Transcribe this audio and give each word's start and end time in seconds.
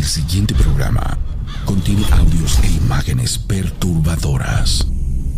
El 0.00 0.06
siguiente 0.06 0.54
programa 0.54 1.18
contiene 1.66 2.06
audios 2.12 2.58
e 2.64 2.68
imágenes 2.68 3.36
perturbadoras. 3.36 4.86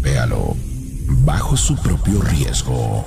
Véalo 0.01 0.57
bajo 1.25 1.57
su 1.57 1.75
propio 1.75 2.23
riesgo. 2.23 3.05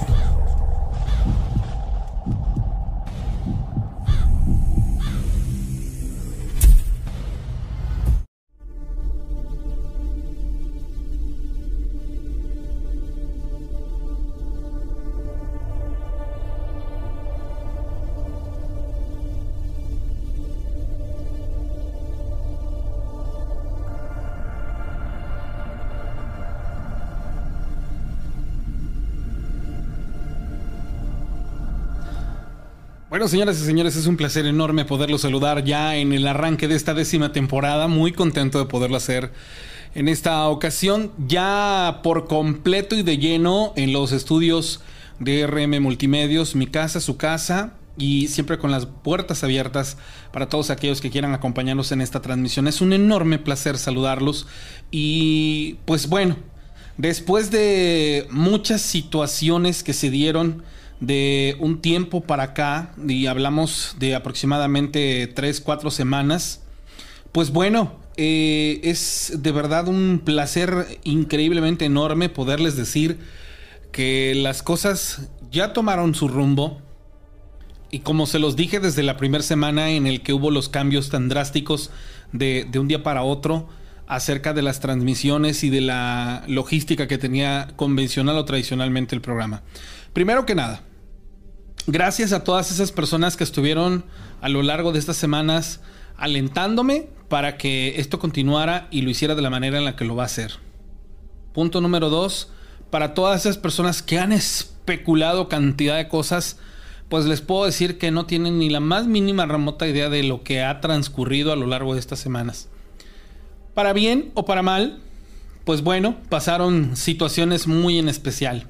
Señoras 33.27 33.59
y 33.59 33.65
señores, 33.65 33.95
es 33.95 34.05
un 34.05 34.17
placer 34.17 34.45
enorme 34.45 34.85
poderlos 34.85 35.21
saludar 35.21 35.63
ya 35.63 35.95
en 35.95 36.13
el 36.13 36.27
arranque 36.27 36.67
de 36.67 36.75
esta 36.75 36.93
décima 36.93 37.31
temporada. 37.31 37.87
Muy 37.87 38.11
contento 38.11 38.59
de 38.59 38.65
poderlo 38.65 38.97
hacer 38.97 39.31
en 39.95 40.07
esta 40.07 40.47
ocasión, 40.47 41.11
ya 41.27 42.01
por 42.03 42.27
completo 42.27 42.95
y 42.95 43.01
de 43.01 43.17
lleno 43.17 43.73
en 43.77 43.93
los 43.93 44.11
estudios 44.11 44.81
de 45.19 45.47
RM 45.47 45.81
Multimedios, 45.81 46.55
mi 46.55 46.67
casa, 46.67 47.01
su 47.01 47.17
casa, 47.17 47.73
y 47.97 48.27
siempre 48.27 48.59
con 48.59 48.69
las 48.69 48.85
puertas 48.85 49.43
abiertas 49.43 49.97
para 50.31 50.47
todos 50.47 50.69
aquellos 50.69 51.01
que 51.01 51.09
quieran 51.09 51.33
acompañarnos 51.33 51.91
en 51.91 52.01
esta 52.01 52.21
transmisión. 52.21 52.67
Es 52.67 52.79
un 52.79 52.93
enorme 52.93 53.39
placer 53.39 53.79
saludarlos 53.79 54.45
y 54.91 55.77
pues 55.85 56.09
bueno, 56.09 56.37
después 56.97 57.49
de 57.49 58.27
muchas 58.29 58.81
situaciones 58.81 59.81
que 59.81 59.93
se 59.93 60.11
dieron, 60.11 60.63
de 60.99 61.55
un 61.59 61.81
tiempo 61.81 62.21
para 62.21 62.43
acá, 62.43 62.93
y 63.07 63.27
hablamos 63.27 63.95
de 63.99 64.15
aproximadamente 64.15 65.27
3, 65.27 65.61
4 65.61 65.91
semanas, 65.91 66.61
pues 67.31 67.51
bueno, 67.51 67.93
eh, 68.17 68.79
es 68.83 69.33
de 69.39 69.51
verdad 69.51 69.87
un 69.87 70.21
placer 70.23 70.99
increíblemente 71.03 71.85
enorme 71.85 72.29
poderles 72.29 72.77
decir 72.77 73.19
que 73.91 74.33
las 74.35 74.63
cosas 74.63 75.29
ya 75.51 75.73
tomaron 75.73 76.15
su 76.15 76.27
rumbo. 76.27 76.81
Y 77.91 77.99
como 77.99 78.25
se 78.25 78.39
los 78.39 78.55
dije 78.55 78.79
desde 78.79 79.03
la 79.03 79.17
primera 79.17 79.43
semana 79.43 79.91
en 79.91 80.07
el 80.07 80.21
que 80.21 80.33
hubo 80.33 80.51
los 80.51 80.69
cambios 80.69 81.09
tan 81.09 81.29
drásticos 81.29 81.91
de, 82.31 82.67
de 82.69 82.79
un 82.79 82.87
día 82.87 83.03
para 83.03 83.23
otro 83.23 83.67
acerca 84.07 84.53
de 84.53 84.61
las 84.61 84.79
transmisiones 84.79 85.63
y 85.63 85.69
de 85.69 85.81
la 85.81 86.43
logística 86.47 87.07
que 87.07 87.17
tenía 87.17 87.69
convencional 87.75 88.37
o 88.37 88.45
tradicionalmente 88.45 89.15
el 89.15 89.21
programa. 89.21 89.63
Primero 90.15 90.45
que 90.45 90.55
nada, 90.55 90.79
gracias 91.87 92.31
a 92.31 92.45
todas 92.45 92.71
esas 92.71 92.93
personas 92.93 93.35
que 93.35 93.43
estuvieron 93.43 94.05
a 94.39 94.47
lo 94.47 94.63
largo 94.63 94.93
de 94.93 94.99
estas 94.99 95.17
semanas 95.17 95.81
alentándome 96.15 97.09
para 97.27 97.57
que 97.57 97.99
esto 97.99 98.17
continuara 98.17 98.87
y 98.91 99.01
lo 99.01 99.09
hiciera 99.09 99.35
de 99.35 99.41
la 99.41 99.49
manera 99.49 99.77
en 99.77 99.83
la 99.83 99.97
que 99.97 100.05
lo 100.05 100.15
va 100.15 100.23
a 100.23 100.27
hacer. 100.27 100.53
Punto 101.53 101.81
número 101.81 102.09
dos, 102.09 102.49
para 102.91 103.13
todas 103.13 103.41
esas 103.41 103.57
personas 103.57 104.01
que 104.01 104.17
han 104.17 104.31
especulado 104.31 105.49
cantidad 105.49 105.97
de 105.97 106.07
cosas, 106.07 106.59
pues 107.09 107.25
les 107.25 107.41
puedo 107.41 107.65
decir 107.65 107.97
que 107.97 108.11
no 108.11 108.25
tienen 108.25 108.57
ni 108.57 108.69
la 108.69 108.79
más 108.79 109.07
mínima 109.07 109.45
remota 109.45 109.85
idea 109.85 110.07
de 110.07 110.23
lo 110.23 110.43
que 110.43 110.63
ha 110.63 110.79
transcurrido 110.79 111.51
a 111.51 111.57
lo 111.57 111.67
largo 111.67 111.93
de 111.93 111.99
estas 111.99 112.19
semanas. 112.19 112.69
Para 113.73 113.91
bien 113.91 114.31
o 114.33 114.45
para 114.45 114.61
mal, 114.61 114.97
pues 115.65 115.81
bueno, 115.81 116.15
pasaron 116.29 116.95
situaciones 116.95 117.67
muy 117.67 117.99
en 117.99 118.07
especial. 118.07 118.69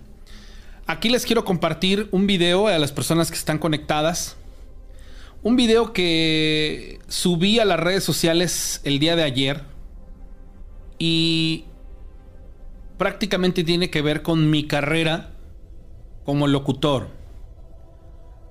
Aquí 0.87 1.09
les 1.09 1.25
quiero 1.25 1.45
compartir 1.45 2.09
un 2.11 2.27
video 2.27 2.67
a 2.67 2.77
las 2.77 2.91
personas 2.91 3.31
que 3.31 3.37
están 3.37 3.57
conectadas. 3.57 4.37
Un 5.41 5.55
video 5.55 5.93
que 5.93 6.99
subí 7.07 7.57
a 7.57 7.65
las 7.65 7.79
redes 7.79 8.03
sociales 8.03 8.81
el 8.83 8.99
día 8.99 9.15
de 9.15 9.23
ayer. 9.23 9.63
Y 10.99 11.65
prácticamente 12.99 13.63
tiene 13.63 13.89
que 13.89 14.03
ver 14.03 14.21
con 14.21 14.51
mi 14.51 14.67
carrera 14.67 15.31
como 16.23 16.45
locutor. 16.45 17.07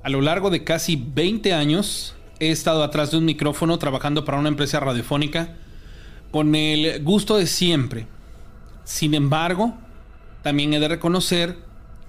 A 0.03 0.09
lo 0.09 0.21
largo 0.21 0.51
de 0.51 0.65
casi 0.65 0.97
20 0.97 1.55
años 1.55 2.17
he 2.41 2.51
estado 2.51 2.83
atrás 2.83 3.13
de 3.13 3.19
un 3.19 3.27
micrófono 3.27 3.79
trabajando 3.79 4.25
para 4.25 4.41
una 4.41 4.49
empresa 4.49 4.81
radiofónica 4.81 5.55
con 6.33 6.57
el 6.57 7.01
gusto 7.05 7.37
de 7.37 7.47
siempre. 7.47 8.09
Sin 8.83 9.15
embargo, 9.15 9.75
también 10.43 10.75
he 10.75 10.81
de 10.81 10.89
reconocer 10.89 11.64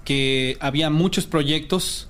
que 0.06 0.58
había 0.62 0.90
muchos 0.90 1.26
proyectos 1.26 2.08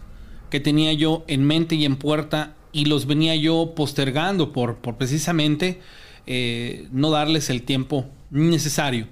que 0.52 0.60
tenía 0.60 0.94
yo 0.94 1.24
en 1.28 1.44
mente 1.44 1.76
y 1.76 1.86
en 1.86 1.96
puerta 1.96 2.56
y 2.72 2.86
los 2.86 3.08
venía 3.08 3.36
yo 3.36 3.74
postergando 3.76 4.52
por, 4.54 4.78
por 4.78 4.98
precisamente 4.98 5.82
eh, 6.28 6.88
no 6.92 7.10
darles 7.10 7.50
el 7.50 7.64
tiempo 7.64 8.06
necesario. 8.30 9.08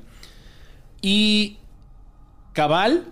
Y 1.02 1.58
cabal, 2.52 3.06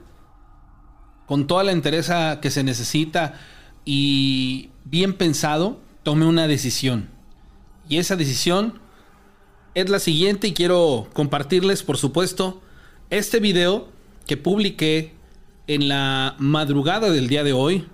con 1.26 1.48
toda 1.48 1.64
la 1.64 1.72
entereza 1.72 2.40
que 2.42 2.52
se 2.52 2.64
necesita 2.64 3.40
y 3.86 4.70
bien 4.84 5.14
pensado, 5.14 5.80
tomé 6.04 6.26
una 6.26 6.48
decisión. 6.48 7.10
Y 7.88 7.98
esa 7.98 8.16
decisión 8.16 8.80
es 9.74 9.90
la 9.90 10.00
siguiente 10.00 10.48
y 10.48 10.54
quiero 10.54 11.08
compartirles, 11.14 11.84
por 11.84 11.98
supuesto, 11.98 12.62
este 13.10 13.40
video 13.40 13.90
que 14.28 14.38
publiqué 14.38 15.14
en 15.68 15.88
la 15.88 16.36
madrugada 16.40 17.10
del 17.10 17.28
día 17.28 17.44
de 17.44 17.54
hoy 17.54 17.88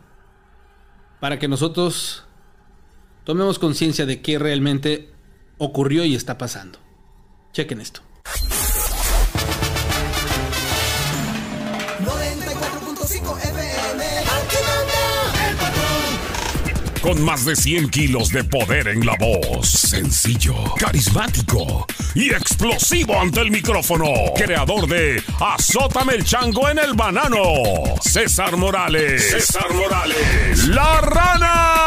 para 1.19 1.39
que 1.39 1.47
nosotros 1.47 2.23
tomemos 3.23 3.59
conciencia 3.59 4.05
de 4.05 4.21
qué 4.21 4.39
realmente 4.39 5.11
ocurrió 5.57 6.05
y 6.05 6.15
está 6.15 6.37
pasando. 6.37 6.79
Chequen 7.53 7.81
esto. 7.81 8.01
Con 17.01 17.23
más 17.23 17.45
de 17.45 17.55
100 17.55 17.89
kilos 17.89 18.29
de 18.29 18.43
poder 18.43 18.87
en 18.87 19.05
la 19.05 19.15
voz. 19.17 19.69
Sencillo, 19.69 20.55
carismático 20.77 21.85
y 22.15 22.31
explosivo 22.31 23.19
ante 23.19 23.41
el 23.41 23.51
micrófono. 23.51 24.07
Creador 24.35 24.87
de 24.87 25.21
Azótame 25.39 26.15
el 26.15 26.23
chango 26.23 26.67
en 26.69 26.79
el 26.79 26.93
banano. 26.93 27.43
César 28.01 28.57
Morales. 28.57 29.29
César 29.29 29.73
Morales. 29.73 30.67
La 30.67 31.01
rana. 31.01 31.77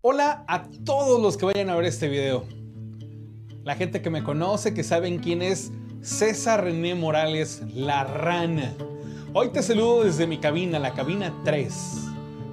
Hola 0.00 0.44
a 0.48 0.64
todos 0.84 1.22
los 1.22 1.36
que 1.36 1.46
vayan 1.46 1.70
a 1.70 1.76
ver 1.76 1.84
este 1.84 2.08
video. 2.08 2.44
La 3.64 3.76
gente 3.76 4.02
que 4.02 4.10
me 4.10 4.24
conoce, 4.24 4.74
que 4.74 4.82
saben 4.82 5.18
quién 5.18 5.40
es 5.42 5.70
César 6.02 6.64
René 6.64 6.96
Morales, 6.96 7.62
la 7.72 8.02
rana. 8.02 8.74
Hoy 9.34 9.50
te 9.50 9.62
saludo 9.62 10.02
desde 10.02 10.26
mi 10.26 10.38
cabina, 10.38 10.80
la 10.80 10.94
cabina 10.94 11.32
3. 11.44 11.74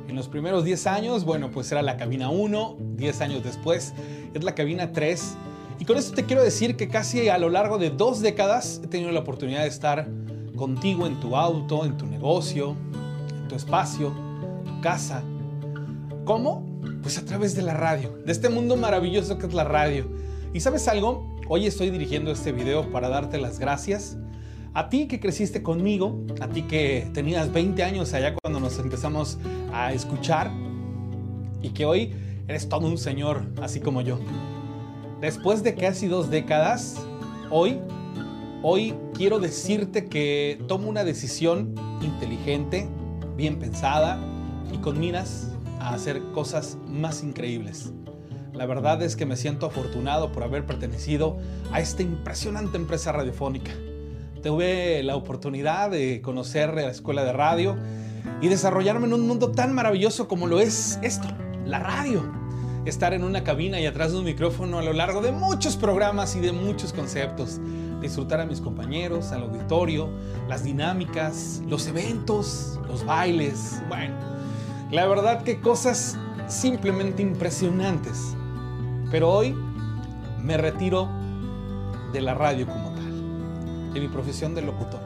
En 0.08 0.16
los 0.16 0.28
primeros 0.28 0.64
10 0.64 0.86
años, 0.86 1.26
bueno, 1.26 1.50
pues 1.50 1.72
era 1.72 1.82
la 1.82 1.98
cabina 1.98 2.30
1, 2.30 2.78
10 2.80 3.22
años 3.22 3.44
después 3.44 3.96
es 4.36 4.44
la 4.44 4.54
cabina 4.54 4.92
3. 4.92 5.36
Y 5.80 5.86
con 5.86 5.98
esto 5.98 6.14
te 6.14 6.26
quiero 6.26 6.44
decir 6.44 6.78
que 6.78 6.90
casi 6.90 7.28
a 7.30 7.40
lo 7.40 7.50
largo 7.50 7.80
de 7.80 7.90
dos 7.90 8.22
décadas 8.22 8.82
he 8.84 8.88
tenido 8.88 9.12
la 9.12 9.22
oportunidad 9.22 9.64
de 9.64 9.70
estar 9.70 10.08
contigo 10.56 11.08
en 11.08 11.20
tu 11.20 11.36
auto, 11.36 11.86
en 11.86 11.98
tu 11.98 12.06
negocio, 12.06 12.76
en 13.36 13.48
tu 13.48 13.56
espacio, 13.56 14.14
tu 14.64 14.80
casa. 14.82 15.24
¿Cómo? 16.24 16.64
Pues 17.02 17.18
a 17.18 17.26
través 17.26 17.56
de 17.56 17.64
la 17.64 17.74
radio, 17.74 18.16
de 18.24 18.32
este 18.32 18.50
mundo 18.50 18.78
maravilloso 18.78 19.40
que 19.40 19.48
es 19.48 19.56
la 19.56 19.64
radio. 19.64 20.06
¿Y 20.54 20.60
sabes 20.60 20.88
algo? 20.88 21.29
Hoy 21.52 21.66
estoy 21.66 21.90
dirigiendo 21.90 22.30
este 22.32 22.52
video 22.52 22.92
para 22.92 23.10
darte 23.10 23.40
las 23.40 23.58
gracias. 23.58 24.20
A 24.76 24.88
ti 24.88 25.08
que 25.08 25.20
creciste 25.20 25.64
conmigo, 25.64 26.24
a 26.42 26.48
ti 26.48 26.62
que 26.62 27.10
tenías 27.12 27.52
20 27.52 27.84
años 27.84 28.14
allá 28.14 28.36
cuando 28.36 28.60
nos 28.60 28.78
empezamos 28.78 29.40
a 29.74 29.92
escuchar 29.92 30.52
y 31.64 31.70
que 31.70 31.86
hoy 31.86 32.14
eres 32.48 32.70
todo 32.70 32.86
un 32.86 33.00
señor, 33.00 33.52
así 33.64 33.80
como 33.80 34.02
yo. 34.02 34.20
Después 35.22 35.64
de 35.64 35.74
casi 35.74 36.06
dos 36.08 36.30
décadas, 36.30 37.04
hoy, 37.50 37.80
hoy 38.62 38.94
quiero 39.16 39.40
decirte 39.40 40.06
que 40.06 40.64
tomo 40.68 40.88
una 40.88 41.04
decisión 41.04 41.74
inteligente, 42.04 42.88
bien 43.36 43.58
pensada 43.58 44.20
y 44.72 44.78
con 44.78 45.00
miras 45.00 45.50
a 45.80 45.96
hacer 45.96 46.22
cosas 46.32 46.78
más 46.86 47.24
increíbles. 47.24 47.92
La 48.60 48.66
verdad 48.66 49.02
es 49.02 49.16
que 49.16 49.26
me 49.26 49.38
siento 49.38 49.68
afortunado 49.68 50.34
por 50.34 50.44
haber 50.44 50.66
pertenecido 50.66 51.38
a 51.72 51.80
esta 51.80 52.04
impresionante 52.04 52.76
empresa 52.76 53.14
radiofónica. 53.14 53.72
Tuve 54.44 55.02
la 55.02 55.16
oportunidad 55.16 55.90
de 55.90 56.20
conocer 56.22 56.74
la 56.74 56.90
escuela 56.90 57.24
de 57.24 57.32
radio 57.32 57.78
y 58.42 58.50
desarrollarme 58.50 59.08
en 59.08 59.14
un 59.14 59.26
mundo 59.26 59.54
tan 59.54 59.74
maravilloso 59.74 60.28
como 60.28 60.46
lo 60.46 60.60
es 60.60 61.00
esto, 61.04 61.30
la 61.66 61.80
radio. 61.80 62.30
Estar 62.84 63.14
en 63.14 63.24
una 63.24 63.46
cabina 63.46 63.80
y 63.80 63.86
atrás 63.86 64.12
de 64.12 64.18
un 64.18 64.26
micrófono 64.26 64.80
a 64.80 64.84
lo 64.84 64.92
largo 64.92 65.22
de 65.22 65.32
muchos 65.32 65.78
programas 65.78 66.36
y 66.36 66.42
de 66.42 66.52
muchos 66.52 66.92
conceptos. 66.92 67.62
Disfrutar 68.02 68.42
a 68.42 68.46
mis 68.46 68.60
compañeros, 68.60 69.32
al 69.32 69.44
auditorio, 69.44 70.10
las 70.50 70.66
dinámicas, 70.66 71.62
los 71.66 71.88
eventos, 71.88 72.78
los 72.90 73.06
bailes. 73.06 73.82
Bueno, 73.88 74.16
la 74.92 75.08
verdad 75.08 75.44
que 75.44 75.62
cosas 75.62 76.18
simplemente 76.50 77.22
impresionantes. 77.22 78.36
Pero 79.12 79.32
hoy 79.32 79.56
me 80.42 80.58
retiro 80.58 81.10
de 82.14 82.22
la 82.22 82.34
radio 82.34 82.68
como 82.68 82.92
tal, 82.92 83.94
de 83.94 84.00
mi 84.00 84.08
profesión 84.08 84.56
de 84.56 84.62
locutor. 84.62 85.00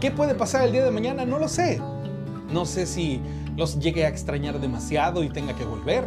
¿Qué 0.00 0.10
puede 0.10 0.34
pasar 0.34 0.64
el 0.64 0.72
día 0.72 0.84
de 0.84 0.90
mañana? 0.90 1.24
No 1.24 1.38
lo 1.38 1.48
sé. 1.48 1.80
No 2.52 2.64
sé 2.64 2.86
si 2.86 3.20
los 3.56 3.78
llegue 3.78 4.04
a 4.04 4.08
extrañar 4.08 4.60
demasiado 4.60 5.22
y 5.22 5.28
tenga 5.28 5.54
que 5.54 5.64
volver. 5.64 6.04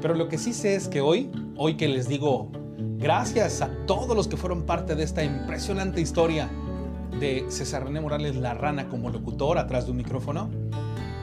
Pero 0.00 0.14
lo 0.14 0.28
que 0.28 0.38
sí 0.38 0.52
sé 0.52 0.74
es 0.74 0.88
que 0.88 1.00
hoy, 1.00 1.30
hoy 1.56 1.76
que 1.76 1.88
les 1.88 2.08
digo 2.08 2.50
gracias 2.98 3.60
a 3.60 3.70
todos 3.86 4.14
los 4.16 4.28
que 4.28 4.36
fueron 4.36 4.62
parte 4.62 4.94
de 4.94 5.02
esta 5.02 5.24
impresionante 5.24 6.00
historia 6.00 6.48
de 7.18 7.44
César 7.48 7.84
René 7.84 8.00
Morales 8.00 8.36
La 8.36 8.54
Rana 8.54 8.88
como 8.88 9.10
locutor 9.10 9.58
atrás 9.58 9.86
de 9.86 9.90
un 9.90 9.96
micrófono, 9.98 10.48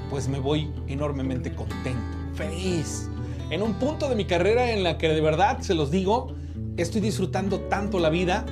pues 0.09 0.27
me 0.27 0.39
voy 0.39 0.71
enormemente 0.88 1.53
contento, 1.53 2.18
feliz. 2.33 3.09
En 3.50 3.63
un 3.63 3.74
punto 3.74 4.10
de 4.10 4.16
mi 4.16 4.25
carrera 4.25 4.72
en 4.72 4.84
la 4.84 5.00
que 5.00 5.10
de 5.10 5.22
verdad, 5.22 5.62
se 5.62 5.74
los 5.74 5.90
digo, 5.90 6.36
estoy 6.78 7.01
disfrutando 7.01 7.62
tanto 7.62 7.98
la 8.00 8.10
vida 8.10 8.46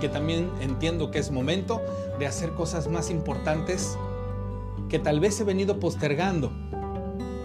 que 0.00 0.08
también 0.08 0.50
entiendo 0.62 1.10
que 1.10 1.18
es 1.18 1.30
momento 1.30 1.82
de 2.18 2.26
hacer 2.26 2.52
cosas 2.52 2.88
más 2.88 3.10
importantes 3.10 3.98
que 4.88 4.98
tal 4.98 5.20
vez 5.20 5.38
he 5.40 5.44
venido 5.44 5.78
postergando, 5.78 6.50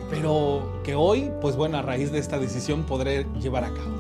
pero 0.10 0.80
que 0.86 0.96
hoy, 0.96 1.30
pues 1.42 1.58
bueno, 1.58 1.78
a 1.78 1.82
raíz 1.82 2.12
de 2.12 2.20
esta 2.20 2.40
decisión 2.40 2.84
podré 2.84 3.26
llevar 3.42 3.66
a 3.66 3.74
cabo. 3.74 3.92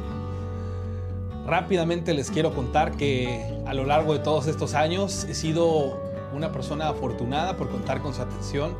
Rápidamente 1.45 2.13
les 2.13 2.31
quiero 2.31 2.53
contar 2.53 2.95
que 2.95 3.61
a 3.65 3.73
lo 3.73 3.83
largo 3.83 4.13
de 4.13 4.19
todos 4.19 4.47
estos 4.47 4.75
años 4.75 5.25
he 5.25 5.33
sido 5.33 5.99
una 6.33 6.53
persona 6.53 6.87
afortunada 6.87 7.57
por 7.57 7.69
contar 7.69 8.01
con 8.01 8.13
su 8.13 8.21
atención, 8.21 8.77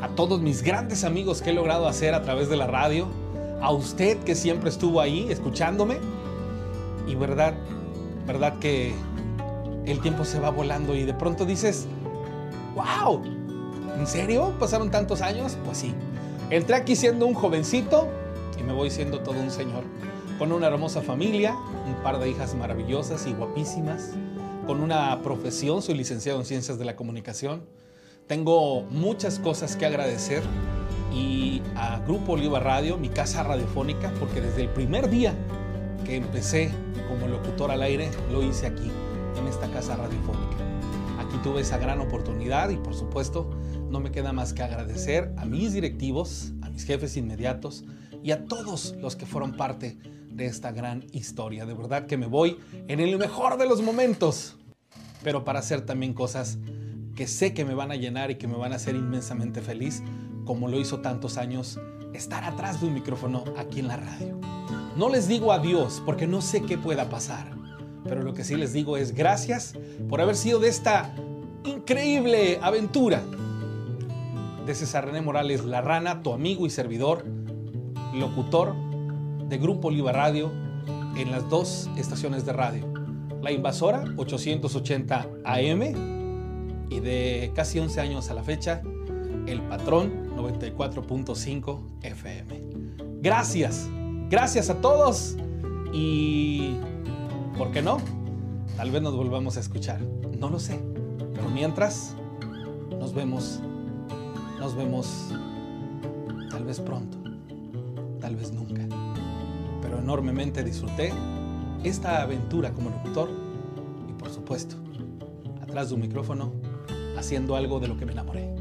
a 0.00 0.08
todos 0.08 0.40
mis 0.40 0.62
grandes 0.62 1.04
amigos 1.04 1.42
que 1.42 1.50
he 1.50 1.52
logrado 1.52 1.86
hacer 1.86 2.14
a 2.14 2.22
través 2.22 2.48
de 2.48 2.56
la 2.56 2.66
radio, 2.66 3.08
a 3.60 3.72
usted 3.72 4.18
que 4.18 4.34
siempre 4.34 4.70
estuvo 4.70 5.00
ahí 5.00 5.26
escuchándome 5.30 5.98
y 7.06 7.14
verdad, 7.14 7.54
verdad 8.26 8.58
que 8.58 8.94
el 9.86 10.00
tiempo 10.00 10.24
se 10.24 10.38
va 10.38 10.50
volando 10.50 10.94
y 10.94 11.04
de 11.04 11.14
pronto 11.14 11.44
dices, 11.44 11.86
wow, 12.74 13.22
¿En 13.98 14.06
serio? 14.06 14.54
¿Pasaron 14.60 14.92
tantos 14.92 15.22
años? 15.22 15.58
Pues 15.64 15.78
sí. 15.78 15.92
Entré 16.50 16.76
aquí 16.76 16.94
siendo 16.94 17.26
un 17.26 17.34
jovencito 17.34 18.06
y 18.56 18.62
me 18.62 18.72
voy 18.72 18.90
siendo 18.90 19.20
todo 19.20 19.40
un 19.40 19.50
señor. 19.50 19.82
Con 20.38 20.52
una 20.52 20.68
hermosa 20.68 21.02
familia, 21.02 21.56
un 21.84 22.00
par 22.04 22.20
de 22.20 22.30
hijas 22.30 22.54
maravillosas 22.54 23.26
y 23.26 23.32
guapísimas, 23.32 24.12
con 24.68 24.82
una 24.82 25.20
profesión, 25.22 25.82
soy 25.82 25.96
licenciado 25.96 26.38
en 26.38 26.46
Ciencias 26.46 26.78
de 26.78 26.84
la 26.84 26.94
Comunicación. 26.94 27.62
Tengo 28.28 28.82
muchas 28.82 29.40
cosas 29.40 29.74
que 29.74 29.84
agradecer 29.84 30.44
y 31.12 31.62
a 31.74 32.00
Grupo 32.00 32.32
Oliva 32.32 32.60
Radio, 32.60 32.96
mi 32.96 33.08
casa 33.08 33.42
radiofónica, 33.42 34.12
porque 34.18 34.40
desde 34.40 34.62
el 34.62 34.68
primer 34.68 35.08
día 35.08 35.34
que 36.04 36.16
empecé 36.16 36.70
como 37.08 37.28
locutor 37.28 37.70
al 37.70 37.82
aire, 37.82 38.10
lo 38.30 38.42
hice 38.42 38.66
aquí, 38.66 38.90
en 39.36 39.46
esta 39.46 39.70
casa 39.70 39.96
radiofónica. 39.96 40.56
Aquí 41.18 41.36
tuve 41.42 41.60
esa 41.60 41.78
gran 41.78 42.00
oportunidad 42.00 42.70
y 42.70 42.76
por 42.76 42.94
supuesto 42.94 43.50
no 43.90 44.00
me 44.00 44.10
queda 44.10 44.32
más 44.32 44.52
que 44.52 44.62
agradecer 44.62 45.32
a 45.36 45.44
mis 45.44 45.72
directivos, 45.72 46.52
a 46.62 46.70
mis 46.70 46.84
jefes 46.84 47.16
inmediatos 47.16 47.84
y 48.22 48.30
a 48.30 48.46
todos 48.46 48.94
los 49.00 49.16
que 49.16 49.26
fueron 49.26 49.52
parte 49.52 49.98
de 50.30 50.46
esta 50.46 50.72
gran 50.72 51.04
historia. 51.12 51.66
De 51.66 51.74
verdad 51.74 52.06
que 52.06 52.16
me 52.16 52.26
voy 52.26 52.58
en 52.86 53.00
el 53.00 53.18
mejor 53.18 53.58
de 53.58 53.66
los 53.66 53.82
momentos, 53.82 54.56
pero 55.22 55.44
para 55.44 55.58
hacer 55.58 55.82
también 55.82 56.14
cosas 56.14 56.58
que 57.14 57.26
sé 57.26 57.52
que 57.52 57.64
me 57.64 57.74
van 57.74 57.90
a 57.90 57.96
llenar 57.96 58.30
y 58.30 58.36
que 58.36 58.46
me 58.46 58.56
van 58.56 58.72
a 58.72 58.76
hacer 58.76 58.94
inmensamente 58.94 59.60
feliz, 59.60 60.02
como 60.48 60.66
lo 60.66 60.80
hizo 60.80 61.00
tantos 61.00 61.36
años 61.36 61.78
estar 62.14 62.42
atrás 62.42 62.80
de 62.80 62.86
un 62.86 62.94
micrófono 62.94 63.44
aquí 63.58 63.80
en 63.80 63.88
la 63.88 63.98
radio. 63.98 64.40
No 64.96 65.10
les 65.10 65.28
digo 65.28 65.52
adiós 65.52 66.02
porque 66.06 66.26
no 66.26 66.40
sé 66.40 66.62
qué 66.62 66.78
pueda 66.78 67.10
pasar, 67.10 67.50
pero 68.04 68.22
lo 68.22 68.32
que 68.32 68.44
sí 68.44 68.56
les 68.56 68.72
digo 68.72 68.96
es 68.96 69.14
gracias 69.14 69.74
por 70.08 70.22
haber 70.22 70.36
sido 70.36 70.58
de 70.58 70.68
esta 70.68 71.14
increíble 71.66 72.58
aventura 72.62 73.22
de 74.64 74.74
César 74.74 75.04
René 75.04 75.20
Morales 75.20 75.66
La 75.66 75.82
Rana, 75.82 76.22
tu 76.22 76.32
amigo 76.32 76.64
y 76.64 76.70
servidor, 76.70 77.26
locutor 78.14 78.74
de 79.50 79.58
Grupo 79.58 79.88
Oliva 79.88 80.12
Radio 80.12 80.50
en 81.18 81.30
las 81.30 81.46
dos 81.50 81.90
estaciones 81.98 82.46
de 82.46 82.54
radio. 82.54 82.90
La 83.42 83.52
Invasora 83.52 84.02
880 84.16 85.28
AM 85.44 85.82
y 86.88 87.00
de 87.00 87.52
casi 87.54 87.78
11 87.78 88.00
años 88.00 88.30
a 88.30 88.34
la 88.34 88.42
fecha, 88.42 88.80
El 89.46 89.60
Patrón 89.68 90.27
94.5 90.38 91.80
FM. 92.02 92.62
Gracias, 93.20 93.88
gracias 94.30 94.70
a 94.70 94.80
todos 94.80 95.36
y, 95.92 96.76
¿por 97.56 97.72
qué 97.72 97.82
no? 97.82 97.98
Tal 98.76 98.90
vez 98.90 99.02
nos 99.02 99.16
volvamos 99.16 99.56
a 99.56 99.60
escuchar, 99.60 100.00
no 100.38 100.48
lo 100.48 100.58
sé, 100.60 100.80
pero 101.34 101.48
mientras, 101.50 102.14
nos 102.98 103.12
vemos 103.12 103.60
nos 104.58 104.74
vemos 104.74 105.30
tal 106.50 106.64
vez 106.64 106.80
pronto, 106.80 107.16
tal 108.20 108.34
vez 108.36 108.52
nunca. 108.52 108.82
Pero 109.80 109.98
enormemente 109.98 110.64
disfruté 110.64 111.12
esta 111.84 112.22
aventura 112.22 112.72
como 112.72 112.90
locutor 112.90 113.30
y 114.08 114.12
por 114.14 114.30
supuesto, 114.30 114.76
atrás 115.62 115.88
de 115.88 115.94
un 115.94 116.00
micrófono, 116.00 116.52
haciendo 117.16 117.54
algo 117.54 117.78
de 117.78 117.88
lo 117.88 117.96
que 117.96 118.04
me 118.04 118.12
enamoré, 118.12 118.52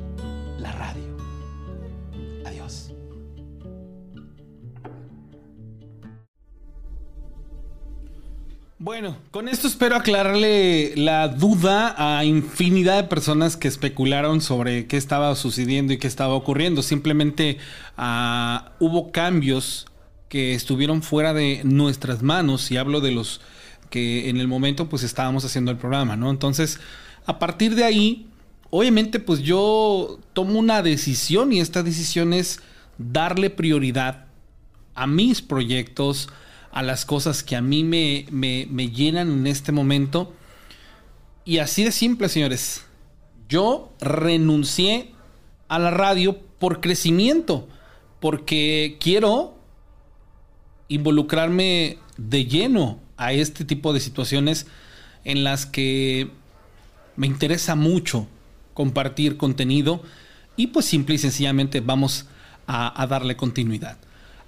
la 0.59 0.71
radio. 0.71 1.16
Bueno, 8.79 9.17
con 9.31 9.47
esto 9.47 9.67
espero 9.67 9.95
aclararle 9.95 10.93
la 10.95 11.29
duda 11.29 11.95
a 11.97 12.23
infinidad 12.25 12.97
de 12.97 13.09
personas 13.09 13.57
que 13.57 13.67
especularon 13.67 14.39
sobre 14.39 14.85
qué 14.85 14.97
estaba 14.97 15.35
sucediendo 15.35 15.93
y 15.93 15.97
qué 15.97 16.05
estaba 16.05 16.35
ocurriendo. 16.35 16.83
Simplemente 16.83 17.57
ah, 17.97 18.73
hubo 18.79 19.11
cambios 19.11 19.87
que 20.29 20.53
estuvieron 20.53 21.01
fuera 21.01 21.33
de 21.33 21.61
nuestras 21.63 22.21
manos 22.21 22.69
y 22.69 22.77
hablo 22.77 23.01
de 23.01 23.09
los 23.09 23.41
que 23.89 24.29
en 24.29 24.37
el 24.37 24.47
momento 24.47 24.89
pues 24.89 25.01
estábamos 25.01 25.43
haciendo 25.43 25.71
el 25.71 25.77
programa, 25.77 26.15
¿no? 26.15 26.29
Entonces, 26.29 26.79
a 27.25 27.39
partir 27.39 27.73
de 27.73 27.83
ahí, 27.83 28.27
obviamente 28.69 29.19
pues 29.19 29.41
yo 29.41 30.19
tomo 30.33 30.59
una 30.59 30.83
decisión 30.83 31.51
y 31.51 31.61
esta 31.61 31.81
decisión 31.81 32.31
es 32.31 32.59
darle 32.99 33.49
prioridad 33.49 34.25
a 34.93 35.07
mis 35.07 35.41
proyectos, 35.41 36.29
a 36.71 36.83
las 36.83 37.05
cosas 37.05 37.43
que 37.43 37.55
a 37.55 37.61
mí 37.61 37.83
me, 37.83 38.25
me, 38.31 38.89
llenan 38.89 39.29
en 39.31 39.47
este 39.47 39.71
momento. 39.71 40.33
Y 41.45 41.59
así 41.59 41.83
de 41.83 41.91
simple, 41.91 42.29
señores. 42.29 42.85
Yo 43.49 43.93
renuncié 44.01 45.13
a 45.69 45.79
la 45.79 45.91
radio 45.91 46.37
por 46.59 46.81
crecimiento, 46.81 47.67
porque 48.19 48.97
quiero 48.99 49.57
involucrarme 50.89 51.97
de 52.17 52.45
lleno 52.45 52.99
a 53.15 53.33
este 53.33 53.63
tipo 53.63 53.93
de 53.93 53.99
situaciones 53.99 54.67
en 55.23 55.43
las 55.43 55.65
que 55.65 56.29
me 57.15 57.27
interesa 57.27 57.75
mucho 57.75 58.27
compartir 58.73 59.37
contenido 59.37 60.01
y 60.55 60.67
pues 60.67 60.85
simple 60.85 61.15
y 61.15 61.17
sencillamente 61.17 61.79
vamos 61.79 62.27
a 62.67 63.07
darle 63.07 63.37
continuidad. 63.37 63.97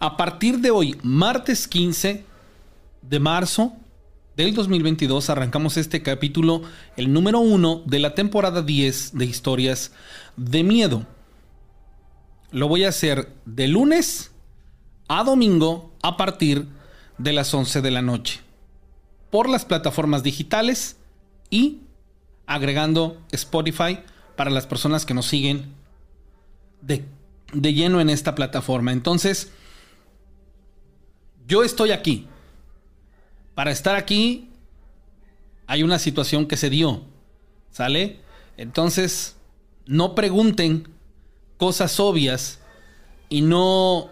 A 0.01 0.15
partir 0.15 0.59
de 0.59 0.71
hoy, 0.71 0.97
martes 1.03 1.67
15 1.67 2.23
de 3.01 3.19
marzo 3.19 3.73
del 4.37 4.55
2022, 4.55 5.29
arrancamos 5.29 5.75
este 5.75 6.01
capítulo, 6.01 6.61
el 6.95 7.11
número 7.11 7.39
uno 7.39 7.81
de 7.85 7.99
la 7.99 8.15
temporada 8.15 8.61
10 8.61 9.17
de 9.17 9.25
historias 9.25 9.91
de 10.37 10.63
miedo. 10.63 11.05
Lo 12.51 12.69
voy 12.69 12.85
a 12.85 12.89
hacer 12.89 13.33
de 13.45 13.67
lunes 13.67 14.31
a 15.09 15.25
domingo 15.25 15.91
a 16.01 16.15
partir 16.15 16.65
de 17.17 17.33
las 17.33 17.53
11 17.53 17.81
de 17.81 17.91
la 17.91 18.01
noche 18.01 18.39
por 19.29 19.49
las 19.49 19.65
plataformas 19.65 20.23
digitales 20.23 20.95
y 21.49 21.81
agregando 22.47 23.21
Spotify 23.33 23.99
para 24.37 24.49
las 24.49 24.65
personas 24.65 25.05
que 25.05 25.13
nos 25.13 25.25
siguen 25.25 25.73
de, 26.81 27.03
de 27.51 27.73
lleno 27.73 27.99
en 27.99 28.09
esta 28.09 28.33
plataforma. 28.33 28.93
Entonces, 28.93 29.51
yo 31.49 31.63
estoy 31.63 31.91
aquí. 31.91 32.27
Para 33.55 33.71
estar 33.71 33.97
aquí 33.97 34.49
hay 35.67 35.83
una 35.83 35.99
situación 35.99 36.45
que 36.45 36.55
se 36.55 36.69
dio. 36.69 37.03
¿Sale? 37.71 38.21
Entonces, 38.55 39.35
no 39.85 40.15
pregunten 40.15 40.87
cosas 41.57 41.99
obvias 41.99 42.59
y 43.27 43.41
no 43.41 44.09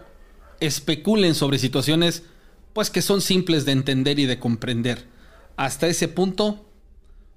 especulen 0.60 1.34
sobre 1.34 1.58
situaciones 1.58 2.24
pues 2.72 2.90
que 2.90 3.02
son 3.02 3.20
simples 3.20 3.64
de 3.64 3.72
entender 3.72 4.18
y 4.18 4.26
de 4.26 4.38
comprender. 4.38 5.06
Hasta 5.56 5.86
ese 5.86 6.06
punto 6.08 6.64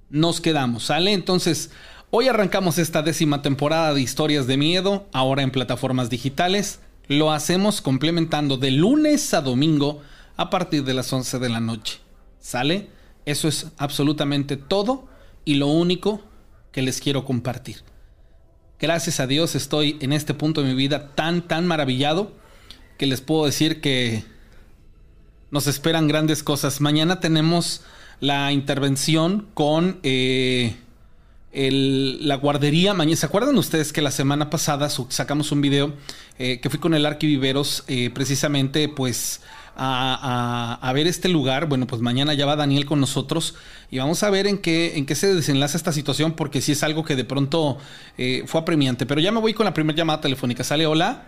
nos 0.09 0.41
quedamos, 0.41 0.83
¿sale? 0.83 1.13
Entonces, 1.13 1.71
hoy 2.11 2.27
arrancamos 2.27 2.77
esta 2.77 3.01
décima 3.01 3.41
temporada 3.41 3.93
de 3.93 4.01
historias 4.01 4.45
de 4.45 4.57
miedo, 4.57 5.07
ahora 5.13 5.41
en 5.41 5.51
plataformas 5.51 6.09
digitales. 6.09 6.79
Lo 7.11 7.33
hacemos 7.33 7.81
complementando 7.81 8.55
de 8.55 8.71
lunes 8.71 9.33
a 9.33 9.41
domingo 9.41 10.01
a 10.37 10.49
partir 10.49 10.85
de 10.85 10.93
las 10.93 11.11
11 11.11 11.39
de 11.39 11.49
la 11.49 11.59
noche. 11.59 11.99
¿Sale? 12.39 12.87
Eso 13.25 13.49
es 13.49 13.67
absolutamente 13.77 14.55
todo 14.55 15.09
y 15.43 15.55
lo 15.55 15.67
único 15.67 16.21
que 16.71 16.81
les 16.81 17.01
quiero 17.01 17.25
compartir. 17.25 17.83
Gracias 18.79 19.19
a 19.19 19.27
Dios 19.27 19.55
estoy 19.55 19.97
en 19.99 20.13
este 20.13 20.33
punto 20.33 20.61
de 20.61 20.69
mi 20.69 20.73
vida 20.73 21.09
tan, 21.13 21.45
tan 21.49 21.67
maravillado 21.67 22.31
que 22.97 23.07
les 23.07 23.19
puedo 23.19 23.45
decir 23.45 23.81
que 23.81 24.23
nos 25.49 25.67
esperan 25.67 26.07
grandes 26.07 26.43
cosas. 26.43 26.79
Mañana 26.79 27.19
tenemos 27.19 27.81
la 28.21 28.53
intervención 28.53 29.49
con 29.53 29.99
eh, 30.03 30.77
la 31.53 32.35
guardería. 32.35 32.95
¿Se 33.15 33.25
acuerdan 33.25 33.57
ustedes 33.57 33.91
que 33.93 34.01
la 34.01 34.11
semana 34.11 34.49
pasada 34.49 34.89
sacamos 34.89 35.51
un 35.51 35.61
video 35.61 35.93
eh, 36.39 36.59
que 36.59 36.69
fui 36.69 36.79
con 36.79 36.93
el 36.93 37.05
Arquiviveros 37.05 37.83
eh, 37.87 38.09
precisamente 38.09 38.87
pues 38.89 39.41
a, 39.75 40.91
ver 40.93 41.07
este 41.07 41.29
lugar. 41.29 41.67
Bueno, 41.67 41.87
pues 41.87 42.01
mañana 42.01 42.33
ya 42.33 42.45
va 42.45 42.55
Daniel 42.55 42.85
con 42.85 42.99
nosotros 42.99 43.57
y 43.89 43.99
vamos 43.99 44.23
a 44.23 44.29
ver 44.29 44.47
en 44.47 44.57
qué, 44.57 44.97
en 44.97 45.05
qué 45.05 45.15
se 45.15 45.33
desenlaza 45.33 45.77
esta 45.77 45.91
situación, 45.91 46.33
porque 46.33 46.61
sí 46.61 46.73
es 46.73 46.83
algo 46.83 47.03
que 47.03 47.15
de 47.15 47.25
pronto 47.25 47.77
eh, 48.17 48.43
fue 48.45 48.61
apremiante. 48.61 49.05
Pero 49.05 49.21
ya 49.21 49.31
me 49.31 49.39
voy 49.39 49.53
con 49.53 49.65
la 49.65 49.73
primera 49.73 49.97
llamada 49.97 50.21
telefónica. 50.21 50.63
¿Sale? 50.63 50.85
Hola. 50.85 51.23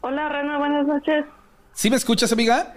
Hola, 0.00 0.28
Rana, 0.28 0.58
buenas 0.58 0.86
noches. 0.86 1.24
¿Sí 1.72 1.88
me 1.90 1.96
escuchas, 1.96 2.32
amiga? 2.32 2.74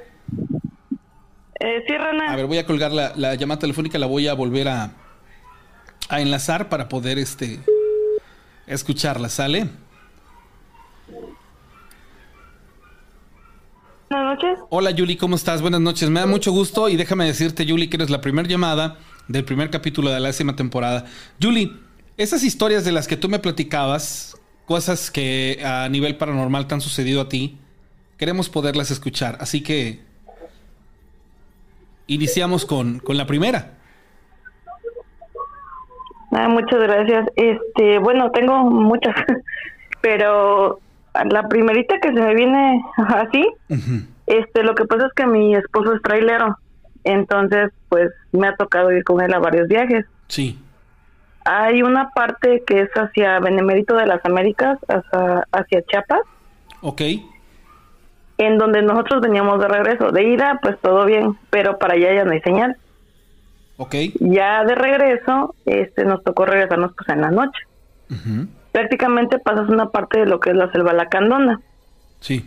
Eh, 1.60 1.84
sí, 1.88 1.98
Rana. 1.98 2.32
A 2.32 2.36
ver, 2.36 2.46
voy 2.46 2.58
a 2.58 2.66
colgar 2.66 2.92
la, 2.92 3.14
la, 3.16 3.36
llamada 3.36 3.60
telefónica, 3.60 4.00
la 4.00 4.06
voy 4.06 4.28
a 4.28 4.34
volver 4.34 4.70
a, 4.70 4.92
a 6.10 6.22
enlazar 6.22 6.70
para 6.70 6.90
poder 6.90 7.18
este, 7.18 7.60
escucharla. 8.66 9.30
¿Sale? 9.30 9.70
Buenas 14.10 14.38
noches. 14.38 14.60
Hola 14.70 14.92
Yuli, 14.92 15.18
¿cómo 15.18 15.36
estás? 15.36 15.62
Buenas 15.62 15.82
noches. 15.82 16.10
Me 16.10 16.20
da 16.20 16.26
mucho 16.26 16.52
gusto 16.52 16.88
y 16.88 16.96
déjame 16.96 17.26
decirte, 17.26 17.66
Yuli, 17.66 17.90
que 17.90 17.98
eres 17.98 18.10
la 18.10 18.22
primera 18.22 18.48
llamada 18.48 18.98
del 19.28 19.44
primer 19.44 19.70
capítulo 19.70 20.10
de 20.10 20.20
la 20.20 20.28
décima 20.28 20.56
temporada. 20.56 21.06
Yuli, 21.40 21.78
esas 22.16 22.44
historias 22.44 22.86
de 22.86 22.94
las 22.94 23.08
que 23.08 23.18
tú 23.18 23.28
me 23.28 23.40
platicabas, 23.40 24.38
cosas 24.66 25.12
que 25.12 25.62
a 25.66 25.90
nivel 25.90 26.16
paranormal 26.16 26.68
te 26.68 26.76
han 26.76 26.82
sucedido 26.82 27.22
a 27.22 27.30
ti, 27.30 27.58
queremos 28.18 28.50
poderlas 28.50 28.92
escuchar. 28.92 29.38
Así 29.42 29.62
que 29.62 30.02
iniciamos 32.08 32.66
con, 32.66 33.00
con 33.00 33.18
la 33.18 33.28
primera. 33.28 33.78
Ah, 36.38 36.50
muchas 36.50 36.80
gracias. 36.80 37.28
Este, 37.36 37.98
bueno, 37.98 38.30
tengo 38.30 38.60
muchas, 38.64 39.16
pero 40.02 40.80
la 41.32 41.48
primerita 41.48 42.00
que 42.00 42.10
se 42.10 42.22
me 42.22 42.36
viene 42.36 42.84
así, 42.96 43.48
este, 44.28 44.62
lo 44.62 44.76
que 44.76 44.86
pasa 44.86 45.08
es 45.08 45.14
que 45.14 45.26
mi 45.26 45.56
esposo 45.56 45.96
es 45.96 46.02
trailero, 46.04 46.56
entonces 47.04 47.72
pues 47.90 48.12
me 48.34 48.48
ha 48.48 48.56
tocado 48.56 48.92
ir 48.92 49.04
con 49.04 49.20
él 49.20 49.34
a 49.34 49.40
varios 49.40 49.68
viajes. 49.68 50.06
Sí. 50.28 50.60
Hay 51.44 51.82
una 51.82 52.12
parte 52.12 52.62
que 52.68 52.82
es 52.82 52.90
hacia 52.92 53.40
Benemérito 53.40 53.96
de 53.96 54.06
las 54.06 54.24
Américas, 54.24 54.78
hacia, 54.90 55.44
hacia 55.52 55.82
Chiapas. 55.88 56.22
Ok. 56.82 57.02
En 58.38 58.60
donde 58.60 58.84
nosotros 58.84 59.22
veníamos 59.22 59.60
de 59.60 59.70
regreso. 59.70 60.12
De 60.12 60.24
ida, 60.24 60.60
pues 60.62 60.78
todo 60.82 61.06
bien, 61.06 61.36
pero 61.50 61.80
para 61.80 61.96
allá 61.96 62.14
ya 62.14 62.26
no 62.26 62.32
hay 62.34 62.42
señal. 62.42 62.78
Ok. 63.78 63.96
Ya 64.20 64.64
de 64.66 64.76
regreso, 64.76 65.56
este, 65.66 66.04
nos 66.04 66.24
tocó 66.24 66.46
regresarnos 66.46 66.94
pues 66.96 67.10
en 67.10 67.22
la 67.22 67.32
noche 67.32 67.60
prácticamente 68.78 69.40
pasas 69.40 69.70
una 69.70 69.90
parte 69.90 70.20
de 70.20 70.28
lo 70.28 70.40
que 70.40 70.52
es 70.52 70.56
la 70.56 70.72
selva 70.72 70.94
lacandona. 70.94 71.60
Sí. 72.20 72.46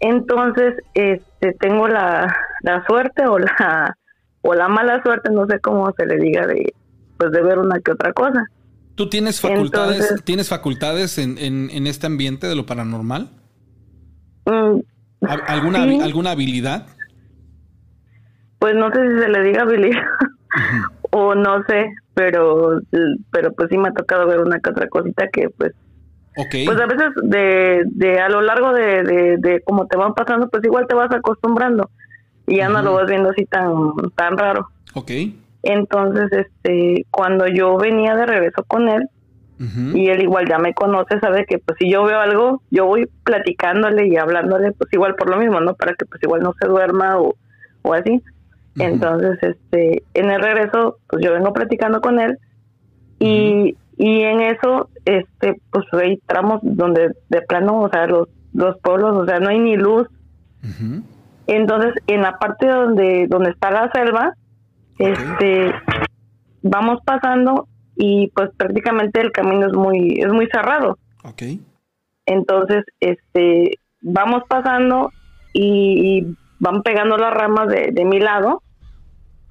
Entonces, 0.00 0.74
este, 0.94 1.52
tengo 1.60 1.86
la, 1.86 2.34
la 2.62 2.82
suerte 2.86 3.26
o 3.26 3.38
la 3.38 3.94
o 4.40 4.54
la 4.54 4.68
mala 4.68 5.02
suerte, 5.02 5.30
no 5.30 5.46
sé 5.46 5.60
cómo 5.60 5.92
se 5.92 6.06
le 6.06 6.16
diga 6.16 6.46
de 6.46 6.72
pues 7.18 7.30
de 7.30 7.42
ver 7.42 7.58
una 7.58 7.78
que 7.80 7.92
otra 7.92 8.14
cosa. 8.14 8.46
¿Tú 8.94 9.10
tienes 9.10 9.38
facultades, 9.40 10.14
tienes 10.24 10.48
facultades 10.48 11.18
en, 11.18 11.36
en, 11.38 11.86
este 11.86 12.06
ambiente 12.06 12.46
de 12.46 12.54
lo 12.54 12.64
paranormal? 12.64 13.28
Mm, 14.46 14.80
¿Alguna, 15.46 15.82
¿Alguna 15.82 16.30
habilidad? 16.30 16.86
Pues 18.58 18.74
no 18.76 18.90
sé 18.92 19.00
si 19.02 19.18
se 19.18 19.28
le 19.28 19.42
diga 19.42 19.62
habilidad 19.62 20.00
o 21.10 21.34
no 21.34 21.62
sé, 21.64 21.90
pero 22.14 22.80
pero 23.30 23.52
pues 23.52 23.68
sí 23.70 23.78
me 23.78 23.88
ha 23.88 23.92
tocado 23.92 24.26
ver 24.26 24.40
una 24.40 24.58
que 24.60 24.70
otra 24.70 24.88
cosita 24.88 25.28
que 25.32 25.50
pues 25.50 25.72
pues 26.66 26.78
a 26.80 26.86
veces 26.86 27.08
de, 27.22 27.82
de 27.86 28.20
a 28.20 28.28
lo 28.28 28.42
largo 28.42 28.72
de, 28.72 29.02
de, 29.02 29.36
de 29.38 29.62
cómo 29.64 29.86
te 29.86 29.96
van 29.96 30.14
pasando 30.14 30.48
pues 30.50 30.62
igual 30.64 30.86
te 30.86 30.94
vas 30.94 31.10
acostumbrando 31.12 31.90
y 32.46 32.56
ya 32.58 32.68
no 32.68 32.82
lo 32.82 32.94
vas 32.94 33.06
viendo 33.06 33.30
así 33.30 33.44
tan 33.46 33.72
tan 34.14 34.36
raro. 34.38 34.68
Ok. 34.94 35.10
entonces 35.62 36.30
este 36.32 37.06
cuando 37.10 37.46
yo 37.46 37.76
venía 37.78 38.14
de 38.16 38.26
regreso 38.26 38.64
con 38.64 38.88
él 38.88 39.08
y 39.94 40.08
él 40.10 40.22
igual 40.22 40.46
ya 40.46 40.58
me 40.58 40.74
conoce 40.74 41.18
sabe 41.20 41.46
que 41.46 41.58
pues 41.58 41.78
si 41.78 41.90
yo 41.90 42.04
veo 42.04 42.20
algo 42.20 42.62
yo 42.70 42.84
voy 42.84 43.06
platicándole 43.24 44.06
y 44.06 44.16
hablándole 44.16 44.72
pues 44.72 44.92
igual 44.92 45.14
por 45.14 45.30
lo 45.30 45.38
mismo 45.38 45.60
no 45.60 45.74
para 45.74 45.94
que 45.94 46.04
pues 46.04 46.22
igual 46.22 46.42
no 46.42 46.52
se 46.60 46.68
duerma 46.68 47.18
o, 47.18 47.34
o 47.82 47.94
así 47.94 48.22
entonces, 48.78 49.38
este, 49.42 50.02
en 50.14 50.30
el 50.30 50.40
regreso, 50.40 50.98
pues 51.08 51.24
yo 51.24 51.32
vengo 51.32 51.52
platicando 51.52 52.00
con 52.00 52.20
él 52.20 52.38
y, 53.18 53.76
y 53.96 54.22
en 54.22 54.40
eso, 54.40 54.90
este, 55.04 55.60
pues 55.70 55.86
hay 55.92 56.18
tramos 56.26 56.60
donde 56.62 57.12
de 57.28 57.42
plano, 57.42 57.80
o 57.80 57.90
sea, 57.90 58.06
los, 58.06 58.28
los 58.52 58.78
pueblos, 58.80 59.16
o 59.16 59.26
sea, 59.26 59.38
no 59.40 59.48
hay 59.48 59.58
ni 59.58 59.76
luz. 59.76 60.08
Entonces, 61.46 61.94
en 62.06 62.22
la 62.22 62.38
parte 62.38 62.66
donde, 62.66 63.26
donde 63.28 63.50
está 63.50 63.70
la 63.70 63.90
selva, 63.92 64.34
este, 64.98 65.72
vamos 66.62 66.98
pasando 67.04 67.68
y 67.94 68.30
pues 68.34 68.50
prácticamente 68.56 69.20
el 69.20 69.32
camino 69.32 69.66
es 69.66 69.72
muy, 69.72 70.18
es 70.20 70.32
muy 70.32 70.48
cerrado. 70.48 70.98
Okay. 71.24 71.62
Entonces, 72.26 72.84
este, 73.00 73.78
vamos 74.02 74.42
pasando 74.48 75.12
y, 75.54 76.26
van 76.58 76.82
pegando 76.82 77.18
las 77.18 77.34
ramas 77.34 77.68
de, 77.68 77.90
de 77.92 78.04
mi 78.06 78.18
lado 78.18 78.62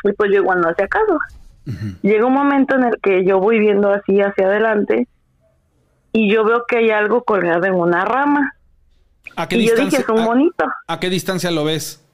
y 0.09 0.13
pues 0.13 0.31
yo 0.31 0.37
igual 0.37 0.61
no 0.61 0.69
hacía 0.69 0.87
caso. 0.87 1.19
Llega 2.01 2.25
un 2.25 2.33
momento 2.33 2.75
en 2.75 2.83
el 2.83 2.99
que 3.01 3.25
yo 3.25 3.39
voy 3.39 3.59
viendo 3.59 3.91
así 3.91 4.21
hacia 4.21 4.45
adelante 4.45 5.07
y 6.11 6.31
yo 6.31 6.45
veo 6.45 6.65
que 6.67 6.77
hay 6.77 6.91
algo 6.91 7.23
colgado 7.23 7.65
en 7.65 7.73
una 7.73 8.05
rama. 8.05 8.53
¿A 9.35 9.47
qué 9.47 9.55
y 9.55 9.59
distancia, 9.61 9.99
yo 9.99 10.05
dije, 10.05 10.13
es 10.13 10.19
un 10.19 10.23
monito. 10.23 10.65
¿A 10.87 10.99
qué 10.99 11.09
distancia 11.09 11.49
lo 11.49 11.65
ves? 11.65 12.05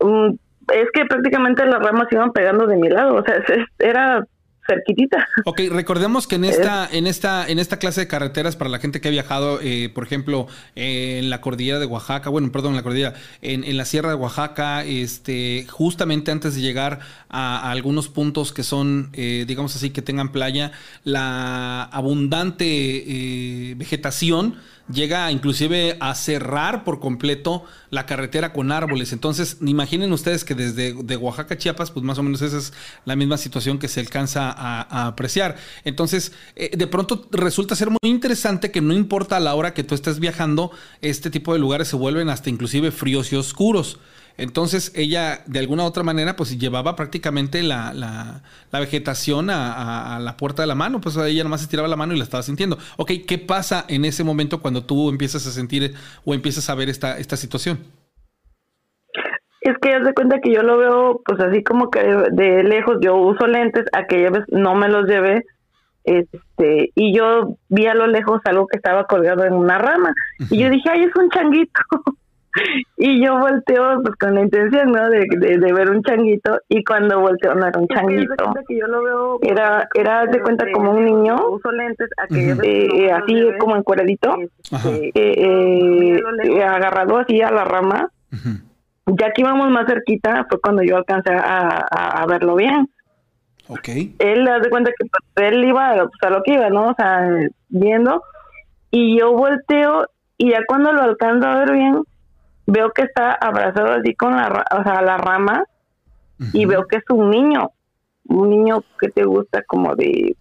Mm, 0.00 0.34
es 0.72 0.90
que 0.92 1.04
prácticamente 1.06 1.64
las 1.66 1.80
ramas 1.80 2.08
iban 2.10 2.32
pegando 2.32 2.66
de 2.66 2.76
mi 2.76 2.88
lado, 2.88 3.16
o 3.16 3.22
sea, 3.22 3.36
era 3.78 4.26
cerquitita. 4.66 5.26
Ok, 5.44 5.60
recordemos 5.70 6.26
que 6.26 6.36
en 6.36 6.44
esta, 6.44 6.88
en 6.92 7.06
esta, 7.06 7.48
en 7.48 7.58
esta 7.58 7.78
clase 7.78 8.02
de 8.02 8.08
carreteras 8.08 8.56
para 8.56 8.70
la 8.70 8.78
gente 8.78 9.00
que 9.00 9.08
ha 9.08 9.10
viajado, 9.10 9.60
eh, 9.62 9.90
por 9.94 10.04
ejemplo, 10.04 10.46
en 10.74 11.30
la 11.30 11.40
cordillera 11.40 11.78
de 11.78 11.86
Oaxaca, 11.86 12.30
bueno, 12.30 12.50
perdón, 12.52 12.72
en 12.72 12.76
la 12.76 12.82
cordillera, 12.82 13.14
en, 13.40 13.76
la 13.76 13.84
sierra 13.84 14.10
de 14.10 14.14
Oaxaca, 14.16 14.84
este, 14.84 15.66
justamente 15.68 16.30
antes 16.30 16.54
de 16.54 16.60
llegar 16.60 17.00
a, 17.28 17.70
algunos 17.70 18.08
puntos 18.08 18.52
que 18.52 18.62
son, 18.62 19.10
eh, 19.12 19.44
digamos 19.46 19.74
así, 19.76 19.90
que 19.90 20.02
tengan 20.02 20.30
playa, 20.30 20.72
la 21.04 21.82
abundante 21.84 22.64
eh, 22.66 23.74
vegetación 23.76 24.56
llega 24.92 25.30
inclusive 25.30 25.96
a 26.00 26.14
cerrar 26.14 26.84
por 26.84 27.00
completo 27.00 27.64
la 27.90 28.06
carretera 28.06 28.52
con 28.52 28.72
árboles. 28.72 29.12
Entonces, 29.12 29.58
imaginen 29.60 30.12
ustedes 30.12 30.44
que 30.44 30.54
desde 30.54 30.94
de 30.94 31.16
Oaxaca 31.16 31.56
Chiapas, 31.56 31.90
pues 31.90 32.04
más 32.04 32.18
o 32.18 32.22
menos 32.22 32.42
esa 32.42 32.58
es 32.58 32.72
la 33.04 33.16
misma 33.16 33.36
situación 33.36 33.78
que 33.78 33.88
se 33.88 34.00
alcanza 34.00 34.50
a, 34.50 35.06
apreciar. 35.06 35.56
Entonces, 35.84 36.32
eh, 36.56 36.76
de 36.76 36.86
pronto 36.86 37.28
resulta 37.30 37.76
ser 37.76 37.90
muy 37.90 37.98
interesante 38.02 38.70
que 38.70 38.80
no 38.80 38.94
importa 38.94 39.36
a 39.36 39.40
la 39.40 39.54
hora 39.54 39.74
que 39.74 39.84
tú 39.84 39.94
estés 39.94 40.18
viajando, 40.18 40.70
este 41.00 41.30
tipo 41.30 41.52
de 41.52 41.58
lugares 41.58 41.88
se 41.88 41.96
vuelven 41.96 42.28
hasta 42.28 42.50
inclusive 42.50 42.90
fríos 42.90 43.32
y 43.32 43.36
oscuros. 43.36 43.98
Entonces 44.36 44.92
ella 44.94 45.40
de 45.46 45.58
alguna 45.58 45.84
u 45.84 45.86
otra 45.86 46.02
manera 46.02 46.36
pues 46.36 46.58
llevaba 46.58 46.96
prácticamente 46.96 47.62
la, 47.62 47.92
la, 47.92 48.42
vegetación 48.80 49.50
a, 49.50 50.18
la 50.20 50.36
puerta 50.36 50.62
de 50.62 50.68
la 50.68 50.74
mano, 50.74 51.00
pues 51.00 51.16
ella 51.16 51.44
nomás 51.44 51.62
estiraba 51.62 51.88
la 51.88 51.96
mano 51.96 52.14
y 52.14 52.18
la 52.18 52.24
estaba 52.24 52.42
sintiendo. 52.42 52.78
Ok, 52.96 53.12
¿qué 53.26 53.38
pasa 53.38 53.84
en 53.88 54.04
ese 54.04 54.24
momento 54.24 54.60
cuando 54.60 54.84
tú 54.84 55.10
empiezas 55.10 55.46
a 55.46 55.50
sentir 55.50 55.94
o 56.24 56.34
empiezas 56.34 56.68
a 56.70 56.74
ver 56.74 56.88
esta, 56.88 57.18
esta 57.18 57.36
situación? 57.36 57.78
Es 59.60 59.76
que 59.80 59.90
ya 59.90 60.02
se 60.02 60.12
cuenta 60.12 60.40
que 60.40 60.52
yo 60.52 60.62
lo 60.62 60.76
veo 60.76 61.22
pues 61.24 61.38
así 61.40 61.62
como 61.62 61.90
que 61.90 62.00
de 62.00 62.64
lejos, 62.64 62.98
yo 63.00 63.16
uso 63.16 63.46
lentes, 63.46 63.84
aquella 63.92 64.30
vez 64.30 64.44
no 64.48 64.74
me 64.74 64.88
los 64.88 65.06
llevé 65.06 65.44
este 66.04 66.90
y 66.96 67.16
yo 67.16 67.56
vi 67.68 67.86
a 67.86 67.94
lo 67.94 68.08
lejos 68.08 68.40
algo 68.44 68.66
que 68.66 68.76
estaba 68.76 69.06
colgado 69.06 69.44
en 69.44 69.52
una 69.52 69.78
rama. 69.78 70.12
Y 70.50 70.58
yo 70.58 70.68
dije 70.68 70.88
ay 70.90 71.04
es 71.04 71.14
un 71.14 71.30
changuito 71.30 71.80
y 72.96 73.24
yo 73.24 73.38
volteo 73.38 74.02
pues 74.02 74.16
con 74.16 74.34
la 74.34 74.42
intención 74.42 74.92
no 74.92 75.08
de, 75.08 75.26
de, 75.38 75.72
ver 75.72 75.90
un 75.90 76.02
changuito 76.02 76.58
y 76.68 76.84
cuando 76.84 77.20
volteo 77.20 77.54
no 77.54 77.66
era 77.66 77.80
un 77.80 77.88
changuito 77.88 78.34
era 79.42 79.88
era 79.94 80.26
de 80.26 80.40
cuenta 80.40 80.66
como 80.72 80.92
un 80.92 81.04
niño 81.04 81.36
eh, 82.30 83.10
así 83.10 83.48
como 83.58 83.76
encueradito 83.76 84.36
eh, 84.84 85.10
eh, 85.14 86.62
agarrado 86.62 87.18
así 87.18 87.40
a 87.40 87.50
la 87.50 87.64
rama 87.64 88.10
ya 89.06 89.32
que 89.32 89.40
íbamos 89.40 89.70
más 89.70 89.86
cerquita 89.86 90.46
fue 90.48 90.60
cuando 90.60 90.82
yo 90.82 90.96
alcancé 90.96 91.32
a, 91.32 91.78
a 92.22 92.26
verlo 92.26 92.56
bien 92.56 92.88
Okay. 93.68 94.14
Él 94.18 94.46
hace 94.48 94.68
cuenta 94.68 94.90
que 94.90 95.06
pues, 95.08 95.48
él 95.48 95.64
iba 95.64 95.94
pues, 95.94 96.22
a 96.22 96.30
lo 96.30 96.42
que 96.42 96.54
iba, 96.54 96.68
¿no? 96.68 96.88
O 96.88 96.94
sea, 96.94 97.26
viendo. 97.68 98.22
Y 98.90 99.18
yo 99.18 99.32
volteo 99.32 100.06
y 100.36 100.50
ya 100.50 100.60
cuando 100.66 100.92
lo 100.92 101.02
alcanzo 101.02 101.46
a 101.46 101.58
ver 101.58 101.72
bien, 101.72 102.02
veo 102.72 102.90
que 102.92 103.02
está 103.02 103.32
abrazado 103.32 103.92
así 103.92 104.14
con 104.14 104.36
la, 104.36 104.64
o 104.76 104.82
sea, 104.82 105.02
la 105.02 105.18
rama 105.18 105.64
y 106.52 106.64
veo 106.64 106.86
que 106.86 106.96
es 106.96 107.04
un 107.10 107.30
niño. 107.30 107.70
Un 108.28 108.50
niño 108.50 108.82
que 108.98 109.08
te 109.10 109.24
gusta 109.24 109.62
como 109.64 109.94
de 109.94 110.34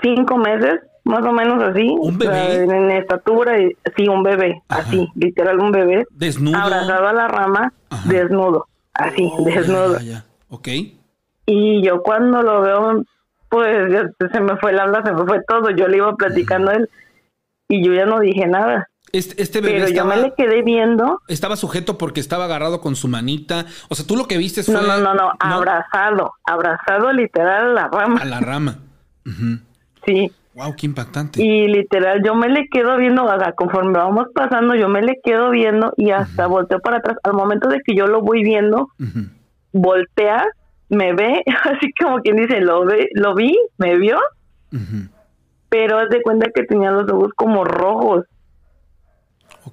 cinco 0.00 0.38
meses, 0.38 0.80
más 1.04 1.24
o 1.24 1.32
menos 1.32 1.62
así. 1.62 1.88
¿Un 1.98 2.18
bebé? 2.18 2.64
en 2.64 2.90
estatura, 2.92 3.58
y, 3.60 3.76
sí, 3.96 4.08
un 4.08 4.22
bebé, 4.22 4.62
así, 4.68 5.08
literal 5.14 5.58
un 5.58 5.72
bebé. 5.72 6.06
Desnudo. 6.10 6.56
Abrazado 6.56 7.08
a 7.08 7.12
la 7.12 7.28
rama, 7.28 7.72
desnudo, 8.04 8.66
así, 8.94 9.30
oh, 9.36 9.44
desnudo. 9.44 9.98
Ok. 10.48 10.68
Y 11.46 11.82
yo 11.82 12.02
cuando 12.02 12.42
lo 12.42 12.60
veo, 12.60 13.04
pues 13.48 13.92
se 14.32 14.40
me 14.40 14.56
fue 14.56 14.72
el 14.72 14.80
habla, 14.80 15.02
se 15.04 15.12
me 15.12 15.24
fue 15.24 15.42
todo. 15.46 15.70
Yo 15.70 15.88
le 15.88 15.98
iba 15.98 16.14
platicando 16.14 16.70
a 16.70 16.74
él 16.74 16.90
y 17.68 17.84
yo 17.84 17.92
ya 17.92 18.06
no 18.06 18.20
dije 18.20 18.46
nada. 18.46 18.88
Este, 19.12 19.40
este 19.40 19.60
bebé 19.60 19.74
Pero 19.74 19.86
estaba, 19.86 20.14
yo 20.16 20.22
me 20.22 20.28
le 20.28 20.34
quedé 20.34 20.62
viendo. 20.62 21.22
Estaba 21.28 21.56
sujeto 21.56 21.96
porque 21.96 22.20
estaba 22.20 22.44
agarrado 22.46 22.80
con 22.80 22.96
su 22.96 23.08
manita. 23.08 23.66
O 23.88 23.94
sea, 23.94 24.06
tú 24.06 24.16
lo 24.16 24.26
que 24.26 24.36
viste 24.36 24.62
fue. 24.62 24.74
No, 24.74 24.82
no, 24.82 24.98
no, 24.98 25.14
no, 25.14 25.32
abrazado. 25.38 26.34
Abrazado 26.44 27.12
literal 27.12 27.70
a 27.70 27.72
la 27.72 27.88
rama. 27.88 28.20
A 28.20 28.24
la 28.24 28.40
rama. 28.40 28.78
Sí. 30.04 30.32
Wow, 30.56 30.74
qué 30.74 30.86
impactante. 30.86 31.42
Y 31.42 31.68
literal, 31.68 32.22
yo 32.24 32.34
me 32.34 32.48
le 32.48 32.68
quedo 32.68 32.96
viendo, 32.96 33.24
o 33.24 33.38
sea, 33.38 33.52
conforme 33.52 33.98
vamos 33.98 34.28
pasando, 34.34 34.74
yo 34.74 34.88
me 34.88 35.02
le 35.02 35.20
quedo 35.22 35.50
viendo 35.50 35.92
y 35.98 36.12
hasta 36.12 36.46
volteo 36.46 36.80
para 36.80 36.96
atrás. 36.96 37.18
Al 37.24 37.34
momento 37.34 37.68
de 37.68 37.80
que 37.84 37.94
yo 37.94 38.06
lo 38.06 38.22
voy 38.22 38.42
viendo, 38.42 38.88
voltea, 39.72 40.46
me 40.88 41.12
ve, 41.12 41.42
así 41.64 41.92
como 42.00 42.20
quien 42.20 42.36
dice, 42.36 42.62
lo 42.62 42.86
ve, 42.86 43.08
lo 43.12 43.34
vi, 43.34 43.54
me 43.76 43.98
vio, 43.98 44.18
pero 45.68 45.98
haz 45.98 46.08
de 46.08 46.22
cuenta 46.22 46.48
que 46.54 46.62
tenía 46.64 46.90
los 46.90 47.10
ojos 47.10 47.32
como 47.36 47.64
rojos. 47.64 48.24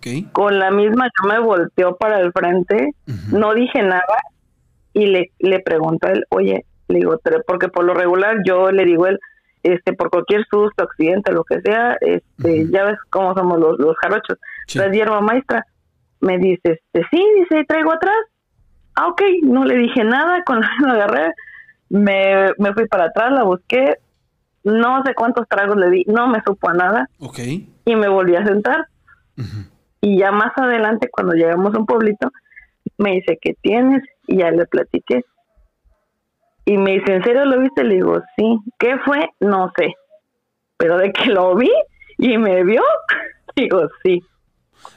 Okay. 0.04 0.24
Con 0.34 0.60
la 0.60 0.70
misma 0.70 1.06
yo 1.06 1.30
me 1.30 1.40
volteó 1.40 1.96
para 1.96 2.20
el 2.20 2.32
frente, 2.34 2.92
no 3.32 3.54
dije 3.54 3.82
nada 3.82 4.04
y 4.94 5.06
le, 5.06 5.32
le 5.40 5.60
pregunto 5.60 6.08
a 6.08 6.12
él, 6.12 6.26
oye, 6.30 6.66
le 6.90 7.00
digo, 7.00 7.18
porque 7.48 7.70
por 7.70 7.86
lo 7.86 7.94
regular 7.94 8.38
yo 8.46 8.72
le 8.72 8.84
digo 8.84 9.06
a 9.06 9.12
él, 9.12 9.20
este, 9.64 9.94
por 9.94 10.10
cualquier 10.10 10.46
susto, 10.52 10.84
accidente, 10.84 11.32
lo 11.32 11.46
que 11.46 11.62
sea, 11.62 11.98
este, 12.02 12.70
ya 12.70 12.84
ves 12.84 12.98
cómo 13.10 13.34
somos 13.34 13.60
los, 13.60 13.80
los 13.80 13.96
jarochos. 13.98 14.38
La 14.76 14.92
hierba 14.92 15.22
maestra 15.22 15.66
me 16.20 16.38
dice, 16.38 16.82
este, 16.94 17.08
sí, 17.10 17.26
dice, 17.40 17.64
traigo 17.66 17.94
atrás 17.94 18.16
ah, 18.96 19.08
ok, 19.08 19.22
no 19.44 19.66
le 19.66 19.78
dije 19.78 20.04
nada, 20.04 20.44
con 20.44 20.60
la 20.60 20.94
agarré, 20.94 21.34
me, 21.90 22.52
me 22.58 22.74
fui 22.74 22.88
para 22.88 23.06
atrás, 23.06 23.32
la 23.32 23.44
busqué, 23.44 23.98
no 24.64 25.04
sé 25.04 25.14
cuántos 25.14 25.48
tragos 25.48 25.78
le 25.78 25.90
di, 25.90 26.04
no 26.08 26.28
me 26.28 26.42
supo 26.46 26.70
a 26.70 26.74
nada. 26.74 27.10
Ok. 27.20 27.40
Y 27.86 27.96
me 27.96 28.08
volví 28.08 28.36
a 28.36 28.46
sentar. 28.46 28.88
Y 30.04 30.18
ya 30.18 30.34
más 30.34 30.52
adelante, 30.58 31.08
cuando 31.10 31.34
llegamos 31.34 31.74
a 31.74 31.80
un 31.80 31.86
pueblito, 31.86 32.30
me 32.98 33.12
dice, 33.12 33.40
¿qué 33.42 33.54
tienes? 33.62 34.04
Y 34.28 34.40
ya 34.40 34.52
le 34.52 34.66
platiqué. 34.66 35.24
Y 36.66 36.78
me 36.78 36.96
dice, 36.96 37.14
¿en 37.14 37.24
serio 37.24 37.46
lo 37.46 37.62
viste? 37.62 37.86
Le 37.86 37.96
digo, 37.96 38.22
sí. 38.36 38.60
¿Qué 38.78 38.98
fue? 39.06 39.30
No 39.40 39.72
sé. 39.78 39.96
Pero 40.76 40.98
de 40.98 41.14
que 41.14 41.28
lo 41.28 41.56
vi 41.56 41.72
y 42.18 42.38
me 42.38 42.66
vio, 42.66 42.82
digo, 43.56 43.88
sí. 44.04 44.22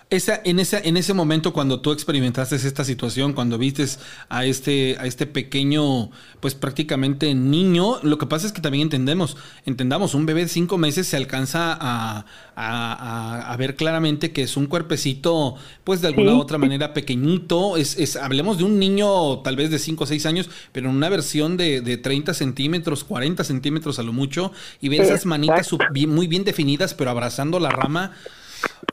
Esa, 0.09 0.41
en, 0.45 0.61
esa, 0.61 0.79
en 0.79 0.97
ese 0.97 1.15
momento 1.15 1.53
cuando 1.53 1.81
tú 1.81 1.91
experimentaste 1.91 2.55
esta 2.55 2.85
situación, 2.85 3.33
cuando 3.33 3.59
vistes 3.59 3.99
a 4.29 4.45
este, 4.45 4.97
a 5.01 5.07
este 5.07 5.27
pequeño, 5.27 6.13
pues 6.39 6.55
prácticamente 6.55 7.35
niño, 7.35 7.99
lo 8.05 8.17
que 8.17 8.27
pasa 8.27 8.47
es 8.47 8.53
que 8.53 8.61
también 8.61 8.83
entendemos, 8.83 9.37
entendamos, 9.65 10.15
un 10.15 10.25
bebé 10.25 10.43
de 10.43 10.49
cinco 10.49 10.79
meses 10.79 11.09
se 11.09 11.17
alcanza 11.17 11.77
a, 11.81 12.25
a, 12.55 13.57
ver 13.57 13.75
claramente 13.75 14.31
que 14.31 14.45
es 14.45 14.57
un 14.57 14.67
cuerpecito, 14.67 15.57
pues 15.83 16.03
de 16.03 16.07
alguna 16.07 16.35
u 16.35 16.39
otra 16.39 16.59
manera 16.59 16.95
pequeñito, 16.95 17.77
es, 17.77 17.99
es, 17.99 18.15
hablemos 18.15 18.59
de 18.59 18.65
un 18.65 18.79
niño 18.79 19.41
tal 19.41 19.57
vez 19.57 19.71
de 19.71 19.81
cinco 19.81 20.05
o 20.05 20.07
seis 20.07 20.25
años, 20.25 20.49
pero 20.71 20.89
en 20.89 20.95
una 20.95 21.09
versión 21.09 21.57
de, 21.57 21.81
de 21.81 21.97
30 21.97 22.33
centímetros, 22.33 23.03
40 23.03 23.43
centímetros 23.43 23.99
a 23.99 24.05
lo 24.05 24.13
mucho, 24.13 24.53
y 24.81 24.89
ven 24.89 25.03
esas 25.03 25.27
manitas 25.27 25.69
muy 26.07 26.29
bien 26.29 26.45
definidas, 26.45 26.95
pero 26.95 27.11
abrazando 27.11 27.59
la 27.59 27.71
rama 27.71 28.13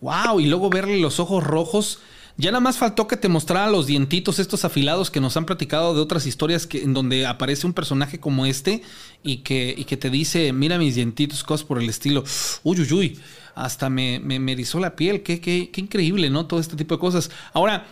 Wow, 0.02 0.40
y 0.40 0.46
luego 0.48 0.70
verle 0.70 1.00
los 1.00 1.20
ojos 1.20 1.44
rojos. 1.44 2.00
Ya 2.36 2.50
nada 2.50 2.62
más 2.62 2.78
faltó 2.78 3.08
que 3.08 3.16
te 3.16 3.30
mostrara 3.30 3.70
los 3.70 3.86
dientitos 3.86 4.40
estos 4.40 4.66
afilados 4.66 5.12
que 5.12 5.22
nos 5.22 5.38
han 5.38 5.46
platicado 5.46 5.94
de 5.94 6.02
otras 6.02 6.26
historias 6.26 6.66
que, 6.66 6.82
en 6.82 6.94
donde 6.94 7.28
aparece 7.28 7.68
un 7.68 7.74
personaje 7.74 8.20
como 8.20 8.48
este 8.48 8.82
y 9.22 9.38
que, 9.38 9.74
y 9.78 9.86
que 9.86 9.98
te 9.98 10.10
dice, 10.10 10.52
mira 10.52 10.80
mis 10.80 10.96
dientitos, 10.96 11.44
cosas 11.44 11.66
por 11.66 11.80
el 11.80 11.88
estilo. 11.90 12.24
Uy, 12.64 12.82
uy, 12.82 12.92
uy, 12.92 13.20
hasta 13.54 13.90
me, 13.90 14.20
me, 14.20 14.40
me 14.40 14.54
erizó 14.54 14.80
la 14.80 14.96
piel. 14.96 15.22
Qué, 15.22 15.40
qué, 15.40 15.70
qué 15.72 15.82
increíble, 15.82 16.32
¿no? 16.32 16.48
Todo 16.48 16.60
este 16.60 16.76
tipo 16.76 16.96
de 16.96 17.00
cosas. 17.00 17.30
Ahora, 17.54 17.86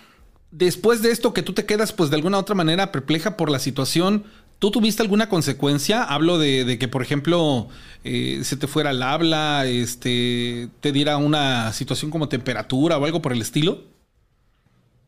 después 0.50 1.04
de 1.04 1.12
esto 1.12 1.34
que 1.34 1.44
tú 1.44 1.54
te 1.54 1.66
quedas 1.66 1.94
pues 1.94 2.10
de 2.10 2.18
alguna 2.18 2.40
otra 2.40 2.56
manera 2.56 2.92
perpleja 2.92 3.38
por 3.38 3.52
la 3.52 3.60
situación, 3.60 4.26
¿Tú 4.62 4.70
tuviste 4.70 5.02
alguna 5.02 5.28
consecuencia? 5.28 6.04
Hablo 6.04 6.38
de, 6.38 6.78
que, 6.80 6.88
por 6.88 7.02
ejemplo, 7.02 7.66
eh, 8.04 8.42
se 8.44 8.58
te 8.58 8.68
fuera 8.68 8.92
el 8.92 9.02
habla, 9.02 9.66
este, 9.66 10.68
te 10.82 10.92
diera 10.92 11.18
una 11.18 11.74
situación 11.74 12.12
como 12.12 12.30
temperatura 12.30 13.00
o 13.00 13.06
algo 13.06 13.24
por 13.24 13.32
el 13.32 13.42
estilo. 13.42 13.80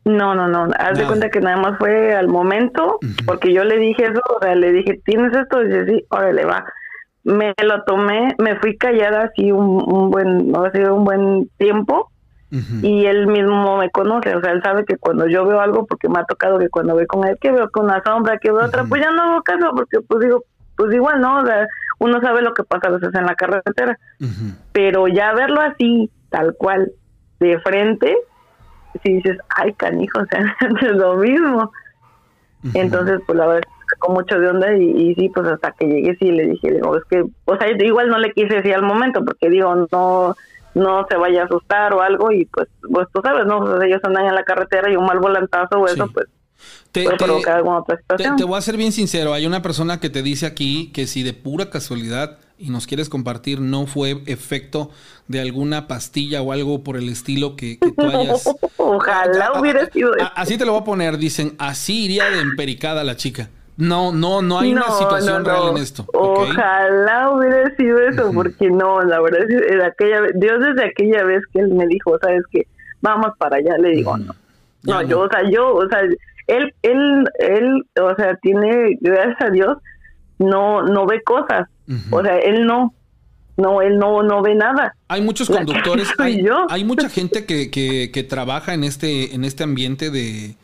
No, 0.04 0.34
no, 0.34 0.48
no. 0.48 0.70
Haz 0.76 0.98
de 0.98 1.06
cuenta 1.06 1.30
que 1.30 1.40
nada 1.40 1.56
más 1.56 1.78
fue 1.78 2.16
al 2.16 2.26
momento, 2.26 2.98
porque 3.26 3.52
yo 3.52 3.62
le 3.62 3.78
dije 3.78 4.06
eso, 4.06 4.20
o 4.36 4.42
sea, 4.42 4.56
le 4.56 4.72
dije, 4.72 5.00
¿tienes 5.04 5.32
esto? 5.32 5.62
Y 5.62 5.68
dice, 5.68 5.86
sí, 5.86 6.04
órale, 6.08 6.44
va. 6.44 6.64
Me 7.22 7.54
lo 7.62 7.84
tomé, 7.84 8.34
me 8.38 8.56
fui 8.56 8.76
callada 8.76 9.30
así 9.30 9.52
un, 9.52 9.80
un 9.86 10.10
buen, 10.10 10.50
no 10.50 10.68
sé, 10.72 10.90
un 10.90 11.04
buen 11.04 11.48
tiempo 11.58 12.10
y 12.82 13.06
él 13.06 13.26
mismo 13.26 13.78
me 13.78 13.90
conoce, 13.90 14.34
o 14.34 14.40
sea, 14.40 14.52
él 14.52 14.62
sabe 14.62 14.84
que 14.84 14.96
cuando 14.96 15.26
yo 15.26 15.44
veo 15.44 15.60
algo, 15.60 15.86
porque 15.86 16.08
me 16.08 16.20
ha 16.20 16.24
tocado 16.24 16.58
que 16.58 16.68
cuando 16.68 16.94
voy 16.94 17.06
con 17.06 17.26
él, 17.26 17.36
que 17.40 17.50
veo 17.50 17.68
con 17.70 17.86
una 17.86 18.02
sombra, 18.04 18.38
que 18.38 18.52
veo 18.52 18.64
otra, 18.64 18.84
pues 18.84 19.02
ya 19.02 19.10
no 19.10 19.22
hago 19.22 19.42
caso, 19.42 19.72
porque 19.74 20.00
pues 20.00 20.20
digo, 20.20 20.44
pues 20.76 20.94
igual, 20.94 21.20
¿no? 21.20 21.40
O 21.40 21.46
sea, 21.46 21.66
uno 21.98 22.20
sabe 22.20 22.42
lo 22.42 22.54
que 22.54 22.62
pasa 22.62 22.88
a 22.88 22.90
veces 22.92 23.14
en 23.14 23.26
la 23.26 23.34
carretera, 23.34 23.98
pero 24.72 25.08
ya 25.08 25.32
verlo 25.32 25.60
así, 25.60 26.10
tal 26.30 26.54
cual, 26.56 26.92
de 27.40 27.58
frente, 27.60 28.16
si 29.02 29.14
dices, 29.14 29.38
ay, 29.56 29.72
canijo, 29.72 30.20
o 30.22 30.26
sea, 30.26 30.56
es 30.60 30.96
lo 30.96 31.16
mismo. 31.16 31.72
Entonces, 32.72 33.20
pues 33.26 33.36
la 33.36 33.46
verdad, 33.46 33.68
con 33.98 34.14
mucho 34.14 34.38
de 34.38 34.48
onda 34.48 34.72
y, 34.74 35.14
sí, 35.14 35.30
pues 35.34 35.46
hasta 35.46 35.72
que 35.72 35.86
llegué 35.86 36.16
sí 36.16 36.30
le 36.30 36.46
dije, 36.46 36.72
digo, 36.72 36.96
es 36.96 37.04
que, 37.04 37.24
o 37.44 37.56
sea, 37.56 37.70
igual 37.70 38.08
no 38.08 38.18
le 38.18 38.32
quise 38.32 38.54
decir 38.54 38.74
al 38.74 38.82
momento, 38.82 39.24
porque 39.24 39.50
digo, 39.50 39.74
no 39.90 40.34
no 40.74 41.06
se 41.08 41.16
vaya 41.16 41.42
a 41.42 41.44
asustar 41.44 41.94
o 41.94 42.02
algo 42.02 42.32
y 42.32 42.44
pues, 42.46 42.68
pues 42.92 43.08
tú 43.12 43.20
sabes, 43.22 43.46
¿no? 43.46 43.82
ellos 43.82 44.00
andan 44.04 44.26
en 44.26 44.34
la 44.34 44.44
carretera 44.44 44.90
y 44.90 44.96
un 44.96 45.06
mal 45.06 45.18
volantazo 45.18 45.78
o 45.78 45.86
eso, 45.86 46.08
pues 46.12 46.26
te, 46.92 47.08
alguna 47.08 47.78
otra 47.78 47.96
situación. 47.96 48.36
Te, 48.36 48.44
voy 48.44 48.56
a 48.56 48.60
ser 48.60 48.76
bien 48.76 48.92
sincero, 48.92 49.34
hay 49.34 49.46
una 49.46 49.62
persona 49.62 50.00
que 50.00 50.10
te 50.10 50.22
dice 50.22 50.46
aquí 50.46 50.90
que 50.92 51.06
si 51.06 51.22
de 51.22 51.32
pura 51.32 51.70
casualidad 51.70 52.38
y 52.56 52.70
nos 52.70 52.86
quieres 52.86 53.08
compartir 53.08 53.60
no 53.60 53.86
fue 53.86 54.22
efecto 54.26 54.90
de 55.26 55.40
alguna 55.40 55.88
pastilla 55.88 56.40
o 56.40 56.52
algo 56.52 56.84
por 56.84 56.96
el 56.96 57.08
estilo 57.08 57.56
que, 57.56 57.78
tú 57.78 58.06
hayas... 58.06 58.48
Ojalá 58.76 59.58
hubiera 59.58 59.86
sido 59.90 60.10
Así 60.36 60.56
te 60.56 60.64
lo 60.64 60.72
voy 60.72 60.82
a 60.82 60.84
poner, 60.84 61.18
dicen, 61.18 61.56
así 61.58 62.04
iría 62.04 62.30
de 62.30 62.40
empericada 62.40 63.02
la 63.02 63.16
chica. 63.16 63.50
No, 63.76 64.12
no, 64.12 64.40
no 64.40 64.60
hay 64.60 64.72
una 64.72 64.90
situación 64.90 65.44
real 65.44 65.70
en 65.70 65.78
esto. 65.78 66.06
Ojalá 66.12 67.30
hubiera 67.30 67.74
sido 67.76 67.98
eso, 67.98 68.30
porque 68.32 68.70
no, 68.70 69.02
la 69.02 69.20
verdad 69.20 69.40
es 69.50 69.82
aquella 69.82 70.20
Dios 70.36 70.60
desde 70.60 70.84
aquella 70.90 71.24
vez 71.24 71.42
que 71.52 71.60
él 71.60 71.74
me 71.74 71.86
dijo, 71.86 72.16
sabes 72.20 72.42
que 72.52 72.68
vamos 73.00 73.32
para 73.36 73.56
allá, 73.56 73.76
le 73.78 73.90
digo, 73.90 74.16
no. 74.16 74.34
No, 74.84 75.02
yo, 75.02 75.20
o 75.20 75.28
sea, 75.28 75.40
yo, 75.50 75.74
o 75.74 75.88
sea, 75.88 76.00
él, 76.46 76.74
él, 76.82 77.24
él, 77.38 77.86
o 78.00 78.14
sea, 78.16 78.36
tiene, 78.36 78.98
gracias 79.00 79.40
a 79.40 79.50
Dios, 79.50 79.78
no, 80.38 80.82
no 80.82 81.06
ve 81.06 81.22
cosas. 81.22 81.68
O 82.10 82.22
sea, 82.22 82.38
él 82.38 82.66
no, 82.66 82.94
no, 83.56 83.82
él 83.82 83.98
no, 83.98 84.22
no 84.22 84.42
ve 84.42 84.54
nada. 84.54 84.94
Hay 85.08 85.22
muchos 85.22 85.48
conductores, 85.48 86.08
hay, 86.18 86.46
hay, 86.68 86.84
mucha 86.84 87.08
gente 87.08 87.46
que, 87.46 87.70
que, 87.70 88.10
que 88.12 88.22
trabaja 88.22 88.74
en 88.74 88.84
este, 88.84 89.34
en 89.34 89.44
este 89.44 89.64
ambiente 89.64 90.10
de, 90.10 90.54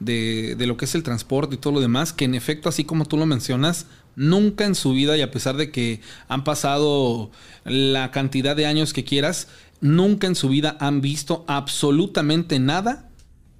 de, 0.00 0.56
de, 0.56 0.66
lo 0.66 0.76
que 0.76 0.86
es 0.86 0.94
el 0.94 1.02
transporte 1.02 1.54
y 1.54 1.58
todo 1.58 1.74
lo 1.74 1.80
demás, 1.80 2.12
que 2.12 2.24
en 2.24 2.34
efecto, 2.34 2.68
así 2.68 2.84
como 2.84 3.04
tú 3.04 3.16
lo 3.16 3.26
mencionas, 3.26 3.86
Nunca 4.16 4.64
en 4.64 4.74
su 4.74 4.92
vida, 4.92 5.16
y 5.16 5.22
a 5.22 5.30
pesar 5.30 5.56
de 5.56 5.70
que 5.70 6.00
han 6.28 6.44
pasado 6.44 7.30
la 7.64 8.10
cantidad 8.10 8.56
de 8.56 8.66
años 8.66 8.92
que 8.92 9.04
quieras, 9.04 9.48
nunca 9.80 10.26
en 10.26 10.34
su 10.34 10.48
vida 10.48 10.76
han 10.80 11.00
visto 11.00 11.44
absolutamente 11.46 12.58
nada 12.58 13.08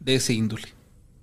de 0.01 0.17
ese 0.17 0.35
índole. 0.35 0.69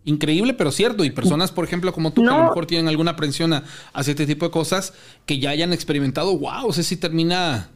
Increíble, 0.05 0.53
pero 0.53 0.71
cierto. 0.71 1.03
Y 1.03 1.11
personas, 1.11 1.51
por 1.51 1.65
ejemplo, 1.65 1.91
como 1.91 2.13
tú, 2.13 2.23
que 2.23 2.29
a 2.29 2.37
lo 2.37 2.43
mejor 2.45 2.65
tienen 2.65 2.87
alguna 2.87 3.11
aprensión 3.11 3.53
hacia 3.53 4.11
este 4.11 4.25
tipo 4.25 4.45
de 4.45 4.51
cosas, 4.51 4.93
que 5.25 5.39
ya 5.39 5.49
hayan 5.49 5.73
experimentado, 5.73 6.37
wow, 6.37 6.67
o 6.67 6.73
sea, 6.73 6.83
sí 6.83 6.95
termina 6.95 7.69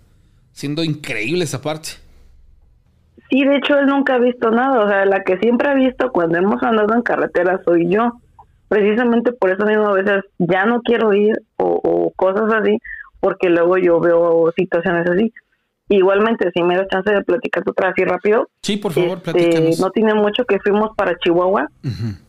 siendo 0.53 0.83
increíble 0.83 1.43
esa 1.43 1.61
parte. 1.61 1.89
Sí, 3.31 3.43
de 3.43 3.55
hecho, 3.55 3.79
él 3.79 3.87
nunca 3.87 4.15
ha 4.15 4.19
visto 4.19 4.51
nada. 4.51 4.83
O 4.83 4.87
sea, 4.87 5.05
la 5.05 5.23
que 5.23 5.37
siempre 5.37 5.69
ha 5.69 5.73
visto 5.73 6.11
cuando 6.11 6.37
hemos 6.37 6.61
andado 6.61 6.93
en 6.93 7.01
carretera 7.01 7.59
soy 7.65 7.89
yo. 7.89 8.19
Precisamente 8.67 9.31
por 9.33 9.49
eso 9.49 9.65
mismo 9.65 9.87
a 9.87 9.93
veces 9.93 10.23
ya 10.37 10.65
no 10.65 10.81
quiero 10.81 11.13
ir 11.13 11.41
o 11.57 12.13
cosas 12.15 12.53
así, 12.53 12.77
porque 13.19 13.49
luego 13.49 13.77
yo 13.77 13.99
veo 13.99 14.51
situaciones 14.55 15.09
así. 15.09 15.33
Igualmente, 15.91 16.49
si 16.53 16.63
me 16.63 16.77
da 16.77 16.87
chance 16.87 17.11
de 17.11 17.21
platicar 17.21 17.63
otra 17.67 17.89
así 17.89 18.05
rápido. 18.05 18.47
Sí, 18.61 18.77
por 18.77 18.93
favor, 18.93 19.21
este, 19.25 19.71
No 19.77 19.89
tiene 19.91 20.13
mucho 20.13 20.45
que 20.45 20.57
fuimos 20.59 20.91
para 20.95 21.17
Chihuahua. 21.17 21.67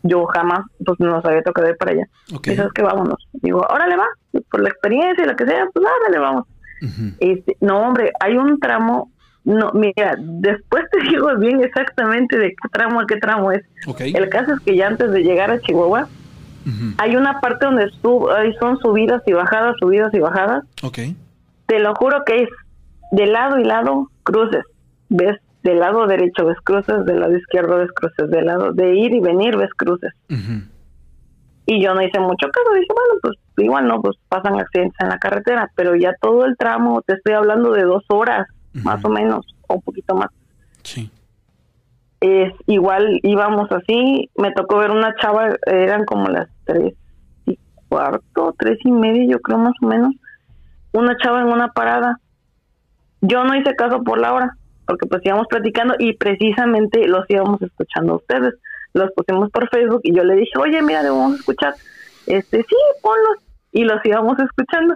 Yo 0.03 0.25
jamás 0.25 0.65
pues 0.85 0.99
nos 0.99 1.23
había 1.23 1.41
tocado 1.43 1.69
ir 1.69 1.77
para 1.77 1.91
allá. 1.91 2.07
Okay. 2.35 2.55
es 2.55 2.73
que 2.73 2.81
vámonos. 2.81 3.25
Digo, 3.31 3.65
órale 3.69 3.95
va, 3.95 4.07
por 4.51 4.61
la 4.61 4.67
experiencia 4.67 5.23
y 5.23 5.27
lo 5.27 5.35
que 5.37 5.45
sea, 5.45 5.65
pues 5.73 5.85
órale 5.85 6.19
vamos. 6.19 6.45
este, 7.19 7.55
no, 7.61 7.79
hombre, 7.87 8.11
hay 8.19 8.35
un 8.35 8.59
tramo. 8.59 9.12
No, 9.45 9.71
mira, 9.73 10.15
después 10.17 10.85
te 10.91 11.01
digo 11.09 11.35
bien 11.37 11.63
exactamente 11.63 12.37
de 12.37 12.49
qué 12.49 12.69
tramo 12.71 13.01
a 13.01 13.05
qué 13.05 13.17
tramo 13.17 13.51
es. 13.51 13.63
El 13.99 14.29
caso 14.29 14.53
es 14.53 14.59
que 14.61 14.75
ya 14.75 14.87
antes 14.87 15.11
de 15.11 15.23
llegar 15.23 15.51
a 15.51 15.59
Chihuahua, 15.59 16.07
hay 16.97 17.15
una 17.15 17.41
parte 17.41 17.65
donde 17.65 17.91
son 18.01 18.77
subidas 18.79 19.21
y 19.25 19.33
bajadas, 19.33 19.75
subidas 19.79 20.13
y 20.13 20.19
bajadas. 20.19 20.63
Okay. 20.81 21.15
Te 21.65 21.79
lo 21.79 21.93
juro 21.95 22.23
que 22.25 22.43
es 22.43 22.49
de 23.11 23.25
lado 23.25 23.59
y 23.59 23.65
lado 23.65 24.09
cruces. 24.23 24.63
Ves 25.09 25.39
del 25.63 25.79
lado 25.79 26.05
derecho 26.07 26.45
ves 26.45 26.57
cruces, 26.63 27.05
del 27.05 27.21
lado 27.21 27.35
izquierdo 27.35 27.77
ves 27.77 27.91
cruces, 27.93 28.29
del 28.29 28.45
lado 28.45 28.73
de 28.73 28.95
ir 28.95 29.13
y 29.13 29.19
venir 29.19 29.57
ves 29.57 29.73
cruces. 29.75 30.11
Y 31.65 31.81
yo 31.81 31.95
no 31.95 32.01
hice 32.01 32.19
mucho 32.19 32.47
caso, 32.47 32.73
dije, 32.73 32.87
bueno, 32.89 33.19
pues 33.21 33.37
igual 33.57 33.87
no, 33.87 34.01
pues 34.01 34.17
pasan 34.27 34.59
accidentes 34.59 34.99
en 34.99 35.07
la 35.07 35.17
carretera, 35.17 35.71
pero 35.75 35.95
ya 35.95 36.13
todo 36.21 36.43
el 36.45 36.57
tramo, 36.57 37.01
te 37.01 37.13
estoy 37.13 37.33
hablando 37.33 37.71
de 37.71 37.83
dos 37.83 38.03
horas, 38.09 38.47
más 38.73 39.03
o 39.05 39.09
menos, 39.09 39.45
o 39.67 39.75
un 39.75 39.81
poquito 39.81 40.15
más. 40.15 40.29
Sí. 40.83 41.11
Es 42.19 42.53
igual 42.67 43.19
íbamos 43.23 43.71
así, 43.71 44.29
me 44.37 44.51
tocó 44.53 44.77
ver 44.77 44.91
una 44.91 45.13
chava, 45.15 45.55
eran 45.65 46.05
como 46.05 46.29
las 46.29 46.47
tres 46.65 46.93
y 47.45 47.59
cuarto, 47.89 48.55
tres 48.57 48.79
y 48.83 48.91
medio, 48.91 49.29
yo 49.29 49.39
creo 49.41 49.57
más 49.57 49.73
o 49.81 49.87
menos, 49.87 50.13
una 50.93 51.17
chava 51.17 51.41
en 51.41 51.47
una 51.47 51.69
parada 51.73 52.19
yo 53.23 53.43
no 53.45 53.55
hice 53.55 53.73
caso 53.75 54.03
por 54.03 54.19
la 54.19 54.33
hora, 54.33 54.57
porque 54.85 55.07
pues 55.07 55.25
íbamos 55.25 55.47
platicando 55.47 55.95
y 55.97 56.13
precisamente 56.13 57.07
los 57.07 57.25
íbamos 57.29 57.61
escuchando 57.61 58.13
a 58.13 58.15
ustedes. 58.17 58.53
Los 58.93 59.11
pusimos 59.13 59.49
por 59.49 59.69
Facebook 59.69 60.01
y 60.03 60.13
yo 60.13 60.25
le 60.25 60.35
dije, 60.35 60.51
oye, 60.59 60.81
mira, 60.81 61.01
debemos 61.01 61.39
escuchar. 61.39 61.73
Este, 62.27 62.57
sí, 62.63 62.75
ponlos. 63.01 63.37
Y 63.71 63.85
los 63.85 64.05
íbamos 64.05 64.37
escuchando. 64.39 64.95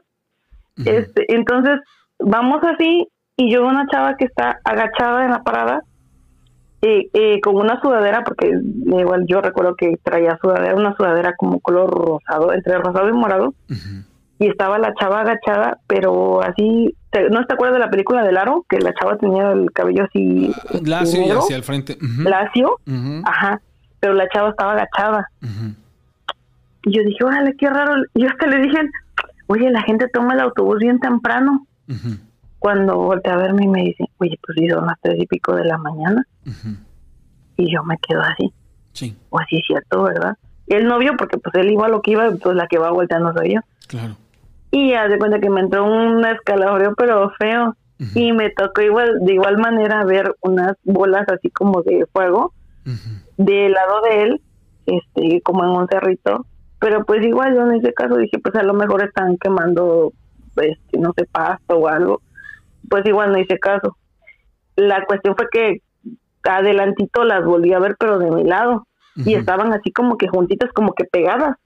Este, 0.85 1.33
entonces, 1.33 1.79
vamos 2.19 2.61
así 2.63 3.07
y 3.37 3.51
yo 3.51 3.61
veo 3.61 3.69
una 3.69 3.87
chava 3.87 4.17
que 4.17 4.25
está 4.25 4.59
agachada 4.63 5.23
en 5.23 5.31
la 5.31 5.43
parada 5.43 5.83
eh, 6.81 7.09
eh, 7.13 7.39
con 7.41 7.55
una 7.55 7.79
sudadera, 7.81 8.23
porque 8.23 8.51
igual 8.85 9.25
yo 9.27 9.41
recuerdo 9.41 9.75
que 9.75 9.97
traía 10.03 10.37
sudadera, 10.41 10.75
una 10.75 10.95
sudadera 10.95 11.33
como 11.35 11.59
color 11.59 11.89
rosado, 11.89 12.53
entre 12.53 12.77
rosado 12.77 13.09
y 13.09 13.13
morado 13.13 13.53
y 14.39 14.47
estaba 14.47 14.77
la 14.77 14.93
chava 14.93 15.21
agachada, 15.21 15.79
pero 15.87 16.41
así, 16.43 16.93
¿no 17.31 17.45
te 17.45 17.53
acuerdas 17.53 17.79
de 17.79 17.85
la 17.85 17.89
película 17.89 18.23
del 18.23 18.37
aro? 18.37 18.65
Que 18.69 18.79
la 18.79 18.93
chava 18.93 19.17
tenía 19.17 19.51
el 19.51 19.71
cabello 19.71 20.03
así... 20.03 20.53
Lacio 20.83 21.25
y 21.25 21.31
hacia 21.31 21.55
el 21.55 21.63
frente. 21.63 21.97
Lacio, 22.19 22.79
ajá, 23.23 23.59
pero 23.99 24.13
la 24.13 24.29
chava 24.29 24.49
estaba 24.49 24.73
agachada. 24.73 25.29
Y 26.83 26.95
yo 26.95 27.03
dije, 27.03 27.23
órale, 27.23 27.55
qué 27.57 27.69
raro. 27.69 28.03
Y 28.13 28.21
yo 28.21 28.29
hasta 28.29 28.45
le 28.47 28.61
dije, 28.61 28.77
oye, 29.47 29.71
la 29.71 29.81
gente 29.81 30.07
toma 30.09 30.35
el 30.35 30.41
autobús 30.41 30.77
bien 30.79 30.99
temprano. 30.99 31.65
Cuando 32.59 32.97
volteé 32.97 33.31
a 33.31 33.37
verme 33.37 33.65
y 33.65 33.67
me 33.67 33.83
dice, 33.83 34.05
oye, 34.17 34.39
pues 34.45 34.57
son 34.69 34.85
las 34.85 34.99
tres 35.01 35.15
y 35.19 35.27
pico 35.27 35.55
de 35.55 35.65
la 35.65 35.77
mañana. 35.77 36.25
Y 37.57 37.71
yo 37.71 37.83
me 37.83 37.97
quedo 37.99 38.21
así. 38.21 38.51
Sí. 38.93 39.15
O 39.29 39.39
así 39.39 39.57
es 39.57 39.63
cierto, 39.67 40.03
¿verdad? 40.03 40.35
Y 40.67 40.75
él 40.75 40.87
no 40.87 40.97
vio 40.97 41.15
porque 41.17 41.37
pues 41.37 41.55
él 41.55 41.71
iba 41.71 41.85
a 41.85 41.89
lo 41.89 42.01
que 42.01 42.11
iba, 42.11 42.29
pues 42.31 42.55
la 42.55 42.67
que 42.67 42.77
va 42.77 42.91
volteando 42.91 43.33
soy 43.33 43.55
yo. 43.55 43.61
Claro. 43.87 44.15
Y 44.71 44.93
hace 44.93 45.17
cuenta 45.17 45.39
que 45.39 45.49
me 45.49 45.61
entró 45.61 45.85
un 45.85 46.25
escalofrío, 46.25 46.93
pero 46.95 47.31
feo. 47.39 47.75
Y 48.13 48.31
me 48.31 48.51
tocó 48.51 48.81
igual, 48.81 49.19
de 49.21 49.33
igual 49.33 49.57
manera 49.57 50.03
ver 50.03 50.35
unas 50.41 50.75
bolas 50.83 51.27
así 51.29 51.49
como 51.49 51.81
de 51.81 52.05
fuego 52.13 52.53
del 53.37 53.71
lado 53.71 54.01
de 54.01 54.21
él, 54.21 54.41
este, 54.85 55.41
como 55.41 55.63
en 55.63 55.71
un 55.71 55.87
cerrito. 55.87 56.45
Pero 56.79 57.05
pues 57.05 57.25
igual 57.25 57.55
yo 57.55 57.65
en 57.65 57.79
ese 57.79 57.93
caso 57.93 58.17
dije, 58.17 58.37
pues 58.39 58.53
a 58.55 58.63
lo 58.63 58.73
mejor 58.73 59.03
están 59.03 59.37
quemando, 59.37 60.13
este, 60.57 60.99
no 60.99 61.11
sé, 61.17 61.25
pasto 61.25 61.77
o 61.77 61.87
algo. 61.87 62.21
Pues 62.89 63.05
igual 63.05 63.31
no 63.31 63.39
hice 63.39 63.59
caso. 63.59 63.97
La 64.75 65.05
cuestión 65.05 65.35
fue 65.35 65.47
que 65.51 65.81
adelantito 66.43 67.23
las 67.23 67.43
volví 67.43 67.73
a 67.73 67.79
ver, 67.79 67.95
pero 67.99 68.19
de 68.19 68.31
mi 68.31 68.43
lado. 68.43 68.87
Y 69.15 69.33
estaban 69.33 69.73
así 69.73 69.91
como 69.91 70.17
que 70.17 70.27
juntitas, 70.27 70.71
como 70.73 70.93
que 70.93 71.03
pegadas 71.03 71.57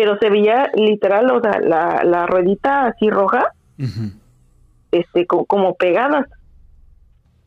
pero 0.00 0.18
se 0.18 0.30
veía 0.30 0.70
literal, 0.74 1.30
o 1.30 1.40
sea, 1.40 1.60
la, 1.60 2.02
la 2.04 2.26
ruedita 2.26 2.86
así 2.86 3.10
roja, 3.10 3.52
este, 4.92 5.26
como, 5.26 5.74
pegadas. 5.74 6.26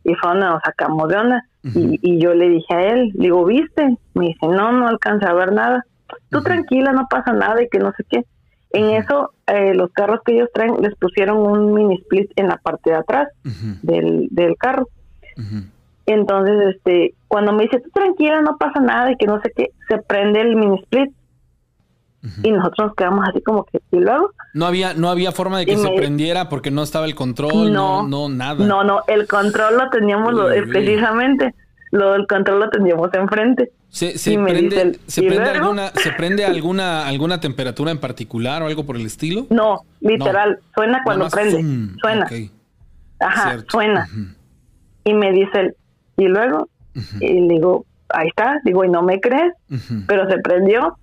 Y 0.04 0.14
fue 0.14 0.32
una, 0.32 0.50
nos 0.50 0.62
sacamos 0.62 1.08
de 1.08 1.16
onda. 1.16 1.42
y, 1.62 1.98
y, 2.02 2.20
yo 2.20 2.34
le 2.34 2.48
dije 2.50 2.74
a 2.74 2.92
él, 2.92 3.10
digo, 3.14 3.44
¿viste? 3.44 3.96
Me 4.14 4.26
dice, 4.26 4.46
no, 4.46 4.70
no 4.70 4.86
alcanza 4.86 5.30
a 5.30 5.34
ver 5.34 5.52
nada. 5.52 5.84
Tú 6.30 6.42
tranquila, 6.42 6.92
no 6.92 7.06
pasa 7.08 7.32
nada 7.32 7.60
y 7.60 7.68
que 7.68 7.78
no 7.78 7.92
sé 7.96 8.04
qué. 8.08 8.24
En 8.74 8.90
eso, 8.90 9.30
eh, 9.46 9.72
los 9.74 9.90
carros 9.92 10.20
que 10.24 10.34
ellos 10.34 10.48
traen 10.52 10.76
les 10.82 10.94
pusieron 10.96 11.38
un 11.38 11.72
mini 11.72 11.94
split 11.96 12.30
en 12.36 12.48
la 12.48 12.56
parte 12.56 12.90
de 12.90 12.96
atrás 12.96 13.28
del, 13.82 14.28
del 14.30 14.56
carro. 14.56 14.88
Entonces, 16.06 16.74
este, 16.74 17.14
cuando 17.28 17.52
me 17.52 17.64
dice, 17.64 17.80
tú 17.80 17.88
tranquila, 17.90 18.42
no 18.42 18.58
pasa 18.58 18.80
nada 18.80 19.12
y 19.12 19.16
que 19.16 19.26
no 19.26 19.40
sé 19.40 19.52
qué, 19.56 19.70
se 19.88 19.98
prende 19.98 20.40
el 20.40 20.56
mini 20.56 20.80
split. 20.82 21.12
Y 22.42 22.50
nosotros 22.50 22.88
nos 22.88 22.96
quedamos 22.96 23.28
así 23.28 23.42
como 23.42 23.64
que 23.64 23.80
y 23.92 23.98
luego 23.98 24.30
no 24.54 24.64
había 24.64 24.94
no 24.94 25.10
había 25.10 25.30
forma 25.30 25.58
de 25.58 25.66
que 25.66 25.76
se 25.76 25.90
prendiera 25.90 26.48
porque 26.48 26.70
no 26.70 26.82
estaba 26.82 27.04
el 27.04 27.14
control 27.14 27.70
no 27.70 28.08
no, 28.08 28.30
nada. 28.30 28.64
No 28.64 28.82
no 28.82 29.02
el 29.08 29.28
control 29.28 29.76
lo 29.76 29.90
teníamos 29.90 30.34
precisamente 30.70 31.54
lo 31.94 32.12
del 32.12 32.26
control 32.26 32.58
lo 32.58 32.70
teníamos 32.70 33.14
enfrente. 33.14 33.70
Se, 33.88 34.18
se 34.18 34.36
prende, 34.36 34.98
¿se 35.06 35.22
prende 35.22 35.50
alguna 35.50 35.88
se 35.90 36.10
prende 36.10 36.44
alguna 36.44 37.06
alguna 37.06 37.38
temperatura 37.38 37.92
en 37.92 37.98
particular 37.98 38.64
o 38.64 38.66
algo 38.66 38.84
por 38.84 38.96
el 38.96 39.06
estilo 39.06 39.46
no 39.50 39.82
literal 40.00 40.58
suena 40.74 41.00
cuando 41.04 41.28
prende 41.28 41.62
suena. 42.00 42.26
Ajá 43.20 43.58
suena. 43.68 44.08
Y 45.04 45.14
me 45.14 45.30
dice 45.30 45.76
y 46.16 46.24
luego 46.26 46.68
y 47.20 47.40
le 47.42 47.54
digo 47.54 47.86
ahí 48.08 48.26
está 48.26 48.60
digo 48.64 48.84
y 48.84 48.88
no 48.88 49.02
me 49.02 49.20
crees 49.20 49.52
pero 50.08 50.28
se 50.28 50.38
prendió 50.38 50.98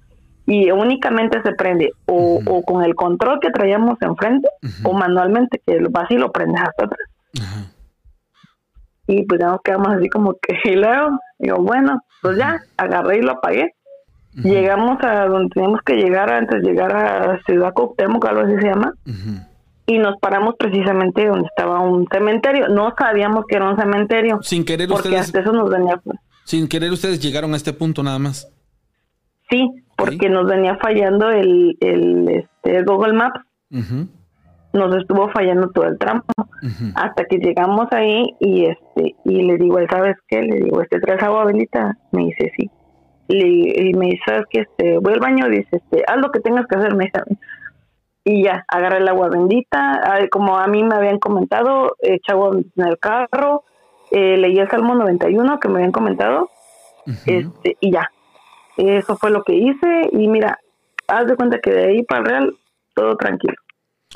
y 0.46 0.70
únicamente 0.72 1.42
se 1.44 1.54
prende 1.54 1.94
o, 2.08 2.62
con 2.66 2.84
el 2.84 2.94
control 2.96 3.40
que 3.40 3.52
traíamos 3.52 4.02
enfrente 4.02 4.50
o 4.84 4.92
manualmente, 4.92 5.62
que 5.66 5.80
así 5.94 6.16
lo 6.16 6.34
prendes 6.34 6.62
hasta 6.62 6.86
atrás. 6.86 7.71
Y 9.08 9.26
pues 9.26 9.40
ya 9.40 9.48
nos 9.48 9.62
quedamos 9.62 9.90
así 9.90 10.10
como 10.10 10.34
que, 10.42 10.58
y 10.70 10.76
luego, 10.76 11.20
digo, 11.40 11.58
bueno, 11.58 12.02
pues 12.22 12.38
ya, 12.38 12.62
agarré 12.78 13.20
y 13.20 13.22
lo 13.22 13.34
apagué. 13.34 13.74
Llegamos 14.34 14.98
a 15.04 15.26
donde 15.26 15.50
teníamos 15.50 15.82
que 15.82 15.96
llegar 15.96 16.32
antes 16.32 16.62
de 16.62 16.70
llegar 16.70 16.96
a 16.96 17.42
Ciudad 17.44 17.74
Cuauhtémoc, 17.74 18.26
algo 18.26 18.42
así 18.42 18.56
se 18.62 18.68
llama. 18.68 18.94
Y 19.86 19.98
nos 19.98 20.18
paramos 20.22 20.56
precisamente 20.58 21.28
donde 21.28 21.48
estaba 21.48 21.82
un 21.82 22.08
cementerio. 22.10 22.70
No 22.70 22.94
sabíamos 22.98 23.44
que 23.46 23.58
era 23.58 23.70
un 23.70 23.76
cementerio. 23.76 24.40
Sin 24.42 24.64
querer 24.64 24.88
porque 24.88 25.10
ustedes. 25.10 25.26
Hasta 25.26 25.42
eso 25.42 25.52
nos 25.52 25.70
venía. 25.70 26.02
Sin 26.46 26.70
querer 26.70 26.92
ustedes 26.92 27.20
llegaron 27.20 27.54
a 27.54 27.58
este 27.58 27.74
punto 27.74 28.04
nada 28.04 28.20
más. 28.20 28.50
Sí, 29.50 29.70
porque 29.98 30.30
nos 30.30 30.48
venía 30.48 30.78
fallando 30.78 31.30
el, 31.30 31.78
el, 31.82 32.30
este, 32.30 32.84
Google 32.84 33.14
Maps. 33.14 33.42
Nos 34.74 34.96
estuvo 34.96 35.30
fallando 35.30 35.70
todo 35.70 35.86
el 35.86 35.98
tramo. 35.98 36.24
Hasta 36.96 37.26
que 37.26 37.38
llegamos 37.38 37.88
ahí 37.92 38.36
y 38.40 38.66
este 38.66 39.16
y 39.26 39.42
le 39.44 39.58
digo, 39.58 39.78
¿sabes 39.90 40.16
qué? 40.28 40.42
Le 40.42 40.62
digo, 40.62 40.82
¿este 40.82 41.00
traes 41.00 41.22
agua 41.24 41.46
bendita? 41.46 41.98
Me 42.12 42.26
dice, 42.26 42.52
sí. 42.56 42.70
y 43.28 43.94
me 43.94 44.08
dice, 44.08 44.22
¿sabes 44.26 44.46
qué? 44.50 44.62
Este, 44.62 44.98
voy 45.00 45.14
al 45.14 45.20
baño, 45.20 45.50
dice, 45.50 45.68
este, 45.72 46.04
haz 46.08 46.18
lo 46.18 46.32
que 46.32 46.40
tengas 46.40 46.68
que 46.68 46.78
hacer, 46.78 46.96
me 46.96 47.06
dice. 47.06 47.22
Y 48.24 48.44
ya, 48.44 48.64
agarré 48.68 48.98
el 48.98 49.08
agua 49.08 49.30
bendita. 49.30 50.02
Como 50.30 50.58
a 50.58 50.68
mí 50.68 50.84
me 50.84 50.96
habían 50.96 51.20
comentado, 51.20 51.96
eché 52.00 52.32
agua 52.32 52.52
en 52.54 52.88
el 52.88 53.00
carro, 53.00 53.64
eh, 54.12 54.38
leí 54.38 54.60
el 54.60 54.70
Salmo 54.70 54.94
91 54.94 55.60
que 55.60 55.68
me 55.68 55.76
habían 55.76 55.92
comentado. 55.92 56.50
este 57.26 57.78
Y 57.80 57.92
ya, 57.92 58.12
eso 58.78 59.18
fue 59.18 59.32
lo 59.32 59.44
que 59.44 59.54
hice 59.54 60.10
y 60.12 60.28
mira, 60.28 60.60
haz 61.08 61.28
de 61.28 61.36
cuenta 61.36 61.60
que 61.60 61.72
de 61.72 61.84
ahí 61.86 62.04
para 62.04 62.20
el 62.20 62.26
Real 62.26 62.56
todo 62.96 63.16
tranquilo. 63.16 63.56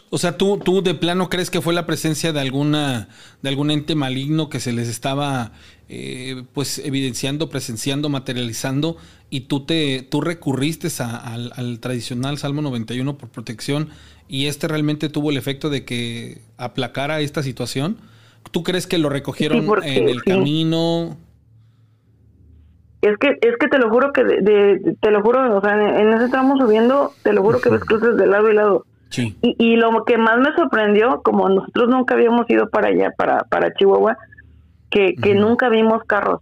O 0.10 0.18
sea, 0.18 0.38
¿tú, 0.38 0.58
tú 0.58 0.82
de 0.82 0.94
plano 0.94 1.30
crees 1.30 1.50
que 1.50 1.62
fue 1.62 1.74
la 1.74 1.86
presencia 1.86 2.32
de 2.32 2.40
alguna 2.40 3.08
de 3.42 3.50
algún 3.50 3.72
ente 3.72 3.96
maligno 3.96 4.50
que 4.50 4.60
se 4.60 4.72
les 4.72 4.88
estaba 4.88 5.52
eh, 5.90 6.44
pues 6.54 6.80
evidenciando, 6.80 7.50
presenciando, 7.50 8.10
materializando 8.10 8.98
y 9.30 9.42
tú 9.42 9.66
te 9.66 10.02
tú 10.10 10.22
recurriste 10.22 10.90
al, 11.00 11.52
al, 11.56 11.80
tradicional 11.80 12.38
Salmo 12.38 12.62
91 12.62 13.18
por 13.18 13.30
protección 13.30 13.90
y 14.28 14.48
este 14.48 14.68
realmente 14.68 15.10
tuvo 15.10 15.32
el 15.32 15.38
efecto 15.38 15.70
de 15.70 15.86
que 15.86 16.40
aplacara 16.58 17.20
esta 17.20 17.44
situación? 17.44 17.98
¿Tú 18.52 18.64
crees 18.64 18.88
que 18.88 18.98
lo 18.98 19.10
recogieron 19.10 19.66
en 19.84 20.10
el 20.10 20.24
camino? 20.24 21.18
Es 23.02 23.18
que, 23.18 23.38
es 23.42 23.56
que 23.60 23.68
te 23.68 23.78
lo 23.78 23.90
juro 23.90 24.12
que, 24.14 24.24
de, 24.24 24.96
te 25.00 25.12
lo 25.12 25.22
juro, 25.22 25.58
o 25.58 25.62
sea, 25.62 25.76
en, 25.76 26.14
ese 26.14 26.30
tramo 26.30 26.58
subiendo, 26.58 27.14
te 27.22 27.34
lo 27.34 27.44
juro 27.44 27.62
que 27.62 27.70
ves 27.70 27.82
cruces 27.82 28.18
de 28.18 28.26
lado 28.26 28.50
y 28.50 28.56
lado. 28.56 28.86
Sí. 29.10 29.38
Y, 29.42 29.56
y 29.58 29.76
lo 29.78 30.04
que 30.04 30.18
más 30.18 30.38
me 30.40 30.54
sorprendió, 30.56 31.22
como 31.24 31.48
nosotros 31.50 31.90
nunca 31.90 32.16
habíamos 32.16 32.50
ido 32.50 32.70
para 32.70 32.90
allá, 32.90 33.12
para, 33.18 33.40
para 33.44 33.74
Chihuahua, 33.74 34.18
que, 34.90 35.16
que 35.16 35.36
nunca 35.36 35.70
vimos 35.70 36.04
carros. 36.04 36.42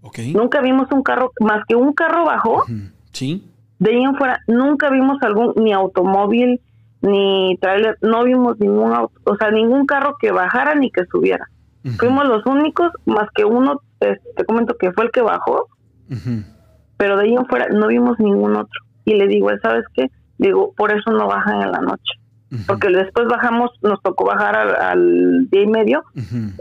Okay. 0.00 0.32
Nunca 0.32 0.60
vimos 0.60 0.90
un 0.92 1.02
carro, 1.02 1.32
más 1.40 1.64
que 1.66 1.76
un 1.76 1.92
carro 1.92 2.24
bajó. 2.24 2.64
Sí. 3.12 3.48
De 3.78 3.90
ahí 3.90 4.02
en 4.02 4.16
fuera, 4.16 4.40
nunca 4.46 4.90
vimos 4.90 5.22
algún, 5.22 5.52
ni 5.56 5.72
automóvil, 5.72 6.60
ni 7.00 7.56
trailer, 7.60 7.96
no 8.00 8.24
vimos 8.24 8.58
ningún 8.58 8.92
auto, 8.92 9.20
o 9.24 9.36
sea, 9.36 9.50
ningún 9.50 9.86
carro 9.86 10.16
que 10.20 10.32
bajara 10.32 10.74
ni 10.74 10.90
que 10.90 11.04
subiera. 11.06 11.48
Fuimos 11.96 12.26
los 12.26 12.44
únicos, 12.44 12.90
más 13.06 13.28
que 13.34 13.44
uno, 13.44 13.80
te, 13.98 14.20
te 14.36 14.44
comento 14.44 14.76
que 14.76 14.92
fue 14.92 15.04
el 15.04 15.10
que 15.10 15.22
bajó, 15.22 15.68
pero 16.96 17.16
de 17.16 17.24
ahí 17.24 17.34
en 17.34 17.46
fuera 17.46 17.68
no 17.68 17.86
vimos 17.86 18.18
ningún 18.18 18.56
otro. 18.56 18.80
Y 19.04 19.14
le 19.14 19.26
digo, 19.26 19.48
¿sabes 19.62 19.84
qué? 19.94 20.10
Digo, 20.38 20.72
por 20.76 20.92
eso 20.92 21.10
no 21.10 21.26
bajan 21.26 21.62
en 21.62 21.72
la 21.72 21.80
noche. 21.80 22.14
Porque 22.66 22.88
después 22.88 23.26
bajamos, 23.28 23.70
nos 23.82 24.00
tocó 24.02 24.24
bajar 24.24 24.56
al, 24.56 25.48
día 25.50 25.62
y 25.62 25.66
medio, 25.66 26.02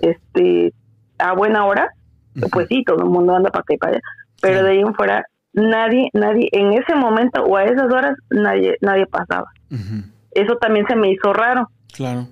este, 0.02 0.74
a 1.18 1.34
buena 1.34 1.66
hora. 1.66 1.90
Pues 2.52 2.68
sí, 2.68 2.84
todo 2.86 3.04
el 3.04 3.10
mundo 3.10 3.36
anda 3.36 3.50
para 3.50 3.62
acá 3.62 3.74
y 3.74 3.78
para 3.78 3.92
allá. 3.94 4.02
Pero 4.42 4.64
de 4.64 4.72
ahí 4.72 4.80
en 4.80 4.94
fuera, 4.94 5.26
nadie, 5.54 6.10
nadie, 6.14 6.50
en 6.52 6.74
ese 6.74 6.94
momento 6.96 7.42
o 7.44 7.56
a 7.56 7.64
esas 7.64 7.92
horas, 7.92 8.18
nadie, 8.30 8.76
nadie 8.82 9.08
pasaba. 9.08 9.48
Eso 10.32 10.58
también 10.58 10.86
se 10.88 10.96
me 10.96 11.12
hizo 11.12 11.34
raro. 11.34 11.70
Claro. 11.94 12.28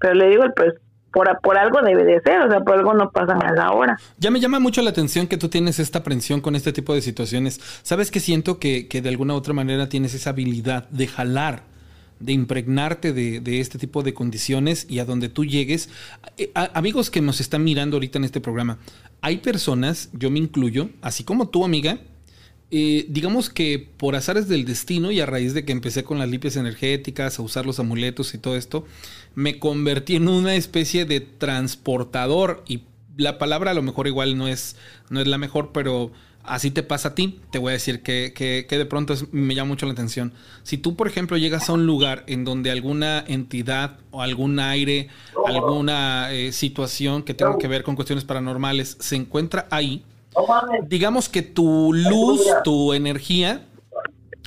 Pero 0.00 0.14
le 0.14 0.28
digo, 0.28 0.44
pues 0.56 0.74
por, 1.14 1.56
algo 1.56 1.80
debe 1.82 2.04
de 2.04 2.20
ser, 2.20 2.40
o 2.40 2.50
sea, 2.50 2.60
por 2.60 2.74
algo 2.74 2.92
no 2.92 3.10
pasa 3.10 3.34
a 3.34 3.52
la 3.52 3.70
hora. 3.72 3.98
Ya 4.18 4.30
me 4.30 4.40
llama 4.40 4.58
mucho 4.58 4.82
la 4.82 4.90
atención 4.90 5.26
que 5.28 5.36
tú 5.36 5.48
tienes 5.48 5.78
esta 5.78 6.00
aprensión 6.00 6.40
con 6.40 6.56
este 6.56 6.72
tipo 6.72 6.94
de 6.94 7.00
situaciones. 7.00 7.60
¿Sabes 7.82 8.10
que 8.10 8.20
siento 8.20 8.58
que, 8.58 8.88
que 8.88 9.00
de 9.00 9.08
alguna 9.08 9.34
u 9.34 9.36
otra 9.36 9.54
manera 9.54 9.88
tienes 9.88 10.14
esa 10.14 10.30
habilidad 10.30 10.88
de 10.90 11.06
jalar? 11.06 11.74
de 12.20 12.32
impregnarte 12.32 13.12
de, 13.12 13.40
de, 13.40 13.60
este 13.60 13.76
tipo 13.76 14.02
de 14.02 14.14
condiciones 14.14 14.86
y 14.88 15.00
a 15.00 15.04
donde 15.04 15.28
tú 15.28 15.44
llegues. 15.44 15.90
Eh, 16.38 16.52
amigos 16.54 17.10
que 17.10 17.20
nos 17.20 17.40
están 17.40 17.64
mirando 17.64 17.96
ahorita 17.96 18.18
en 18.18 18.24
este 18.24 18.40
programa, 18.40 18.78
hay 19.20 19.38
personas, 19.38 20.10
yo 20.12 20.30
me 20.30 20.38
incluyo, 20.38 20.88
así 21.02 21.24
como 21.24 21.48
tú, 21.48 21.64
amiga, 21.64 21.98
eh, 22.76 23.06
digamos 23.08 23.50
que 23.50 23.78
por 23.78 24.16
azares 24.16 24.48
del 24.48 24.64
destino 24.64 25.12
y 25.12 25.20
a 25.20 25.26
raíz 25.26 25.54
de 25.54 25.64
que 25.64 25.70
empecé 25.70 26.02
con 26.02 26.18
las 26.18 26.28
limpias 26.28 26.56
energéticas, 26.56 27.38
a 27.38 27.42
usar 27.42 27.66
los 27.66 27.78
amuletos 27.78 28.34
y 28.34 28.38
todo 28.38 28.56
esto, 28.56 28.84
me 29.36 29.60
convertí 29.60 30.16
en 30.16 30.26
una 30.26 30.56
especie 30.56 31.04
de 31.04 31.20
transportador 31.20 32.64
y 32.66 32.82
la 33.16 33.38
palabra 33.38 33.70
a 33.70 33.74
lo 33.74 33.82
mejor 33.82 34.08
igual 34.08 34.36
no 34.36 34.48
es, 34.48 34.74
no 35.08 35.20
es 35.20 35.28
la 35.28 35.38
mejor, 35.38 35.70
pero 35.72 36.10
así 36.42 36.72
te 36.72 36.82
pasa 36.82 37.10
a 37.10 37.14
ti. 37.14 37.38
Te 37.52 37.60
voy 37.60 37.70
a 37.70 37.72
decir 37.74 38.02
que, 38.02 38.32
que, 38.34 38.66
de 38.76 38.86
pronto 38.86 39.14
me 39.30 39.54
llama 39.54 39.68
mucho 39.68 39.86
la 39.86 39.92
atención. 39.92 40.32
Si 40.64 40.76
tú, 40.76 40.96
por 40.96 41.06
ejemplo, 41.06 41.36
llegas 41.36 41.68
a 41.68 41.74
un 41.74 41.86
lugar 41.86 42.24
en 42.26 42.44
donde 42.44 42.72
alguna 42.72 43.22
entidad 43.28 43.98
o 44.10 44.20
algún 44.20 44.58
aire, 44.58 45.10
alguna 45.46 46.32
eh, 46.32 46.50
situación 46.50 47.22
que 47.22 47.34
tenga 47.34 47.56
que 47.56 47.68
ver 47.68 47.84
con 47.84 47.94
cuestiones 47.94 48.24
paranormales 48.24 48.96
se 48.98 49.14
encuentra 49.14 49.68
ahí, 49.70 50.02
digamos 50.88 51.28
que 51.28 51.42
tu 51.42 51.92
luz, 51.92 52.40
tu 52.64 52.92
energía, 52.92 53.66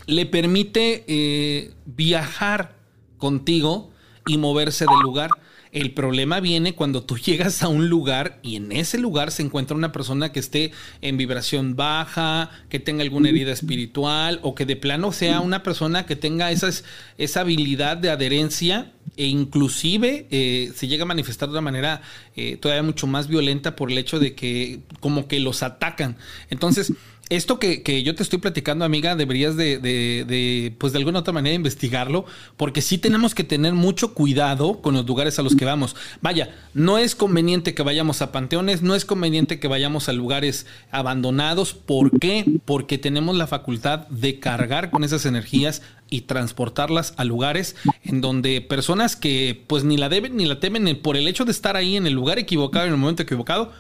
le 0.06 0.26
permite 0.26 1.04
eh, 1.08 1.74
viajar 1.86 2.76
contigo 3.18 3.92
y 4.26 4.38
moverse 4.38 4.86
del 4.86 5.00
lugar. 5.00 5.32
El 5.78 5.92
problema 5.92 6.40
viene 6.40 6.74
cuando 6.74 7.04
tú 7.04 7.18
llegas 7.26 7.62
a 7.62 7.68
un 7.68 7.88
lugar 7.88 8.40
y 8.42 8.56
en 8.56 8.72
ese 8.72 8.98
lugar 8.98 9.32
se 9.32 9.44
encuentra 9.44 9.78
una 9.78 9.92
persona 9.92 10.32
que 10.32 10.40
esté 10.40 10.72
en 11.02 11.18
vibración 11.18 11.76
baja, 11.76 12.50
que 12.68 12.80
tenga 12.80 13.04
alguna 13.04 13.30
herida 13.30 13.52
espiritual 13.52 14.40
o 14.42 14.56
que 14.56 14.66
de 14.66 14.76
plano 14.76 15.12
sea 15.12 15.40
una 15.40 15.62
persona 15.62 16.08
que 16.08 16.16
tenga 16.16 16.50
esas, 16.50 16.84
esa 17.20 17.42
habilidad 17.42 17.96
de 17.96 18.10
adherencia 18.10 18.92
e 19.18 19.28
inclusive 19.28 20.26
eh, 20.32 20.72
se 20.76 20.88
llega 20.88 21.04
a 21.04 21.06
manifestar 21.06 21.48
de 21.48 21.54
una 21.54 21.62
manera 21.62 22.02
eh, 22.36 22.58
todavía 22.58 22.82
mucho 22.82 23.06
más 23.06 23.28
violenta 23.28 23.76
por 23.76 23.92
el 23.92 24.00
hecho 24.00 24.20
de 24.20 24.34
que 24.34 24.80
como 25.00 25.28
que 25.28 25.40
los 25.40 25.62
atacan. 25.62 26.18
Entonces, 26.50 26.92
esto 27.30 27.60
que, 27.60 27.84
que, 27.84 28.04
yo 28.04 28.16
te 28.16 28.24
estoy 28.24 28.40
platicando, 28.40 28.86
amiga, 28.86 29.16
deberías 29.16 29.56
de, 29.56 29.80
de, 29.80 30.26
de, 30.26 30.74
pues 30.78 30.94
de 30.94 31.00
alguna 31.00 31.20
otra 31.20 31.34
manera 31.34 31.56
investigarlo, 31.56 32.26
porque 32.56 32.82
sí 32.82 32.98
tenemos 32.98 33.36
que 33.36 33.44
tener 33.44 33.74
mucho 33.74 34.14
cuidado 34.14 34.82
con 34.82 34.94
los 34.94 35.06
lugares 35.06 35.38
a 35.40 35.44
los 35.44 35.56
que 35.56 35.66
vamos. 35.66 35.96
Vaya, 36.22 36.56
no 36.74 36.98
es 36.98 37.16
conveniente 37.16 37.74
que 37.74 37.84
vayamos 37.84 38.22
a 38.22 38.32
panteones, 38.32 38.82
no 38.82 38.96
es 38.96 39.06
conveniente 39.06 39.60
que 39.60 39.68
vayamos 39.68 40.10
a 40.10 40.14
lugares 40.14 40.66
abandonados. 40.92 41.74
¿Por 41.74 42.18
qué? 42.20 42.46
Porque 42.66 42.98
tenemos 42.98 43.36
la 43.36 43.48
facultad 43.48 44.08
de 44.08 44.40
cargar 44.40 44.90
con 44.90 45.04
esas 45.04 45.26
energías 45.26 45.82
y 46.10 46.22
transportarlas 46.22 47.14
a 47.18 47.26
lugares 47.26 47.76
en 48.04 48.22
donde 48.22 48.62
personas 48.62 49.16
que 49.16 49.64
pues 49.68 49.84
ni 49.84 49.98
la 49.98 50.10
deben 50.10 50.38
ni 50.38 50.46
la 50.46 50.60
temen 50.60 50.98
por 51.02 51.18
el 51.18 51.28
hecho 51.28 51.46
de 51.46 51.52
estar 51.52 51.76
ahí 51.76 51.98
en 51.98 52.08
el 52.08 52.14
lugar 52.14 52.40
equivocado, 52.40 52.86
en 52.86 52.94
el 52.94 52.98
momento 52.98 53.24
equivocado, 53.24 53.74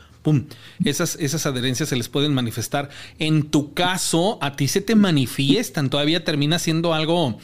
esas, 0.84 1.16
esas 1.20 1.46
adherencias 1.46 1.90
se 1.90 1.96
les 1.96 2.10
pueden 2.10 2.34
manifestar. 2.34 2.90
En 3.20 3.44
tu 3.44 3.74
caso, 3.74 4.38
a 4.42 4.56
ti 4.56 4.68
se 4.68 4.82
te 4.82 4.96
manifiestan, 4.96 5.90
todavía 5.90 6.24
termina 6.24 6.60
siendo 6.60 6.94
algo 6.94 7.38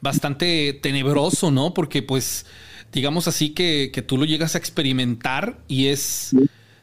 bastante 0.00 0.72
tenebroso, 0.72 1.50
¿no? 1.50 1.74
Porque 1.74 2.02
pues, 2.02 2.46
digamos 2.92 3.28
así 3.28 3.50
que, 3.50 4.04
tú 4.06 4.16
lo 4.16 4.24
llegas 4.24 4.54
a 4.54 4.58
experimentar 4.58 5.58
y 5.68 5.86
es... 5.88 6.34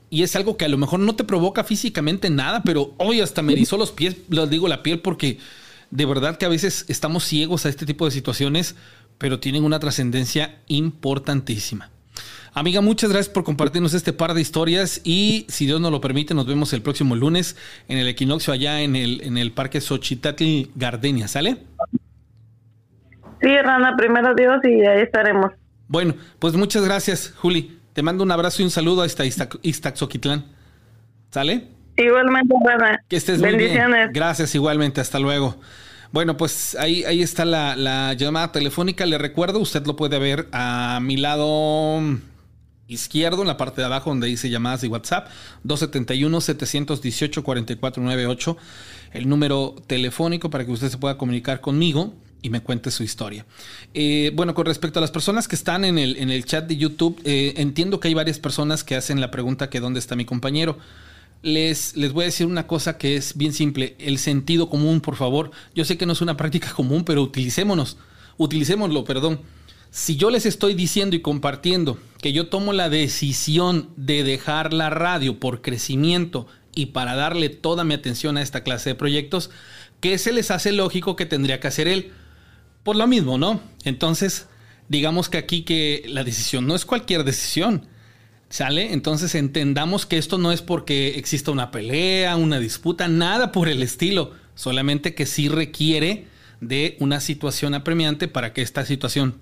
Y 0.09 0.23
es 0.23 0.37
algo 0.37 0.55
que 0.55 0.63
a 0.63 0.69
lo 0.69 0.77
mejor 0.77 1.01
no 1.01 1.17
te 1.17 1.25
provoca 1.25 1.65
físicamente 1.65 2.29
nada, 2.29 2.63
pero 2.63 2.95
hoy 2.97 3.19
hasta 3.19 3.41
me 3.41 3.51
erizó 3.51 3.75
los 3.75 3.91
pies, 3.91 4.15
les 4.29 4.49
digo 4.49 4.69
la 4.69 4.81
piel, 4.81 5.01
porque 5.01 5.37
de 5.91 6.05
verdad 6.05 6.37
que 6.37 6.45
a 6.45 6.49
veces 6.49 6.85
estamos 6.87 7.25
ciegos 7.25 7.65
a 7.65 7.69
este 7.69 7.85
tipo 7.85 8.05
de 8.05 8.11
situaciones, 8.11 8.75
pero 9.17 9.41
tienen 9.41 9.65
una 9.65 9.79
trascendencia 9.79 10.61
importantísima. 10.67 11.91
Amiga, 12.57 12.81
muchas 12.81 13.11
gracias 13.11 13.31
por 13.31 13.43
compartirnos 13.43 13.93
este 13.93 14.13
par 14.13 14.33
de 14.33 14.41
historias 14.41 15.01
y 15.03 15.45
si 15.47 15.67
Dios 15.67 15.79
nos 15.79 15.91
lo 15.91 16.01
permite, 16.01 16.33
nos 16.33 16.47
vemos 16.47 16.73
el 16.73 16.81
próximo 16.81 17.15
lunes 17.15 17.55
en 17.87 17.99
el 17.99 18.07
equinoccio 18.07 18.51
allá 18.51 18.81
en 18.81 18.95
el, 18.95 19.21
en 19.21 19.37
el 19.37 19.51
Parque 19.51 19.79
Xochitatl 19.79 20.71
Gardenia, 20.73 21.27
¿sale? 21.27 21.57
Sí, 23.43 23.55
Rana, 23.63 23.95
primero 23.95 24.33
Dios 24.33 24.57
y 24.63 24.83
ahí 24.87 25.03
estaremos. 25.03 25.51
Bueno, 25.87 26.15
pues 26.39 26.55
muchas 26.55 26.83
gracias, 26.83 27.31
Juli. 27.37 27.79
Te 27.93 28.01
mando 28.01 28.23
un 28.23 28.31
abrazo 28.31 28.63
y 28.63 28.65
un 28.65 28.71
saludo 28.71 29.03
a 29.03 29.05
esta 29.05 29.23
Iztaxoquitlán. 29.23 30.45
¿Sale? 31.29 31.67
Igualmente, 31.95 32.55
Rana. 32.65 33.03
Que 33.07 33.17
estés 33.17 33.39
muy 33.39 33.55
bien. 33.55 33.91
Gracias, 34.11 34.55
igualmente. 34.55 34.99
Hasta 34.99 35.19
luego. 35.19 35.59
Bueno, 36.11 36.37
pues 36.37 36.75
ahí, 36.79 37.03
ahí 37.03 37.21
está 37.21 37.45
la, 37.45 37.75
la, 37.75 38.13
llamada 38.13 38.51
telefónica. 38.51 39.05
Le 39.05 39.19
recuerdo, 39.19 39.59
usted 39.59 39.85
lo 39.85 39.95
puede 39.95 40.17
ver 40.17 40.47
a 40.51 40.97
mi 41.03 41.17
lado 41.17 42.01
izquierdo, 42.87 43.41
en 43.41 43.47
la 43.47 43.57
parte 43.57 43.81
de 43.81 43.85
abajo 43.85 44.09
donde 44.09 44.27
dice 44.27 44.49
llamadas 44.49 44.81
de 44.81 44.87
WhatsApp, 44.87 45.27
271-718-4498, 45.65 48.57
el 49.13 49.29
número 49.29 49.75
telefónico 49.87 50.49
para 50.49 50.65
que 50.65 50.71
usted 50.71 50.89
se 50.89 50.97
pueda 50.97 51.17
comunicar 51.17 51.61
conmigo 51.61 52.13
y 52.41 52.49
me 52.49 52.61
cuente 52.61 52.91
su 52.91 53.03
historia. 53.03 53.45
Eh, 53.93 54.31
bueno, 54.33 54.53
con 54.53 54.65
respecto 54.65 54.99
a 54.99 55.01
las 55.01 55.11
personas 55.11 55.47
que 55.47 55.55
están 55.55 55.85
en 55.85 55.97
el, 55.97 56.17
en 56.17 56.29
el 56.29 56.45
chat 56.45 56.67
de 56.67 56.77
YouTube, 56.77 57.19
eh, 57.23 57.53
entiendo 57.57 57.99
que 57.99 58.07
hay 58.07 58.13
varias 58.13 58.39
personas 58.39 58.83
que 58.83 58.95
hacen 58.95 59.21
la 59.21 59.31
pregunta 59.31 59.69
que 59.69 59.79
dónde 59.79 59.99
está 59.99 60.15
mi 60.15 60.25
compañero. 60.25 60.77
Les, 61.43 61.95
les 61.95 62.13
voy 62.13 62.23
a 62.23 62.25
decir 62.25 62.47
una 62.47 62.67
cosa 62.67 62.97
que 62.97 63.15
es 63.15 63.37
bien 63.37 63.53
simple, 63.53 63.95
el 63.99 64.17
sentido 64.17 64.69
común, 64.69 65.01
por 65.01 65.15
favor. 65.15 65.51
Yo 65.75 65.85
sé 65.85 65.97
que 65.97 66.05
no 66.05 66.13
es 66.13 66.21
una 66.21 66.37
práctica 66.37 66.73
común, 66.73 67.03
pero 67.03 67.21
utilicémonos, 67.21 67.97
utilicémoslo, 68.37 69.03
perdón. 69.03 69.39
Si 69.91 70.15
yo 70.15 70.29
les 70.29 70.45
estoy 70.45 70.73
diciendo 70.73 71.15
y 71.15 71.21
compartiendo 71.21 71.97
que 72.21 72.33
yo 72.33 72.47
tomo 72.47 72.73
la 72.73 72.89
decisión 72.89 73.89
de 73.95 74.23
dejar 74.23 74.73
la 74.73 74.89
radio 74.89 75.39
por 75.39 75.61
crecimiento 75.61 76.47
y 76.75 76.87
para 76.87 77.15
darle 77.15 77.49
toda 77.49 77.83
mi 77.83 77.93
atención 77.93 78.37
a 78.37 78.41
esta 78.41 78.63
clase 78.63 78.91
de 78.91 78.95
proyectos, 78.95 79.49
¿qué 79.99 80.17
se 80.17 80.33
les 80.33 80.51
hace 80.51 80.71
lógico 80.71 81.15
que 81.15 81.25
tendría 81.25 81.59
que 81.59 81.67
hacer 81.67 81.87
él? 81.87 82.11
Por 82.83 82.95
lo 82.95 83.07
mismo, 83.07 83.37
¿no? 83.37 83.61
Entonces, 83.83 84.47
digamos 84.89 85.29
que 85.29 85.37
aquí 85.37 85.63
que 85.63 86.03
la 86.07 86.23
decisión 86.23 86.67
no 86.67 86.75
es 86.75 86.85
cualquier 86.85 87.23
decisión. 87.23 87.87
¿Sale? 88.49 88.93
Entonces 88.93 89.35
entendamos 89.35 90.05
que 90.05 90.17
esto 90.17 90.37
no 90.37 90.53
es 90.53 90.61
porque 90.61 91.17
exista 91.17 91.51
una 91.51 91.69
pelea, 91.69 92.37
una 92.37 92.59
disputa, 92.59 93.09
nada 93.09 93.51
por 93.51 93.67
el 93.67 93.83
estilo. 93.83 94.31
Solamente 94.55 95.15
que 95.15 95.25
sí 95.25 95.49
requiere 95.49 96.27
de 96.61 96.95
una 97.01 97.19
situación 97.19 97.73
apremiante 97.73 98.29
para 98.29 98.53
que 98.53 98.61
esta 98.61 98.85
situación 98.85 99.35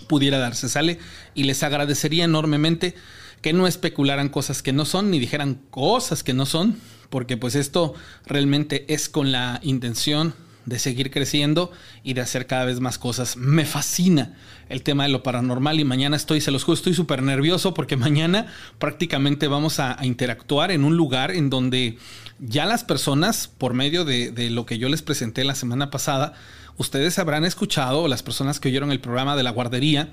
pudiera 0.00 0.38
darse. 0.38 0.68
Sale 0.68 0.98
y 1.34 1.44
les 1.44 1.62
agradecería 1.62 2.24
enormemente 2.24 2.94
que 3.42 3.52
no 3.52 3.66
especularan 3.66 4.28
cosas 4.28 4.62
que 4.62 4.72
no 4.72 4.84
son 4.84 5.10
ni 5.10 5.18
dijeran 5.18 5.60
cosas 5.70 6.22
que 6.22 6.34
no 6.34 6.46
son, 6.46 6.76
porque 7.10 7.36
pues 7.36 7.54
esto 7.54 7.94
realmente 8.26 8.92
es 8.92 9.08
con 9.08 9.32
la 9.32 9.60
intención 9.62 10.34
de 10.66 10.80
seguir 10.80 11.10
creciendo 11.10 11.70
y 12.02 12.14
de 12.14 12.20
hacer 12.20 12.46
cada 12.46 12.64
vez 12.64 12.80
más 12.80 12.98
cosas. 12.98 13.36
Me 13.36 13.64
fascina 13.64 14.34
el 14.68 14.82
tema 14.82 15.04
de 15.04 15.10
lo 15.10 15.22
paranormal 15.22 15.78
y 15.78 15.84
mañana 15.84 16.16
estoy, 16.16 16.40
se 16.40 16.50
los 16.50 16.64
juro, 16.64 16.74
estoy 16.74 16.92
súper 16.92 17.22
nervioso 17.22 17.72
porque 17.72 17.96
mañana 17.96 18.52
prácticamente 18.78 19.46
vamos 19.46 19.78
a, 19.78 19.96
interactuar 20.02 20.72
en 20.72 20.84
un 20.84 20.96
lugar 20.96 21.30
en 21.30 21.50
donde 21.50 21.98
ya 22.38 22.66
las 22.66 22.84
personas, 22.84 23.48
por 23.48 23.74
medio 23.74 24.04
de, 24.04 24.30
de 24.30 24.50
lo 24.50 24.66
que 24.66 24.78
yo 24.78 24.88
les 24.88 25.02
presenté 25.02 25.44
la 25.44 25.54
semana 25.54 25.90
pasada, 25.90 26.34
ustedes 26.78 27.18
habrán 27.18 27.44
escuchado, 27.44 28.08
las 28.08 28.22
personas 28.22 28.60
que 28.60 28.68
oyeron 28.68 28.90
el 28.90 29.00
programa 29.00 29.36
de 29.36 29.42
la 29.42 29.50
guardería, 29.50 30.12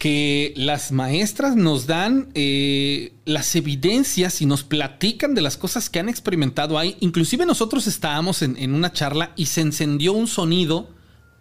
que 0.00 0.54
las 0.56 0.92
maestras 0.92 1.56
nos 1.56 1.86
dan 1.86 2.30
eh, 2.34 3.12
las 3.26 3.54
evidencias 3.54 4.40
y 4.40 4.46
nos 4.46 4.64
platican 4.64 5.34
de 5.34 5.42
las 5.42 5.58
cosas 5.58 5.90
que 5.90 5.98
han 5.98 6.08
experimentado 6.08 6.78
ahí. 6.78 6.96
Inclusive 7.00 7.44
nosotros 7.44 7.86
estábamos 7.86 8.40
en, 8.40 8.74
una 8.74 8.94
charla 8.94 9.32
y 9.36 9.46
se 9.46 9.60
encendió 9.60 10.14
un 10.14 10.26
sonido 10.26 10.88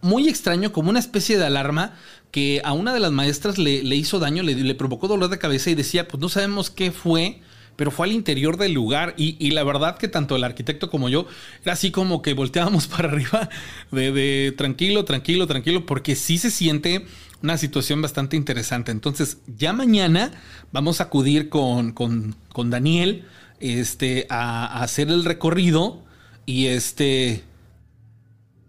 muy 0.01 0.27
extraño, 0.27 0.73
como 0.73 0.89
una 0.89 0.99
especie 0.99 1.37
de 1.37 1.45
alarma, 1.45 1.93
que 2.31 2.61
a 2.65 2.73
una 2.73 2.93
de 2.93 2.99
las 2.99 3.13
maestras 3.13 3.57
le, 3.57 3.81
hizo 3.95 4.19
daño, 4.19 4.43
le, 4.43 4.55
le, 4.55 4.75
provocó 4.75 5.07
dolor 5.07 5.29
de 5.29 5.39
cabeza 5.39 5.69
y 5.69 5.75
decía, 5.75 6.09
pues 6.09 6.19
no 6.19 6.27
sabemos 6.27 6.69
qué 6.69 6.91
fue, 6.91 7.41
pero 7.79 7.91
fue 7.91 8.07
al 8.07 8.11
interior 8.11 8.57
del 8.57 8.73
lugar 8.73 9.13
y, 9.15 9.51
la 9.51 9.63
verdad 9.63 9.97
que 9.97 10.09
tanto 10.09 10.35
el 10.35 10.43
arquitecto 10.43 10.89
como 10.89 11.07
yo 11.07 11.27
era 11.63 11.71
así 11.71 11.91
como 11.91 12.21
que 12.21 12.33
volteábamos 12.33 12.87
para 12.89 13.07
arriba 13.07 13.47
de, 13.89 14.11
de 14.11 14.51
tranquilo, 14.51 15.05
tranquilo, 15.05 15.47
tranquilo, 15.47 15.85
porque 15.85 16.17
sí 16.17 16.37
se 16.37 16.51
siente 16.51 17.05
una 17.41 17.57
situación 17.57 18.01
bastante 18.01 18.35
interesante. 18.35 18.91
Entonces, 18.91 19.37
ya 19.57 19.71
mañana 19.71 20.29
vamos 20.73 20.99
a 20.99 21.05
acudir 21.05 21.47
con, 21.47 21.93
con, 21.93 22.35
con 22.51 22.69
Daniel 22.69 23.23
este, 23.61 24.27
a, 24.29 24.81
hacer 24.83 25.07
el 25.07 25.23
recorrido 25.23 26.03
y 26.45 26.65
este, 26.65 27.43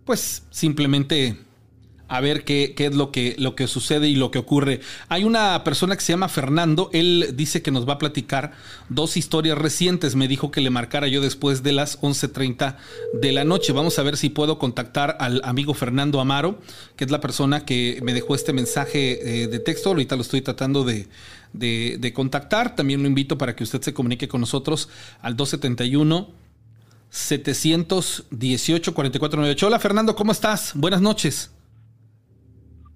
pues 0.04 0.44
simplemente 0.50 1.36
a 2.10 2.20
ver 2.20 2.42
qué, 2.44 2.74
es 2.76 2.94
lo 2.94 3.12
que, 3.12 3.36
lo 3.38 3.54
que 3.54 3.68
sucede 3.68 4.08
y 4.08 4.16
lo 4.16 4.32
que 4.32 4.40
ocurre. 4.40 4.80
Hay 5.08 5.22
una 5.22 5.62
persona 5.62 5.94
que 5.94 6.02
se 6.02 6.12
llama 6.12 6.28
Fernando, 6.28 6.90
él 6.92 7.34
dice 7.34 7.62
que 7.62 7.70
nos 7.70 7.88
va 7.88 7.94
a 7.94 7.98
platicar 7.98 8.50
dos 8.88 9.16
historias 9.16 9.56
recientes, 9.56 10.16
me 10.16 10.26
dijo 10.26 10.50
que 10.50 10.60
le 10.60 10.70
marcara 10.70 11.06
yo 11.06 11.20
después 11.20 11.62
de 11.62 11.70
las 11.70 12.00
11.30 12.00 12.76
de 13.14 13.32
la 13.32 13.44
noche. 13.44 13.72
Vamos 13.72 13.96
a 14.00 14.02
ver 14.02 14.16
si 14.16 14.28
puedo 14.28 14.58
contactar 14.58 15.16
al 15.20 15.40
amigo 15.44 15.72
Fernando 15.72 16.20
Amaro, 16.20 16.58
que 16.96 17.04
es 17.04 17.12
la 17.12 17.20
persona 17.20 17.64
que 17.64 18.00
me 18.02 18.12
dejó 18.12 18.34
este 18.34 18.52
mensaje 18.52 19.44
eh, 19.44 19.46
de 19.46 19.60
texto, 19.60 19.90
ahorita 19.90 20.16
lo 20.16 20.22
estoy 20.22 20.40
tratando 20.40 20.82
de, 20.82 21.06
de, 21.52 22.12
contactar, 22.12 22.74
también 22.74 23.02
lo 23.02 23.08
invito 23.08 23.38
para 23.38 23.54
que 23.54 23.62
usted 23.62 23.80
se 23.82 23.94
comunique 23.94 24.26
con 24.26 24.40
nosotros 24.40 24.88
al 25.22 25.36
271. 25.36 26.40
718 27.12 28.94
4498. 28.94 29.66
Hola 29.66 29.80
Fernando, 29.80 30.14
¿cómo 30.14 30.30
estás? 30.30 30.72
Buenas 30.76 31.00
noches. 31.00 31.50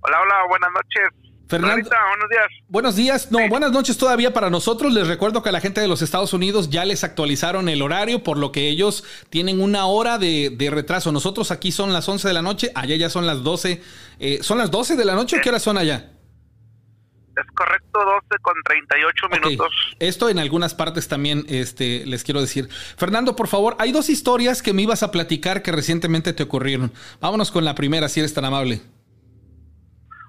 Hola, 0.06 0.20
hola, 0.20 0.34
buenas 0.48 0.70
noches. 0.70 1.34
Fernando, 1.48 1.88
buenos 1.88 2.30
días. 2.30 2.46
Buenos 2.68 2.96
días, 2.96 3.32
no, 3.32 3.48
buenas 3.48 3.72
noches 3.72 3.96
todavía 3.96 4.34
para 4.34 4.50
nosotros. 4.50 4.92
Les 4.92 5.08
recuerdo 5.08 5.42
que 5.42 5.48
a 5.48 5.52
la 5.52 5.60
gente 5.60 5.80
de 5.80 5.88
los 5.88 6.02
Estados 6.02 6.34
Unidos 6.34 6.68
ya 6.68 6.84
les 6.84 7.04
actualizaron 7.04 7.70
el 7.70 7.80
horario, 7.80 8.22
por 8.22 8.36
lo 8.36 8.52
que 8.52 8.68
ellos 8.68 9.04
tienen 9.30 9.62
una 9.62 9.86
hora 9.86 10.18
de, 10.18 10.68
retraso. 10.70 11.10
Nosotros 11.10 11.50
aquí 11.50 11.72
son 11.72 11.92
las 11.92 12.06
11 12.06 12.28
de 12.28 12.34
la 12.34 12.42
noche, 12.42 12.70
allá 12.74 12.96
ya 12.96 13.08
son 13.08 13.26
las 13.26 13.42
12. 13.42 13.82
Eh, 14.18 14.38
¿Son 14.42 14.58
las 14.58 14.70
12 14.70 14.96
de 14.96 15.04
la 15.06 15.14
noche 15.14 15.38
o 15.38 15.40
qué 15.40 15.48
hora 15.48 15.58
son 15.58 15.78
allá? 15.78 16.10
Es 17.36 17.46
correcto, 17.54 17.98
12 17.98 18.42
con 18.42 18.54
38 18.64 19.28
minutos. 19.28 19.72
Esto 20.00 20.28
en 20.28 20.38
algunas 20.38 20.74
partes 20.74 21.08
también 21.08 21.46
este, 21.48 22.04
les 22.04 22.24
quiero 22.24 22.42
decir. 22.42 22.68
Fernando, 22.96 23.36
por 23.36 23.48
favor, 23.48 23.74
hay 23.78 23.90
dos 23.90 24.10
historias 24.10 24.62
que 24.62 24.74
me 24.74 24.82
ibas 24.82 25.02
a 25.02 25.10
platicar 25.10 25.62
que 25.62 25.72
recientemente 25.72 26.34
te 26.34 26.42
ocurrieron. 26.42 26.92
Vámonos 27.20 27.50
con 27.50 27.64
la 27.64 27.74
primera, 27.74 28.08
si 28.08 28.20
eres 28.20 28.34
tan 28.34 28.44
amable. 28.44 28.82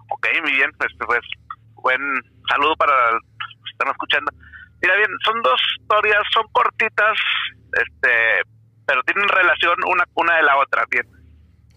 Ok, 0.09 0.27
muy 0.41 0.51
bien, 0.51 0.71
pues, 0.77 0.91
pues 1.05 1.21
buen 1.75 2.01
saludo 2.49 2.75
para 2.75 3.11
los 3.11 3.21
que 3.21 3.71
están 3.71 3.89
escuchando. 3.89 4.31
Mira 4.81 4.95
bien, 4.95 5.09
son 5.23 5.41
dos 5.41 5.59
historias, 5.79 6.23
son 6.33 6.45
cortitas, 6.51 7.17
este, 7.73 8.41
pero 8.85 9.01
tienen 9.03 9.27
relación 9.27 9.75
una, 9.87 10.03
una 10.15 10.35
de 10.35 10.43
la 10.43 10.57
otra, 10.57 10.83
bien. 10.89 11.07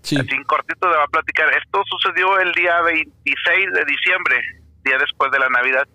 Sí. 0.03 0.17
Así 0.17 0.43
cortito 0.45 0.89
le 0.89 0.97
va 0.97 1.05
a 1.05 1.09
platicar. 1.09 1.49
Esto 1.57 1.83
sucedió 1.91 2.39
el 2.39 2.53
día 2.53 2.81
26 2.83 3.73
de 3.73 3.85
diciembre, 3.85 4.41
día 4.85 4.99
después 4.99 5.31
de 5.31 5.39
la 5.39 5.49
Navidad. 5.49 5.87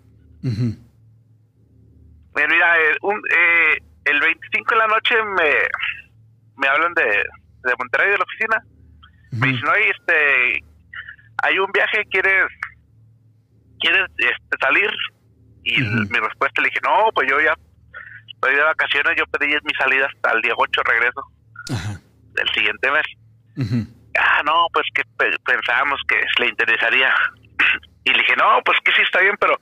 Mira, 2.34 2.80
eh, 2.80 2.96
un, 3.02 3.16
eh, 3.16 3.78
el 4.04 4.20
25 4.20 4.70
de 4.70 4.76
la 4.76 4.86
noche 4.86 5.14
me, 5.36 5.50
me 6.56 6.68
hablan 6.68 6.94
de, 6.94 7.04
de 7.04 7.74
Monterrey, 7.78 8.10
de 8.10 8.18
la 8.18 8.24
oficina. 8.24 8.62
Me 9.32 9.48
dicen, 9.48 9.68
oye, 9.68 9.90
este, 9.90 10.64
hay 11.44 11.58
un 11.58 11.70
viaje, 11.72 12.04
¿quieres, 12.10 12.46
quieres 13.78 14.08
este, 14.16 14.56
salir? 14.60 14.90
Y 15.62 15.78
mi 15.80 16.18
respuesta 16.18 16.60
le 16.62 16.68
dije, 16.68 16.80
no, 16.82 17.10
pues 17.14 17.28
yo 17.28 17.40
ya 17.40 17.54
estoy 18.28 18.54
de 18.54 18.62
vacaciones, 18.62 19.14
yo 19.16 19.26
pedí 19.26 19.52
mi 19.64 19.74
salida 19.78 20.06
hasta 20.06 20.32
el 20.32 20.42
día 20.42 20.52
8 20.56 20.82
regreso 20.84 21.22
del 22.32 22.48
siguiente 22.54 22.90
mes. 22.90 23.86
Ah, 24.18 24.42
no, 24.44 24.66
pues 24.72 24.86
que 24.94 25.02
pensábamos 25.44 26.00
que 26.08 26.20
le 26.40 26.48
interesaría. 26.48 27.12
Y 28.06 28.10
le 28.10 28.18
dije, 28.18 28.36
no, 28.36 28.60
pues 28.66 28.76
que 28.84 28.92
sí 28.92 29.00
está 29.00 29.20
bien, 29.20 29.34
pero 29.40 29.58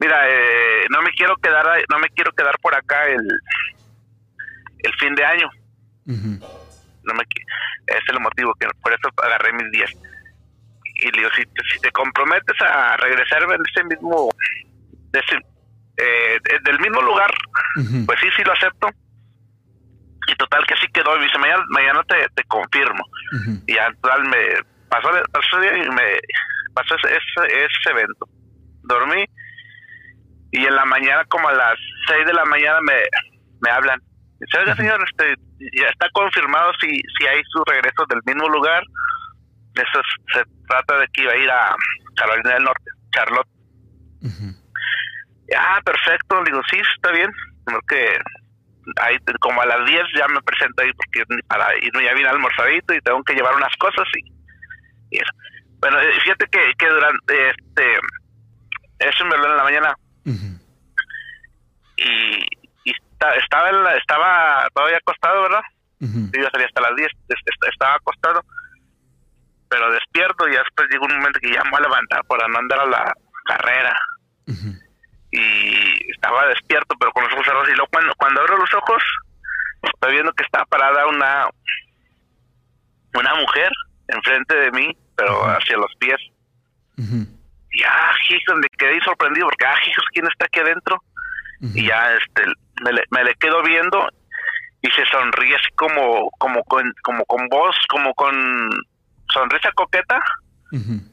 mira, 0.00 0.28
eh, 0.28 0.86
no 0.90 1.02
me 1.02 1.12
quiero 1.12 1.36
quedar, 1.36 1.64
no 1.88 2.00
me 2.00 2.08
quiero 2.08 2.32
quedar 2.32 2.58
por 2.60 2.74
acá 2.74 3.06
el, 3.06 3.22
el 4.78 4.92
fin 4.94 5.14
de 5.14 5.24
año. 5.24 5.48
No 6.06 7.14
me, 7.14 7.22
ese 7.86 7.98
es 7.98 8.08
el 8.08 8.18
motivo 8.18 8.52
que 8.54 8.66
por 8.82 8.92
eso 8.92 9.08
agarré 9.22 9.52
mis 9.52 9.70
días 9.70 9.92
y 11.00 11.10
le 11.10 11.18
digo, 11.18 11.30
si, 11.34 11.80
te 11.80 11.90
comprometes 11.92 12.60
a 12.60 12.96
regresar 12.98 13.42
en 13.42 13.60
ese 13.68 13.84
mismo, 13.84 14.30
eh, 15.12 16.38
del 16.64 16.78
mismo 16.80 17.00
lugar, 17.02 17.30
pues 18.06 18.20
sí, 18.20 18.28
sí 18.36 18.42
lo 18.44 18.52
acepto. 18.52 18.88
Y 20.26 20.34
total 20.36 20.64
que 20.66 20.76
sí 20.76 20.86
quedó, 20.92 21.16
y 21.16 21.22
dice, 21.22 21.38
mañana, 21.38 21.64
mañana 21.70 22.02
te, 22.04 22.16
te 22.34 22.44
confirmo. 22.44 23.04
Y 23.66 23.74
ya 23.74 23.90
total 24.00 24.24
me 24.28 24.62
pasó, 24.88 25.08
pasó, 25.32 25.64
y 25.64 25.90
me 25.90 26.20
pasó 26.74 26.94
ese, 26.96 27.16
ese, 27.16 27.90
evento. 27.90 28.28
Dormí 28.82 29.24
y 30.52 30.64
en 30.64 30.74
la 30.74 30.84
mañana, 30.84 31.24
como 31.26 31.48
a 31.48 31.52
las 31.52 31.78
6 32.08 32.26
de 32.26 32.32
la 32.32 32.44
mañana, 32.44 32.78
me, 32.82 32.94
me 33.60 33.70
hablan. 33.70 34.00
Dice, 34.40 34.58
oiga, 34.58 34.76
señor, 34.76 35.02
este, 35.08 35.34
ya 35.78 35.88
está 35.88 36.08
confirmado 36.12 36.72
si, 36.80 36.88
si 36.88 37.26
hay 37.26 37.42
su 37.50 37.62
regreso 37.64 38.04
del 38.08 38.20
mismo 38.26 38.48
lugar 38.48 38.82
eso 39.80 40.00
se 40.32 40.42
trata 40.68 40.98
de 40.98 41.08
que 41.12 41.22
iba 41.22 41.32
a 41.32 41.36
ir 41.36 41.50
a 41.50 41.74
Carolina 42.16 42.54
del 42.54 42.64
Norte, 42.64 42.90
Charlotte. 43.12 43.48
Ah, 45.56 45.80
perfecto, 45.84 46.42
digo, 46.44 46.60
sí, 46.70 46.80
está 46.96 47.10
bien, 47.10 47.30
que 47.88 48.18
ahí 49.00 49.16
como 49.40 49.60
a 49.60 49.66
las 49.66 49.84
10 49.86 50.02
ya 50.16 50.26
me 50.28 50.40
presento 50.42 50.82
ahí 50.82 50.92
porque 50.92 51.24
para 51.48 51.76
ir 51.76 51.92
ya 51.92 52.14
vine 52.14 52.28
almorzadito 52.28 52.94
y 52.94 53.00
tengo 53.00 53.22
que 53.24 53.34
llevar 53.34 53.54
unas 53.54 53.74
cosas 53.76 54.06
y, 55.10 55.18
eso. 55.18 55.32
Bueno, 55.80 55.98
eh, 56.00 56.12
fíjate 56.22 56.46
que, 56.46 56.72
que 56.78 56.88
durante 56.88 57.50
este 57.50 57.94
eso 58.98 59.24
me 59.24 59.36
lo 59.36 59.50
en 59.50 59.56
la 59.56 59.64
mañana 59.64 59.94
y, 61.96 62.46
y 62.84 62.92
estaba 63.20 63.94
estaba 63.96 64.68
todavía 64.74 64.98
acostado, 64.98 65.42
¿verdad? 65.42 65.62
Yo 66.00 66.48
salí 66.50 66.64
hasta 66.64 66.80
las 66.80 66.96
10, 66.96 67.08
estaba 67.70 67.94
acostado 67.94 68.42
pero 69.70 69.90
despierto 69.92 70.48
y 70.48 70.52
después 70.52 70.88
llegó 70.90 71.06
un 71.06 71.16
momento 71.16 71.38
que 71.40 71.52
ya 71.52 71.62
me 71.64 71.70
voy 71.70 71.78
a 71.78 71.88
levantar 71.88 72.24
para 72.24 72.48
no 72.48 72.58
andar 72.58 72.80
a 72.80 72.86
la 72.86 73.14
carrera. 73.46 73.96
Y 75.32 76.10
estaba 76.10 76.48
despierto, 76.48 76.96
pero 76.98 77.12
con 77.12 77.22
los 77.22 77.32
ojos 77.32 77.46
cerrados. 77.46 77.68
Y 77.68 77.74
luego 77.74 77.88
cuando, 77.92 78.12
cuando 78.16 78.40
abro 78.40 78.58
los 78.58 78.74
ojos, 78.74 79.02
estoy 79.82 80.12
viendo 80.12 80.32
que 80.32 80.42
está 80.42 80.64
parada 80.64 81.06
una, 81.06 81.48
una 83.14 83.34
mujer 83.36 83.70
enfrente 84.08 84.56
de 84.56 84.70
mí, 84.72 84.96
pero 85.16 85.44
hacia 85.44 85.76
los 85.76 85.94
pies. 86.00 86.18
Y 87.72 87.82
ah, 87.84 88.12
hijos, 88.28 88.56
me 88.56 88.68
quedé 88.76 89.00
sorprendido 89.02 89.46
porque, 89.46 89.66
ah, 89.66 89.78
hijos, 89.86 90.04
¿quién 90.12 90.26
está 90.26 90.46
aquí 90.46 90.58
adentro? 90.60 91.00
Y 91.60 91.86
ya 91.86 92.14
este, 92.14 92.42
me, 92.82 92.92
le, 92.92 93.04
me 93.10 93.22
le 93.22 93.34
quedo 93.34 93.62
viendo 93.62 94.08
y 94.82 94.90
se 94.90 95.04
sonríe 95.06 95.54
así 95.54 95.70
como, 95.76 96.30
como, 96.38 96.64
con, 96.64 96.92
como 97.02 97.24
con 97.26 97.48
voz, 97.48 97.76
como 97.88 98.14
con 98.14 98.34
sonrisa 99.32 99.70
coqueta, 99.72 100.20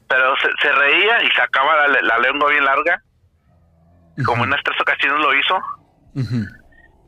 pero 0.08 0.34
se, 0.60 0.72
reía 0.72 1.22
y 1.24 1.30
sacaba 1.30 1.88
la, 1.88 2.00
la 2.02 2.18
lengua 2.18 2.50
bien 2.50 2.64
larga, 2.64 3.02
como 4.24 4.44
en 4.44 4.50
unas 4.50 4.62
tres 4.64 4.80
ocasiones 4.80 5.20
lo 5.20 5.34
hizo. 5.34 5.58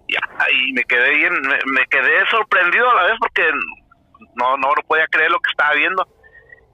Y, 0.09 0.73
me 0.73 0.83
quedé 0.85 1.15
bien, 1.15 1.33
me, 1.43 1.87
quedé 1.87 2.27
sorprendido 2.31 2.91
a 2.91 2.95
la 2.95 3.03
vez 3.05 3.15
porque 3.21 3.43
no, 4.35 4.57
no 4.57 4.75
lo 4.75 4.83
podía 4.87 5.07
creer 5.07 5.31
lo 5.31 5.41
que 5.41 5.51
estaba 5.51 5.75
viendo. 5.75 6.07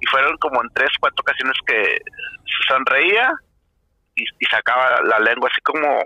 Y 0.01 0.07
fueron 0.07 0.37
como 0.39 0.63
en 0.63 0.69
tres, 0.75 0.91
cuatro 1.01 1.23
ocasiones 1.23 1.57
que 1.67 1.99
sonreía 2.69 3.33
y, 4.15 4.25
sacaba 4.51 5.03
la 5.03 5.19
lengua 5.19 5.49
así 5.53 5.61
como... 5.63 6.03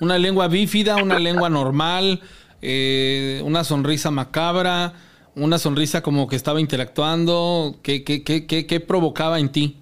Una 0.00 0.18
lengua 0.18 0.48
bífida, 0.48 0.96
una 0.96 1.18
lengua 1.18 1.48
normal, 1.48 2.20
eh, 2.60 3.40
una 3.44 3.64
sonrisa 3.64 4.10
macabra, 4.10 4.92
una 5.36 5.58
sonrisa 5.58 6.02
como 6.02 6.28
que 6.28 6.36
estaba 6.36 6.60
interactuando. 6.60 7.76
¿Qué, 7.82 8.04
qué, 8.04 8.24
qué, 8.24 8.46
qué, 8.46 8.66
qué 8.66 8.80
provocaba 8.80 9.38
en 9.38 9.50
ti? 9.50 9.80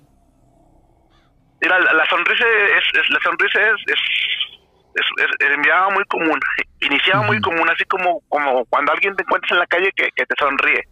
Mira, 1.61 1.78
la, 1.78 2.07
sonrisa 2.09 2.44
es, 2.44 3.11
la 3.11 3.20
sonrisa 3.20 3.61
es, 3.61 3.74
es, 3.86 5.53
enviaba 5.53 5.90
muy 5.90 6.05
común, 6.07 6.40
iniciaba 6.80 7.22
muy 7.22 7.40
común, 7.40 7.68
así 7.70 7.84
como 7.84 8.20
como 8.28 8.64
cuando 8.64 8.92
alguien 8.92 9.14
te 9.14 9.22
encuentras 9.22 9.53
en 9.53 9.59
la 9.61 9.66
calle 9.66 9.92
que, 9.94 10.11
te 10.11 10.34
sonríe, 10.38 10.82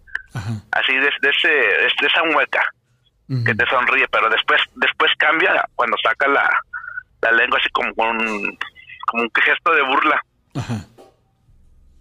así 0.70 0.94
de, 0.94 1.08
ese, 1.08 1.48
de 1.48 2.06
esa 2.06 2.22
mueca 2.24 2.62
que 3.44 3.54
te 3.54 3.66
sonríe, 3.66 4.06
pero 4.08 4.28
después 4.30 4.60
después 4.76 5.10
cambia 5.18 5.64
cuando 5.74 5.96
saca 6.04 6.28
la, 6.28 6.48
la 7.22 7.32
lengua 7.32 7.58
así 7.58 7.68
como 7.70 7.92
con 7.94 8.08
un, 8.08 8.58
como 9.06 9.22
un 9.24 9.30
gesto 9.34 9.74
de 9.74 9.82
burla. 9.82 10.22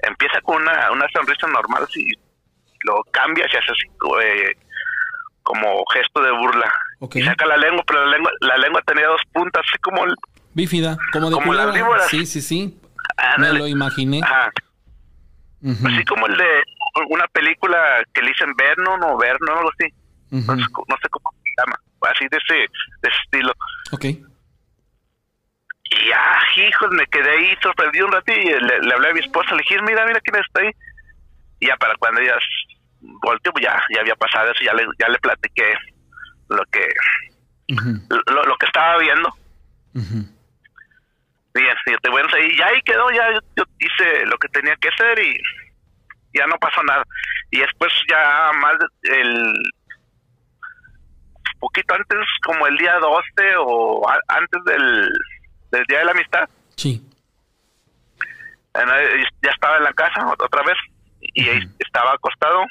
Empieza 0.02 0.42
con 0.42 0.62
una, 0.62 0.92
una 0.92 1.08
sonrisa 1.12 1.48
normal, 1.48 1.84
así, 1.84 2.06
lo 2.86 3.04
cambia 3.12 3.46
y 3.46 3.58
hace 3.58 3.72
así, 3.72 3.88
eh, 4.24 4.56
como 5.44 5.84
gesto 5.94 6.22
de 6.22 6.32
burla. 6.32 6.72
Y 7.14 7.22
saca 7.24 7.46
la 7.46 7.58
lengua, 7.58 7.84
pero 7.88 8.06
la 8.06 8.12
lengua, 8.12 8.32
la 8.42 8.58
lengua 8.58 8.82
tenía 8.86 9.08
dos 9.08 9.22
puntas, 9.34 9.64
así 9.68 9.78
como 9.80 10.06
el... 10.06 10.16
Bífida, 10.54 10.98
como 11.12 11.30
de 11.30 11.36
como 11.36 11.54
la 11.54 11.68
víbora. 11.68 12.04
Sí, 12.04 12.26
sí, 12.26 12.42
sí. 12.42 12.80
Me 13.38 13.54
lo 13.54 13.68
imaginé. 13.68 14.22
Ajá. 14.24 14.52
Así 15.64 16.06
como 16.06 16.26
el 16.28 16.38
de 16.38 16.64
una 17.10 17.28
película 17.28 18.04
que 18.14 18.22
le 18.22 18.30
dicen 18.30 18.54
Vernon 18.58 19.04
o 19.04 19.18
Vernon, 19.18 19.58
algo 19.58 19.70
así. 19.70 19.94
no, 20.32 20.56
sé, 20.56 20.70
cómo 20.72 21.32
se 21.44 21.50
llama. 21.58 21.80
Así 22.02 22.26
de 22.30 22.38
ese, 22.38 22.54
de 22.56 23.10
ese 23.10 23.18
estilo. 23.26 23.54
Ok. 23.92 24.06
Y 25.92 26.10
ya, 26.10 26.40
hijos, 26.56 26.90
me 26.92 27.06
quedé 27.08 27.30
ahí 27.32 27.58
sorprendido 27.62 28.06
un 28.06 28.12
rato 28.12 28.32
y 28.32 28.46
le, 28.46 28.94
hablé 28.94 29.10
a 29.10 29.14
mi 29.14 29.20
esposa, 29.20 29.52
le 29.52 29.64
dije, 29.64 29.82
mira, 29.82 30.06
mira 30.06 30.20
quién 30.22 30.42
está 30.42 30.62
ahí. 30.62 30.72
Y 31.60 31.68
ya 31.68 31.76
para 31.78 31.96
cuando 31.96 32.22
ella 32.22 32.36
volteó, 33.02 33.52
pues 33.52 33.66
ya, 33.66 33.82
ya 33.94 34.02
había 34.02 34.16
pasado 34.16 34.52
eso, 34.52 34.64
ya 34.64 34.74
le, 34.74 34.86
ya 35.00 35.08
le 35.08 35.20
platiqué 35.20 35.74
lo 36.50 36.64
que 36.72 36.88
lo, 37.70 38.58
que 38.58 38.66
estaba 38.66 38.98
viendo. 38.98 39.30
Bien, 41.54 41.76
te 42.02 42.10
voy 42.10 42.22
a 42.22 42.40
y 42.40 42.62
ahí 42.62 42.82
quedó, 42.84 43.10
ya 43.12 43.32
yo, 43.56 43.64
hice 43.80 44.26
lo 44.26 44.38
que 44.38 44.48
tenía 44.50 44.76
que 44.78 44.90
hacer 44.90 45.20
y 45.20 45.38
ya 46.34 46.46
no 46.48 46.58
pasó 46.58 46.84
nada. 46.84 47.04
Y 47.52 47.60
después 47.60 47.92
ya 48.10 48.52
más 48.54 48.78
el 49.04 49.54
poquito 51.60 51.94
antes, 51.94 52.20
como 52.44 52.68
el 52.68 52.78
día 52.78 52.98
12 53.00 53.24
o 53.58 54.08
antes 54.28 54.64
del, 54.66 55.10
del 55.72 55.84
Día 55.86 56.00
de 56.00 56.06
la 56.06 56.12
Amistad. 56.12 56.50
Sí. 56.76 57.06
Ya 58.74 59.52
estaba 59.52 59.78
en 59.78 59.84
la 59.84 59.94
casa 59.94 60.26
otra 60.40 60.64
vez 60.64 60.78
y 61.20 61.50
ahí 61.50 61.60
estaba 61.80 62.14
acostado. 62.14 62.66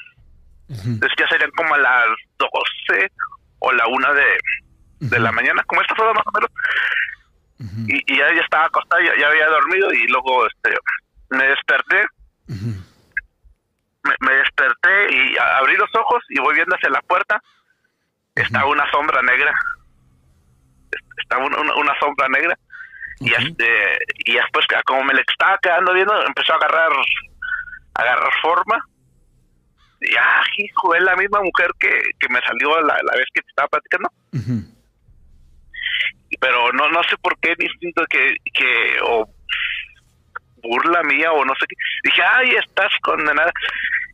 Entonces 0.69 1.17
ya 1.17 1.27
serían 1.27 1.49
como 1.51 1.73
a 1.73 1.79
las 1.79 2.07
12 2.37 3.11
o 3.59 3.71
la 3.71 3.87
una 3.87 4.13
de, 4.13 4.39
de 4.99 5.19
la 5.19 5.31
mañana, 5.31 5.63
como 5.65 5.81
esta 5.81 5.95
fue 5.95 6.13
más 6.13 6.25
o 6.25 6.31
menos. 6.31 6.51
y, 7.87 8.17
ya, 8.17 8.33
ya 8.33 8.41
estaba 8.41 8.65
acostado, 8.65 9.01
ya, 9.01 9.27
había 9.27 9.47
dormido 9.47 9.91
y 9.91 10.07
luego 10.07 10.45
este 10.47 10.75
me 11.29 11.47
desperté. 11.47 12.05
me, 12.47 14.33
desperté 14.33 15.13
y 15.13 15.37
abrí 15.37 15.75
los 15.75 15.89
ojos 15.95 16.23
y 16.29 16.39
voy 16.39 16.55
viendo 16.55 16.75
hacia 16.75 16.89
la 16.89 17.01
puerta. 17.01 17.41
Estaba 18.35 18.67
una 18.67 18.89
sombra 18.91 19.21
negra. 19.23 19.53
Estaba 21.17 21.45
una, 21.45 21.75
una, 21.75 21.99
sombra 21.99 22.27
negra. 22.29 22.57
Y, 23.19 23.33
este, 23.33 23.99
y 24.25 24.33
después, 24.35 24.65
como 24.85 25.03
me 25.03 25.13
le 25.13 25.21
estaba 25.27 25.57
quedando 25.57 25.93
viendo, 25.93 26.13
empezó 26.25 26.53
a 26.53 26.55
agarrar, 26.55 26.91
a 27.95 28.01
agarrar 28.01 28.31
forma 28.41 28.85
y 30.01 30.15
ah, 30.15 30.43
hijo, 30.57 30.95
es 30.95 31.03
la 31.03 31.15
misma 31.15 31.41
mujer 31.41 31.69
que, 31.79 31.89
que 32.19 32.29
me 32.29 32.39
salió 32.41 32.81
la, 32.81 32.95
la 33.03 33.17
vez 33.17 33.25
que 33.33 33.41
te 33.41 33.49
estaba 33.49 33.67
platicando. 33.67 34.09
Pero 36.39 36.71
no 36.73 36.89
no 36.89 37.03
sé 37.03 37.17
por 37.17 37.37
qué 37.39 37.53
distinto 37.57 38.03
que, 38.09 38.35
que 38.53 38.97
o 39.03 39.27
burla 40.63 41.03
mía 41.03 41.31
o 41.31 41.43
no 41.43 41.53
sé 41.59 41.65
qué. 41.67 41.75
Dije, 42.03 42.21
ay, 42.33 42.55
estás 42.55 42.91
condenada. 43.01 43.51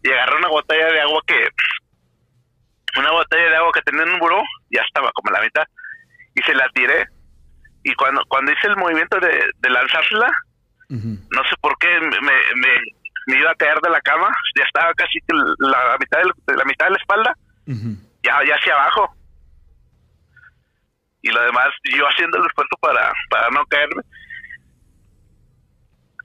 Y 0.04 0.12
agarré 0.12 0.38
una 0.38 0.50
botella 0.50 0.92
de 0.92 1.02
agua 1.02 1.22
que, 1.28 1.48
una 2.98 3.12
botella 3.12 3.50
de 3.50 3.56
agua 3.56 3.72
que 3.74 3.82
tenía 3.82 4.04
en 4.04 4.14
un 4.14 4.20
buró, 4.20 4.42
ya 4.70 4.82
estaba 4.82 5.12
como 5.12 5.32
la 5.32 5.42
mitad, 5.42 5.64
y 6.36 6.42
se 6.44 6.54
la 6.54 6.70
tiré. 6.70 7.06
Y 7.84 7.94
cuando 7.96 8.24
cuando 8.28 8.52
hice 8.52 8.68
el 8.68 8.78
movimiento 8.78 9.20
de, 9.20 9.44
de 9.60 9.70
lanzársela, 9.70 10.32
no 10.90 11.44
sé 11.50 11.56
por 11.62 11.78
qué 11.80 12.00
me, 12.00 12.22
me, 12.22 12.70
me 13.26 13.38
iba 13.38 13.52
a 13.52 13.56
caer 13.56 13.80
de 13.82 13.90
la 13.90 14.02
cama, 14.02 14.30
ya 14.58 14.64
estaba 14.64 14.94
casi 14.94 15.20
la 15.60 15.98
mitad 16.00 16.20
de, 16.20 16.56
la 16.56 16.66
mitad 16.66 16.86
de 16.86 16.92
la 16.92 16.98
espalda, 16.98 17.38
ya, 18.24 18.40
ya 18.48 18.56
hacia 18.56 18.74
abajo. 18.74 19.16
Y 21.22 21.30
lo 21.30 21.42
demás, 21.42 21.68
yo 21.86 22.06
haciendo 22.06 22.38
el 22.38 22.46
esfuerzo 22.46 22.78
para, 22.80 23.12
para 23.30 23.50
no 23.50 23.66
caerme. 23.66 24.04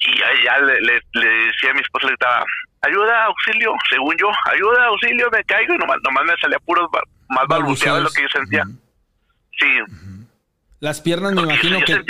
Y 0.00 0.18
ya, 0.18 0.26
ya 0.44 0.58
le, 0.58 0.80
le, 0.80 1.28
decía 1.46 1.70
a 1.70 1.74
mi 1.74 1.80
esposa, 1.80 2.06
le 2.06 2.12
estaba, 2.12 2.44
ayuda, 2.82 3.24
auxilio, 3.24 3.72
según 3.88 4.14
yo, 4.18 4.30
ayuda, 4.52 4.86
auxilio, 4.86 5.28
me 5.30 5.44
caigo, 5.44 5.74
y 5.74 5.78
nomás, 5.78 5.98
nomás 6.04 6.24
me 6.24 6.36
salía 6.40 6.58
puros 6.60 6.88
más 7.28 7.46
balbuceado 7.48 7.98
de 7.98 8.04
lo 8.04 8.10
que 8.10 8.22
yo 8.22 8.28
sentía. 8.28 8.64
Sí. 9.58 9.66
Las 10.80 11.00
piernas 11.00 11.32
me 11.32 11.42
imagino 11.42 11.80
que... 11.84 12.02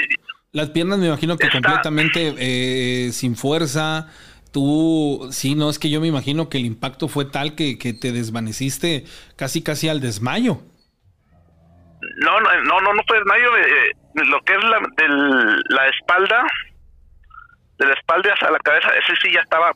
Las 0.52 0.70
piernas 0.70 0.98
me 0.98 1.06
imagino 1.06 1.36
que 1.36 1.48
completamente 1.48 2.34
eh, 2.36 3.12
sin 3.12 3.36
fuerza, 3.36 4.08
Tú, 4.52 5.28
sí, 5.30 5.54
no, 5.54 5.70
es 5.70 5.78
que 5.78 5.90
yo 5.90 6.00
me 6.00 6.08
imagino 6.08 6.48
que 6.48 6.58
el 6.58 6.64
impacto 6.64 7.06
fue 7.06 7.24
tal 7.24 7.54
que, 7.54 7.78
que 7.78 7.92
te 7.92 8.10
desvaneciste 8.10 9.04
casi, 9.36 9.62
casi 9.62 9.88
al 9.88 10.00
desmayo. 10.00 10.62
No, 12.16 12.40
no, 12.40 12.62
no, 12.64 12.80
no, 12.80 12.94
no 12.94 13.02
fue 13.06 13.18
desmayo. 13.18 13.56
Eh, 13.56 13.92
lo 14.14 14.40
que 14.42 14.54
es 14.54 14.64
la, 14.64 14.80
la 15.68 15.88
espalda, 15.88 16.44
de 17.78 17.86
la 17.86 17.94
espalda 17.94 18.34
hacia 18.34 18.50
la 18.50 18.58
cabeza, 18.58 18.88
ese 18.98 19.14
sí 19.22 19.32
ya 19.32 19.40
estaba 19.40 19.72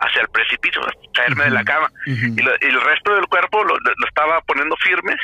hacia 0.00 0.22
el 0.22 0.28
precipicio, 0.28 0.82
caerme 1.14 1.44
de 1.44 1.50
la 1.50 1.64
cama. 1.64 1.88
y, 2.06 2.40
el 2.40 2.80
resto 2.80 3.14
del 3.14 3.26
cuerpo 3.26 3.62
lo, 3.62 3.76
estaba 4.08 4.40
poniendo 4.42 4.76
firme, 4.78 5.16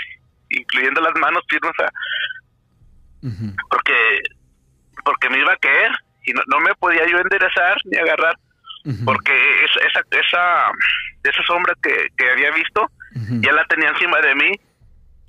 incluyendo 0.51 1.01
las 1.01 1.15
manos 1.21 1.43
firmes, 1.49 1.73
porque, 3.69 4.23
porque 5.05 5.31
me 5.31 5.39
iba 5.39 5.53
a 5.53 5.57
caer 5.57 5.91
y 6.25 6.33
no, 6.33 6.43
no 6.47 6.61
me 6.61 6.75
podía 6.77 7.05
yo 7.09 7.19
enderezar 7.19 7.77
ni 7.85 7.99
agarrar 7.99 8.39
porque 9.05 9.33
esa, 9.65 10.01
esa, 10.11 10.71
esa 11.25 11.43
sombra 11.47 11.75
que, 11.83 12.09
que 12.17 12.31
había 12.31 12.51
visto 12.53 12.91
ya 13.41 13.53
la 13.53 13.65
tenía 13.67 13.91
encima 13.91 14.21
de 14.21 14.35
mí. 14.35 14.53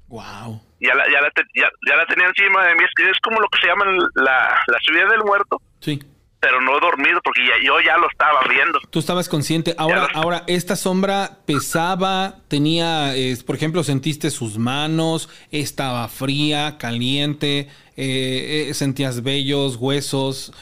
Wow. 0.08 0.62
Ya 0.80 0.96
la, 0.96 1.06
ya 1.12 1.22
la, 1.22 1.32
ya, 1.56 1.96
la 1.96 2.06
tenía 2.06 2.28
encima 2.28 2.66
de 2.66 2.76
mí. 2.76 2.84
Es, 2.84 3.06
es 3.08 3.20
como 3.22 3.40
lo 3.40 3.48
que 3.50 3.60
se 3.62 3.68
llama 3.68 3.86
la, 4.16 4.60
la 4.68 4.78
subida 4.82 5.08
del 5.10 5.24
muerto. 5.24 5.62
Sí. 5.80 6.02
Pero 6.40 6.62
no 6.62 6.78
he 6.78 6.80
dormido 6.80 7.20
porque 7.22 7.42
ya, 7.46 7.54
yo 7.64 7.82
ya 7.82 7.98
lo 7.98 8.10
estaba 8.10 8.42
viendo. 8.50 8.80
Tú 8.90 9.00
estabas 9.00 9.28
consciente. 9.28 9.76
Ahora, 9.78 10.08
ahora 10.14 10.44
esta 10.48 10.78
sombra 10.78 11.40
pesaba, 11.46 12.38
tenía, 12.48 13.14
por 13.46 13.58
ejemplo, 13.58 13.84
sentiste 13.84 14.30
sus 14.32 14.58
manos, 14.58 15.30
estaba 15.52 16.08
fría, 16.08 16.78
caliente, 16.78 17.70
eh, 17.98 18.68
eh, 18.70 18.74
sentías 18.74 19.22
vellos, 19.22 19.76
huesos. 19.76 20.54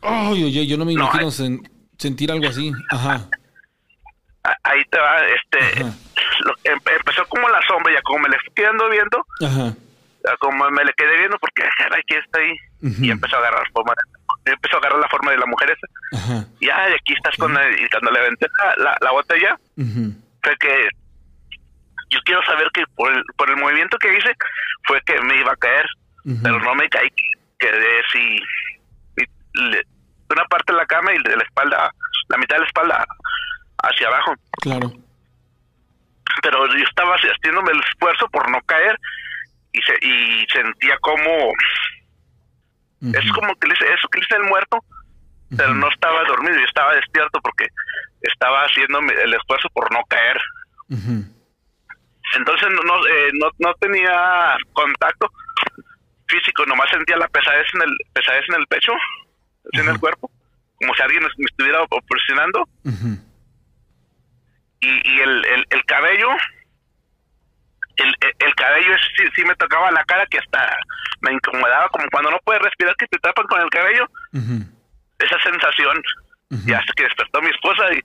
Ay, 0.00 0.44
oye, 0.44 0.66
yo 0.66 0.78
no 0.78 0.86
me 0.86 0.92
imagino 0.94 1.30
sentir 1.98 2.30
algo 2.32 2.48
así. 2.48 2.72
Ajá. 2.90 3.26
Ahí 4.62 4.82
te 4.90 4.98
va, 4.98 5.26
este, 5.26 5.80
em, 5.80 5.92
empezó 6.64 7.26
como 7.26 7.48
la 7.48 7.60
sombra, 7.66 7.92
ya 7.92 8.00
como 8.02 8.20
me 8.20 8.28
le 8.30 8.38
quedando 8.54 8.88
viendo, 8.88 9.26
Ajá. 9.44 9.74
como 10.38 10.70
me 10.70 10.84
le 10.84 10.92
quedé 10.94 11.18
viendo 11.18 11.38
porque, 11.38 11.64
aquí 11.64 12.14
está 12.14 12.38
ahí, 12.38 12.54
y 13.02 13.10
empezó 13.10 13.36
a 13.36 13.40
agarrar 13.40 13.68
forma, 13.72 13.92
empezó 14.46 14.76
a 14.76 14.78
agarrar 14.78 15.00
la 15.00 15.08
forma 15.08 15.32
de 15.32 15.38
la 15.38 15.46
mujer 15.46 15.70
esa. 15.70 16.22
Ajá. 16.22 16.46
Y, 16.60 16.70
aquí 16.70 17.12
estás 17.12 17.36
con 17.36 17.54
él, 17.56 17.82
y 17.82 17.88
cuando 17.90 18.10
le 18.12 18.20
aventé 18.20 18.46
la, 18.78 18.96
la, 19.00 19.10
botella, 19.10 19.58
fue 19.76 20.56
que 20.58 20.88
yo 22.10 22.20
quiero 22.24 22.42
saber 22.44 22.70
que 22.72 22.84
por 22.94 23.12
el, 23.12 23.22
por 23.36 23.50
el 23.50 23.56
movimiento 23.56 23.98
que 23.98 24.16
hice, 24.16 24.32
fue 24.84 25.00
que 25.02 25.20
me 25.20 25.40
iba 25.40 25.52
a 25.52 25.56
caer, 25.56 25.86
pero 26.42 26.58
no 26.60 26.74
me 26.74 26.88
caí, 26.88 27.10
quedé 27.58 28.00
así, 28.08 28.40
una 30.30 30.44
parte 30.46 30.72
de 30.72 30.78
la 30.78 30.86
cama 30.86 31.12
y 31.12 31.18
de 31.22 31.36
la 31.36 31.42
espalda, 31.42 31.92
la 32.28 32.38
mitad 32.38 32.56
de 32.56 32.60
la 32.60 32.66
espalda 32.66 33.06
hacia 33.82 34.08
abajo. 34.08 34.34
Claro. 34.62 34.92
Pero 36.42 36.66
yo 36.66 36.84
estaba 36.84 37.16
haciéndome 37.16 37.72
el 37.72 37.80
esfuerzo 37.80 38.28
por 38.28 38.50
no 38.50 38.60
caer 38.62 38.98
y, 39.72 39.82
se, 39.82 40.06
y 40.06 40.46
sentía 40.52 40.98
como... 40.98 41.52
Es 43.00 43.30
como 43.32 43.54
que 43.54 43.68
le, 43.68 43.74
eso 43.74 44.08
que 44.08 44.18
le 44.18 44.24
dice 44.24 44.36
el 44.36 44.48
muerto, 44.48 44.78
pero 45.56 45.72
no 45.72 45.88
estaba 45.88 46.24
dormido, 46.24 46.58
yo 46.58 46.64
estaba 46.64 46.94
despierto 46.94 47.40
porque 47.40 47.68
estaba 48.22 48.64
haciendo 48.64 48.98
el 48.98 49.34
esfuerzo 49.34 49.68
por 49.72 49.92
no 49.92 50.02
caer. 50.08 50.40
Entonces 52.34 52.68
no, 52.84 53.06
eh, 53.06 53.30
no, 53.34 53.50
no 53.58 53.74
tenía 53.74 54.56
contacto 54.72 55.30
físico, 56.26 56.66
nomás 56.66 56.90
sentía 56.90 57.16
la 57.16 57.28
pesadez 57.28 57.66
en 57.74 57.82
el, 57.82 57.96
pesadez 58.12 58.44
en 58.48 58.60
el 58.60 58.66
pecho, 58.66 58.92
en 59.72 59.88
el 59.88 59.98
cuerpo, 59.98 60.30
como 60.80 60.94
si 60.94 61.02
alguien 61.02 61.22
me 61.22 61.44
estuviera 61.44 61.80
presionando. 62.08 62.68
Y, 64.80 64.88
y 64.88 65.20
el, 65.20 65.44
el, 65.44 65.66
el 65.70 65.84
cabello, 65.86 66.28
el, 67.96 68.14
el 68.38 68.54
cabello 68.54 68.94
sí, 69.16 69.24
sí, 69.34 69.44
me 69.44 69.56
tocaba 69.56 69.90
la 69.90 70.04
cara 70.04 70.24
que 70.26 70.38
hasta 70.38 70.76
me 71.20 71.32
incomodaba, 71.32 71.88
como 71.88 72.06
cuando 72.10 72.30
no 72.30 72.38
puedes 72.44 72.62
respirar 72.62 72.94
que 72.96 73.06
te 73.08 73.18
tapan 73.18 73.46
con 73.46 73.60
el 73.60 73.70
cabello. 73.70 74.06
Esa 75.18 75.38
sensación. 75.42 76.00
Y 76.66 76.72
hasta 76.72 76.92
que 76.94 77.02
despertó 77.04 77.42
mi 77.42 77.50
esposa 77.50 77.92
y, 77.92 78.00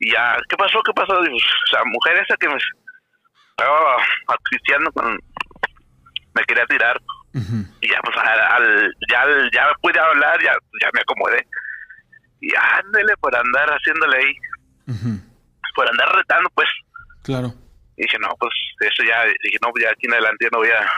y 0.00 0.12
ya, 0.12 0.36
¿qué 0.48 0.56
pasó? 0.56 0.82
¿Qué 0.82 0.92
pasó? 0.92 1.14
o 1.18 1.70
sea, 1.70 1.80
mujer 1.86 2.18
esa 2.18 2.36
que 2.36 2.48
me 2.48 2.56
estaba 3.50 3.96
asfixiando 4.28 4.92
con... 4.92 5.18
Me 6.34 6.44
quería 6.44 6.66
tirar. 6.66 7.00
Y 7.80 7.88
ya, 7.88 8.00
pues, 8.02 8.16
al, 8.16 8.94
ya, 9.10 9.24
ya 9.52 9.68
pude 9.82 10.00
hablar, 10.00 10.42
ya, 10.42 10.52
ya 10.80 10.88
me 10.94 11.00
acomodé. 11.00 11.46
Y 12.40 12.50
ándele 12.54 13.14
por 13.18 13.34
andar 13.36 13.68
haciéndole 13.68 14.16
ahí. 14.16 14.36
Por 15.74 15.88
andar 15.88 16.16
retando, 16.16 16.48
pues. 16.54 16.68
Claro. 17.22 17.54
Y 17.96 18.02
dije, 18.02 18.18
no, 18.18 18.28
pues, 18.38 18.52
eso 18.80 19.02
ya, 19.04 19.24
dije, 19.42 19.58
no, 19.62 19.70
ya 19.80 19.90
aquí 19.90 20.06
en 20.06 20.14
adelante 20.14 20.48
no 20.50 20.58
voy 20.58 20.70
a 20.70 20.88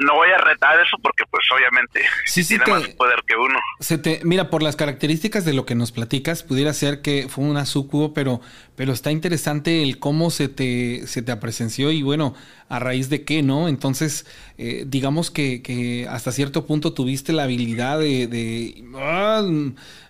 no 0.00 0.14
voy 0.14 0.28
a 0.30 0.38
retar 0.38 0.78
eso 0.80 0.96
porque 1.02 1.24
pues 1.30 1.44
obviamente 1.54 2.02
tiene 2.32 2.64
más 2.66 2.88
poder 2.90 3.22
que 3.26 3.36
uno. 3.36 3.58
Se 3.80 3.98
te, 3.98 4.20
mira, 4.24 4.50
por 4.50 4.62
las 4.62 4.76
características 4.76 5.44
de 5.44 5.52
lo 5.52 5.66
que 5.66 5.74
nos 5.74 5.92
platicas, 5.92 6.42
pudiera 6.42 6.72
ser 6.72 7.02
que 7.02 7.28
fue 7.28 7.44
una 7.44 7.66
sucubo, 7.66 8.14
pero, 8.14 8.40
pero 8.76 8.92
está 8.92 9.10
interesante 9.10 9.82
el 9.82 9.98
cómo 9.98 10.30
se 10.30 10.48
te, 10.48 11.06
se 11.06 11.22
te 11.22 11.32
apresenció 11.32 11.90
y 11.90 12.02
bueno, 12.02 12.34
a 12.68 12.78
raíz 12.78 13.08
de 13.10 13.24
qué, 13.24 13.42
¿no? 13.42 13.68
Entonces, 13.68 14.26
eh, 14.56 14.84
digamos 14.86 15.30
que, 15.30 15.62
que, 15.62 16.06
hasta 16.08 16.30
cierto 16.32 16.66
punto 16.66 16.92
tuviste 16.92 17.32
la 17.32 17.44
habilidad 17.44 17.98
de, 17.98 18.84
ah, 18.94 19.44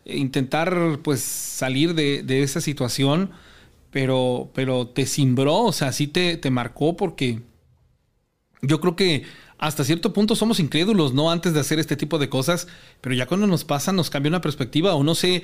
intentar 0.05 0.99
pues 1.03 1.21
salir 1.21 1.95
de, 1.95 2.43
esa 2.43 2.61
situación, 2.61 3.31
pero, 3.91 4.51
pero 4.55 4.87
te 4.89 5.07
cimbró, 5.07 5.61
o 5.61 5.73
sea, 5.73 5.93
sí 5.93 6.07
te, 6.07 6.37
te 6.37 6.51
marcó 6.51 6.97
porque 6.97 7.41
yo 8.61 8.81
creo 8.81 8.97
que 8.97 9.25
hasta 9.59 9.85
cierto 9.85 10.13
punto 10.13 10.37
somos 10.37 10.61
incrédulos, 10.61 11.15
¿no? 11.15 11.31
Antes 11.31 11.55
de 11.55 11.61
hacer 11.61 11.79
este 11.79 11.97
tipo 11.97 12.19
de 12.19 12.29
cosas, 12.29 12.69
pero 13.01 13.15
ya 13.15 13.27
cuando 13.27 13.47
nos 13.47 13.65
pasa 13.65 13.93
nos 13.93 14.11
cambia 14.11 14.29
una 14.29 14.41
perspectiva 14.41 14.95
o 14.95 15.05
no 15.05 15.15
sé, 15.15 15.43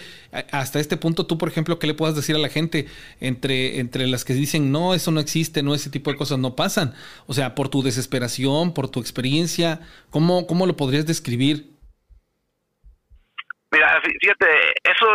hasta 0.52 0.80
este 0.80 0.96
punto 0.96 1.26
tú, 1.26 1.38
por 1.38 1.48
ejemplo, 1.48 1.78
¿qué 1.78 1.86
le 1.86 1.94
puedas 1.94 2.16
decir 2.16 2.36
a 2.36 2.38
la 2.38 2.48
gente 2.48 2.86
entre, 3.20 3.78
entre 3.80 4.06
las 4.06 4.24
que 4.24 4.34
dicen, 4.34 4.72
no, 4.72 4.94
eso 4.94 5.11
no 5.11 5.20
existe, 5.20 5.62
no, 5.62 5.74
ese 5.74 5.90
tipo 5.90 6.11
de 6.11 6.16
cosas 6.16 6.38
no 6.38 6.56
pasan? 6.56 6.94
O 7.26 7.34
sea, 7.34 7.54
por 7.54 7.68
tu 7.68 7.82
desesperación, 7.82 8.74
por 8.74 8.90
tu 8.90 9.00
experiencia, 9.00 9.80
¿cómo, 10.11 10.46
cómo 10.46 10.66
lo 10.66 10.76
podrías 10.76 11.06
describir? 11.06 11.70
Mira, 13.72 14.00
fíjate, 14.02 14.46
eso 14.82 15.06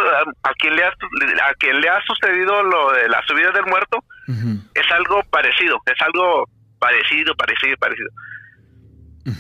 a 0.43 0.53
quien 0.53 0.77
le 0.77 0.83
ha, 0.83 0.87
a 0.87 1.53
quien 1.59 1.81
le 1.81 1.89
ha 1.89 2.01
sucedido 2.05 2.63
lo 2.63 2.93
de 2.93 3.09
la 3.09 3.21
subida 3.27 3.51
del 3.51 3.65
muerto 3.65 4.01
es 4.73 4.91
algo 4.91 5.21
parecido, 5.29 5.77
es 5.85 6.01
algo 6.01 6.47
parecido, 6.79 7.35
parecido, 7.35 7.75
parecido. 7.77 8.09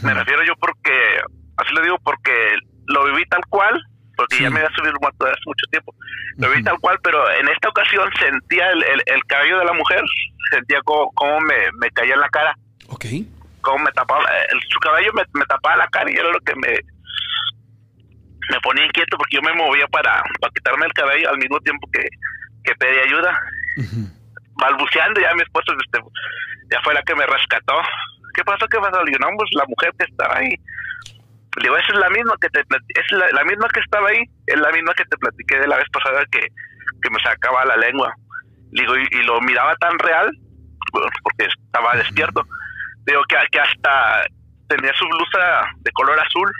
Me 0.03 0.13
refiero 0.13 0.43
yo 0.43 0.55
porque, 0.55 1.21
así 1.57 1.73
lo 1.73 1.81
digo 1.83 1.97
porque 2.03 2.55
lo 2.87 3.05
viví 3.05 3.25
tal 3.27 3.45
cual, 3.49 3.79
porque 4.17 4.41
ya 4.41 4.49
me 4.49 4.59
había 4.59 4.75
subido 4.75 4.93
muerto 5.01 5.25
hace 5.25 5.41
mucho 5.45 5.65
tiempo. 5.71 5.93
Lo 6.37 6.49
viví 6.49 6.63
tal 6.63 6.79
cual, 6.79 6.99
pero 7.03 7.29
en 7.31 7.47
esta 7.49 7.69
ocasión 7.69 8.09
sentía 8.19 8.69
el, 8.71 8.83
el, 9.05 9.25
cabello 9.25 9.59
de 9.59 9.65
la 9.65 9.73
mujer, 9.73 10.01
sentía 10.51 10.79
cómo, 10.83 11.39
me, 11.41 11.71
me, 11.79 11.89
caía 11.91 12.15
en 12.15 12.21
la 12.21 12.29
cara. 12.29 12.55
Ok. 12.87 13.05
Cómo 13.61 13.83
me 13.83 13.91
tapaba, 13.91 14.23
el, 14.51 14.59
su 14.69 14.79
cabello 14.79 15.11
me, 15.13 15.23
me, 15.33 15.45
tapaba 15.45 15.77
la 15.77 15.87
cara 15.87 16.11
y 16.11 16.15
era 16.15 16.29
lo 16.29 16.39
que 16.39 16.55
me 16.55 16.79
me 18.49 18.59
ponía 18.61 18.85
inquieto 18.85 19.17
porque 19.17 19.37
yo 19.37 19.41
me 19.41 19.53
movía 19.53 19.87
para, 19.87 20.23
para 20.39 20.53
quitarme 20.53 20.85
el 20.85 20.93
cabello 20.93 21.29
al 21.29 21.37
mismo 21.37 21.59
tiempo 21.61 21.89
que, 21.91 22.07
que 22.63 22.75
pedía 22.75 23.03
ayuda. 23.03 23.41
Balbuceando, 24.57 25.19
ya 25.19 25.33
mi 25.33 25.41
esposo 25.41 25.73
este, 25.73 25.99
ya 26.71 26.81
fue 26.83 26.93
la 26.93 27.03
que 27.03 27.15
me 27.15 27.25
rescató 27.25 27.73
¿qué 28.35 28.43
pasó? 28.43 28.67
¿Qué 28.67 28.77
pasó? 28.77 29.03
Le 29.03 29.11
digo, 29.11 29.25
no, 29.25 29.35
pues 29.37 29.49
la 29.55 29.65
mujer 29.67 29.91
que 29.97 30.05
estaba 30.05 30.37
ahí. 30.37 30.51
Le 31.57 31.63
digo, 31.63 31.77
esa 31.77 31.93
es 31.93 31.99
la 31.99 32.09
misma 32.09 32.35
que 32.39 32.49
te 32.49 32.59
es 32.59 33.11
la, 33.11 33.43
misma 33.45 33.67
que 33.73 33.79
estaba 33.79 34.09
ahí, 34.09 34.21
es 34.45 34.59
la 34.59 34.71
misma 34.71 34.93
que 34.93 35.05
te 35.05 35.17
platiqué 35.17 35.57
de 35.57 35.67
la 35.67 35.77
vez 35.77 35.87
pasada 35.91 36.25
que, 36.29 36.41
que 36.41 37.09
me 37.09 37.19
sacaba 37.23 37.63
la 37.65 37.77
lengua. 37.77 38.13
Le 38.71 38.81
digo, 38.81 38.97
y, 38.97 39.23
lo 39.23 39.39
miraba 39.41 39.73
tan 39.77 39.97
real, 39.99 40.29
porque 40.91 41.47
estaba 41.47 41.95
despierto. 41.95 42.43
Digo 43.05 43.21
que, 43.29 43.37
que 43.51 43.59
hasta 43.59 44.25
tenía 44.67 44.91
su 44.99 45.05
blusa 45.05 45.71
de 45.79 45.91
color 45.91 46.19
azul. 46.19 46.51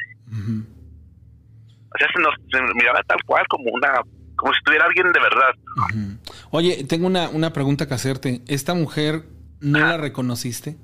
O 1.93 1.97
sea, 1.97 2.07
se, 2.13 2.21
nos, 2.21 2.75
miraba 2.75 3.03
tal 3.03 3.21
cual 3.25 3.45
como 3.49 3.71
una 3.71 4.01
como 4.37 4.51
si 4.53 4.57
estuviera 4.57 4.85
alguien 4.85 5.11
de 5.11 5.19
verdad. 5.19 6.19
Oye, 6.51 6.83
tengo 6.87 7.07
una, 7.07 7.29
una 7.29 7.53
pregunta 7.53 7.87
que 7.87 7.93
hacerte. 7.93 8.41
¿Esta 8.47 8.73
mujer 8.73 9.23
no 9.61 9.79
la 9.79 9.97
reconociste? 9.97 10.77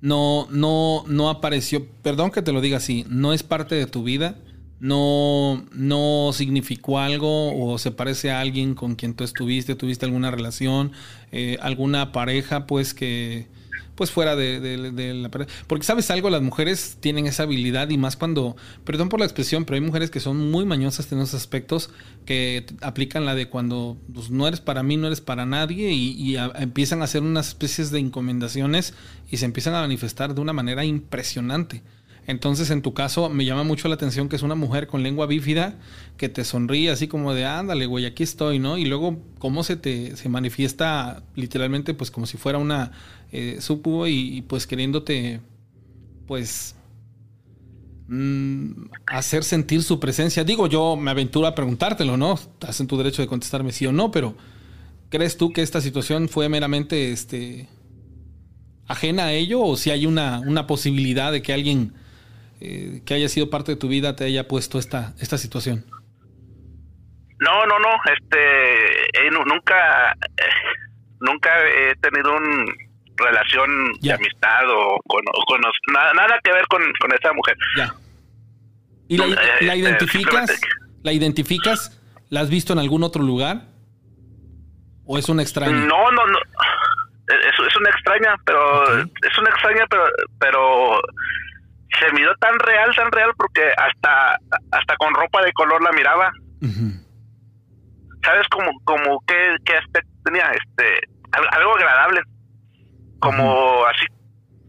No, 0.00 0.46
no, 0.50 1.04
no 1.06 1.28
apareció, 1.28 1.86
perdón 2.02 2.30
que 2.30 2.42
te 2.42 2.52
lo 2.52 2.60
diga 2.60 2.78
así, 2.78 3.04
no 3.08 3.32
es 3.32 3.42
parte 3.42 3.74
de 3.74 3.86
tu 3.86 4.02
vida, 4.02 4.36
no, 4.80 5.66
no 5.72 6.30
significó 6.32 6.98
algo 6.98 7.54
o 7.54 7.78
se 7.78 7.90
parece 7.90 8.30
a 8.30 8.40
alguien 8.40 8.74
con 8.74 8.94
quien 8.94 9.14
tú 9.14 9.24
estuviste, 9.24 9.74
tuviste 9.74 10.06
alguna 10.06 10.30
relación, 10.30 10.92
eh, 11.32 11.58
alguna 11.60 12.12
pareja, 12.12 12.66
pues 12.66 12.94
que, 12.94 13.48
pues 14.00 14.10
fuera 14.10 14.34
de, 14.34 15.12
la 15.14 15.30
pareja. 15.30 15.50
Porque 15.66 15.84
sabes 15.84 16.10
algo, 16.10 16.30
las 16.30 16.40
mujeres 16.40 16.96
tienen 17.00 17.26
esa 17.26 17.42
habilidad 17.42 17.90
y 17.90 17.98
más 17.98 18.16
cuando, 18.16 18.56
perdón 18.82 19.10
por 19.10 19.20
la 19.20 19.26
expresión, 19.26 19.66
pero 19.66 19.74
hay 19.74 19.82
mujeres 19.82 20.10
que 20.10 20.20
son 20.20 20.50
muy 20.50 20.64
mañosas 20.64 21.12
en 21.12 21.18
esos 21.18 21.34
aspectos 21.34 21.90
que 22.24 22.64
aplican 22.80 23.26
la 23.26 23.34
de 23.34 23.50
cuando 23.50 23.98
pues, 24.14 24.30
no 24.30 24.48
eres 24.48 24.62
para 24.62 24.82
mí, 24.82 24.96
no 24.96 25.08
eres 25.08 25.20
para 25.20 25.44
nadie 25.44 25.92
y, 25.92 26.34
empiezan 26.54 27.02
a 27.02 27.04
hacer 27.04 27.20
unas 27.20 27.48
especies 27.48 27.90
de 27.90 27.98
encomendaciones 27.98 28.94
y 29.30 29.36
se 29.36 29.44
empiezan 29.44 29.74
a 29.74 29.82
manifestar 29.82 30.34
de 30.34 30.40
una 30.40 30.54
manera 30.54 30.82
impresionante. 30.82 31.82
Entonces, 32.26 32.70
en 32.70 32.82
tu 32.82 32.94
caso, 32.94 33.28
me 33.28 33.44
llama 33.44 33.64
mucho 33.64 33.88
la 33.88 33.94
atención 33.94 34.28
que 34.28 34.36
es 34.36 34.42
una 34.42 34.54
mujer 34.54 34.86
con 34.86 35.02
lengua 35.02 35.26
bífida 35.26 35.78
que 36.16 36.28
te 36.28 36.44
sonríe 36.44 36.90
así 36.90 37.08
como 37.08 37.34
de, 37.34 37.44
ándale, 37.44 37.86
güey, 37.86 38.06
aquí 38.06 38.22
estoy, 38.22 38.58
¿no? 38.58 38.78
Y 38.78 38.84
luego, 38.84 39.18
cómo 39.38 39.64
se 39.64 39.76
te 39.76 40.16
se 40.16 40.28
manifiesta 40.28 41.22
literalmente, 41.34 41.94
pues 41.94 42.10
como 42.10 42.26
si 42.26 42.36
fuera 42.36 42.58
una 42.58 42.92
eh, 43.32 43.58
y, 44.06 44.42
pues 44.42 44.66
queriéndote, 44.66 45.40
pues, 46.26 46.76
mm, 48.08 48.70
hacer 49.06 49.44
sentir 49.44 49.82
su 49.82 49.98
presencia. 49.98 50.44
Digo, 50.44 50.66
yo 50.66 50.96
me 50.96 51.10
aventuro 51.10 51.46
a 51.46 51.54
preguntártelo, 51.54 52.16
¿no? 52.16 52.34
Estás 52.34 52.80
en 52.80 52.86
tu 52.86 52.96
derecho 52.96 53.22
de 53.22 53.28
contestarme 53.28 53.72
sí 53.72 53.86
o 53.86 53.92
no, 53.92 54.10
pero 54.10 54.36
¿crees 55.08 55.36
tú 55.36 55.52
que 55.52 55.62
esta 55.62 55.80
situación 55.80 56.28
fue 56.28 56.48
meramente 56.48 57.12
este, 57.12 57.68
ajena 58.86 59.26
a 59.26 59.32
ello 59.32 59.62
o 59.62 59.76
si 59.76 59.90
hay 59.90 60.06
una, 60.06 60.40
una 60.40 60.66
posibilidad 60.66 61.32
de 61.32 61.42
que 61.42 61.52
alguien 61.52 61.94
eh, 62.60 63.02
que 63.04 63.14
haya 63.14 63.28
sido 63.28 63.50
parte 63.50 63.72
de 63.72 63.76
tu 63.76 63.88
vida 63.88 64.16
te 64.16 64.24
haya 64.24 64.48
puesto 64.48 64.78
esta, 64.78 65.14
esta 65.18 65.38
situación? 65.38 65.84
No, 67.38 67.66
no, 67.66 67.78
no, 67.78 67.88
este, 68.14 69.26
eh, 69.26 69.30
nunca, 69.30 70.14
nunca 71.20 71.50
he 71.66 71.94
tenido 71.96 72.36
un, 72.36 72.66
relación 73.20 73.92
de 74.00 74.12
amistad 74.12 74.68
o 74.68 74.98
con, 75.06 75.22
nada, 75.92 76.12
nada, 76.14 76.38
que 76.42 76.52
ver 76.52 76.66
con, 76.68 76.82
con 76.98 77.12
esa 77.12 77.32
mujer. 77.32 77.56
Ya. 77.76 77.94
¿Y 79.08 79.16
la, 79.16 79.26
eh, 79.26 79.76
identificas? 79.76 80.60
¿La 81.02 81.12
identificas? 81.12 82.00
¿La 82.28 82.40
has 82.40 82.50
visto 82.50 82.72
en 82.72 82.78
algún 82.78 83.02
otro 83.02 83.22
lugar? 83.22 83.62
¿O 85.04 85.18
es 85.18 85.28
una 85.28 85.42
extraña? 85.42 85.72
No, 85.72 86.10
no, 86.10 86.26
no. 86.26 86.38
Es, 87.28 87.66
es 87.66 87.76
una 87.76 87.90
extraña, 87.90 88.34
pero 88.44 88.98
es 89.02 89.38
una 89.38 89.50
extraña, 89.50 89.86
pero 89.88 90.04
pero 90.38 91.00
se 91.98 92.12
miró 92.12 92.34
tan 92.36 92.58
real, 92.58 92.94
tan 92.94 93.10
real 93.10 93.32
porque 93.36 93.62
hasta 93.76 94.38
hasta 94.70 94.96
con 94.96 95.14
ropa 95.14 95.42
de 95.42 95.52
color 95.52 95.82
la 95.82 95.92
miraba. 95.92 96.32
¿Sabes 98.22 98.46
como 98.50 98.70
como 98.84 99.20
qué, 99.26 99.56
qué 99.64 99.76
aspecto 99.76 100.10
tenía? 100.24 100.50
Este 100.52 101.08
algo 101.32 101.76
agradable 101.76 102.22
como 103.20 103.84
así, 103.86 104.06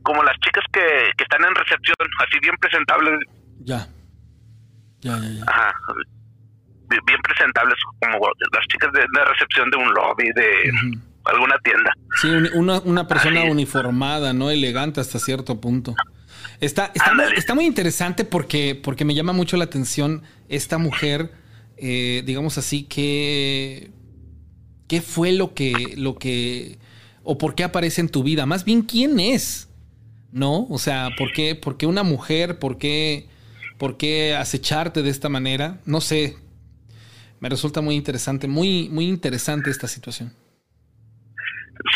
como 0.04 0.24
las 0.24 0.38
chicas 0.40 0.64
que, 0.72 0.82
que 1.18 1.24
están 1.24 1.44
en 1.44 1.56
recepción, 1.56 1.96
así 2.20 2.40
bien 2.42 2.56
presentables. 2.60 3.20
Ya. 3.64 3.88
Ya, 5.00 5.18
ya, 5.18 5.30
ya. 5.30 5.44
Ajá. 5.48 5.74
Bien 6.90 7.22
presentables, 7.24 7.76
como 8.02 8.20
las 8.52 8.68
chicas 8.68 8.92
de, 8.92 9.06
recepción 9.26 9.70
de 9.72 9.78
un 9.78 9.94
lobby, 9.94 10.30
de 10.36 10.72
alguna 11.24 11.58
tienda. 11.64 11.94
Sí, 12.22 12.28
una, 12.54 12.80
una 12.82 13.08
persona 13.08 13.44
uniformada, 13.44 14.34
¿no? 14.34 14.52
Elegante 14.52 15.00
hasta 15.00 15.18
cierto 15.18 15.62
punto. 15.62 15.96
Está, 16.62 16.92
está, 17.36 17.56
muy, 17.56 17.66
interesante 17.66 18.24
porque, 18.24 18.80
porque 18.82 19.04
me 19.04 19.16
llama 19.16 19.34
mucho 19.34 19.58
la 19.58 19.64
atención 19.64 20.22
esta 20.48 20.78
mujer, 20.78 21.32
eh, 21.78 22.24
digamos 22.26 22.58
así, 22.58 22.84
que... 22.84 23.92
¿Qué 24.88 25.02
fue 25.02 25.32
lo 25.32 25.54
que, 25.54 25.96
lo 25.98 26.16
que... 26.16 26.78
o 27.24 27.38
por 27.38 27.56
qué 27.56 27.64
aparece 27.64 28.02
en 28.02 28.10
tu 28.10 28.24
vida? 28.24 28.46
Más 28.46 28.64
bien, 28.64 28.84
¿quién 28.84 29.20
es? 29.20 29.70
¿No? 30.32 30.68
O 30.70 30.78
sea, 30.78 31.10
¿por 31.18 31.34
qué, 31.34 31.56
por 31.56 31.78
qué 31.78 31.88
una 31.88 32.04
mujer? 32.04 32.60
¿Por 32.60 32.78
qué, 32.78 33.28
¿Por 33.80 33.98
qué 33.98 34.36
acecharte 34.36 35.02
de 35.02 35.10
esta 35.10 35.30
manera? 35.30 35.82
No 35.86 36.00
sé. 36.00 36.38
Me 37.40 37.50
resulta 37.50 37.82
muy 37.82 37.96
interesante, 37.96 38.48
muy, 38.48 38.88
muy 38.90 39.08
interesante 39.08 39.72
esta 39.72 39.88
situación. 39.88 40.32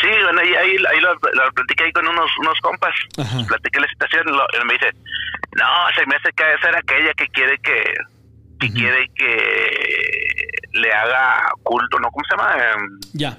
Sí, 0.00 0.08
bueno, 0.08 0.40
ahí, 0.40 0.54
ahí, 0.54 1.00
lo, 1.00 1.18
platiqué 1.52 1.84
ahí 1.84 1.92
con 1.92 2.06
unos, 2.08 2.30
unos 2.40 2.58
compas. 2.60 2.94
Platiqué 3.46 3.80
la 3.80 3.88
situación 3.88 4.26
y 4.28 4.66
me 4.66 4.72
dice, 4.74 4.90
no, 5.56 5.64
se 5.94 6.06
me 6.06 6.16
hace 6.16 6.32
que 6.32 6.44
ser 6.60 6.76
aquella 6.76 7.14
que 7.14 7.28
quiere 7.28 7.58
que, 7.58 7.94
que 8.60 8.72
quiere 8.72 9.08
que 9.14 10.48
le 10.72 10.92
haga 10.92 11.52
culto, 11.62 11.98
¿no? 12.00 12.10
¿Cómo 12.10 12.24
se 12.28 12.36
llama? 12.36 12.56
Em, 12.56 13.00
ya. 13.12 13.38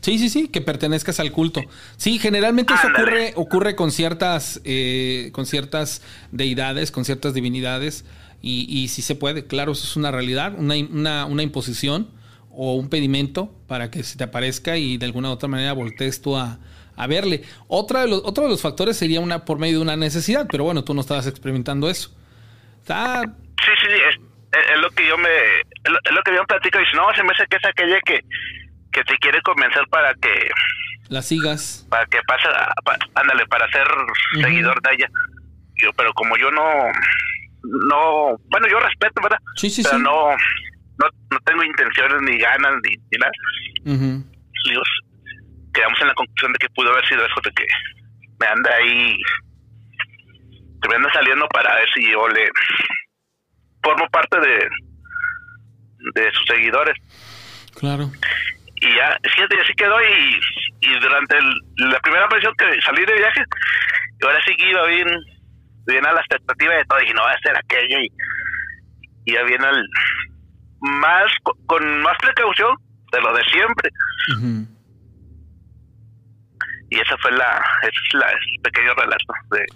Sí, 0.00 0.18
sí, 0.18 0.28
sí, 0.28 0.48
que 0.48 0.60
pertenezcas 0.60 1.18
al 1.18 1.32
culto. 1.32 1.62
Sí, 1.96 2.18
generalmente 2.18 2.74
eso 2.74 2.88
ocurre, 2.88 3.32
ocurre 3.36 3.74
con 3.74 3.90
ciertas, 3.90 4.60
eh, 4.64 5.30
con 5.32 5.46
ciertas 5.46 6.02
deidades, 6.30 6.90
con 6.90 7.06
ciertas 7.06 7.32
divinidades, 7.32 8.04
y, 8.42 8.66
y 8.68 8.88
sí 8.88 9.00
se 9.00 9.14
puede, 9.14 9.46
claro, 9.46 9.72
eso 9.72 9.84
es 9.84 9.96
una 9.96 10.10
realidad, 10.10 10.52
una, 10.58 10.74
una, 10.76 11.24
una 11.24 11.42
imposición 11.42 12.10
o 12.56 12.74
un 12.74 12.88
pedimento 12.88 13.52
para 13.66 13.90
que 13.90 14.02
se 14.02 14.16
te 14.16 14.24
aparezca 14.24 14.76
y 14.76 14.96
de 14.98 15.06
alguna 15.06 15.30
u 15.30 15.32
otra 15.32 15.48
manera 15.48 15.72
voltees 15.72 16.20
tú 16.20 16.36
a, 16.36 16.58
verle. 17.08 17.42
Otra 17.68 18.02
de 18.02 18.08
los, 18.08 18.22
otro 18.24 18.44
de 18.44 18.50
los 18.50 18.62
factores 18.62 18.96
sería 18.96 19.20
una 19.20 19.44
por 19.44 19.58
medio 19.58 19.78
de 19.78 19.82
una 19.82 19.96
necesidad, 19.96 20.46
pero 20.50 20.64
bueno, 20.64 20.84
tú 20.84 20.94
no 20.94 21.00
estabas 21.00 21.26
experimentando 21.26 21.90
eso. 21.90 22.10
Está... 22.80 23.22
Sí, 23.22 23.72
sí, 23.80 23.86
sí, 23.88 24.18
es, 24.52 24.80
lo 24.80 24.90
que 24.90 25.06
yo 25.06 25.18
me 25.18 25.28
es 25.28 26.12
lo, 26.12 26.22
que 26.22 26.34
yo 26.34 26.44
platico 26.44 26.80
y 26.80 26.86
si 26.86 26.96
no, 26.96 27.12
se 27.14 27.24
me 27.24 27.32
hace 27.32 27.46
que 27.48 27.56
es 27.56 27.64
aquella 27.64 28.00
que, 28.02 28.20
que 28.92 29.02
te 29.04 29.16
quiere 29.18 29.42
convencer 29.42 29.82
para 29.88 30.14
que 30.14 30.50
la 31.08 31.22
sigas. 31.22 31.86
Para 31.90 32.06
que 32.06 32.18
pase, 32.26 32.48
ándale, 33.14 33.46
para 33.46 33.68
ser 33.70 33.86
seguidor 34.40 34.80
de 34.82 34.94
ella. 34.94 35.08
Yo, 35.76 35.92
pero 35.92 36.12
como 36.14 36.36
yo 36.36 36.50
no, 36.50 36.62
no, 37.62 38.38
bueno, 38.50 38.66
yo 38.68 38.80
respeto, 38.80 39.20
¿verdad? 39.22 39.38
Sí, 39.56 39.70
sí, 39.70 39.82
pero 39.82 39.98
sí. 39.98 40.02
no, 40.02 40.30
no, 40.98 41.06
no 41.30 41.38
tengo 41.44 41.64
intenciones 41.64 42.22
ni 42.22 42.38
ganas 42.38 42.72
ni, 42.82 43.18
nada. 43.18 43.32
Dios, 44.64 44.88
quedamos 45.72 46.00
en 46.00 46.08
la 46.08 46.14
conclusión 46.14 46.52
de 46.52 46.58
que 46.58 46.68
pudo 46.70 46.90
haber 46.90 47.06
sido 47.06 47.24
eso 47.24 47.40
de 47.44 47.50
que 47.50 47.66
me 48.40 48.46
anda 48.46 48.70
ahí, 48.76 49.16
que 50.82 50.88
me 50.88 50.96
anda 50.96 51.12
saliendo 51.12 51.46
para 51.48 51.74
ver 51.74 51.88
si 51.94 52.10
yo 52.10 52.28
le 52.28 52.48
formo 53.82 54.08
parte 54.10 54.40
de, 54.40 54.68
de 56.14 56.32
sus 56.32 56.46
seguidores. 56.46 56.96
Claro. 57.78 58.10
Y 58.76 58.94
ya, 58.94 59.18
fíjate, 59.22 59.60
así 59.60 59.72
quedó 59.74 60.00
y, 60.00 60.40
y 60.80 61.00
durante 61.00 61.36
la 61.76 61.98
primera 62.00 62.24
aparición 62.26 62.54
que 62.56 62.80
salí 62.82 63.04
de 63.04 63.14
viaje, 63.14 63.42
y 64.20 64.26
ahora 64.26 64.40
sí 64.46 64.54
que 64.56 64.70
iba 64.70 64.86
bien, 64.86 65.08
bien 65.86 66.06
a 66.06 66.12
la 66.12 66.20
expectativa 66.20 66.74
de 66.74 66.84
todo, 66.84 67.00
y 67.00 67.12
no 67.12 67.22
va 67.22 67.32
a 67.32 67.38
ser 67.38 67.56
aquello 67.56 67.98
y, 68.00 68.12
y 69.26 69.32
ya 69.32 69.42
viene 69.42 69.66
el 69.68 69.88
más 70.84 71.30
con 71.66 72.02
más 72.02 72.16
precaución 72.18 72.76
de 73.12 73.20
lo 73.20 73.34
de 73.34 73.42
siempre. 73.44 73.90
Y 76.90 76.98
esa 76.98 77.16
fue 77.18 77.32
la, 77.32 77.64
es 77.82 78.14
la 78.14 78.30
el 78.30 78.60
pequeño 78.62 78.94
relato 78.94 79.32
de 79.50 79.66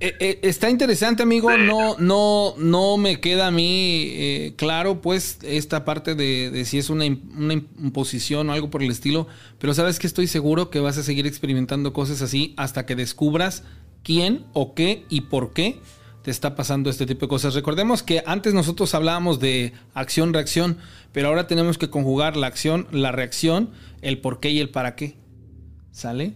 eh, 0.00 0.16
eh, 0.20 0.38
está 0.42 0.70
interesante, 0.70 1.24
amigo. 1.24 1.50
No, 1.56 1.96
no, 1.98 2.54
no 2.56 2.96
me 2.98 3.20
queda 3.20 3.48
a 3.48 3.50
mí 3.50 4.12
eh, 4.12 4.54
claro, 4.56 5.00
pues, 5.00 5.38
esta 5.42 5.84
parte 5.84 6.14
de, 6.14 6.50
de 6.50 6.64
si 6.64 6.78
es 6.78 6.88
una, 6.88 7.04
una, 7.04 7.54
imposición 7.54 8.48
o 8.48 8.52
algo 8.52 8.70
por 8.70 8.82
el 8.82 8.92
estilo. 8.92 9.26
Pero 9.58 9.74
sabes 9.74 9.98
que 9.98 10.06
estoy 10.06 10.28
seguro 10.28 10.70
que 10.70 10.78
vas 10.78 10.98
a 10.98 11.02
seguir 11.02 11.26
experimentando 11.26 11.92
cosas 11.92 12.22
así 12.22 12.54
hasta 12.56 12.86
que 12.86 12.94
descubras 12.94 13.64
quién 14.04 14.44
o 14.52 14.74
qué 14.74 15.04
y 15.08 15.22
por 15.22 15.52
qué 15.52 15.80
te 16.28 16.32
está 16.32 16.54
pasando 16.54 16.90
este 16.90 17.06
tipo 17.06 17.24
de 17.24 17.30
cosas. 17.30 17.54
Recordemos 17.54 18.02
que 18.02 18.22
antes 18.26 18.52
nosotros 18.52 18.94
hablábamos 18.94 19.40
de 19.40 19.72
acción-reacción, 19.94 20.76
pero 21.10 21.28
ahora 21.28 21.46
tenemos 21.46 21.78
que 21.78 21.88
conjugar 21.88 22.36
la 22.36 22.48
acción, 22.48 22.86
la 22.90 23.12
reacción, 23.12 23.72
el 24.02 24.18
por 24.18 24.38
qué 24.38 24.50
y 24.50 24.60
el 24.60 24.68
para 24.68 24.94
qué. 24.94 25.16
¿Sale? 25.90 26.34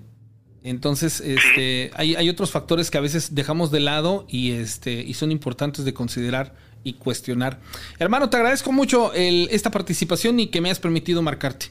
Entonces, 0.63 1.21
este, 1.21 1.91
hay, 1.95 2.15
hay, 2.15 2.31
otros 2.31 2.51
factores 2.51 2.91
que 2.91 2.97
a 2.97 3.03
veces 3.03 3.35
dejamos 3.35 3.71
de 3.71 3.81
lado 3.81 4.25
y, 4.31 4.53
este, 4.53 4.93
y 4.93 5.13
son 5.13 5.31
importantes 5.31 5.85
de 5.85 5.93
considerar 5.93 6.55
y 6.85 6.95
cuestionar. 6.95 7.61
Hermano, 7.99 8.31
te 8.31 8.39
agradezco 8.39 8.73
mucho 8.73 9.13
el, 9.13 9.47
esta 9.51 9.71
participación 9.71 10.41
y 10.41 10.47
que 10.47 10.63
me 10.63 10.71
has 10.71 10.81
permitido 10.81 11.21
marcarte. 11.21 11.67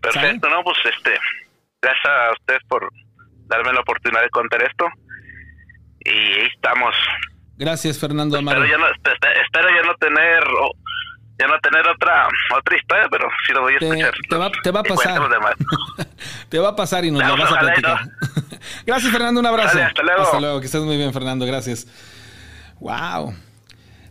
Perfecto, 0.00 0.50
no, 0.50 0.64
pues 0.64 0.78
este, 0.92 1.12
gracias 1.80 2.04
a 2.04 2.32
ustedes 2.32 2.62
por 2.66 2.90
darme 3.46 3.72
la 3.72 3.80
oportunidad 3.80 4.22
de 4.22 4.30
contar 4.30 4.60
esto 4.64 4.86
y 6.08 6.40
ahí 6.40 6.48
estamos. 6.54 6.94
Gracias, 7.56 7.98
Fernando 7.98 8.38
Amaro. 8.38 8.64
Espero 8.64 8.78
ya 8.78 8.86
no, 8.86 8.92
espero 8.92 9.68
ya 9.70 9.86
no 9.86 9.94
tener 9.96 10.44
ya 11.40 11.46
no 11.46 11.58
tener 11.60 11.86
otra 11.88 12.28
otra 12.56 12.76
historia, 12.76 13.08
pero 13.10 13.28
sí 13.46 13.52
lo 13.52 13.62
voy 13.62 13.74
a 13.74 13.76
escuchar. 13.78 14.14
Te 14.28 14.36
va, 14.36 14.50
te 14.62 14.70
va 14.70 14.80
a 14.80 14.82
pasar. 14.82 15.20
te 16.48 16.58
va 16.58 16.68
a 16.68 16.76
pasar 16.76 17.04
y 17.04 17.10
nos 17.10 17.26
lo 17.26 17.36
vas 17.36 17.52
a 17.52 17.58
platicar. 17.58 17.98
Gracias, 18.86 19.12
Fernando. 19.12 19.40
Un 19.40 19.46
abrazo. 19.46 19.78
hasta 19.82 20.02
luego. 20.02 20.22
Hasta 20.22 20.40
luego. 20.40 20.60
Que 20.60 20.66
estés 20.66 20.82
muy 20.82 20.96
bien, 20.96 21.12
Fernando. 21.12 21.46
Gracias. 21.46 21.86
Wow 22.80 23.34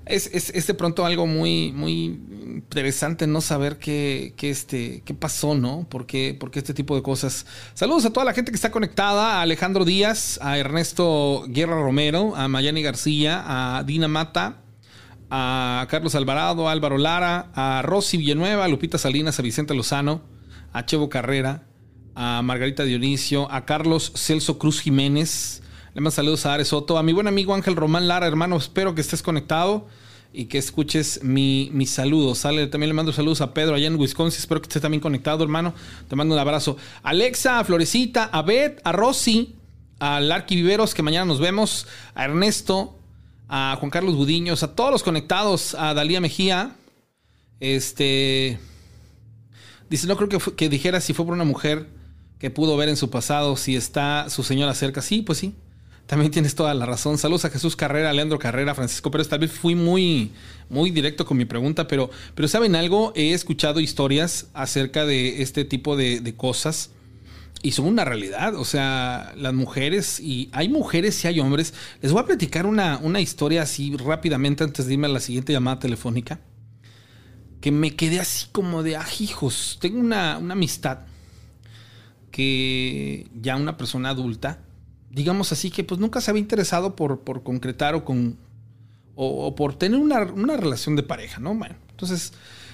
es, 0.10 0.28
es, 0.34 0.68
de 0.68 0.74
pronto 0.74 1.06
algo 1.06 1.28
muy, 1.28 1.72
muy 1.72 2.06
interesante 2.06 3.28
no 3.28 3.42
saber 3.42 3.78
qué, 3.78 4.34
qué, 4.38 4.50
este, 4.50 5.02
qué 5.06 5.14
pasó, 5.14 5.56
¿no? 5.56 5.88
¿Por 5.90 6.06
qué, 6.06 6.38
este 6.54 6.74
tipo 6.74 6.96
de 6.96 7.02
cosas? 7.02 7.46
Saludos 7.74 8.06
a 8.06 8.14
toda 8.14 8.26
la 8.26 8.34
gente 8.34 8.52
que 8.52 8.56
está 8.56 8.72
conectada, 8.72 9.38
a 9.38 9.42
Alejandro 9.42 9.86
Díaz, 9.86 10.40
a 10.42 10.58
Ernesto 10.58 11.46
Guerra 11.48 11.76
Romero, 11.76 12.36
a 12.36 12.48
Mayani 12.48 12.82
García, 12.82 13.44
a 13.46 13.84
Dina 13.84 14.08
Mata, 14.08 14.62
a 15.30 15.86
Carlos 15.90 16.16
Alvarado, 16.16 16.68
a 16.68 16.72
Álvaro 16.72 16.98
Lara, 16.98 17.52
a 17.54 17.82
Rosy 17.84 18.18
Villanueva, 18.18 18.66
a 18.66 18.68
Lupita 18.68 18.98
Salinas, 18.98 19.40
a 19.40 19.44
Vicente 19.44 19.74
Lozano, 19.74 20.22
a 20.74 20.86
Chevo 20.86 21.10
Carrera, 21.10 21.64
a 22.16 22.42
Margarita 22.42 22.84
Dionisio, 22.84 23.52
a 23.52 23.66
Carlos 23.66 24.12
Celso 24.16 24.58
Cruz 24.58 24.82
Jiménez, 24.82 25.62
le 25.98 26.02
mando 26.02 26.12
saludos 26.12 26.46
a 26.46 26.54
Ares 26.54 26.68
Soto. 26.68 27.00
A 27.00 27.02
mi 27.02 27.12
buen 27.12 27.26
amigo 27.26 27.56
Ángel 27.56 27.76
Román 27.76 28.08
Lara, 28.08 28.28
hermano, 28.28 28.56
espero 28.56 28.94
que 28.94 29.02
estés 29.02 29.24
conectado 29.24 29.88
y 30.34 30.46
que 30.46 30.58
escuches 30.58 31.24
mi, 31.24 31.70
mis 31.74 31.90
saludos. 31.90 32.40
Sale, 32.40 32.68
también 32.68 32.90
le 32.90 32.94
mando 32.94 33.12
saludos 33.14 33.42
a 33.42 33.54
Pedro 33.54 33.76
allá 33.76 33.88
en 33.88 33.96
Wisconsin. 33.96 34.40
Espero 34.40 34.62
que 34.62 34.68
estés 34.68 34.82
también 34.82 35.02
conectado, 35.02 35.44
hermano. 35.44 35.74
Te 36.08 36.16
mando 36.16 36.36
un 36.36 36.40
abrazo. 36.40 36.78
Alexa, 37.04 37.60
a 37.60 37.64
Florecita, 37.64 38.26
a 38.26 38.42
Beth, 38.42 38.80
a 38.84 38.92
Rosy, 38.92 39.56
a 40.00 40.20
Larky 40.20 40.56
Viveros, 40.56 40.94
que 40.94 41.02
mañana 41.02 41.26
nos 41.26 41.40
vemos, 41.40 41.88
a 42.14 42.26
Ernesto, 42.26 42.98
a 43.50 43.76
Juan 43.80 43.90
Carlos 43.90 44.16
Budiños, 44.16 44.64
a 44.64 44.76
todos 44.76 44.92
los 44.92 45.04
conectados, 45.04 45.76
a 45.76 45.94
Dalía 45.94 46.22
Mejía. 46.22 46.76
Este. 47.60 48.60
Dice, 49.90 50.06
no 50.08 50.18
creo 50.18 50.30
que, 50.30 50.40
que 50.56 50.70
dijera 50.70 51.02
si 51.02 51.14
fue 51.14 51.26
por 51.26 51.34
una 51.34 51.46
mujer 51.46 51.88
que 52.40 52.52
pudo 52.52 52.78
ver 52.78 52.90
en 52.90 52.98
su 52.98 53.10
pasado 53.10 53.56
si 53.56 53.76
está 53.76 54.30
su 54.30 54.44
señora 54.44 54.74
cerca. 54.74 55.02
Sí, 55.02 55.22
pues 55.22 55.40
sí. 55.40 55.56
También 56.08 56.32
tienes 56.32 56.56
toda 56.56 56.74
la 56.74 56.86
razón. 56.86 57.18
Saludos 57.18 57.44
a 57.44 57.50
Jesús 57.50 57.76
Carrera, 57.76 58.14
Leandro 58.14 58.40
Carrera, 58.40 58.74
Francisco 58.74 59.12
Pérez. 59.12 59.28
Tal 59.28 59.40
vez 59.40 59.52
fui 59.52 59.76
muy, 59.76 60.32
muy 60.70 60.90
directo 60.90 61.26
con 61.26 61.36
mi 61.36 61.44
pregunta, 61.44 61.86
pero, 61.86 62.10
pero 62.34 62.48
¿saben 62.48 62.78
algo? 62.78 63.12
He 63.14 63.34
escuchado 63.34 63.82
historias 63.82 64.48
acerca 64.54 65.06
de 65.06 65.42
este 65.42 65.66
tipo 65.66 65.98
de, 65.98 66.34
cosas 66.38 66.92
y 67.62 67.74
son 67.74 67.88
una 67.88 68.06
realidad. 68.06 68.56
O 68.56 68.64
sea, 68.64 69.34
las 69.36 69.54
mujeres, 69.54 70.22
y 70.22 70.48
hay 70.54 70.70
mujeres 70.70 71.22
y 71.26 71.28
hay 71.28 71.42
hombres. 71.42 71.74
Les 72.02 72.14
voy 72.14 72.22
a 72.22 72.26
platicar 72.26 72.68
una, 72.68 73.00
una 73.00 73.20
historia 73.20 73.64
así 73.64 73.94
rápidamente 73.98 74.64
antes 74.64 74.88
de 74.88 74.94
irme 74.94 75.08
a 75.08 75.10
la 75.10 75.20
siguiente 75.20 75.52
llamada 75.52 75.80
telefónica. 75.80 76.40
Que 77.60 77.72
me 77.72 77.98
quedé 77.98 78.22
así 78.22 78.48
como 78.54 78.82
de. 78.82 78.96
Ah, 78.96 79.06
Tengo 79.82 80.00
una, 80.00 80.38
una 80.38 80.54
amistad 80.54 81.00
que 82.32 83.28
ya 83.42 83.58
una 83.58 83.76
persona 83.76 84.10
adulta 84.10 84.62
digamos 85.18 85.52
así, 85.52 85.72
que 85.72 85.84
pues 85.84 86.00
nunca 86.00 86.22
se 86.22 86.30
había 86.30 86.42
interesado 86.42 86.96
por, 86.96 87.22
por 87.22 87.42
concretar 87.42 87.96
o, 87.96 88.06
con, 88.06 88.38
o, 89.16 89.56
por 89.56 89.74
tener 89.74 90.00
una, 90.00 90.24
relación 90.58 90.96
de 90.96 91.02
pareja, 91.02 91.40
¿no? 91.40 91.56
Bueno, 91.56 91.76
entonces, 91.90 92.34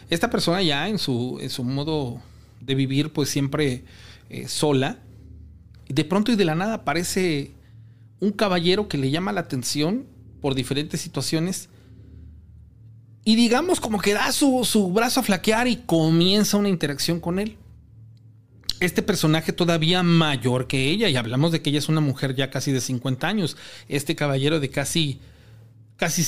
esta 0.09 0.29
persona 0.29 0.61
ya 0.61 0.89
en 0.89 0.99
su, 0.99 1.39
en 1.41 1.49
su 1.49 1.63
modo 1.63 2.21
de 2.59 2.75
vivir, 2.75 3.13
pues 3.13 3.29
siempre 3.29 3.85
eh, 4.29 4.49
sola, 4.49 4.99
y 5.87 5.93
de 5.93 6.03
pronto 6.03 6.33
y 6.33 6.35
de 6.35 6.43
la 6.43 6.53
nada 6.53 6.75
aparece 6.75 7.53
un 8.19 8.31
caballero 8.31 8.89
que 8.89 8.97
le 8.97 9.09
llama 9.09 9.31
la 9.31 9.41
atención 9.41 10.05
por 10.41 10.53
diferentes 10.53 10.99
situaciones. 10.99 11.69
Y 13.23 13.37
digamos 13.37 13.79
como 13.79 14.01
que 14.01 14.13
da 14.13 14.33
su, 14.33 14.65
su 14.65 14.91
brazo 14.91 15.21
a 15.21 15.23
flaquear 15.23 15.69
y 15.69 15.77
comienza 15.77 16.57
una 16.57 16.67
interacción 16.67 17.21
con 17.21 17.39
él. 17.39 17.57
Este 18.85 19.01
personaje 19.01 19.53
todavía 19.53 20.03
mayor 20.03 20.67
que 20.67 20.89
ella, 20.89 21.09
y 21.09 21.15
hablamos 21.15 21.51
de 21.51 21.61
que 21.61 21.69
ella 21.69 21.79
es 21.79 21.89
una 21.89 22.01
mujer 22.01 22.35
ya 22.35 22.49
casi 22.49 22.71
de 22.71 22.81
50 22.81 23.27
años, 23.27 23.57
este 23.87 24.15
caballero 24.15 24.59
de 24.59 24.69
casi, 24.69 25.19
casi, 25.97 26.25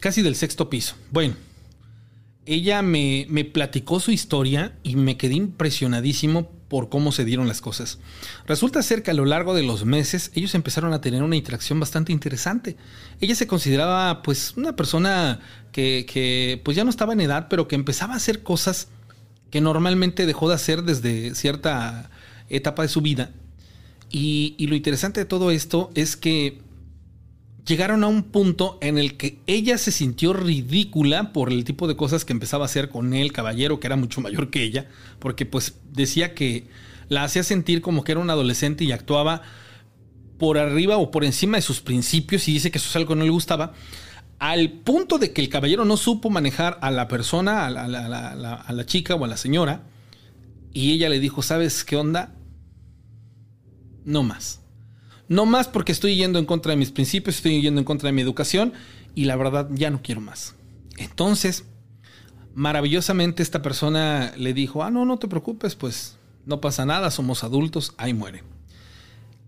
casi 0.00 0.22
del 0.22 0.34
sexto 0.34 0.70
piso. 0.70 0.96
Bueno, 1.10 1.34
ella 2.46 2.82
me, 2.82 3.26
me 3.28 3.44
platicó 3.44 4.00
su 4.00 4.10
historia 4.10 4.76
y 4.82 4.96
me 4.96 5.16
quedé 5.16 5.34
impresionadísimo 5.34 6.50
por 6.68 6.88
cómo 6.88 7.12
se 7.12 7.24
dieron 7.24 7.48
las 7.48 7.60
cosas. 7.60 7.98
Resulta 8.46 8.82
ser 8.82 9.02
que 9.02 9.10
a 9.10 9.14
lo 9.14 9.24
largo 9.24 9.54
de 9.54 9.62
los 9.62 9.84
meses 9.84 10.30
ellos 10.34 10.54
empezaron 10.54 10.92
a 10.92 11.00
tener 11.00 11.22
una 11.22 11.36
interacción 11.36 11.80
bastante 11.80 12.12
interesante. 12.12 12.76
Ella 13.20 13.34
se 13.34 13.46
consideraba 13.46 14.22
pues 14.22 14.54
una 14.56 14.76
persona 14.76 15.40
que, 15.72 16.06
que, 16.06 16.60
pues 16.64 16.76
ya 16.76 16.84
no 16.84 16.90
estaba 16.90 17.14
en 17.14 17.20
edad, 17.20 17.48
pero 17.48 17.68
que 17.68 17.74
empezaba 17.74 18.14
a 18.14 18.18
hacer 18.18 18.42
cosas 18.42 18.88
que 19.50 19.60
normalmente 19.60 20.26
dejó 20.26 20.48
de 20.48 20.54
hacer 20.54 20.82
desde 20.82 21.34
cierta 21.34 22.10
etapa 22.48 22.82
de 22.82 22.88
su 22.88 23.00
vida. 23.00 23.30
Y, 24.10 24.66
lo 24.66 24.74
interesante 24.74 25.20
de 25.20 25.26
todo 25.26 25.50
esto 25.50 25.90
es 25.94 26.16
que 26.16 26.60
llegaron 27.66 28.04
a 28.04 28.06
un 28.06 28.22
punto 28.22 28.78
en 28.80 28.96
el 28.96 29.16
que 29.18 29.38
ella 29.46 29.76
se 29.76 29.92
sintió 29.92 30.32
ridícula 30.32 31.32
por 31.32 31.52
el 31.52 31.64
tipo 31.64 31.86
de 31.86 31.96
cosas 31.96 32.24
que 32.24 32.32
empezaba 32.32 32.64
a 32.64 32.66
hacer 32.66 32.88
con 32.88 33.12
el 33.12 33.32
caballero, 33.32 33.78
que 33.78 33.86
era 33.86 33.96
mucho 33.96 34.22
mayor 34.22 34.50
que 34.50 34.62
ella, 34.62 34.88
porque 35.18 35.44
pues 35.44 35.74
decía 35.92 36.34
que 36.34 36.66
la 37.08 37.24
hacía 37.24 37.42
sentir 37.42 37.82
como 37.82 38.04
que 38.04 38.12
era 38.12 38.20
un 38.20 38.30
adolescente 38.30 38.84
y 38.84 38.92
actuaba 38.92 39.42
por 40.38 40.56
arriba 40.56 40.96
o 40.96 41.10
por 41.10 41.24
encima 41.24 41.58
de 41.58 41.62
sus 41.62 41.80
principios 41.80 42.48
y 42.48 42.54
dice 42.54 42.70
que 42.70 42.78
eso 42.78 42.88
es 42.88 42.96
algo 42.96 43.10
que 43.10 43.18
no 43.18 43.24
le 43.24 43.30
gustaba, 43.30 43.74
al 44.38 44.70
punto 44.70 45.18
de 45.18 45.32
que 45.32 45.40
el 45.40 45.48
caballero 45.48 45.84
no 45.84 45.96
supo 45.96 46.30
manejar 46.30 46.78
a 46.80 46.90
la 46.90 47.08
persona, 47.08 47.66
a 47.66 47.70
la, 47.70 48.86
chica 48.86 49.14
o 49.14 49.24
a 49.24 49.28
la 49.28 49.36
señora, 49.36 49.82
y 50.72 50.92
ella 50.92 51.08
le 51.08 51.18
dijo, 51.18 51.42
¿sabes 51.42 51.84
qué 51.84 51.96
onda? 51.96 52.34
No 54.04 54.22
más. 54.22 54.60
No 55.28 55.44
más 55.44 55.68
porque 55.68 55.92
estoy 55.92 56.16
yendo 56.16 56.38
en 56.38 56.46
contra 56.46 56.70
de 56.70 56.76
mis 56.76 56.92
principios, 56.92 57.36
estoy 57.36 57.60
yendo 57.60 57.80
en 57.80 57.84
contra 57.84 58.08
de 58.08 58.12
mi 58.12 58.22
educación 58.22 58.72
y 59.14 59.24
la 59.24 59.36
verdad 59.36 59.68
ya 59.72 59.90
no 59.90 60.00
quiero 60.02 60.20
más. 60.20 60.54
Entonces, 60.96 61.64
maravillosamente 62.54 63.42
esta 63.42 63.60
persona 63.60 64.32
le 64.36 64.54
dijo, 64.54 64.84
ah, 64.84 64.90
no, 64.90 65.04
no 65.04 65.18
te 65.18 65.28
preocupes, 65.28 65.74
pues 65.74 66.16
no 66.46 66.60
pasa 66.60 66.86
nada, 66.86 67.10
somos 67.10 67.44
adultos, 67.44 67.92
ahí 67.98 68.14
muere. 68.14 68.44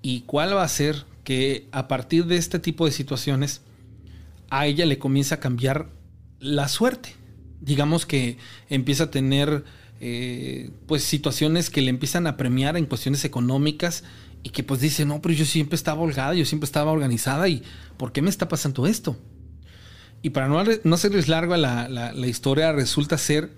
¿Y 0.02 0.22
cuál 0.22 0.56
va 0.56 0.64
a 0.64 0.68
ser 0.68 1.06
que 1.24 1.68
a 1.72 1.86
partir 1.86 2.26
de 2.26 2.36
este 2.36 2.58
tipo 2.58 2.86
de 2.86 2.92
situaciones 2.92 3.62
a 4.50 4.66
ella 4.66 4.84
le 4.86 4.98
comienza 4.98 5.36
a 5.36 5.40
cambiar 5.40 5.90
la 6.38 6.68
suerte? 6.68 7.14
Digamos 7.60 8.06
que 8.06 8.38
empieza 8.68 9.04
a 9.04 9.10
tener 9.10 9.64
eh, 10.00 10.70
pues 10.86 11.04
situaciones 11.04 11.70
que 11.70 11.82
le 11.82 11.90
empiezan 11.90 12.26
a 12.26 12.36
premiar 12.36 12.76
en 12.76 12.86
cuestiones 12.86 13.24
económicas 13.24 14.04
y 14.42 14.50
que 14.50 14.62
pues 14.62 14.80
dice, 14.80 15.04
no, 15.04 15.20
pero 15.20 15.34
yo 15.34 15.44
siempre 15.44 15.76
estaba 15.76 16.00
holgada, 16.00 16.34
yo 16.34 16.44
siempre 16.44 16.64
estaba 16.64 16.90
organizada 16.90 17.48
y 17.48 17.62
¿por 17.96 18.12
qué 18.12 18.22
me 18.22 18.30
está 18.30 18.48
pasando 18.48 18.86
esto? 18.86 19.18
Y 20.22 20.30
para 20.30 20.48
no, 20.48 20.62
no 20.84 20.94
hacerles 20.94 21.28
larga 21.28 21.56
la, 21.56 21.88
la, 21.88 22.26
historia, 22.26 22.72
resulta 22.72 23.16
ser 23.16 23.50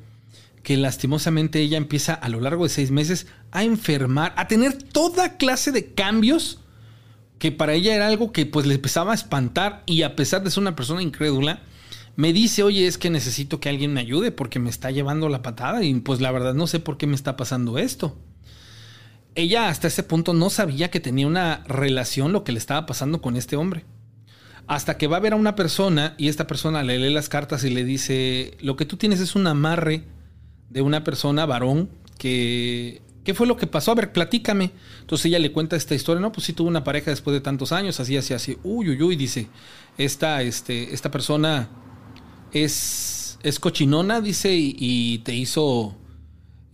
que 0.62 0.76
lastimosamente 0.76 1.60
ella 1.60 1.76
empieza 1.76 2.14
a 2.14 2.28
lo 2.28 2.40
largo 2.40 2.64
de 2.64 2.70
seis 2.70 2.90
meses 2.90 3.26
a 3.50 3.64
enfermar, 3.64 4.32
a 4.36 4.46
tener 4.46 4.74
toda 4.74 5.36
clase 5.36 5.72
de 5.72 5.92
cambios 5.92 6.60
que 7.42 7.50
para 7.50 7.74
ella 7.74 7.92
era 7.92 8.06
algo 8.06 8.30
que 8.30 8.46
pues 8.46 8.66
le 8.66 8.76
empezaba 8.76 9.10
a 9.10 9.16
espantar 9.16 9.82
y 9.84 10.02
a 10.02 10.14
pesar 10.14 10.44
de 10.44 10.50
ser 10.52 10.60
una 10.60 10.76
persona 10.76 11.02
incrédula, 11.02 11.60
me 12.14 12.32
dice, 12.32 12.62
oye, 12.62 12.86
es 12.86 12.98
que 12.98 13.10
necesito 13.10 13.58
que 13.58 13.68
alguien 13.68 13.92
me 13.92 14.00
ayude 14.00 14.30
porque 14.30 14.60
me 14.60 14.70
está 14.70 14.92
llevando 14.92 15.28
la 15.28 15.42
patada 15.42 15.82
y 15.82 15.92
pues 15.94 16.20
la 16.20 16.30
verdad 16.30 16.54
no 16.54 16.68
sé 16.68 16.78
por 16.78 16.96
qué 16.98 17.08
me 17.08 17.16
está 17.16 17.36
pasando 17.36 17.78
esto 17.78 18.16
ella 19.34 19.68
hasta 19.68 19.88
ese 19.88 20.02
punto 20.02 20.34
no 20.34 20.50
sabía 20.50 20.90
que 20.90 21.00
tenía 21.00 21.26
una 21.26 21.64
relación 21.66 22.32
lo 22.32 22.44
que 22.44 22.52
le 22.52 22.58
estaba 22.58 22.86
pasando 22.86 23.20
con 23.20 23.36
este 23.36 23.56
hombre. 23.56 23.84
Hasta 24.66 24.96
que 24.96 25.06
va 25.06 25.16
a 25.16 25.20
ver 25.20 25.32
a 25.32 25.36
una 25.36 25.56
persona 25.56 26.14
y 26.18 26.28
esta 26.28 26.46
persona 26.46 26.82
le 26.82 26.98
lee 26.98 27.12
las 27.12 27.28
cartas 27.28 27.64
y 27.64 27.70
le 27.70 27.84
dice, 27.84 28.56
lo 28.60 28.76
que 28.76 28.84
tú 28.84 28.96
tienes 28.96 29.20
es 29.20 29.34
un 29.34 29.46
amarre 29.46 30.04
de 30.70 30.82
una 30.82 31.04
persona 31.04 31.46
varón 31.46 31.90
que... 32.18 33.02
¿Qué 33.24 33.34
fue 33.34 33.46
lo 33.46 33.56
que 33.56 33.66
pasó? 33.66 33.92
A 33.92 33.94
ver, 33.94 34.12
platícame. 34.12 34.72
Entonces 35.00 35.26
ella 35.26 35.38
le 35.38 35.52
cuenta 35.52 35.76
esta 35.76 35.94
historia. 35.94 36.20
No, 36.20 36.32
pues 36.32 36.46
sí 36.46 36.52
tuvo 36.52 36.68
una 36.68 36.84
pareja 36.84 37.10
después 37.10 37.34
de 37.34 37.40
tantos 37.40 37.72
años, 37.72 38.00
así, 38.00 38.16
así, 38.16 38.34
así. 38.34 38.58
Uy, 38.62 38.90
uy, 38.90 39.02
uy, 39.02 39.16
dice, 39.16 39.48
esta, 39.98 40.42
este, 40.42 40.92
esta 40.92 41.10
persona 41.10 41.68
es, 42.52 43.38
es 43.42 43.60
cochinona, 43.60 44.20
dice, 44.20 44.52
y 44.54 45.18
te 45.18 45.34
hizo 45.34 45.96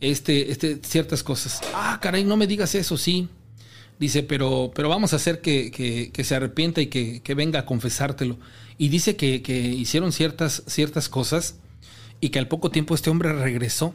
este, 0.00 0.50
este, 0.50 0.80
ciertas 0.82 1.22
cosas. 1.22 1.60
Ah, 1.74 1.98
caray, 2.00 2.24
no 2.24 2.36
me 2.36 2.46
digas 2.46 2.74
eso, 2.74 2.96
sí. 2.96 3.28
Dice, 3.98 4.22
pero, 4.22 4.70
pero 4.74 4.88
vamos 4.88 5.12
a 5.12 5.16
hacer 5.16 5.40
que, 5.40 6.12
se 6.22 6.34
arrepienta 6.34 6.80
y 6.80 6.86
que, 6.86 7.34
venga 7.34 7.60
a 7.60 7.66
confesártelo. 7.66 8.38
Y 8.76 8.88
dice 8.88 9.16
que, 9.16 9.42
hicieron 9.58 10.12
ciertas, 10.12 10.62
ciertas 10.66 11.08
cosas 11.08 11.56
y 12.20 12.30
que 12.30 12.38
al 12.38 12.48
poco 12.48 12.70
tiempo 12.70 12.94
este 12.94 13.10
hombre 13.10 13.32
regresó. 13.32 13.94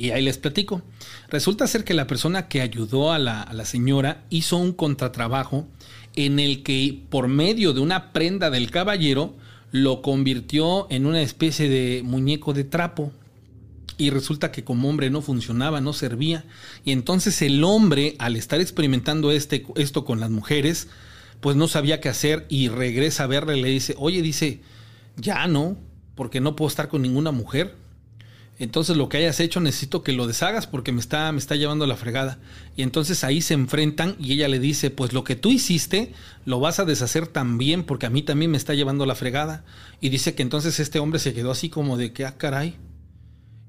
Y 0.00 0.12
ahí 0.12 0.22
les 0.22 0.38
platico. 0.38 0.80
Resulta 1.28 1.66
ser 1.66 1.84
que 1.84 1.92
la 1.92 2.06
persona 2.06 2.48
que 2.48 2.62
ayudó 2.62 3.12
a 3.12 3.18
la, 3.18 3.64
señora 3.66 4.24
hizo 4.30 4.56
un 4.56 4.72
contratrabajo 4.72 5.68
en 6.16 6.38
el 6.38 6.62
que 6.62 7.02
por 7.10 7.28
medio 7.28 7.74
de 7.74 7.80
una 7.80 8.10
prenda 8.14 8.48
del 8.48 8.70
caballero 8.70 9.36
lo 9.72 10.00
convirtió 10.00 10.86
en 10.88 11.04
una 11.04 11.20
especie 11.20 11.68
de 11.68 12.00
muñeco 12.02 12.54
de 12.54 12.64
trapo 12.64 13.12
y 13.98 14.08
resulta 14.08 14.50
que 14.52 14.64
como 14.64 14.88
hombre 14.88 15.10
no 15.10 15.20
funcionaba, 15.20 15.82
no 15.82 15.92
servía. 15.92 16.46
Y 16.82 16.92
entonces 16.92 17.42
el 17.42 17.62
hombre, 17.62 18.16
al 18.20 18.36
estar 18.36 18.58
experimentando 18.58 19.30
este, 19.30 19.66
esto 19.76 20.06
con 20.06 20.18
las 20.18 20.30
mujeres, 20.30 20.88
pues 21.42 21.56
no 21.56 21.68
sabía 21.68 22.00
qué 22.00 22.08
hacer 22.08 22.46
y 22.48 22.68
regresa 22.68 23.24
a 23.24 23.26
verle 23.26 23.58
y 23.58 23.60
le 23.60 23.68
dice, 23.68 23.94
oye, 23.98 24.22
dice, 24.22 24.62
ya 25.18 25.46
no, 25.46 25.76
porque 26.14 26.40
no 26.40 26.56
puedo 26.56 26.70
estar 26.70 26.88
con 26.88 27.02
ninguna 27.02 27.32
mujer. 27.32 27.76
Entonces 28.60 28.98
lo 28.98 29.08
que 29.08 29.16
hayas 29.16 29.40
hecho 29.40 29.58
necesito 29.58 30.02
que 30.02 30.12
lo 30.12 30.26
deshagas 30.26 30.66
porque 30.66 30.92
me 30.92 31.00
está, 31.00 31.32
me 31.32 31.38
está 31.38 31.56
llevando 31.56 31.86
la 31.86 31.96
fregada. 31.96 32.38
Y 32.76 32.82
entonces 32.82 33.24
ahí 33.24 33.40
se 33.40 33.54
enfrentan 33.54 34.16
y 34.18 34.34
ella 34.34 34.48
le 34.48 34.58
dice, 34.58 34.90
pues 34.90 35.14
lo 35.14 35.24
que 35.24 35.34
tú 35.34 35.50
hiciste 35.50 36.12
lo 36.44 36.60
vas 36.60 36.78
a 36.78 36.84
deshacer 36.84 37.26
también 37.26 37.84
porque 37.84 38.04
a 38.04 38.10
mí 38.10 38.20
también 38.22 38.50
me 38.50 38.58
está 38.58 38.74
llevando 38.74 39.06
la 39.06 39.14
fregada. 39.14 39.64
Y 40.02 40.10
dice 40.10 40.34
que 40.34 40.42
entonces 40.42 40.78
este 40.78 40.98
hombre 40.98 41.18
se 41.20 41.32
quedó 41.32 41.50
así 41.50 41.70
como 41.70 41.96
de 41.96 42.12
que, 42.12 42.26
ah, 42.26 42.36
caray. 42.36 42.76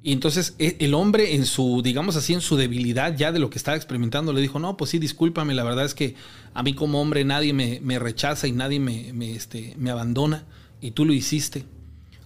Y 0.04 0.12
entonces 0.12 0.56
e, 0.60 0.76
el 0.82 0.94
hombre 0.94 1.36
en 1.36 1.46
su, 1.46 1.82
digamos 1.82 2.18
así, 2.18 2.34
en 2.34 2.42
su 2.42 2.58
debilidad 2.58 3.16
ya 3.16 3.32
de 3.32 3.40
lo 3.40 3.50
que 3.50 3.60
estaba 3.60 3.78
experimentando, 3.78 4.34
le 4.34 4.42
dijo, 4.42 4.60
no, 4.60 4.76
pues 4.76 4.92
sí, 4.92 5.00
discúlpame, 5.00 5.54
la 5.54 5.64
verdad 5.64 5.86
es 5.86 5.96
que 5.96 6.16
a 6.54 6.64
mí 6.64 6.74
como 6.74 7.02
hombre 7.02 7.24
nadie 7.24 7.54
me, 7.54 8.00
rechaza 8.00 8.46
y 8.46 8.52
nadie 8.52 8.82
me, 8.82 9.14
me, 9.14 9.32
este, 9.32 9.74
me 9.78 9.90
abandona 9.90 10.44
y 10.82 10.92
tú 10.92 11.06
lo 11.06 11.14
hiciste. 11.14 11.64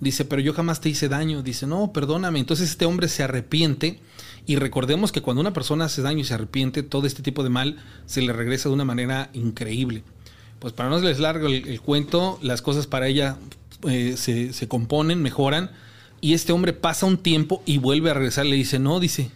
Dice, 0.05 0.23
pero 0.23 0.39
yo 0.39 0.53
jamás 0.53 0.81
te 0.81 0.89
hice 0.89 1.09
daño. 1.09 1.41
Dice, 1.41 1.65
no, 1.65 1.91
perdóname. 1.91 2.37
Entonces 2.37 2.69
este 2.69 2.85
hombre 2.85 3.07
se 3.07 3.23
arrepiente 3.23 3.99
y 4.45 4.57
recordemos 4.57 5.11
que 5.11 5.23
cuando 5.23 5.41
una 5.41 5.51
persona 5.51 5.85
hace 5.85 6.03
daño 6.03 6.19
y 6.19 6.25
se 6.25 6.35
arrepiente, 6.35 6.83
todo 6.83 7.07
este 7.07 7.23
tipo 7.23 7.43
de 7.43 7.49
mal 7.49 7.77
se 8.05 8.21
le 8.21 8.31
regresa 8.31 8.69
de 8.69 8.75
una 8.75 8.85
manera 8.85 9.31
increíble. 9.33 10.03
Pues 10.59 10.73
para 10.73 10.89
no 10.89 10.99
les 10.99 11.19
largo 11.19 11.47
el, 11.47 11.81
cuento, 11.81 12.37
las 12.43 12.61
cosas 12.61 12.85
para 12.85 13.07
ella 13.07 13.39
eh, 13.89 14.13
se, 14.15 14.53
se 14.53 14.67
componen, 14.67 15.23
mejoran 15.23 15.71
y 16.21 16.35
este 16.35 16.53
hombre 16.53 16.73
pasa 16.73 17.07
un 17.07 17.17
tiempo 17.17 17.63
y 17.65 17.79
vuelve 17.79 18.11
a 18.11 18.13
regresar. 18.13 18.45
Le 18.45 18.57
dice, 18.57 18.77
no, 18.77 18.99
dice, 18.99 19.31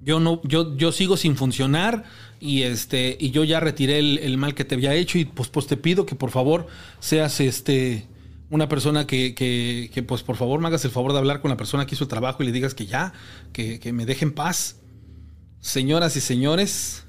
yo 0.00 0.20
no, 0.20 0.40
yo, 0.44 0.76
yo 0.76 0.92
sigo 0.92 1.16
sin 1.16 1.34
funcionar 1.34 2.04
y 2.38 2.62
este, 2.62 3.16
y 3.18 3.32
yo 3.32 3.42
ya 3.42 3.58
retiré 3.58 3.98
el, 3.98 4.38
mal 4.38 4.54
que 4.54 4.64
te 4.64 4.76
había 4.76 4.94
hecho 4.94 5.18
y 5.18 5.24
pues, 5.24 5.48
pues 5.48 5.66
te 5.66 5.76
pido 5.76 6.06
que 6.06 6.14
por 6.14 6.30
favor 6.30 6.68
seas 7.00 7.40
este 7.40 8.06
una 8.52 8.68
persona 8.68 9.06
que, 9.06 9.34
que, 9.34 10.02
pues 10.02 10.22
por 10.22 10.36
favor 10.36 10.60
me 10.60 10.68
hagas 10.68 10.84
el 10.84 10.90
favor 10.90 11.12
de 11.12 11.18
hablar 11.18 11.40
con 11.40 11.48
la 11.48 11.56
persona 11.56 11.86
que 11.86 11.94
hizo 11.94 12.04
el 12.04 12.08
trabajo 12.08 12.42
y 12.42 12.46
le 12.46 12.52
digas 12.52 12.74
que 12.74 12.84
ya, 12.84 13.14
que, 13.52 13.80
que 13.80 13.92
me 13.92 14.04
deje 14.04 14.26
en 14.26 14.32
paz. 14.32 14.76
Señoras 15.60 16.16
y 16.16 16.20
señores, 16.20 17.04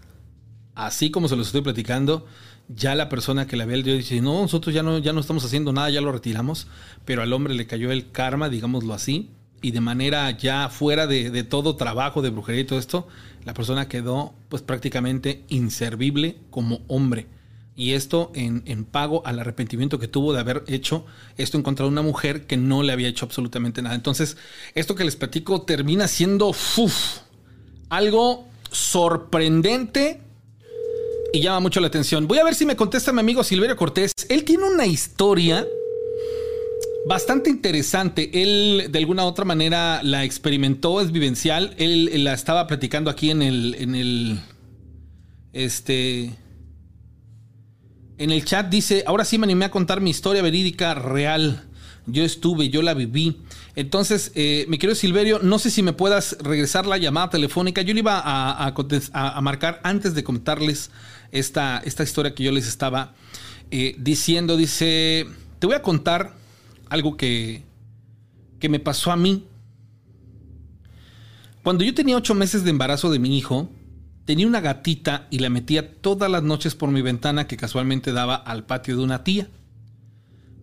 así 0.74 1.12
como 1.12 1.28
se 1.28 1.36
los 1.36 1.48
estoy 1.48 1.62
platicando, 1.62 2.26
ya 2.70 2.96
la 2.96 3.10
persona 3.10 3.46
que 3.46 3.58
le 3.58 3.64
había 3.64 3.76
el 3.76 3.84
dios 3.84 3.98
dice, 3.98 4.22
no, 4.22 4.42
nosotros 4.42 4.74
ya 4.74 4.84
no, 4.84 5.00
ya 5.00 5.12
no 5.12 5.20
estamos 5.20 5.44
haciendo 5.44 5.74
nada, 5.74 5.90
ya 5.90 6.00
lo 6.00 6.14
retiramos, 6.14 6.68
pero 7.04 7.22
al 7.22 7.34
hombre 7.34 7.54
le 7.54 7.68
cayó 7.68 7.92
el 7.92 8.10
karma, 8.12 8.48
digámoslo 8.48 8.94
así, 8.94 9.32
y 9.62 9.72
de 9.72 9.82
manera 9.82 10.32
ya 10.32 10.70
fuera 10.70 11.08
de, 11.08 11.44
todo 11.44 11.76
trabajo 11.76 12.22
de 12.22 12.30
brujería 12.30 12.62
y 12.62 12.66
todo 12.66 12.80
esto, 12.80 13.06
la 13.44 13.54
persona 13.54 13.90
quedó 13.90 14.34
pues 14.48 14.62
prácticamente 14.62 15.44
inservible 15.50 16.38
como 16.50 16.82
hombre. 16.88 17.28
Y 17.76 17.94
esto 17.94 18.32
en, 18.36 18.86
pago 18.86 19.26
al 19.26 19.40
arrepentimiento 19.40 19.98
que 19.98 20.08
tuvo 20.08 20.34
de 20.34 20.40
haber 20.40 20.64
hecho 20.68 21.06
esto 21.38 21.58
en 21.58 21.64
contra 21.64 21.86
de 21.86 21.92
una 21.92 22.04
mujer 22.04 22.46
que 22.46 22.56
no 22.56 22.84
le 22.84 22.94
había 22.94 23.08
hecho 23.08 23.26
absolutamente 23.26 23.82
nada. 23.82 23.96
Entonces, 23.96 24.38
esto 24.76 24.94
que 24.94 25.04
les 25.04 25.16
platico 25.16 25.64
termina 25.64 26.08
siendo 26.08 26.54
algo 27.90 28.48
sorprendente 28.72 30.22
y 31.34 31.42
llama 31.42 31.62
mucho 31.62 31.80
la 31.80 31.88
atención. 31.88 32.28
Voy 32.28 32.38
a 32.38 32.44
ver 32.44 32.54
si 32.54 32.66
me 32.66 32.76
contesta 32.76 33.12
mi 33.12 33.22
amigo 33.22 33.44
Silverio 33.44 33.76
Cortés. 33.76 34.12
Él 34.30 34.44
tiene 34.44 34.66
una 34.66 34.86
historia 34.86 35.66
bastante 37.08 37.50
interesante. 37.50 38.30
Él 38.42 38.90
de 38.92 39.00
alguna 39.00 39.26
otra 39.26 39.46
manera 39.46 40.02
la 40.04 40.24
experimentó, 40.24 41.02
es 41.02 41.12
vivencial. 41.12 41.74
Él, 41.78 42.10
él, 42.14 42.24
la 42.24 42.34
estaba 42.34 42.68
platicando 42.68 43.10
aquí 43.10 43.32
en 43.32 43.42
el, 43.42 43.76
en 43.80 43.96
el, 43.96 44.40
este, 45.54 46.36
en 48.24 48.32
el 48.32 48.46
chat. 48.46 48.70
Dice, 48.70 49.04
ahora 49.06 49.26
sí 49.26 49.38
me 49.38 49.46
animé 49.46 49.66
a 49.66 49.72
contar 49.72 50.00
mi 50.00 50.10
historia 50.10 50.42
verídica 50.42 50.94
real. 50.94 51.64
Yo 52.06 52.24
estuve, 52.24 52.70
yo 52.70 52.82
la 52.82 52.94
viví. 52.94 53.42
Entonces, 53.76 54.32
eh, 54.36 54.66
me 54.70 54.78
quiero 54.78 54.96
Silverio, 54.96 55.40
no 55.40 55.60
sé 55.60 55.70
si 55.70 55.84
me 55.84 55.94
puedas 55.94 56.38
regresar 56.40 56.86
la 56.86 56.98
llamada 56.98 57.30
telefónica. 57.30 57.82
Yo 57.82 57.94
le 57.94 58.00
iba 58.00 58.20
a, 58.20 58.74
a, 59.14 59.42
marcar 59.42 59.82
antes 59.84 60.16
de 60.16 60.24
contarles 60.24 60.90
esta, 61.32 61.82
esta, 61.86 62.04
historia 62.04 62.34
que 62.34 62.44
yo 62.44 62.52
les 62.52 62.68
estaba 62.68 63.14
eh, 63.72 63.96
diciendo. 64.00 64.58
Dice, 64.58 65.28
te 65.60 65.68
voy 65.68 65.76
a 65.76 65.82
contar 65.82 66.34
algo 66.90 67.18
que, 67.18 67.64
que 68.60 68.70
me 68.70 68.80
pasó 68.80 69.12
a 69.12 69.18
mí. 69.18 69.46
Cuando 71.62 71.84
yo 71.84 71.94
tenía 71.94 72.18
ocho 72.18 72.36
meses 72.36 72.64
de 72.64 72.70
embarazo 72.70 73.12
de 73.12 73.20
mi 73.20 73.38
hijo, 73.38 73.70
tenía 74.26 74.48
una 74.48 74.62
gatita 74.62 75.28
y 75.30 75.40
la 75.40 75.50
metía 75.50 75.96
todas 76.02 76.30
las 76.30 76.44
noches 76.44 76.76
por 76.76 76.90
mi 76.90 77.02
ventana 77.02 77.48
que 77.48 77.58
casualmente 77.58 78.12
daba 78.12 78.36
al 78.36 78.66
patio 78.66 78.98
de 78.98 79.04
una 79.04 79.24
tía. 79.24 79.50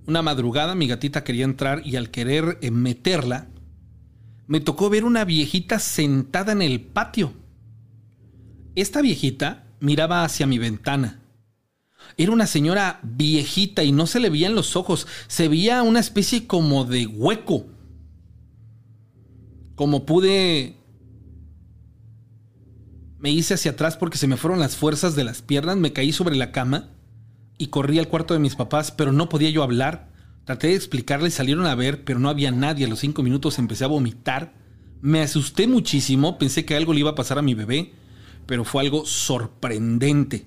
Una 0.07 0.23
madrugada 0.23 0.75
mi 0.75 0.87
gatita 0.87 1.25
quería 1.25 1.45
entrar 1.45 1.87
y 1.87 1.97
al 1.97 2.11
querer 2.11 2.59
eh, 2.63 2.71
meterla, 2.71 3.49
me 4.47 4.61
tocó 4.61 4.91
ver 4.91 5.05
una 5.05 5.25
viejita 5.25 5.79
sentada 5.79 6.53
en 6.53 6.63
el 6.63 6.81
patio. 6.81 7.33
Esta 8.75 9.01
viejita 9.03 9.65
miraba 9.79 10.25
hacia 10.25 10.47
mi 10.47 10.59
ventana. 10.59 11.21
Era 12.17 12.33
una 12.33 12.47
señora 12.47 12.99
viejita 13.03 13.85
y 13.85 13.93
no 13.93 14.07
se 14.07 14.21
le 14.21 14.31
veían 14.31 14.55
los 14.55 14.75
ojos, 14.75 15.07
se 15.29 15.49
veía 15.49 15.83
una 15.83 16.01
especie 16.01 16.47
como 16.47 16.85
de 16.85 17.07
hueco. 17.07 17.67
Como 19.77 20.05
pude... 20.05 20.80
Me 23.21 23.31
hice 23.31 23.55
hacia 23.55 23.73
atrás 23.73 23.99
porque 23.99 24.17
se 24.17 24.27
me 24.27 24.39
fueron 24.39 24.61
las 24.61 24.77
fuerzas 24.77 25.15
de 25.15 25.25
las 25.25 25.43
piernas, 25.43 25.77
me 25.77 25.93
caí 25.93 26.11
sobre 26.11 26.37
la 26.37 26.53
cama 26.53 26.89
y 27.59 27.67
corrí 27.67 27.99
al 27.99 28.09
cuarto 28.09 28.33
de 28.33 28.41
mis 28.41 28.57
papás, 28.57 28.91
pero 28.91 29.13
no 29.13 29.29
podía 29.29 29.51
yo 29.51 29.63
hablar. 29.63 30.09
Traté 30.47 30.69
de 30.69 30.75
explicarles, 30.75 31.35
salieron 31.35 31.67
a 31.67 31.75
ver, 31.75 32.03
pero 32.03 32.19
no 32.19 32.31
había 32.31 32.51
nadie. 32.51 32.87
A 32.87 32.89
los 32.89 33.01
cinco 33.01 33.23
minutos 33.23 33.59
empecé 33.59 33.85
a 33.85 33.89
vomitar. 33.89 34.55
Me 35.03 35.21
asusté 35.21 35.67
muchísimo, 35.67 36.39
pensé 36.39 36.65
que 36.65 36.75
algo 36.75 36.95
le 36.95 37.01
iba 37.01 37.11
a 37.11 37.15
pasar 37.15 37.39
a 37.39 37.43
mi 37.43 37.53
bebé, 37.53 37.93
pero 38.47 38.65
fue 38.65 38.83
algo 38.83 39.05
sorprendente. 39.05 40.47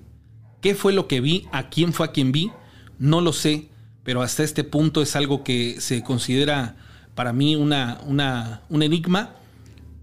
¿Qué 0.60 0.74
fue 0.74 0.92
lo 0.92 1.06
que 1.06 1.20
vi? 1.20 1.46
¿A 1.52 1.70
quién 1.70 1.92
fue 1.92 2.06
a 2.06 2.10
quien 2.10 2.32
vi? 2.32 2.50
No 2.98 3.20
lo 3.20 3.32
sé, 3.32 3.68
pero 4.02 4.20
hasta 4.20 4.42
este 4.42 4.64
punto 4.64 5.00
es 5.00 5.14
algo 5.14 5.44
que 5.44 5.80
se 5.80 6.02
considera 6.02 6.74
para 7.14 7.32
mí 7.32 7.54
una, 7.54 8.00
una, 8.04 8.62
un 8.68 8.82
enigma, 8.82 9.36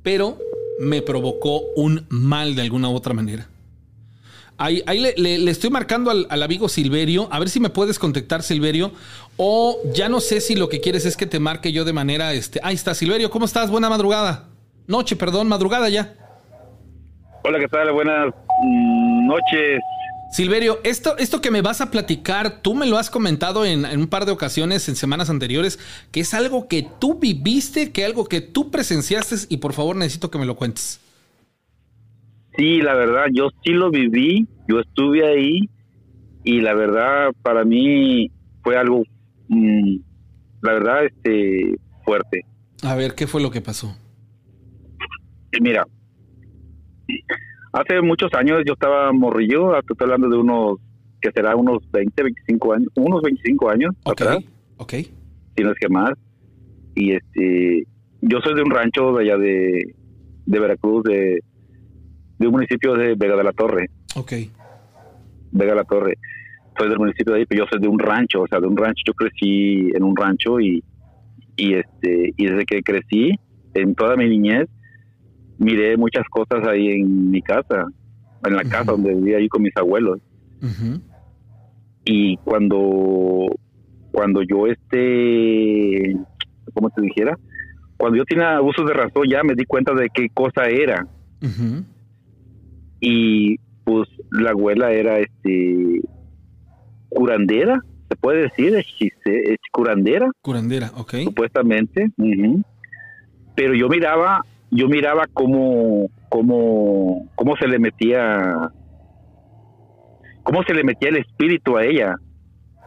pero 0.03 0.39
me 0.81 1.01
provocó 1.01 1.61
un 1.75 2.05
mal 2.09 2.55
de 2.55 2.63
alguna 2.63 2.89
u 2.89 2.95
otra 2.95 3.13
manera. 3.13 3.47
Ahí, 4.57 4.83
le, 4.99 5.49
estoy 5.49 5.71
marcando 5.71 6.11
al, 6.11 6.43
amigo 6.43 6.69
Silverio. 6.69 7.27
A 7.31 7.39
ver 7.39 7.49
si 7.49 7.59
me 7.59 7.69
puedes 7.69 7.97
contactar, 7.97 8.43
Silverio. 8.43 8.91
O 9.37 9.79
ya 9.93 10.07
no 10.07 10.19
sé 10.19 10.39
si 10.39 10.55
lo 10.55 10.69
que 10.69 10.81
quieres 10.81 11.05
es 11.05 11.17
que 11.17 11.25
te 11.25 11.39
marque 11.39 11.71
yo 11.71 11.83
de 11.83 11.93
manera. 11.93 12.33
Este, 12.33 12.59
ahí 12.63 12.75
está, 12.75 12.93
Silverio. 12.93 13.31
¿Cómo 13.31 13.45
estás? 13.45 13.71
Buena 13.71 13.89
madrugada. 13.89 14.49
Noche, 14.85 15.15
perdón, 15.15 15.47
madrugada 15.47 15.89
ya. 15.89 16.13
Hola, 17.43 17.57
¿qué 17.57 17.67
tal? 17.67 17.91
Buenas 17.91 18.33
mm, 18.63 19.27
noches. 19.27 19.81
Silverio, 20.31 20.79
esto, 20.85 21.17
esto 21.17 21.41
que 21.41 21.51
me 21.51 21.61
vas 21.61 21.81
a 21.81 21.91
platicar, 21.91 22.61
tú 22.61 22.73
me 22.73 22.85
lo 22.85 22.97
has 22.97 23.09
comentado 23.09 23.65
en, 23.65 23.83
en, 23.83 23.99
un 23.99 24.07
par 24.07 24.25
de 24.25 24.31
ocasiones 24.31 24.87
en 24.87 24.95
semanas 24.95 25.29
anteriores, 25.29 25.77
que 26.11 26.21
es 26.21 26.33
algo 26.33 26.69
que 26.69 26.87
tú 26.99 27.19
viviste, 27.19 27.91
que 27.91 28.05
algo 28.05 28.25
que 28.25 28.39
tú 28.39 28.71
presenciaste 28.71 29.35
y 29.49 29.57
por 29.57 29.73
favor 29.73 29.97
necesito 29.97 30.31
que 30.31 30.39
me 30.39 30.45
lo 30.45 30.55
cuentes. 30.55 31.01
Sí, 32.55 32.81
la 32.81 32.93
verdad, 32.95 33.25
yo 33.33 33.49
sí 33.63 33.71
lo 33.71 33.91
viví, 33.91 34.47
yo 34.69 34.79
estuve 34.79 35.27
ahí 35.27 35.69
y 36.45 36.61
la 36.61 36.73
verdad 36.75 37.31
para 37.41 37.65
mí 37.65 38.31
fue 38.63 38.77
algo, 38.77 39.03
mm, 39.49 39.95
la 40.61 40.73
verdad, 40.73 41.05
este, 41.05 41.75
fuerte. 42.05 42.45
A 42.83 42.95
ver, 42.95 43.15
¿qué 43.15 43.27
fue 43.27 43.41
lo 43.41 43.51
que 43.51 43.61
pasó? 43.61 43.97
Mira, 45.59 45.85
hace 47.71 48.01
muchos 48.01 48.33
años 48.33 48.61
yo 48.65 48.73
estaba 48.73 49.11
morrillo, 49.11 49.77
estoy 49.77 49.95
hablando 49.99 50.29
de 50.29 50.37
unos, 50.37 50.77
que 51.21 51.31
será 51.31 51.55
unos 51.55 51.79
20, 51.91 52.23
25 52.23 52.73
años, 52.73 52.87
unos 52.95 53.21
25 53.21 53.69
años 53.69 53.95
Ok, 54.03 54.21
ok. 54.77 54.93
Si 55.55 55.63
no 55.63 55.71
es 55.71 55.77
que 55.79 55.89
más. 55.89 56.11
Y 56.95 57.13
este, 57.13 57.87
yo 58.21 58.39
soy 58.41 58.53
de 58.55 58.63
un 58.63 58.71
rancho 58.71 59.13
de 59.13 59.23
allá 59.23 59.37
de, 59.37 59.95
de 60.45 60.59
Veracruz, 60.59 61.03
de 61.03 61.39
de 62.41 62.47
un 62.47 62.53
municipio 62.53 62.95
de 62.95 63.13
Vega 63.13 63.35
de 63.35 63.43
la 63.43 63.51
Torre. 63.51 63.89
Ok. 64.15 64.33
Vega 65.51 65.73
de 65.73 65.75
la 65.75 65.83
Torre. 65.83 66.17
Soy 66.75 66.89
del 66.89 66.97
municipio 66.97 67.33
de 67.33 67.39
ahí, 67.39 67.45
pero 67.45 67.63
yo 67.63 67.69
soy 67.69 67.79
de 67.79 67.87
un 67.87 67.99
rancho, 67.99 68.41
o 68.41 68.47
sea, 68.47 68.59
de 68.59 68.65
un 68.65 68.75
rancho. 68.75 69.03
Yo 69.05 69.13
crecí 69.13 69.91
en 69.93 70.03
un 70.03 70.15
rancho 70.15 70.59
y, 70.59 70.83
y 71.55 71.75
este 71.75 72.33
y 72.35 72.45
desde 72.45 72.65
que 72.65 72.81
crecí, 72.81 73.35
en 73.75 73.93
toda 73.93 74.15
mi 74.15 74.27
niñez, 74.27 74.67
miré 75.61 75.97
muchas 75.97 76.25
cosas 76.29 76.67
ahí 76.67 76.89
en 76.89 77.31
mi 77.31 77.41
casa, 77.41 77.85
en 78.45 78.55
la 78.55 78.63
casa 78.63 78.91
donde 78.91 79.13
vivía 79.13 79.37
ahí 79.37 79.47
con 79.47 79.61
mis 79.61 79.75
abuelos. 79.77 80.19
Y 82.05 82.37
cuando 82.37 83.47
cuando 84.11 84.41
yo 84.43 84.67
este, 84.67 86.17
¿cómo 86.73 86.89
te 86.89 87.01
dijera? 87.01 87.37
Cuando 87.97 88.17
yo 88.17 88.25
tenía 88.25 88.57
abusos 88.57 88.85
de 88.87 88.93
razón, 88.93 89.27
ya 89.29 89.43
me 89.43 89.55
di 89.55 89.65
cuenta 89.65 89.93
de 89.93 90.09
qué 90.13 90.27
cosa 90.33 90.65
era 90.65 91.07
y 93.01 93.57
pues 93.83 94.07
la 94.29 94.51
abuela 94.51 94.91
era 94.93 95.19
este 95.19 96.01
curandera, 97.09 97.81
se 98.07 98.15
puede 98.15 98.43
decir, 98.43 98.75
es, 98.75 99.57
curandera. 99.73 100.31
Curandera, 100.41 100.91
ok. 100.95 101.15
Supuestamente. 101.25 102.09
Pero 103.55 103.73
yo 103.73 103.89
miraba, 103.89 104.45
yo 104.71 104.87
miraba 104.87 105.25
cómo, 105.33 106.09
cómo, 106.29 107.29
cómo 107.35 107.55
se 107.57 107.67
le 107.67 107.79
metía, 107.79 108.71
cómo 110.43 110.63
se 110.63 110.73
le 110.73 110.83
metía 110.83 111.09
el 111.09 111.17
espíritu 111.17 111.77
a 111.77 111.85
ella, 111.85 112.15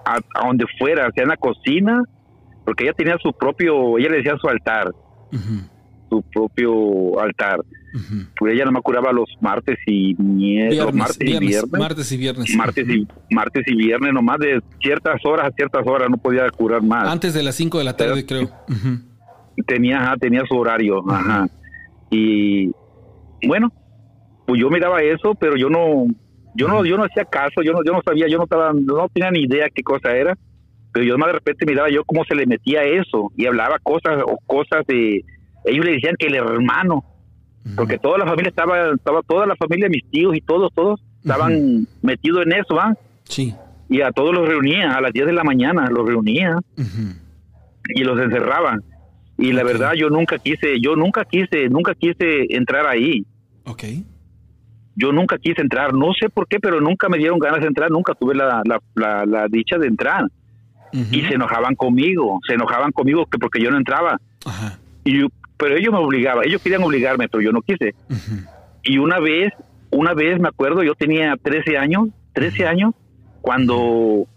a, 0.05 0.19
donde 0.45 0.67
fuera, 0.79 1.11
sea 1.15 1.25
en 1.25 1.31
la 1.31 1.37
cocina, 1.37 2.03
porque 2.65 2.85
ella 2.85 2.95
tenía 2.95 3.17
su 3.23 3.33
propio, 3.33 3.99
ella 3.99 4.11
le 4.11 4.17
decía 4.19 4.37
su 4.41 4.49
altar, 4.49 4.91
su 6.09 6.23
propio 6.33 7.21
altar 7.21 7.61
pues 8.37 8.55
ella 8.55 8.65
no 8.65 8.73
me 8.73 8.81
curaba 8.81 9.13
los 9.13 9.29
martes 9.41 9.79
y 9.87 10.15
viernes, 10.15 10.95
martes 10.95 11.21
y 11.21 11.39
viernes. 11.39 11.79
Martes 11.79 12.13
y 12.13 12.17
viernes. 12.17 12.57
Martes 12.57 12.89
y, 12.89 13.07
martes 13.31 13.65
y 13.67 13.77
viernes, 13.77 14.13
nomás 14.13 14.39
de 14.39 14.61
ciertas 14.81 15.25
horas 15.25 15.47
a 15.47 15.51
ciertas 15.53 15.87
horas 15.87 16.09
no 16.11 16.17
podía 16.17 16.49
curar 16.51 16.83
más. 16.83 17.09
Antes 17.09 17.35
de 17.35 17.43
las 17.45 17.55
5 17.55 17.79
de 17.79 17.85
la 17.85 17.97
tarde, 17.97 18.27
creo. 18.27 18.51
Tenía, 19.67 20.15
tenía 20.21 20.43
su 20.49 20.57
horario, 20.57 21.09
ajá. 21.09 21.47
Y 22.11 22.71
bueno, 23.47 23.73
pues 24.47 24.61
yo 24.61 24.71
miraba 24.71 25.03
eso, 25.03 25.35
pero 25.35 25.57
yo 25.57 25.69
no, 25.69 26.07
yo 26.55 26.69
no, 26.69 26.85
yo 26.85 26.97
no 26.97 27.05
hacía 27.05 27.25
caso, 27.25 27.63
yo 27.63 27.73
no, 27.73 27.81
yo 27.85 27.93
no 27.93 28.03
sabía, 28.05 28.29
yo 28.29 28.39
no 28.39 28.45
estaba, 28.45 28.73
no 28.73 29.09
tenía 29.09 29.31
ni 29.31 29.43
idea 29.43 29.69
qué 29.75 29.83
cosa 29.83 30.13
era, 30.13 30.37
pero 30.93 31.05
yo 31.05 31.19
más 31.19 31.29
de 31.29 31.33
repente 31.35 31.67
miraba 31.67 31.91
yo 31.91 32.05
cómo 32.05 32.25
se 32.25 32.35
le 32.35 32.47
metía 32.47 32.85
eso 32.85 33.33
y 33.37 33.47
hablaba 33.47 33.79
cosas 33.83 34.23
o 34.25 34.39
cosas 34.47 34.87
de, 34.87 35.25
ellos 35.65 35.85
le 35.85 35.93
decían 35.93 36.15
que 36.19 36.27
el 36.27 36.37
hermano, 36.37 37.05
porque 37.77 37.99
toda 37.99 38.19
la 38.19 38.27
familia 38.27 38.51
estaba, 38.51 38.91
estaba 38.91 39.23
toda 39.23 39.47
la 39.47 39.57
familia, 39.57 39.89
mis 39.89 40.09
tíos 40.11 40.37
y 40.37 40.41
todos, 40.41 40.73
todos 40.75 41.01
estaban 41.23 41.87
metidos 42.03 42.45
en 42.45 42.53
eso, 42.53 42.79
¿ah? 42.79 42.95
Sí. 43.25 43.55
Y 43.89 44.03
a 44.03 44.13
todos 44.13 44.35
los 44.35 44.47
reunía, 44.47 44.93
a 44.93 45.01
las 45.01 45.13
10 45.13 45.27
de 45.27 45.33
la 45.33 45.45
mañana 45.45 45.89
los 45.91 46.07
reunía 46.07 46.59
y 47.89 48.05
los 48.05 48.21
encerraban. 48.21 48.83
Y 49.37 49.53
la 49.53 49.65
verdad 49.65 49.95
yo 49.95 50.11
nunca 50.11 50.39
quise, 50.39 50.81
yo 50.81 50.97
nunca 50.97 51.25
quise, 51.25 51.69
nunca 51.69 51.95
quise 51.95 52.47
entrar 52.51 52.87
ahí. 52.87 53.27
Ok. 53.65 53.85
Yo 54.97 55.13
nunca 55.13 55.39
quise 55.39 55.61
entrar, 55.61 55.93
no 55.93 56.13
sé 56.19 56.29
por 56.31 56.47
qué, 56.47 56.61
pero 56.61 56.81
nunca 56.81 57.09
me 57.09 57.19
dieron 57.19 57.39
ganas 57.41 57.61
de 57.61 57.67
entrar, 57.67 57.91
nunca 57.91 58.15
tuve 58.15 58.35
la, 58.35 58.63
la, 58.65 59.27
la, 59.27 59.49
dicha 59.49 59.77
de 59.79 59.89
entrar. 59.89 60.27
Y 61.11 61.23
se 61.23 61.35
enojaban 61.35 61.75
conmigo, 61.75 62.39
se 62.47 62.55
enojaban 62.55 62.93
conmigo 62.93 63.27
que 63.27 63.37
porque 63.37 63.61
yo 63.61 63.69
no 63.73 63.79
entraba. 63.79 64.21
Ajá. 64.47 64.79
Y 65.03 65.19
yo, 65.19 65.27
pero 65.57 65.77
ellos 65.77 65.93
me 65.93 65.99
obligaban, 65.99 66.47
ellos 66.47 66.63
querían 66.63 66.85
obligarme, 66.85 67.29
pero 67.29 67.43
yo 67.43 67.51
no 67.51 67.63
quise. 67.63 67.97
Y 68.85 68.99
una 68.99 69.19
vez, 69.19 69.53
una 69.91 70.15
vez 70.15 70.39
me 70.39 70.47
acuerdo, 70.47 70.85
yo 70.85 70.95
tenía 70.95 71.35
13 71.43 71.77
años, 71.79 72.11
13 72.35 72.67
años, 72.67 72.95
cuando, 73.41 74.29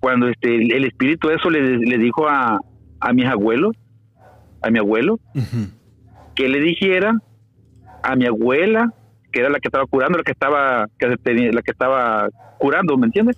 cuando 0.00 0.28
este, 0.28 0.54
el 0.54 0.84
espíritu 0.86 1.28
eso 1.28 1.50
le, 1.50 1.76
le 1.76 1.98
dijo 1.98 2.26
a, 2.26 2.58
a 3.00 3.12
mis 3.12 3.26
abuelos, 3.26 3.76
a 4.62 4.70
mi 4.70 4.78
abuelo, 4.78 5.20
que 6.34 6.48
le 6.48 6.60
dijera 6.60 7.20
a 8.02 8.16
mi 8.16 8.26
abuela, 8.26 8.92
que 9.32 9.40
era 9.40 9.50
la 9.50 9.60
que 9.60 9.68
estaba 9.68 9.86
curando, 9.86 10.18
la 10.18 10.24
que 10.24 10.32
estaba, 10.32 10.88
que 10.98 11.16
tenía, 11.18 11.52
la 11.52 11.62
que 11.62 11.70
estaba 11.70 12.28
curando, 12.58 12.96
¿me 12.96 13.06
entiendes? 13.06 13.36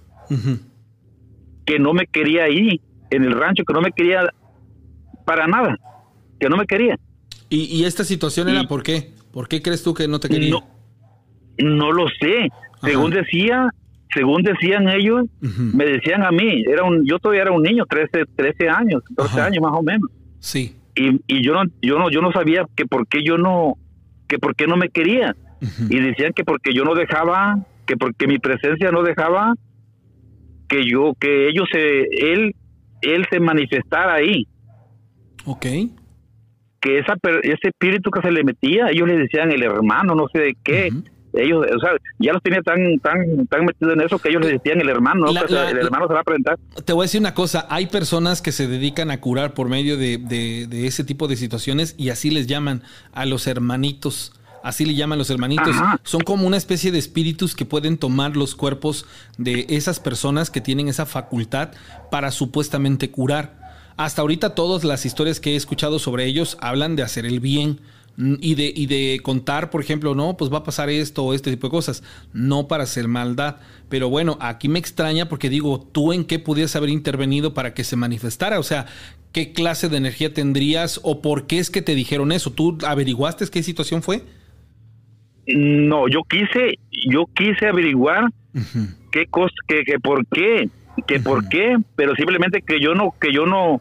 Que 1.65 1.79
no 1.79 1.93
me 1.93 2.07
quería 2.07 2.49
ir, 2.49 2.81
en 3.11 3.25
el 3.25 3.33
rancho 3.33 3.65
que 3.65 3.73
no 3.73 3.81
me 3.81 3.93
quería 3.93 4.33
para 5.25 5.47
nada, 5.47 5.77
que 6.39 6.49
no 6.49 6.57
me 6.57 6.67
quería. 6.67 6.99
¿Y, 7.49 7.85
esta 7.85 8.05
situación 8.05 8.49
era 8.49 8.65
por 8.69 8.85
qué? 8.85 9.13
¿Por 9.33 9.49
qué 9.49 9.61
crees 9.61 9.83
tú 9.83 9.93
que 9.93 10.07
no 10.07 10.21
te 10.21 10.29
quería? 10.29 10.51
No, 10.51 10.65
no 11.59 11.91
lo 11.91 12.09
sé. 12.09 12.49
Según 12.83 13.11
decía, 13.11 13.69
según 14.13 14.43
decían 14.43 14.89
ellos, 14.89 15.27
me 15.41 15.85
decían 15.85 16.23
a 16.23 16.31
mí, 16.31 16.65
era 16.67 16.85
un, 16.85 17.07
yo 17.07 17.19
todavía 17.19 17.43
era 17.43 17.53
un 17.53 17.63
niño, 17.63 17.85
13, 17.87 18.25
13 18.35 18.69
años, 18.69 19.03
14 19.17 19.41
años 19.41 19.63
más 19.63 19.73
o 19.79 19.83
menos. 19.83 20.11
Sí. 20.39 20.77
Y, 20.97 21.21
y, 21.27 21.45
yo 21.45 21.53
no, 21.55 21.63
yo 21.81 21.99
no, 21.99 22.11
yo 22.11 22.21
no 22.21 22.33
sabía 22.33 22.65
que 22.75 22.87
por 22.87 23.07
qué 23.07 23.23
yo 23.25 23.39
no, 23.39 23.77
que 24.29 24.39
por 24.39 24.57
qué 24.57 24.67
no 24.67 24.77
me 24.77 24.89
quería. 24.89 25.35
Y 25.91 26.01
decían 26.01 26.33
que 26.33 26.43
porque 26.43 26.73
yo 26.73 26.85
no 26.85 26.95
dejaba, 26.95 27.59
que 27.87 27.97
porque 27.97 28.27
mi 28.27 28.39
presencia 28.39 28.91
no 28.91 29.03
dejaba 29.03 29.53
que 30.69 30.89
yo, 30.89 31.13
que 31.21 31.49
ellos 31.49 31.69
se, 31.71 32.01
él, 32.33 32.55
él 33.03 33.27
se 33.31 33.41
manifestara 33.41 34.15
ahí. 34.15 34.47
Ok. 35.45 35.67
Que 36.81 36.99
esa, 36.99 37.15
ese 37.43 37.69
espíritu 37.69 38.11
que 38.11 38.23
se 38.23 38.31
le 38.31 38.43
metía, 38.43 38.89
ellos 38.91 39.07
le 39.07 39.19
decían 39.19 39.53
el 39.53 39.63
hermano, 39.63 40.15
no 40.15 40.29
sé 40.33 40.39
de 40.41 40.57
qué 40.65 40.91
ellos, 41.33 41.65
o 41.65 41.81
sea, 41.81 41.91
ya 42.19 42.33
los 42.33 42.43
tenía 42.43 42.63
tan, 42.63 42.99
tan, 42.99 43.47
tan 43.47 43.65
metidos 43.65 43.95
en 43.95 44.01
eso 44.01 44.19
que 44.19 44.31
ellos 44.31 44.43
les 44.43 44.53
decían 44.53 44.81
el 44.81 44.89
hermano, 44.89 45.27
el 45.29 45.37
hermano 45.37 46.09
se 46.09 46.15
va 46.15 46.21
a 46.21 46.25
presentar. 46.25 46.59
Te 46.85 46.93
voy 46.93 47.05
a 47.05 47.07
decir 47.07 47.21
una 47.21 47.35
cosa, 47.35 47.67
hay 47.71 47.87
personas 47.87 48.43
que 48.43 48.53
se 48.53 48.67
dedican 48.67 49.11
a 49.11 49.21
curar 49.21 49.55
por 49.55 49.69
medio 49.69 49.97
de, 49.97 50.19
de, 50.19 50.87
ese 50.87 51.05
tipo 51.05 51.29
de 51.29 51.37
situaciones 51.37 51.95
y 51.99 52.11
así 52.11 52.31
les 52.31 52.47
llaman 52.47 52.83
a 53.13 53.27
los 53.27 53.47
hermanitos. 53.47 54.33
Así 54.63 54.85
le 54.85 54.95
llaman 54.95 55.19
los 55.19 55.31
hermanitos. 55.31 55.75
Son 56.03 56.21
como 56.21 56.47
una 56.47 56.59
especie 56.59 56.93
de 56.93 56.99
espíritus 56.99 57.55
que 57.55 57.65
pueden 57.65 57.97
tomar 57.97 58.37
los 58.37 58.55
cuerpos 58.55 59.07
de 59.39 59.65
esas 59.71 60.01
personas 60.01 60.51
que 60.51 60.61
tienen 60.61 60.89
esa 60.89 61.07
facultad 61.07 61.71
para 62.11 62.31
supuestamente 62.31 63.11
curar. 63.11 63.59
Hasta 63.97 64.21
ahorita 64.21 64.55
todas 64.55 64.85
las 64.85 65.07
historias 65.07 65.41
que 65.41 65.53
he 65.53 65.57
escuchado 65.57 65.99
sobre 65.99 66.27
ellos 66.27 66.59
hablan 66.61 66.95
de 66.95 67.03
hacer 67.03 67.25
el 67.25 67.41
bien 67.41 67.81
y 68.17 68.55
de, 68.55 68.73
y 68.75 68.87
de 68.87 69.21
contar, 69.23 69.71
por 69.71 69.81
ejemplo, 69.81 70.15
no, 70.15 70.37
pues 70.37 70.53
va 70.53 70.59
a 70.59 70.65
pasar 70.65 70.91
esto 70.91 71.25
o 71.25 71.35
este 71.35 71.51
tipo 71.51 71.69
de 71.69 71.71
cosas, 71.71 72.03
no 72.33 72.69
para 72.69 72.83
hacer 72.83 73.09
maldad. 73.09 73.57
Pero 73.89 74.09
bueno, 74.09 74.37
aquí 74.41 74.69
me 74.69 74.79
extraña 74.79 75.29
porque 75.29 75.49
digo, 75.49 75.81
¿tú 75.81 76.13
en 76.13 76.25
qué 76.25 76.39
pudieras 76.39 76.77
haber 76.77 76.91
intervenido 76.91 77.55
para 77.55 77.73
que 77.73 77.85
se 77.85 77.97
manifestara? 77.97 78.59
O 78.59 78.63
sea, 78.63 78.87
¿qué 79.33 79.53
clase 79.53 79.89
de 79.89 79.97
energía 79.97 80.35
tendrías 80.35 81.01
o 81.03 81.23
por 81.23 81.47
qué 81.47 81.59
es 81.59 81.71
que 81.71 81.83
te 81.83 81.95
dijeron 81.95 82.33
eso? 82.33 82.53
¿Tú 82.53 82.79
averiguaste 82.87 83.47
qué 83.51 83.63
situación 83.63 84.03
fue? 84.03 84.23
No, 85.47 86.09
yo 86.09 86.23
quise, 86.25 86.79
yo 87.09 87.25
quise 87.35 87.67
averiguar 87.67 88.31
qué 89.11 89.27
cosa, 89.27 89.55
que, 89.67 89.85
que 89.85 89.99
por 89.99 90.27
qué, 90.27 90.69
que 91.07 91.21
por 91.21 91.49
qué, 91.49 91.77
pero 91.97 92.15
simplemente 92.15 92.63
que 92.63 92.81
yo 92.81 92.95
no, 92.95 93.15
que 93.21 93.33
yo 93.33 93.47
no, 93.47 93.81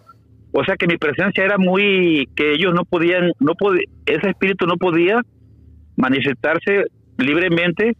o 0.51 0.63
sea 0.63 0.75
que 0.75 0.87
mi 0.87 0.97
presencia 0.97 1.43
era 1.43 1.57
muy, 1.57 2.27
que 2.35 2.53
ellos 2.53 2.73
no 2.73 2.85
podían, 2.85 3.31
no 3.39 3.55
podía, 3.55 3.83
ese 4.05 4.29
espíritu 4.29 4.65
no 4.65 4.77
podía 4.77 5.21
manifestarse 5.95 6.85
libremente 7.17 7.95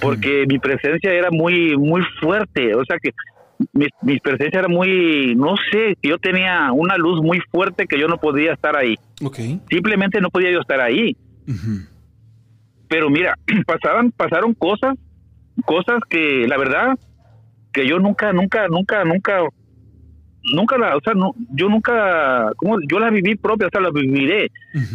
porque 0.00 0.46
mi 0.48 0.58
presencia 0.58 1.12
era 1.12 1.30
muy, 1.30 1.76
muy 1.76 2.02
fuerte, 2.20 2.74
o 2.74 2.84
sea 2.84 2.96
que 3.02 3.10
mi, 3.72 4.18
presencia 4.18 4.60
era 4.60 4.68
muy, 4.68 5.34
no 5.36 5.54
sé, 5.70 5.96
yo 6.02 6.18
tenía 6.18 6.72
una 6.72 6.96
luz 6.96 7.22
muy 7.22 7.40
fuerte 7.52 7.86
que 7.86 7.98
yo 7.98 8.08
no 8.08 8.18
podía 8.18 8.52
estar 8.52 8.76
ahí. 8.76 8.96
Okay. 9.22 9.60
Simplemente 9.70 10.20
no 10.20 10.30
podía 10.30 10.50
yo 10.50 10.60
estar 10.60 10.80
ahí. 10.80 11.16
Pero 12.88 13.10
mira, 13.10 13.38
pasaban, 13.66 14.10
pasaron 14.10 14.54
cosas, 14.54 14.96
cosas 15.64 16.00
que 16.08 16.46
la 16.48 16.56
verdad 16.56 16.98
que 17.72 17.86
yo 17.86 17.98
nunca, 17.98 18.32
nunca, 18.32 18.68
nunca, 18.68 19.04
nunca 19.04 19.40
nunca 20.52 20.76
la, 20.78 20.96
o 20.96 21.00
sea, 21.00 21.14
no, 21.14 21.34
yo 21.50 21.68
nunca, 21.68 22.50
como 22.56 22.78
yo 22.88 22.98
la 22.98 23.10
viví 23.10 23.34
propia, 23.36 23.68
o 23.68 23.70
sea, 23.70 23.80
la 23.80 23.90
viviré, 23.90 24.50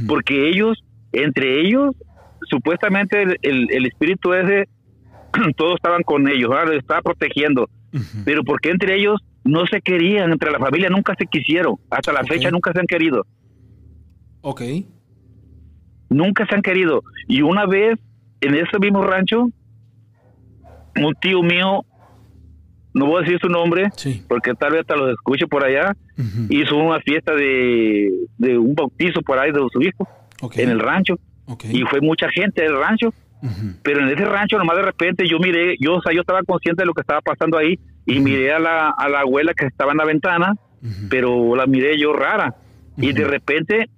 porque 0.08 0.50
ellos, 0.50 0.84
entre 1.12 1.62
ellos, 1.62 1.96
supuestamente 2.50 3.24
el, 3.24 3.38
el, 3.72 3.86
espíritu 3.86 4.34
ese, 4.34 4.68
todos 5.58 5.76
estaban 5.76 6.04
con 6.04 6.28
ellos, 6.28 6.50
¿verdad? 6.50 6.76
estaba 6.76 7.02
protegiendo, 7.02 7.70
pero 8.26 8.44
porque 8.44 8.70
entre 8.70 8.96
ellos 8.96 9.22
no 9.44 9.66
se 9.66 9.82
querían, 9.82 10.32
entre 10.32 10.52
la 10.52 10.60
familia 10.60 10.90
nunca 10.90 11.16
se 11.18 11.26
quisieron, 11.26 11.76
hasta 11.90 12.12
la 12.14 12.24
fecha 12.24 12.52
nunca 12.52 12.72
se 12.72 12.80
han 12.80 12.88
querido. 12.88 13.26
Ok. 14.42 14.62
Nunca 16.10 16.46
se 16.48 16.56
han 16.56 16.62
querido. 16.62 17.04
Y 17.28 17.42
una 17.42 17.66
vez, 17.66 18.00
en 18.42 18.56
ese 18.56 18.80
mismo 18.80 19.04
rancho, 19.04 19.50
un 20.96 21.14
tío 21.22 21.42
mío 21.44 21.86
no 23.00 23.06
voy 23.06 23.18
a 23.18 23.26
decir 23.26 23.40
su 23.42 23.48
nombre, 23.48 23.90
porque 24.28 24.54
tal 24.54 24.74
vez 24.74 24.82
hasta 24.82 24.96
lo 24.96 25.10
escuche 25.12 25.48
por 25.48 25.64
allá, 25.64 25.96
hizo 26.50 26.76
una 26.76 27.00
fiesta 27.00 27.34
de, 27.34 28.12
un 28.58 28.76
bautizo 28.76 29.22
por 29.22 29.40
ahí 29.40 29.52
de 29.52 29.60
su 29.72 29.82
hijo 29.82 30.08
en 30.56 30.70
el 30.70 30.80
rancho. 30.80 31.16
Y 31.64 31.82
fue 31.84 32.02
mucha 32.02 32.30
gente 32.30 32.62
del 32.62 32.78
rancho. 32.78 33.14
Pero 33.82 34.02
en 34.02 34.10
ese 34.10 34.26
rancho, 34.26 34.58
nomás 34.58 34.76
de 34.76 34.84
repente, 34.84 35.28
yo 35.28 35.40
miré, 35.40 35.78
yo, 35.80 35.96
o 35.96 36.02
sea, 36.02 36.14
yo 36.14 36.22
estaba 36.22 36.44
consciente 36.44 36.82
de 36.84 36.86
lo 36.86 36.94
que 36.94 37.02
estaba 37.02 37.22
pasando 37.22 37.58
ahí 37.58 37.80
y 38.06 38.20
miré 38.20 38.52
a 38.54 38.60
la, 38.60 38.90
a 38.90 39.08
la 39.08 39.22
abuela 39.22 39.54
que 39.54 39.66
estaba 39.66 39.94
en 39.94 39.98
la 39.98 40.06
ventana, 40.06 40.56
pero 41.10 41.56
la 41.56 41.66
miré 41.66 41.98
yo 41.98 42.14
rara. 42.14 42.56
Y 42.98 43.14
de 43.14 43.24
repente 43.24 43.90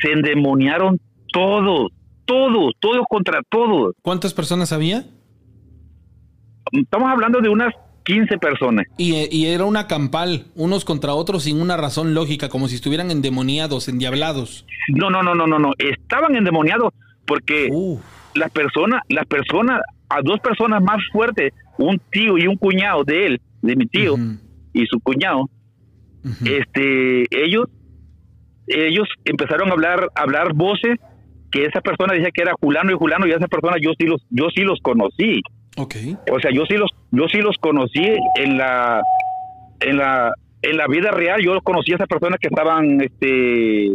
se 0.00 0.12
endemoniaron 0.12 0.98
todos, 1.32 1.92
todos, 2.24 2.72
todos 2.80 3.04
contra 3.08 3.42
todos. 3.48 3.94
¿Cuántas 4.00 4.32
personas 4.32 4.72
había? 4.72 5.04
Estamos 6.72 7.10
hablando 7.10 7.40
de 7.40 7.50
unas 7.50 7.74
15 8.04 8.38
personas. 8.38 8.86
Y, 8.96 9.46
era 9.46 9.64
una 9.64 9.86
campal, 9.86 10.46
unos 10.54 10.84
contra 10.84 11.14
otros 11.14 11.44
sin 11.44 11.60
una 11.60 11.76
razón 11.76 12.14
lógica, 12.14 12.48
como 12.48 12.68
si 12.68 12.76
estuvieran 12.76 13.10
endemoniados, 13.10 13.88
endiablados. 13.88 14.66
No, 14.88 15.10
no, 15.10 15.22
no, 15.22 15.34
no, 15.34 15.46
no, 15.46 15.58
no. 15.58 15.72
Estaban 15.78 16.36
endemoniados 16.36 16.92
porque 17.26 17.68
las 18.34 18.50
personas, 18.50 19.02
las 19.08 19.26
personas, 19.26 19.80
a 20.08 20.20
dos 20.22 20.40
personas 20.40 20.82
más 20.82 20.98
fuertes, 21.12 21.52
un 21.78 22.00
tío 22.10 22.38
y 22.38 22.46
un 22.46 22.56
cuñado 22.56 23.04
de 23.04 23.26
él, 23.26 23.40
de 23.62 23.76
mi 23.76 23.86
tío 23.86 24.16
y 24.72 24.86
su 24.86 25.00
cuñado, 25.00 25.48
este, 26.44 27.26
ellos, 27.30 27.66
ellos 28.66 29.08
empezaron 29.24 29.70
a 29.70 29.72
hablar, 29.72 30.08
a 30.14 30.22
hablar 30.22 30.54
voces 30.54 30.98
que 31.50 31.66
esa 31.66 31.80
persona 31.80 32.14
decía 32.14 32.30
que 32.32 32.42
era 32.42 32.54
Julano 32.60 32.90
y 32.90 32.94
Julano 32.94 33.26
y 33.26 33.32
esa 33.32 33.46
persona 33.46 33.76
yo 33.80 33.90
sí 33.98 34.06
los, 34.06 34.22
yo 34.30 34.46
sí 34.54 34.62
los 34.62 34.80
conocí. 34.80 35.42
Okay. 35.76 36.16
O 36.30 36.38
sea, 36.40 36.50
yo 36.52 36.64
sí 36.66 36.74
los, 36.74 36.90
yo 37.10 37.28
sí 37.28 37.38
los 37.38 37.56
conocí 37.58 38.04
en 38.36 38.58
la, 38.58 39.02
en 39.80 39.96
la, 39.96 40.32
en 40.62 40.76
la 40.76 40.86
vida 40.86 41.10
real. 41.10 41.40
Yo 41.42 41.60
conocí 41.62 41.92
a 41.92 41.96
esas 41.96 42.08
personas 42.08 42.38
que 42.38 42.48
estaban, 42.48 43.00
este, 43.00 43.90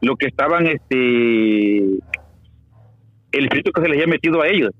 lo 0.00 0.16
que 0.16 0.26
estaban, 0.26 0.66
este, 0.66 1.78
el 3.32 3.44
espíritu 3.44 3.72
que 3.72 3.82
se 3.82 3.88
les 3.88 3.98
había 3.98 4.06
metido 4.06 4.40
a 4.42 4.48
ellos. 4.48 4.70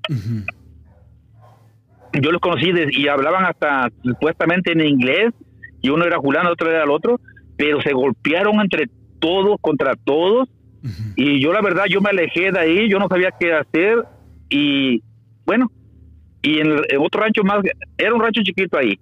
Yo 2.21 2.31
los 2.31 2.41
conocí 2.41 2.71
y 2.91 3.07
hablaban 3.07 3.45
hasta 3.45 3.89
supuestamente 4.03 4.71
en 4.71 4.81
inglés 4.81 5.33
y 5.81 5.89
uno 5.89 6.05
era 6.05 6.17
Julián, 6.17 6.47
otro 6.47 6.69
era 6.71 6.83
el 6.83 6.89
otro, 6.89 7.19
pero 7.57 7.81
se 7.81 7.93
golpearon 7.93 8.61
entre 8.61 8.89
todos 9.19 9.57
contra 9.61 9.95
todos 9.95 10.49
y 11.15 11.41
yo 11.41 11.51
la 11.51 11.61
verdad 11.61 11.85
yo 11.89 11.99
me 11.99 12.11
alejé 12.11 12.51
de 12.51 12.59
ahí, 12.59 12.89
yo 12.89 12.99
no 12.99 13.07
sabía 13.07 13.31
qué 13.39 13.53
hacer 13.53 14.05
y 14.49 15.01
bueno, 15.45 15.71
y 16.45 16.59
en, 16.59 16.75
otro 16.99 17.21
rancho 17.21 17.43
más, 17.43 17.63
era 17.97 18.13
un 18.13 18.21
rancho 18.21 18.41
chiquito 18.43 18.77
ahí. 18.77 18.99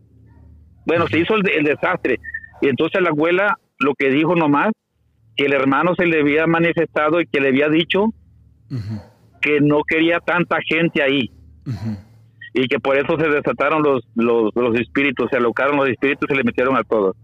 Bueno, 0.86 1.08
se 1.10 1.20
hizo 1.20 1.36
el, 1.36 1.64
desastre. 1.64 2.18
Y 2.62 2.70
entonces 2.70 3.02
la 3.02 3.10
abuela 3.10 3.58
lo 3.80 3.96
que 3.96 4.10
dijo 4.10 4.34
nomás, 4.34 4.72
que 5.36 5.46
el 5.46 5.54
hermano 5.54 5.94
se 5.96 6.06
le 6.06 6.22
había 6.22 6.48
manifestado 6.48 7.20
y 7.20 7.28
que 7.28 7.42
le 7.42 7.50
había 7.50 7.68
dicho 7.68 8.06
que 9.42 9.60
no 9.60 9.82
quería 9.86 10.20
tanta 10.22 10.60
gente 10.66 11.04
ahí. 11.04 11.32
Y 12.54 12.68
que 12.70 12.80
por 12.80 12.98
eso 12.98 13.18
se 13.20 13.28
desataron 13.28 13.84
los, 13.84 14.08
los, 14.16 14.52
los 14.56 14.80
espíritus, 14.80 15.30
se 15.30 15.36
alocaron 15.36 15.76
los 15.76 15.90
espíritus 15.90 16.30
y 16.30 16.32
se 16.32 16.38
le 16.38 16.46
metieron 16.46 16.78
a 16.78 16.84
todos. 16.84 17.18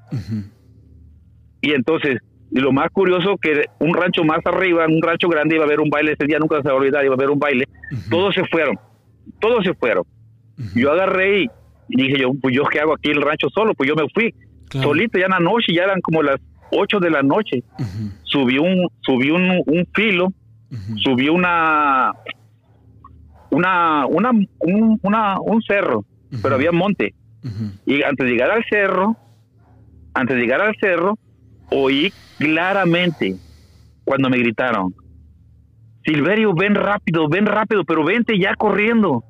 Y 1.62 1.72
entonces, 1.72 2.18
y 2.52 2.60
lo 2.60 2.74
más 2.74 2.90
curioso 2.92 3.38
que 3.38 3.68
un 3.80 3.94
rancho 3.94 4.26
más 4.26 4.46
arriba, 4.46 4.86
un 4.86 5.02
rancho 5.02 5.30
grande, 5.30 5.56
iba 5.56 5.64
a 5.64 5.68
haber 5.68 5.80
un 5.80 5.90
baile, 5.90 6.12
ese 6.12 6.26
día 6.26 6.40
nunca 6.40 6.58
se 6.62 6.68
va 6.68 6.74
a 6.74 6.78
olvidar, 6.78 7.06
iba 7.06 7.14
a 7.14 7.18
haber 7.18 7.30
un 7.30 7.40
baile, 7.40 7.70
todos 8.10 8.36
se 8.36 8.44
fueron 8.48 8.78
todos 9.40 9.64
se 9.64 9.74
fueron. 9.74 10.04
Yo 10.76 10.92
agarré 10.92 11.44
y 11.44 11.50
dije 11.88 12.20
yo, 12.20 12.32
pues 12.42 12.54
yo 12.56 12.64
qué 12.66 12.80
hago 12.80 12.94
aquí 12.94 13.12
en 13.12 13.18
el 13.18 13.24
rancho 13.24 13.48
solo, 13.50 13.74
pues 13.74 13.88
yo 13.88 13.96
me 13.96 14.08
fui 14.14 14.34
solito 14.72 15.18
ya 15.18 15.26
en 15.26 15.32
la 15.32 15.40
noche, 15.40 15.74
ya 15.74 15.84
eran 15.84 16.02
como 16.02 16.22
las 16.22 16.40
8 16.72 17.00
de 17.00 17.10
la 17.10 17.24
noche. 17.24 17.64
Subí 18.24 18.58
un 18.58 18.88
subí 19.02 19.32
un, 19.32 19.62
un 19.66 19.88
filo, 19.94 20.28
subí 21.04 21.30
una 21.30 22.12
una 23.50 24.06
una 24.06 24.32
un, 24.32 25.00
una, 25.02 25.40
un 25.40 25.62
cerro, 25.62 26.06
pero 26.42 26.56
había 26.56 26.72
monte. 26.72 27.14
Y 27.86 28.04
antes 28.04 28.26
de 28.26 28.32
llegar 28.34 28.52
al 28.52 28.66
cerro, 28.70 29.16
antes 30.14 30.36
de 30.36 30.42
llegar 30.42 30.62
al 30.62 30.76
cerro, 30.80 31.18
oí 31.72 32.12
claramente 32.38 33.36
cuando 34.04 34.30
me 34.30 34.38
gritaron, 34.38 34.94
Silverio, 36.04 36.54
ven 36.54 36.76
rápido, 36.76 37.28
ven 37.28 37.46
rápido, 37.46 37.84
pero 37.84 38.04
vente 38.04 38.40
ya 38.40 38.56
corriendo. 38.56 39.24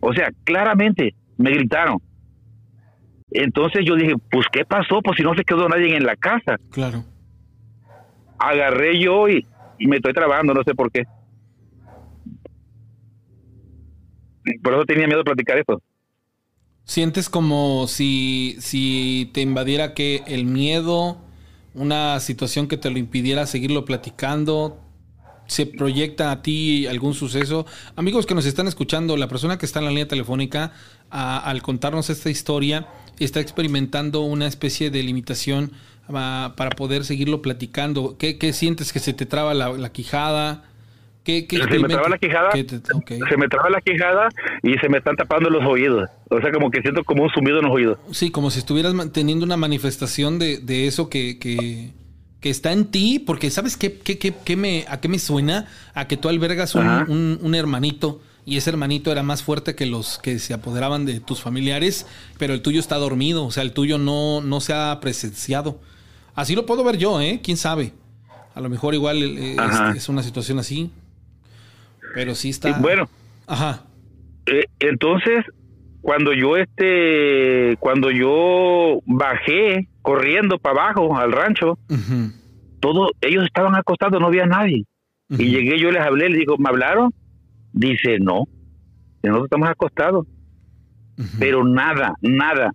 O 0.00 0.12
sea, 0.12 0.30
claramente 0.44 1.14
me 1.36 1.50
gritaron. 1.50 1.98
Entonces 3.30 3.84
yo 3.86 3.94
dije, 3.94 4.14
pues 4.30 4.46
¿qué 4.52 4.64
pasó? 4.64 5.00
Pues 5.02 5.16
si 5.16 5.22
no 5.22 5.34
se 5.34 5.44
quedó 5.44 5.68
nadie 5.68 5.96
en 5.96 6.04
la 6.04 6.16
casa. 6.16 6.56
Claro. 6.70 7.04
Agarré 8.38 9.00
yo 9.00 9.28
y, 9.28 9.46
me 9.78 9.96
estoy 9.96 10.12
trabajando, 10.12 10.52
no 10.52 10.62
sé 10.64 10.74
por 10.74 10.90
qué. 10.90 11.04
Por 14.62 14.74
eso 14.74 14.84
tenía 14.84 15.06
miedo 15.06 15.18
de 15.18 15.24
platicar 15.24 15.58
esto. 15.58 15.80
¿Sientes 16.84 17.28
como 17.28 17.86
si, 17.86 18.56
si 18.58 19.30
te 19.32 19.42
invadiera 19.42 19.94
que 19.94 20.24
el 20.26 20.44
miedo, 20.44 21.18
una 21.74 22.18
situación 22.18 22.66
que 22.66 22.76
te 22.76 22.90
lo 22.90 22.98
impidiera 22.98 23.46
seguirlo 23.46 23.84
platicando, 23.84 24.80
se 25.50 25.66
proyecta 25.66 26.30
a 26.30 26.42
ti 26.42 26.86
algún 26.86 27.12
suceso? 27.12 27.66
Amigos 27.96 28.24
que 28.24 28.36
nos 28.36 28.46
están 28.46 28.68
escuchando, 28.68 29.16
la 29.16 29.26
persona 29.26 29.58
que 29.58 29.66
está 29.66 29.80
en 29.80 29.86
la 29.86 29.90
línea 29.90 30.06
telefónica, 30.06 30.72
al 31.10 31.60
contarnos 31.60 32.08
esta 32.08 32.30
historia, 32.30 32.86
está 33.18 33.40
experimentando 33.40 34.20
una 34.20 34.46
especie 34.46 34.90
de 34.90 35.02
limitación 35.02 35.72
ah, 36.08 36.54
para 36.56 36.70
poder 36.70 37.04
seguirlo 37.04 37.42
platicando. 37.42 38.16
¿Qué, 38.16 38.52
sientes? 38.52 38.92
¿Que 38.92 39.00
se 39.00 39.12
te 39.12 39.26
traba 39.26 39.52
la, 39.52 39.92
quijada? 39.92 40.62
¿Qué, 41.24 41.46
se 41.50 41.78
me 41.80 41.88
traba 41.88 42.08
la 42.08 42.18
quijada, 42.18 42.50
se 42.52 43.36
me 43.36 43.48
traba 43.48 43.70
la 43.70 43.80
quijada 43.80 44.28
y 44.62 44.74
se 44.74 44.88
me 44.88 44.98
están 44.98 45.16
tapando 45.16 45.50
los 45.50 45.64
oídos. 45.64 46.08
O 46.30 46.40
sea, 46.40 46.52
como 46.52 46.70
que 46.70 46.80
siento 46.80 47.02
como 47.02 47.24
un 47.24 47.30
zumbido 47.30 47.58
en 47.58 47.64
los 47.64 47.74
oídos. 47.74 47.98
Sí, 48.12 48.30
como 48.30 48.50
si 48.50 48.60
estuvieras 48.60 48.94
teniendo 49.12 49.44
una 49.44 49.56
manifestación 49.56 50.38
de, 50.38 50.58
de 50.58 50.86
eso 50.86 51.10
que, 51.10 51.40
que, 51.40 51.90
que, 52.40 52.50
está 52.50 52.72
en 52.72 52.86
ti, 52.86 53.18
porque 53.18 53.50
¿sabes 53.50 53.76
qué, 53.76 53.98
qué, 53.98 54.18
qué, 54.18 54.56
me, 54.56 54.84
a 54.88 55.00
qué 55.00 55.08
me 55.08 55.18
suena? 55.18 55.66
A 55.94 56.06
que 56.08 56.16
tú 56.16 56.28
albergas 56.28 56.74
un, 56.74 56.86
un, 56.86 57.38
un 57.40 57.54
hermanito 57.54 58.20
y 58.44 58.56
ese 58.56 58.70
hermanito 58.70 59.12
era 59.12 59.22
más 59.22 59.42
fuerte 59.42 59.74
que 59.74 59.86
los 59.86 60.18
que 60.18 60.38
se 60.38 60.54
apoderaban 60.54 61.06
de 61.06 61.20
tus 61.20 61.40
familiares, 61.40 62.06
pero 62.38 62.54
el 62.54 62.62
tuyo 62.62 62.80
está 62.80 62.96
dormido, 62.96 63.44
o 63.44 63.50
sea, 63.50 63.62
el 63.62 63.72
tuyo 63.72 63.98
no, 63.98 64.40
no 64.40 64.60
se 64.60 64.72
ha 64.72 64.98
presenciado. 65.00 65.80
Así 66.34 66.54
lo 66.54 66.66
puedo 66.66 66.82
ver 66.82 66.96
yo, 66.96 67.20
¿eh? 67.20 67.40
¿Quién 67.42 67.56
sabe? 67.56 67.92
A 68.54 68.60
lo 68.60 68.68
mejor 68.68 68.94
igual 68.94 69.22
eh, 69.22 69.56
es, 69.94 70.08
una 70.08 70.22
situación 70.22 70.58
así, 70.58 70.90
pero 72.14 72.34
sí 72.34 72.50
está... 72.50 72.78
bueno. 72.78 73.08
Ajá. 73.46 73.84
Eh, 74.46 74.64
entonces, 74.80 75.44
cuando 76.00 76.32
yo 76.32 76.56
este, 76.56 77.76
cuando 77.78 78.10
yo 78.10 79.00
bajé 79.06 79.86
corriendo 80.02 80.58
para 80.58 80.82
abajo 80.82 81.16
al 81.16 81.32
rancho, 81.32 81.78
todos 82.80 83.10
ellos 83.20 83.44
estaban 83.44 83.74
acostados, 83.74 84.20
no 84.20 84.26
había 84.26 84.46
nadie. 84.46 84.84
Y 85.28 85.50
llegué, 85.50 85.78
yo 85.78 85.90
les 85.92 86.02
hablé, 86.02 86.28
les 86.28 86.38
digo, 86.38 86.56
¿me 86.58 86.68
hablaron? 86.68 87.12
Dice, 87.72 88.18
no, 88.18 88.44
nosotros 89.22 89.44
estamos 89.44 89.68
acostados. 89.68 90.26
Pero 91.38 91.64
nada, 91.64 92.14
nada. 92.22 92.72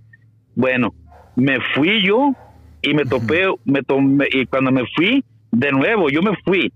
Bueno, 0.56 0.94
me 1.36 1.60
fui 1.74 2.06
yo 2.06 2.32
y 2.82 2.94
me 2.94 3.06
topé, 3.06 3.48
me 3.66 3.82
tomé, 3.82 4.28
y 4.32 4.46
cuando 4.46 4.72
me 4.72 4.84
fui, 4.96 5.26
de 5.52 5.72
nuevo, 5.72 6.10
yo 6.10 6.22
me 6.22 6.36
fui. 6.46 6.72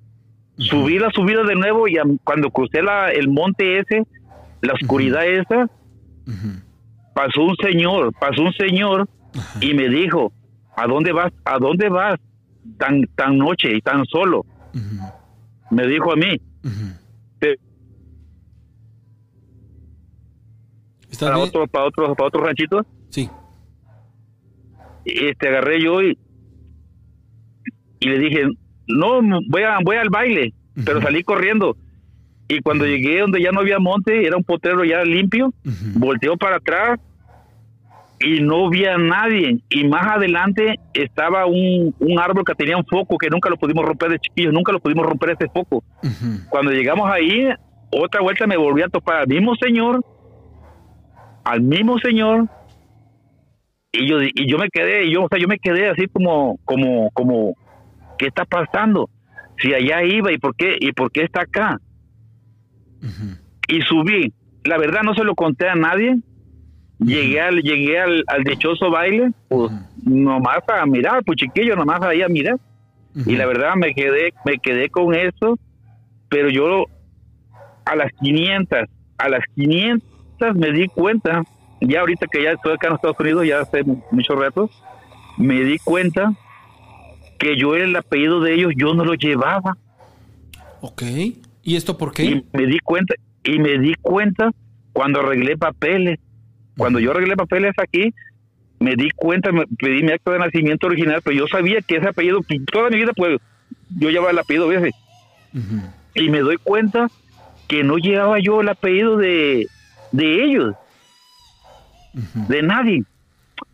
Subí 0.58 1.00
la 1.00 1.10
subida 1.12 1.44
de 1.44 1.56
nuevo 1.56 1.88
y 1.88 1.96
cuando 2.24 2.50
crucé 2.50 2.82
la, 2.82 3.12
el 3.12 3.30
monte 3.30 3.80
ese, 3.80 4.06
la 4.62 4.74
oscuridad 4.74 5.26
esa, 5.26 5.70
pasó 7.14 7.44
un 7.44 7.56
señor, 7.62 8.12
pasó 8.20 8.42
un 8.42 8.54
señor 8.54 9.08
y 9.62 9.74
me 9.74 9.88
dijo, 9.88 10.34
¿a 10.80 10.88
dónde 10.88 11.12
vas? 11.12 11.32
¿A 11.46 11.58
dónde 11.60 11.90
vas 11.90 12.20
tan, 12.78 13.04
tan 13.16 13.38
noche 13.38 13.76
y 13.76 13.82
tan 13.82 14.06
solo? 14.06 14.46
Me 15.72 15.88
dijo 15.88 16.14
a 16.14 16.16
mí. 16.16 16.40
para 21.20 21.38
otro, 21.38 21.68
para 21.68 21.86
otro, 21.86 22.16
para 22.16 22.28
otro 22.28 22.44
ranchito. 22.44 22.86
Sí. 23.10 23.30
Este 25.04 25.48
agarré 25.50 25.84
yo 25.84 26.02
y, 26.02 26.18
y 28.00 28.08
le 28.08 28.20
dije, 28.20 28.44
no, 28.88 29.22
voy 29.50 29.64
a, 29.64 29.80
voy 29.84 29.98
al 29.98 30.10
baile, 30.10 30.54
pero 30.86 31.02
salí 31.02 31.24
corriendo. 31.24 31.76
Y 32.48 32.62
cuando 32.62 32.86
llegué 32.86 33.20
donde 33.20 33.42
ya 33.42 33.52
no 33.52 33.60
había 33.60 33.80
monte, 33.80 34.26
era 34.26 34.38
un 34.38 34.44
potrero 34.44 34.84
ya 34.84 35.04
limpio, 35.04 35.54
volteó 35.96 36.38
para 36.38 36.58
atrás 36.58 37.00
y 38.20 38.42
no 38.42 38.68
había 38.68 38.98
nadie. 38.98 39.60
Y 39.70 39.88
más 39.88 40.06
adelante 40.08 40.76
estaba 40.94 41.46
un, 41.46 41.96
un, 42.00 42.20
árbol 42.20 42.44
que 42.46 42.56
tenía 42.56 42.78
un 42.78 42.86
foco 42.86 43.18
que 43.18 43.30
nunca 43.30 43.50
lo 43.50 43.58
pudimos 43.58 43.86
romper 43.86 44.12
de 44.12 44.20
chiquillos, 44.20 44.54
nunca 44.54 44.72
lo 44.72 44.80
pudimos 44.80 45.06
romper 45.06 45.32
ese 45.32 45.50
foco. 45.50 45.84
Cuando 46.50 46.72
llegamos 46.72 47.10
ahí, 47.10 47.48
otra 47.92 48.22
vuelta 48.22 48.46
me 48.48 48.58
volví 48.58 48.82
a 48.82 48.90
topar 48.90 49.22
al 49.22 49.28
mismo 49.28 49.56
señor 49.56 50.04
al 51.44 51.62
mismo 51.62 51.98
señor 51.98 52.48
y 53.92 54.08
yo 54.08 54.22
y 54.22 54.48
yo 54.48 54.60
me 54.60 54.70
quedé 54.70 55.10
yo 55.10 55.24
o 55.24 55.28
sea 55.30 55.40
yo 55.40 55.48
me 55.48 55.58
quedé 55.58 55.90
así 55.90 56.06
como 56.08 56.60
como 56.64 57.10
como 57.12 57.56
qué 58.20 58.28
está 58.28 58.46
pasando 58.46 59.10
si 59.58 59.74
allá 59.74 60.04
iba 60.04 60.32
y 60.32 60.38
por 60.38 60.56
qué 60.56 60.76
y 60.80 60.92
por 60.92 61.12
qué 61.12 61.24
está 61.24 61.42
acá 61.42 61.80
y 63.70 63.82
subí. 63.82 64.34
La 64.64 64.78
verdad 64.78 65.02
no 65.04 65.14
se 65.14 65.24
lo 65.24 65.36
conté 65.36 65.70
a 65.70 65.76
nadie 65.76 66.18
llegué 67.00 67.42
al 67.42 67.62
llegué 67.62 68.00
al, 68.00 68.24
dichoso 68.46 68.92
baile 68.92 69.32
pues 69.48 69.72
nomás 70.04 70.60
a 70.68 70.86
mirar 70.86 71.24
pues 71.24 71.38
chiquillo 71.38 71.76
nomás 71.76 72.02
ahí 72.02 72.22
a 72.22 72.28
mirar 72.28 72.58
y 73.26 73.36
la 73.36 73.46
verdad 73.46 73.76
me 73.76 73.94
quedé 73.94 74.34
me 74.46 74.60
quedé 74.60 74.90
con 74.90 75.16
eso 75.16 75.58
pero 76.30 76.50
yo 76.50 76.86
a 77.86 77.96
las 77.96 78.12
500 78.22 78.88
a 79.20 79.30
las 79.30 79.44
500 79.56 80.56
me 80.56 80.72
di 80.72 80.88
cuenta, 80.88 81.44
ya 81.82 82.00
ahorita 82.00 82.28
que 82.28 82.44
ya 82.44 82.52
estoy 82.52 82.74
acá 82.74 82.88
en 82.88 82.96
Estados 82.96 83.20
Unidos, 83.20 83.46
ya 83.46 83.60
hace 83.60 83.84
muchos 84.12 84.40
ratos, 84.40 84.72
me 85.38 85.64
di 85.64 85.78
cuenta 85.78 86.34
que 87.38 87.58
yo 87.58 87.76
el 87.76 87.96
apellido 87.96 88.40
de 88.42 88.56
ellos 88.56 88.74
yo 88.76 88.94
no 88.94 89.06
lo 89.06 89.14
llevaba. 89.14 89.78
Ok. 90.82 91.04
¿Y 91.64 91.76
esto 91.76 91.98
por 91.98 92.14
qué? 92.14 92.24
Y 92.24 92.46
me 92.54 92.66
di 92.66 92.80
cuenta, 92.80 93.14
y 93.44 93.60
me 93.60 93.78
di 93.78 93.94
cuenta 94.02 94.52
cuando 94.94 95.20
arreglé 95.20 95.58
papeles. 95.58 96.20
Cuando 96.80 97.00
yo 97.00 97.12
arreglé 97.12 97.36
papeles 97.36 97.74
aquí, 97.78 98.14
me 98.80 98.96
di 98.96 99.12
cuenta, 99.12 99.52
me 99.52 99.68
pedí 99.68 100.02
mi 100.02 100.14
acto 100.14 100.32
de 100.32 100.40
nacimiento 100.40 100.88
original, 100.88 101.22
pero 101.22 101.36
yo 101.36 101.48
sabía 101.48 101.82
que 101.82 101.98
ese 101.98 102.08
apellido, 102.08 102.40
toda 102.72 102.90
mi 102.90 102.96
vida, 102.98 103.12
pues, 103.16 103.38
yo 103.98 104.10
llevaba 104.10 104.32
el 104.32 104.40
apellido 104.40 104.72
ese. 104.72 104.92
Y 106.16 106.30
me 106.30 106.40
doy 106.40 106.56
cuenta 106.56 107.10
que 107.68 107.84
no 107.84 107.98
llevaba 107.98 108.40
yo 108.40 108.62
el 108.62 108.70
apellido 108.70 109.18
de, 109.18 109.68
de 110.14 110.46
ellos, 110.46 110.76
de 112.48 112.62
nadie. 112.62 113.04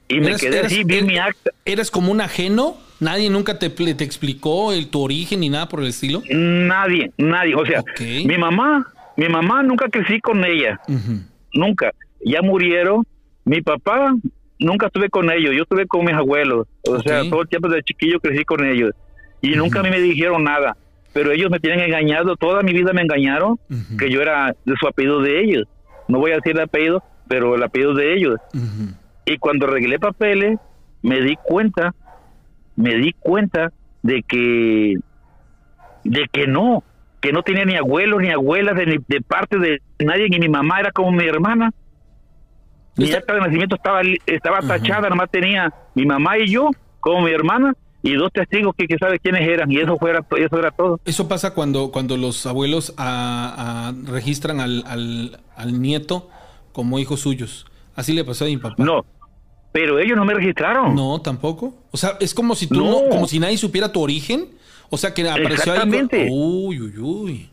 Y 0.07 0.19
me 0.19 0.35
quedé 0.35 0.61
así, 0.61 0.83
vi 0.83 1.03
mi 1.03 1.19
acta. 1.19 1.51
¿Eres 1.63 1.91
como 1.91 2.11
un 2.11 2.21
ajeno? 2.21 2.77
¿Nadie 2.99 3.29
nunca 3.29 3.59
te, 3.59 3.69
te 3.69 4.03
explicó 4.03 4.71
el, 4.71 4.89
tu 4.89 5.01
origen 5.01 5.41
ni 5.41 5.49
nada 5.49 5.69
por 5.69 5.81
el 5.81 5.87
estilo? 5.87 6.23
Nadie, 6.31 7.11
nadie. 7.17 7.53
O 7.55 7.65
sea, 7.65 7.83
mi 7.99 8.37
mamá, 8.37 8.87
mi 9.15 9.29
mamá 9.29 9.61
nunca 9.61 9.89
crecí 9.89 10.19
con 10.21 10.43
ella. 10.43 10.79
Nunca. 11.53 11.93
Ya 12.25 12.41
murieron. 12.41 13.05
Mi 13.45 13.61
papá, 13.61 14.13
nunca 14.59 14.87
estuve 14.87 15.09
con 15.09 15.31
ellos. 15.31 15.53
Yo 15.55 15.63
estuve 15.63 15.87
con 15.87 16.03
mis 16.03 16.15
abuelos. 16.15 16.67
O 16.89 16.99
sea, 17.01 17.21
todo 17.29 17.43
el 17.43 17.47
tiempo 17.47 17.69
de 17.69 17.81
chiquillo 17.83 18.19
crecí 18.19 18.43
con 18.43 18.65
ellos. 18.65 18.91
Y 19.41 19.51
nunca 19.55 19.79
a 19.79 19.83
mí 19.83 19.89
me 19.89 20.01
dijeron 20.01 20.43
nada. 20.43 20.75
Pero 21.13 21.31
ellos 21.31 21.49
me 21.49 21.59
tienen 21.61 21.79
engañado. 21.79 22.35
Toda 22.35 22.61
mi 22.61 22.73
vida 22.73 22.91
me 22.91 23.01
engañaron 23.01 23.57
que 23.97 24.09
yo 24.09 24.21
era 24.21 24.53
de 24.65 24.75
su 24.77 24.87
apellido 24.87 25.21
de 25.21 25.41
ellos 25.41 25.67
no 26.07 26.19
voy 26.19 26.31
a 26.31 26.35
decir 26.35 26.53
el 26.53 26.61
apellido, 26.61 27.03
pero 27.27 27.55
el 27.55 27.63
apellido 27.63 27.93
de 27.93 28.13
ellos. 28.13 28.39
Y 29.25 29.37
cuando 29.37 29.67
arreglé 29.67 29.99
papeles, 29.99 30.59
me 31.01 31.21
di 31.21 31.35
cuenta, 31.43 31.93
me 32.75 32.95
di 32.95 33.13
cuenta 33.13 33.71
de 34.03 34.21
que, 34.23 34.95
de 36.03 36.27
que 36.31 36.47
no, 36.47 36.83
que 37.21 37.31
no 37.31 37.41
tenía 37.43 37.65
ni 37.65 37.75
abuelos 37.75 38.21
ni 38.21 38.29
abuelas 38.29 38.75
de, 38.75 39.01
de 39.07 39.21
parte 39.21 39.57
de 39.57 39.81
nadie, 39.99 40.29
ni 40.29 40.39
mi 40.39 40.49
mamá 40.49 40.79
era 40.79 40.91
como 40.91 41.11
mi 41.11 41.25
hermana. 41.25 41.71
Mi 42.97 43.11
acta 43.11 43.33
de 43.33 43.41
nacimiento 43.41 43.75
estaba, 43.75 44.01
estaba 44.25 44.61
tachada, 44.61 45.09
nomás 45.09 45.29
tenía 45.29 45.73
mi 45.93 46.05
mamá 46.05 46.37
y 46.37 46.49
yo 46.49 46.71
como 46.99 47.21
mi 47.21 47.31
hermana 47.31 47.75
y 48.01 48.13
dos 48.13 48.31
testigos 48.31 48.75
que, 48.77 48.87
que 48.87 48.97
sabe 48.97 49.19
quiénes 49.19 49.47
eran 49.47 49.71
y 49.71 49.79
eso 49.79 49.97
fuera 49.97 50.23
eso 50.37 50.59
era 50.59 50.71
todo. 50.71 50.99
Eso 51.05 51.27
pasa 51.27 51.53
cuando 51.53 51.91
cuando 51.91 52.17
los 52.17 52.45
abuelos 52.45 52.93
a, 52.97 53.93
registran 54.05 54.59
al, 54.59 54.83
al, 55.55 55.81
nieto 55.81 56.29
como 56.71 56.99
hijos 56.99 57.21
suyos. 57.21 57.65
Así 57.95 58.13
le 58.13 58.23
pasó 58.23 58.45
a 58.45 58.47
mi 58.47 58.57
papá. 58.57 58.75
No 58.77 59.05
pero 59.71 59.99
ellos 59.99 60.15
no 60.15 60.23
me 60.23 60.33
registraron. 60.33 60.95
No 60.95 61.19
tampoco. 61.19 61.73
O 61.91 61.97
sea 61.97 62.15
es 62.21 62.33
como 62.33 62.55
si 62.55 62.67
tú 62.67 62.75
no. 62.75 63.09
como 63.09 63.27
si 63.27 63.39
nadie 63.39 63.57
supiera 63.57 63.91
tu 63.91 64.01
origen. 64.01 64.47
O 64.89 64.97
sea 64.97 65.13
que 65.13 65.27
apareció 65.27 65.73
Exactamente. 65.73 66.27
uy 66.31 66.79
uy 66.79 66.97
uy 66.99 67.49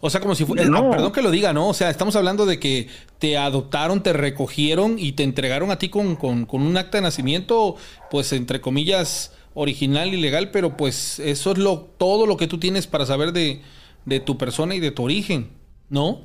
o 0.00 0.10
sea, 0.10 0.20
como 0.20 0.34
si 0.34 0.44
fuera. 0.44 0.64
No. 0.64 0.90
Perdón 0.90 1.12
que 1.12 1.22
lo 1.22 1.30
diga, 1.30 1.52
¿no? 1.52 1.68
O 1.68 1.74
sea, 1.74 1.90
estamos 1.90 2.16
hablando 2.16 2.46
de 2.46 2.58
que 2.58 2.88
te 3.18 3.38
adoptaron, 3.38 4.02
te 4.02 4.12
recogieron 4.12 4.98
y 4.98 5.12
te 5.12 5.22
entregaron 5.22 5.70
a 5.70 5.78
ti 5.78 5.88
con, 5.88 6.16
con, 6.16 6.46
con 6.46 6.62
un 6.62 6.76
acta 6.76 6.98
de 6.98 7.02
nacimiento, 7.02 7.76
pues 8.10 8.32
entre 8.32 8.60
comillas, 8.60 9.32
original 9.54 10.12
y 10.12 10.20
legal, 10.20 10.50
pero 10.50 10.76
pues 10.76 11.18
eso 11.18 11.52
es 11.52 11.58
lo 11.58 11.78
todo 11.96 12.26
lo 12.26 12.36
que 12.36 12.46
tú 12.46 12.58
tienes 12.58 12.86
para 12.86 13.06
saber 13.06 13.32
de, 13.32 13.62
de 14.04 14.20
tu 14.20 14.36
persona 14.36 14.74
y 14.74 14.80
de 14.80 14.90
tu 14.90 15.02
origen, 15.02 15.50
¿no? 15.88 16.20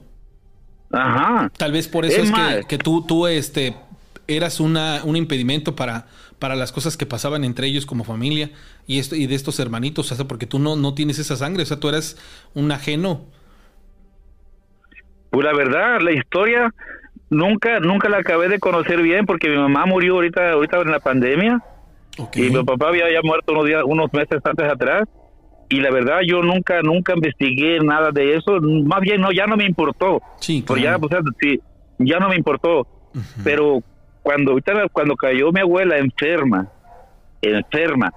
Ajá. 0.91 1.49
Tal 1.57 1.71
vez 1.71 1.87
por 1.87 2.05
eso 2.05 2.21
es, 2.21 2.31
que, 2.31 2.63
que, 2.67 2.77
tú, 2.77 3.05
tú 3.07 3.27
este, 3.27 3.75
eras 4.27 4.59
una, 4.59 5.01
un 5.05 5.15
impedimento 5.15 5.75
para, 5.75 6.07
para 6.39 6.55
las 6.55 6.71
cosas 6.71 6.97
que 6.97 7.05
pasaban 7.05 7.43
entre 7.43 7.67
ellos 7.67 7.85
como 7.85 8.03
familia 8.03 8.51
y, 8.87 8.99
esto, 8.99 9.15
y 9.15 9.27
de 9.27 9.35
estos 9.35 9.59
hermanitos, 9.59 10.11
o 10.11 10.15
sea, 10.15 10.27
porque 10.27 10.47
tú 10.47 10.59
no, 10.59 10.75
no 10.75 10.93
tienes 10.93 11.19
esa 11.19 11.37
sangre, 11.37 11.63
o 11.63 11.65
sea, 11.65 11.79
tú 11.79 11.89
eres 11.89 12.17
un 12.53 12.71
ajeno. 12.71 13.21
Pues 15.31 15.45
la 15.45 15.53
verdad, 15.53 16.01
la 16.01 16.11
historia 16.11 16.73
nunca 17.29 17.79
nunca 17.79 18.09
la 18.09 18.17
acabé 18.17 18.49
de 18.49 18.59
conocer 18.59 19.01
bien 19.01 19.25
porque 19.25 19.49
mi 19.49 19.55
mamá 19.55 19.85
murió 19.85 20.15
ahorita 20.15 20.51
ahorita 20.51 20.81
en 20.81 20.91
la 20.91 20.99
pandemia. 20.99 21.61
Y 22.35 22.49
mi 22.49 22.63
papá 22.63 22.89
había 22.89 23.11
ya 23.11 23.21
muerto 23.23 23.53
unos 23.53 23.65
días 23.65 23.81
unos 23.85 24.11
meses 24.13 24.41
antes 24.43 24.69
atrás. 24.69 25.03
Y 25.69 25.79
la 25.79 25.89
verdad 25.89 26.19
yo 26.27 26.41
nunca 26.41 26.81
nunca 26.81 27.13
investigué 27.15 27.79
nada 27.79 28.11
de 28.11 28.35
eso. 28.35 28.59
Más 28.59 28.99
bien 28.99 29.21
no 29.21 29.31
ya 29.31 29.47
no 29.47 29.55
me 29.55 29.65
importó. 29.65 30.21
Sí 30.41 30.63
pues 30.67 30.83
ya 30.83 30.97
sí, 31.39 31.61
ya 31.97 32.19
no 32.19 32.27
me 32.27 32.35
importó. 32.35 32.85
Pero 33.41 33.81
cuando 34.21 34.51
ahorita 34.51 34.73
cuando 34.91 35.15
cayó 35.15 35.53
mi 35.53 35.61
abuela 35.61 35.97
enferma 35.97 36.67
enferma 37.41 38.13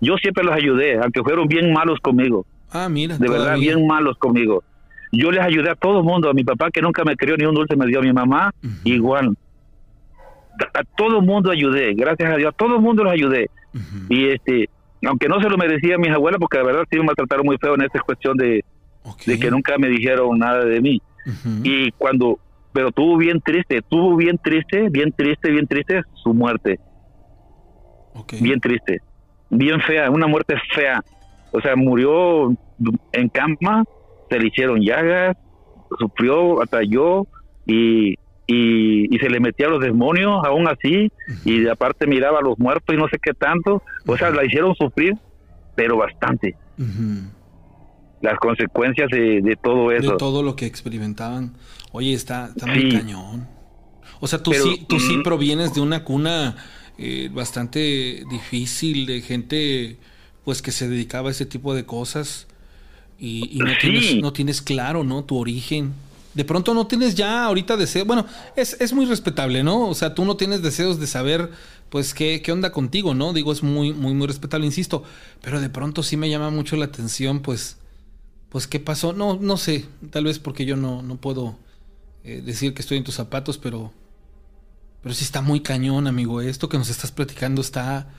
yo 0.00 0.16
siempre 0.18 0.44
los 0.44 0.54
ayudé 0.54 0.98
aunque 0.98 1.22
fueron 1.22 1.46
bien 1.46 1.72
malos 1.72 2.00
conmigo. 2.00 2.44
Ah 2.70 2.88
mira 2.88 3.16
de 3.16 3.28
verdad 3.28 3.56
bien 3.56 3.86
malos 3.86 4.18
conmigo 4.18 4.64
yo 5.12 5.30
les 5.30 5.40
ayudé 5.40 5.70
a 5.70 5.74
todo 5.74 5.98
el 5.98 6.04
mundo, 6.04 6.30
a 6.30 6.34
mi 6.34 6.44
papá 6.44 6.70
que 6.70 6.82
nunca 6.82 7.04
me 7.04 7.16
crió 7.16 7.36
ni 7.36 7.44
un 7.44 7.54
dulce 7.54 7.76
me 7.76 7.86
dio, 7.86 8.00
a 8.00 8.02
mi 8.02 8.12
mamá 8.12 8.52
igual. 8.84 9.36
A 10.74 10.84
todo 10.96 11.18
el 11.18 11.26
mundo 11.26 11.50
ayudé, 11.50 11.94
gracias 11.94 12.32
a 12.32 12.36
Dios, 12.36 12.52
a 12.52 12.56
todo 12.56 12.76
el 12.76 12.82
mundo 12.82 13.04
los 13.04 13.12
ayudé. 13.12 13.50
Y 14.08 14.28
este, 14.28 14.70
aunque 15.06 15.28
no 15.28 15.40
se 15.40 15.48
lo 15.48 15.56
merecía 15.56 15.96
a 15.96 15.98
mis 15.98 16.10
abuelas, 16.10 16.40
porque 16.40 16.58
la 16.58 16.64
verdad 16.64 16.84
sí 16.90 16.98
me 16.98 17.04
maltrataron 17.04 17.46
muy 17.46 17.58
feo 17.58 17.74
en 17.74 17.82
esta 17.82 18.00
cuestión 18.00 18.36
de, 18.36 18.64
de 19.26 19.38
que 19.38 19.50
nunca 19.50 19.76
me 19.78 19.88
dijeron 19.88 20.38
nada 20.38 20.64
de 20.64 20.80
mí. 20.80 21.02
Y 21.62 21.90
cuando, 21.92 22.38
pero 22.72 22.90
tuvo 22.92 23.16
bien 23.16 23.40
triste, 23.40 23.82
tuvo 23.82 24.16
bien 24.16 24.38
triste, 24.38 24.88
bien 24.90 25.12
triste, 25.12 25.50
bien 25.50 25.66
triste 25.66 26.02
su 26.14 26.32
muerte. 26.32 26.78
Bien 28.40 28.60
triste, 28.60 29.02
bien 29.50 29.80
fea, 29.80 30.10
una 30.10 30.26
muerte 30.26 30.54
fea. 30.74 31.04
O 31.52 31.60
sea, 31.60 31.76
murió 31.76 32.54
en 33.12 33.28
cama 33.28 33.84
se 34.28 34.38
le 34.38 34.48
hicieron 34.48 34.80
llagas, 34.80 35.36
sufrió, 35.98 36.62
atalló 36.62 37.26
y, 37.66 38.16
y, 38.46 39.18
se 39.18 39.28
le 39.28 39.40
metía 39.40 39.66
a 39.66 39.70
los 39.70 39.80
demonios 39.80 40.44
aún 40.44 40.68
así 40.68 41.10
y 41.44 41.66
aparte 41.68 42.06
miraba 42.06 42.38
a 42.38 42.42
los 42.42 42.58
muertos 42.58 42.94
y 42.94 42.98
no 42.98 43.08
sé 43.08 43.18
qué 43.22 43.32
tanto, 43.34 43.82
o 44.06 44.16
sea, 44.16 44.30
la 44.30 44.44
hicieron 44.44 44.74
sufrir, 44.74 45.14
pero 45.74 45.96
bastante. 45.96 46.56
Las 48.20 48.38
consecuencias 48.38 49.08
de, 49.10 49.58
todo 49.62 49.90
eso. 49.92 50.12
De 50.12 50.18
todo 50.18 50.42
lo 50.42 50.56
que 50.56 50.66
experimentaban. 50.66 51.54
Oye, 51.92 52.12
está, 52.12 52.46
está 52.46 52.66
muy 52.66 52.90
cañón. 52.90 53.48
O 54.20 54.26
sea, 54.26 54.42
tú 54.42 54.52
sí, 54.52 54.86
tú 54.88 54.98
sí 54.98 55.18
provienes 55.22 55.74
de 55.74 55.80
una 55.80 56.04
cuna 56.04 56.56
eh, 56.98 57.28
bastante 57.32 58.24
difícil 58.30 59.06
de 59.06 59.20
gente 59.20 59.98
pues 60.44 60.62
que 60.62 60.70
se 60.70 60.88
dedicaba 60.88 61.28
a 61.28 61.32
ese 61.32 61.44
tipo 61.44 61.74
de 61.74 61.84
cosas 61.84 62.46
y, 63.18 63.58
no, 63.58 63.72
tienes, 63.80 64.16
no 64.16 64.32
tienes 64.32 64.60
claro, 64.62 65.02
¿no? 65.02 65.24
Tu 65.24 65.36
origen. 65.36 65.94
De 66.34 66.44
pronto 66.44 66.74
no 66.74 66.86
tienes 66.86 67.14
ya 67.14 67.46
ahorita 67.46 67.76
deseo. 67.76 68.04
Bueno, 68.04 68.26
es, 68.56 68.76
es 68.78 68.92
muy 68.92 69.06
respetable, 69.06 69.62
¿no? 69.62 69.88
O 69.88 69.94
sea, 69.94 70.14
tú 70.14 70.24
no 70.26 70.36
tienes 70.36 70.60
deseos 70.60 71.00
de 71.00 71.06
saber, 71.06 71.50
pues, 71.88 72.12
qué, 72.12 72.42
qué 72.42 72.52
onda 72.52 72.72
contigo, 72.72 73.14
¿no? 73.14 73.32
Digo, 73.32 73.52
es 73.52 73.62
muy, 73.62 73.94
muy, 73.94 74.12
muy 74.12 74.26
respetable, 74.26 74.66
insisto. 74.66 75.02
Pero 75.40 75.60
de 75.60 75.70
pronto 75.70 76.02
sí 76.02 76.18
me 76.18 76.28
llama 76.28 76.50
mucho 76.50 76.76
la 76.76 76.84
atención, 76.84 77.40
pues, 77.40 77.78
pues, 78.50 78.66
¿qué 78.66 78.80
pasó? 78.80 79.14
No, 79.14 79.38
no 79.40 79.56
sé. 79.56 79.86
Tal 80.10 80.24
vez 80.24 80.38
porque 80.38 80.66
yo 80.66 80.76
no, 80.76 81.00
no 81.00 81.16
puedo 81.16 81.56
eh, 82.22 82.42
decir 82.44 82.74
que 82.74 82.82
estoy 82.82 82.98
en 82.98 83.04
tus 83.04 83.14
zapatos, 83.14 83.56
pero, 83.56 83.92
pero 85.02 85.14
sí 85.14 85.24
está 85.24 85.40
muy 85.40 85.60
cañón, 85.60 86.06
amigo. 86.06 86.42
Esto 86.42 86.68
que 86.68 86.76
nos 86.76 86.90
estás 86.90 87.12
platicando 87.12 87.62
está. 87.62 88.10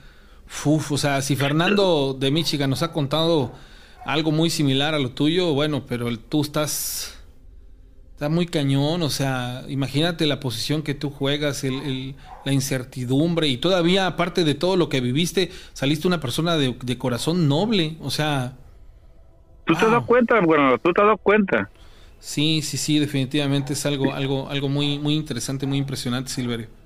Uf, 0.64 0.90
o 0.90 0.98
sea, 0.98 1.22
si 1.22 1.36
Fernando 1.36 2.16
de 2.18 2.32
Michigan 2.32 2.70
nos 2.70 2.82
ha 2.82 2.92
contado 2.92 3.52
algo 4.08 4.32
muy 4.32 4.48
similar 4.48 4.94
a 4.94 4.98
lo 4.98 5.10
tuyo, 5.10 5.52
bueno, 5.52 5.84
pero 5.86 6.18
tú 6.18 6.40
estás 6.40 7.14
está 8.14 8.30
muy 8.30 8.46
cañón, 8.46 9.02
o 9.02 9.10
sea, 9.10 9.64
imagínate 9.68 10.26
la 10.26 10.40
posición 10.40 10.82
que 10.82 10.94
tú 10.94 11.10
juegas, 11.10 11.62
el, 11.62 12.16
la 12.44 12.52
incertidumbre 12.52 13.48
y 13.48 13.58
todavía 13.58 14.06
aparte 14.06 14.44
de 14.44 14.54
todo 14.54 14.76
lo 14.76 14.88
que 14.88 15.02
viviste, 15.02 15.50
saliste 15.74 16.08
una 16.08 16.20
persona 16.20 16.56
de, 16.56 16.98
corazón 16.98 17.48
noble, 17.48 17.96
o 18.00 18.10
sea... 18.10 18.56
¿Tú 19.66 19.74
te 19.74 19.84
has 19.84 19.90
dado 19.90 20.06
cuenta, 20.06 20.40
bueno, 20.40 20.78
tú 20.78 20.92
te 20.94 21.02
has 21.02 21.06
dado 21.06 21.18
cuenta? 21.18 21.70
Sí, 22.18 22.62
sí, 22.62 22.78
sí, 22.78 22.98
definitivamente 22.98 23.74
es 23.74 23.84
algo, 23.84 24.14
algo, 24.14 24.48
algo 24.48 24.70
muy, 24.70 24.98
muy 24.98 25.14
interesante, 25.14 25.66
muy 25.66 25.76
impresionante, 25.76 26.30
Silverio. 26.30 26.77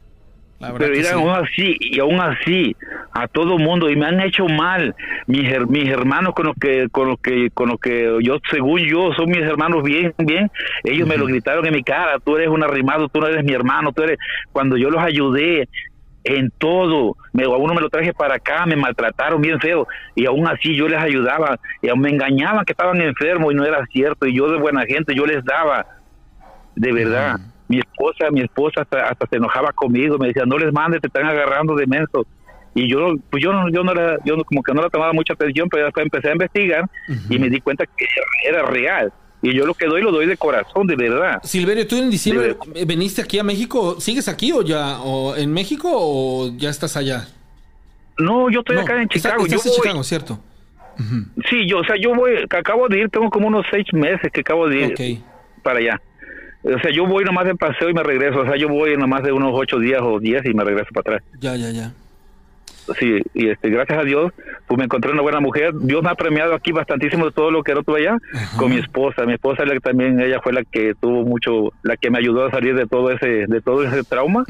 Pero 0.78 1.18
aún 1.18 1.30
así, 1.30 1.76
y 1.80 1.98
aún 1.98 2.20
así, 2.20 2.76
a 3.12 3.26
todo 3.26 3.58
mundo, 3.58 3.90
y 3.90 3.96
me 3.96 4.06
han 4.06 4.20
hecho 4.20 4.46
mal. 4.46 4.94
Mis, 5.26 5.48
mis 5.68 5.88
hermanos 5.88 6.34
con 6.34 6.46
los 6.46 6.56
que, 6.56 6.88
con 6.90 7.08
los 7.08 7.20
que, 7.20 7.50
con 7.50 7.68
los 7.68 7.80
que 7.80 8.18
yo, 8.22 8.38
según 8.50 8.80
yo, 8.80 9.12
son 9.14 9.28
mis 9.28 9.42
hermanos 9.42 9.82
bien, 9.82 10.14
bien, 10.18 10.50
ellos 10.84 11.08
me 11.08 11.16
lo 11.16 11.26
gritaron 11.26 11.66
en 11.66 11.74
mi 11.74 11.82
cara, 11.82 12.18
tú 12.24 12.36
eres 12.36 12.48
un 12.48 12.62
arrimado, 12.62 13.08
tú 13.08 13.20
no 13.20 13.26
eres 13.26 13.44
mi 13.44 13.52
hermano, 13.52 13.92
tú 13.92 14.02
eres, 14.02 14.18
cuando 14.52 14.76
yo 14.76 14.90
los 14.90 15.02
ayudé, 15.02 15.68
en 16.24 16.52
todo. 16.58 17.16
Me, 17.32 17.42
a 17.42 17.48
uno 17.48 17.74
me 17.74 17.80
lo 17.80 17.90
traje 17.90 18.14
para 18.14 18.36
acá, 18.36 18.64
me 18.64 18.76
maltrataron 18.76 19.42
bien 19.42 19.58
feo 19.58 19.88
y 20.14 20.26
aún 20.26 20.46
así 20.46 20.76
yo 20.76 20.86
les 20.86 21.00
ayudaba 21.00 21.58
y 21.80 21.88
aún 21.88 22.00
me 22.00 22.10
engañaban 22.10 22.64
que 22.64 22.72
estaban 22.72 23.00
enfermos 23.00 23.52
y 23.52 23.56
no 23.56 23.64
era 23.64 23.84
cierto 23.86 24.26
y 24.26 24.36
yo 24.36 24.48
de 24.48 24.58
buena 24.58 24.84
gente 24.86 25.16
yo 25.16 25.26
les 25.26 25.44
daba, 25.44 25.84
de 26.76 26.92
verdad 26.92 27.40
mi 27.72 27.78
esposa, 27.78 28.30
mi 28.30 28.42
esposa 28.42 28.82
hasta, 28.82 29.26
se 29.30 29.36
enojaba 29.36 29.72
conmigo, 29.72 30.18
me 30.18 30.28
decía, 30.28 30.44
no 30.44 30.58
les 30.58 30.74
mandes, 30.74 31.00
te 31.00 31.06
están 31.06 31.24
agarrando 31.24 31.74
de 31.74 31.86
menso. 31.86 32.26
Y 32.74 32.86
yo, 32.86 33.14
pues 33.30 33.42
yo 33.42 33.50
no, 33.50 33.70
yo 33.70 33.82
no 33.82 33.92
era, 33.92 34.18
yo 34.26 34.36
como 34.44 34.62
que 34.62 34.74
no 34.74 34.82
le 34.82 34.90
tomaba 34.90 35.14
mucha 35.14 35.32
atención, 35.32 35.70
pero 35.70 35.86
después 35.86 36.04
empecé 36.04 36.28
a 36.28 36.32
investigar 36.32 36.90
y 37.30 37.38
me 37.38 37.48
di 37.48 37.60
cuenta 37.62 37.86
que 37.86 38.06
era 38.46 38.62
real. 38.66 39.10
Y 39.40 39.54
yo 39.54 39.64
lo 39.64 39.72
que 39.72 39.86
doy 39.86 40.02
lo 40.02 40.12
doy 40.12 40.26
de 40.26 40.36
corazón, 40.36 40.86
de 40.86 40.96
verdad. 40.96 41.40
Silverio, 41.42 41.86
tú 41.86 41.96
en 41.96 42.10
diciembre 42.10 42.56
veniste 42.86 43.22
aquí 43.22 43.38
a 43.38 43.42
México, 43.42 43.98
¿sigues 44.00 44.28
aquí 44.28 44.52
o 44.52 44.60
ya, 44.62 45.00
o 45.00 45.34
en 45.34 45.50
México 45.52 45.88
o 45.90 46.52
ya 46.54 46.68
estás 46.68 46.98
allá? 46.98 47.26
No, 48.18 48.50
yo 48.50 48.60
estoy 48.60 48.76
acá 48.76 49.00
en 49.00 49.08
Chicago. 49.08 49.46
Estás 49.46 49.66
en 49.66 49.72
Chicago, 49.72 50.02
¿cierto? 50.04 50.38
Sí, 51.48 51.66
yo, 51.66 51.78
o 51.78 51.84
sea, 51.84 51.96
yo 51.98 52.14
voy, 52.14 52.32
acabo 52.50 52.86
de 52.88 53.00
ir, 53.00 53.08
tengo 53.08 53.30
como 53.30 53.48
unos 53.48 53.64
seis 53.70 53.86
meses 53.94 54.30
que 54.30 54.42
acabo 54.42 54.68
de 54.68 54.76
ir 54.78 55.20
para 55.62 55.78
allá. 55.78 56.00
O 56.64 56.78
sea, 56.78 56.92
yo 56.92 57.06
voy 57.06 57.24
nomás 57.24 57.44
de 57.44 57.54
paseo 57.54 57.90
y 57.90 57.94
me 57.94 58.02
regreso. 58.02 58.40
O 58.40 58.44
sea, 58.44 58.56
yo 58.56 58.68
voy 58.68 58.96
nomás 58.96 59.22
de 59.22 59.32
unos 59.32 59.50
ocho 59.54 59.78
días 59.78 60.00
o 60.02 60.20
diez 60.20 60.44
y 60.44 60.54
me 60.54 60.64
regreso 60.64 60.90
para 60.94 61.16
atrás. 61.16 61.30
Ya, 61.40 61.56
ya, 61.56 61.70
ya. 61.70 61.92
Sí, 62.98 63.22
y 63.34 63.48
este, 63.48 63.70
gracias 63.70 63.98
a 63.98 64.02
Dios, 64.02 64.32
pues 64.66 64.76
me 64.76 64.84
encontré 64.84 65.12
una 65.12 65.22
buena 65.22 65.40
mujer. 65.40 65.72
Dios 65.74 66.02
me 66.02 66.10
ha 66.10 66.14
premiado 66.14 66.54
aquí 66.54 66.72
bastantísimo 66.72 67.26
de 67.26 67.30
todo 67.32 67.50
lo 67.50 67.62
que 67.62 67.72
era 67.72 67.82
tuve 67.82 68.00
allá 68.00 68.18
con 68.56 68.70
mi 68.70 68.78
esposa. 68.78 69.24
Mi 69.24 69.34
esposa 69.34 69.62
también, 69.82 70.20
ella 70.20 70.40
fue 70.42 70.52
la 70.52 70.64
que 70.64 70.94
tuvo 71.00 71.24
mucho, 71.24 71.72
la 71.82 71.96
que 71.96 72.10
me 72.10 72.18
ayudó 72.18 72.46
a 72.46 72.50
salir 72.50 72.74
de 72.74 72.86
todo 72.86 73.10
ese, 73.10 73.46
de 73.46 73.60
todo 73.60 73.84
ese 73.84 74.02
trauma. 74.02 74.44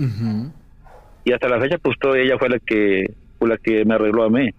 Y 1.25 1.33
hasta 1.33 1.49
la 1.49 1.61
fecha, 1.61 1.79
pues 1.79 1.99
todo 2.01 2.15
ella 2.15 2.39
fue 2.39 2.49
la 2.49 2.59
que, 2.59 3.15
fue 3.39 3.49
la 3.49 3.59
que 3.59 3.85
me 3.85 3.95
arregló 3.95 4.25
a 4.25 4.31
mí. 4.31 4.51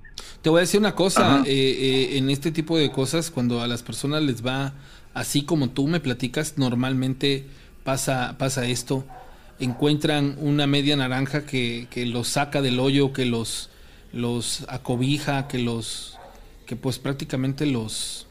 Te 0.42 0.50
voy 0.50 0.60
a 0.60 0.62
decir 0.62 0.80
una 0.80 0.94
cosa, 0.94 1.44
eh, 1.46 1.52
eh, 1.52 2.18
en 2.18 2.30
este 2.30 2.52
tipo 2.52 2.78
de 2.78 2.92
cosas, 2.92 3.32
cuando 3.32 3.62
a 3.62 3.68
las 3.68 3.82
personas 3.82 4.22
les 4.22 4.46
va 4.46 4.74
así 5.14 5.44
como 5.44 5.70
tú 5.70 5.88
me 5.88 6.00
platicas, 6.00 6.58
normalmente 6.58 7.46
pasa, 7.84 8.36
pasa 8.38 8.66
esto. 8.66 9.06
Encuentran 9.60 10.38
una 10.40 10.68
media 10.68 10.96
naranja 10.96 11.46
que, 11.46 11.88
que 11.90 12.06
los 12.06 12.28
saca 12.28 12.62
del 12.62 12.80
hoyo, 12.80 13.14
que 13.14 13.26
los, 13.26 13.70
los 14.12 14.66
acobija, 14.68 15.48
que 15.48 15.60
los 15.60 16.18
que 16.66 16.76
pues 16.76 16.98
prácticamente 16.98 17.66
los 17.66 18.26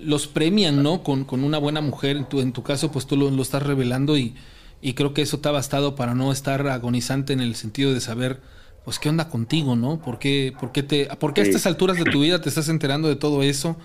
los 0.00 0.26
premian, 0.28 0.82
¿no? 0.82 1.02
Con, 1.02 1.24
con 1.24 1.42
una 1.42 1.58
buena 1.58 1.80
mujer. 1.80 2.16
En 2.16 2.28
tu, 2.28 2.40
en 2.40 2.52
tu 2.52 2.62
caso, 2.62 2.92
pues 2.92 3.06
tú 3.06 3.16
lo, 3.16 3.30
lo 3.30 3.42
estás 3.42 3.62
revelando 3.62 4.16
y, 4.16 4.34
y, 4.80 4.94
creo 4.94 5.12
que 5.12 5.22
eso 5.22 5.40
te 5.40 5.48
ha 5.48 5.52
bastado 5.52 5.96
para 5.96 6.14
no 6.14 6.30
estar 6.30 6.66
agonizante 6.68 7.32
en 7.32 7.40
el 7.40 7.56
sentido 7.56 7.92
de 7.92 8.00
saber, 8.00 8.40
pues, 8.84 8.98
qué 8.98 9.08
onda 9.08 9.28
contigo, 9.28 9.74
¿no? 9.74 10.00
¿Por 10.00 10.18
qué, 10.18 10.54
por 10.60 10.70
qué, 10.70 10.82
te, 10.84 11.06
por 11.16 11.34
qué 11.34 11.40
a 11.40 11.44
estas 11.44 11.66
alturas 11.66 11.96
de 11.96 12.04
tu 12.04 12.20
vida 12.20 12.40
te 12.40 12.48
estás 12.48 12.68
enterando 12.68 13.08
de 13.08 13.16
todo 13.16 13.42
eso? 13.42 13.76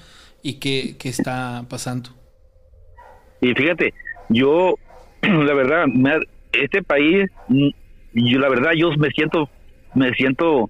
Y 0.43 0.59
qué, 0.59 0.95
qué 0.99 1.09
está 1.09 1.63
pasando. 1.69 2.09
Y 3.41 3.53
fíjate, 3.53 3.93
yo, 4.29 4.75
la 5.21 5.53
verdad, 5.53 5.85
este 6.51 6.83
país, 6.83 7.29
mm, 7.47 7.69
yo 8.13 8.39
la 8.39 8.49
verdad, 8.49 8.71
yo 8.77 8.91
me 8.97 9.09
siento, 9.09 9.49
me 9.95 10.11
siento 10.11 10.69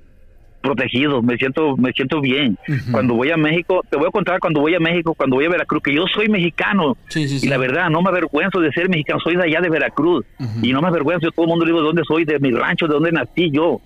protegido, 0.62 1.22
me 1.22 1.36
siento, 1.36 1.76
me 1.76 1.92
siento 1.92 2.22
bien. 2.22 2.58
Cuando 2.92 3.16
voy 3.16 3.32
a 3.32 3.38
México, 3.38 3.82
te 3.90 3.98
voy 3.98 4.08
a 4.08 4.12
contar 4.12 4.40
cuando 4.40 4.62
voy 4.62 4.76
a 4.76 4.80
México, 4.80 5.14
cuando 5.14 5.36
voy 5.36 5.46
a 5.46 5.50
Veracruz, 5.50 5.84
que 5.84 5.94
yo 5.94 6.06
soy 6.08 6.30
mexicano. 6.30 6.96
Y 7.14 7.48
la 7.50 7.58
verdad, 7.58 7.90
no 7.90 8.02
me 8.02 8.10
avergüenzo 8.10 8.62
de 8.62 8.72
ser 8.72 8.88
mexicano, 8.88 9.20
soy 9.20 9.36
de 9.36 9.44
allá 9.44 9.60
de 9.60 9.70
Veracruz. 9.70 10.26
Y 10.62 10.72
no 10.72 10.82
me 10.82 10.88
avergüenzo, 10.88 11.28
yo 11.28 11.32
todo 11.32 11.46
el 11.46 11.50
mundo 11.50 11.66
digo 11.66 11.80
de 11.80 11.88
dónde 11.88 12.04
soy, 12.08 12.24
de 12.24 12.40
mi 12.40 12.52
rancho, 12.52 12.88
de 12.88 12.94
dónde 12.94 13.12
nací 13.12 13.52
yo 13.52 13.82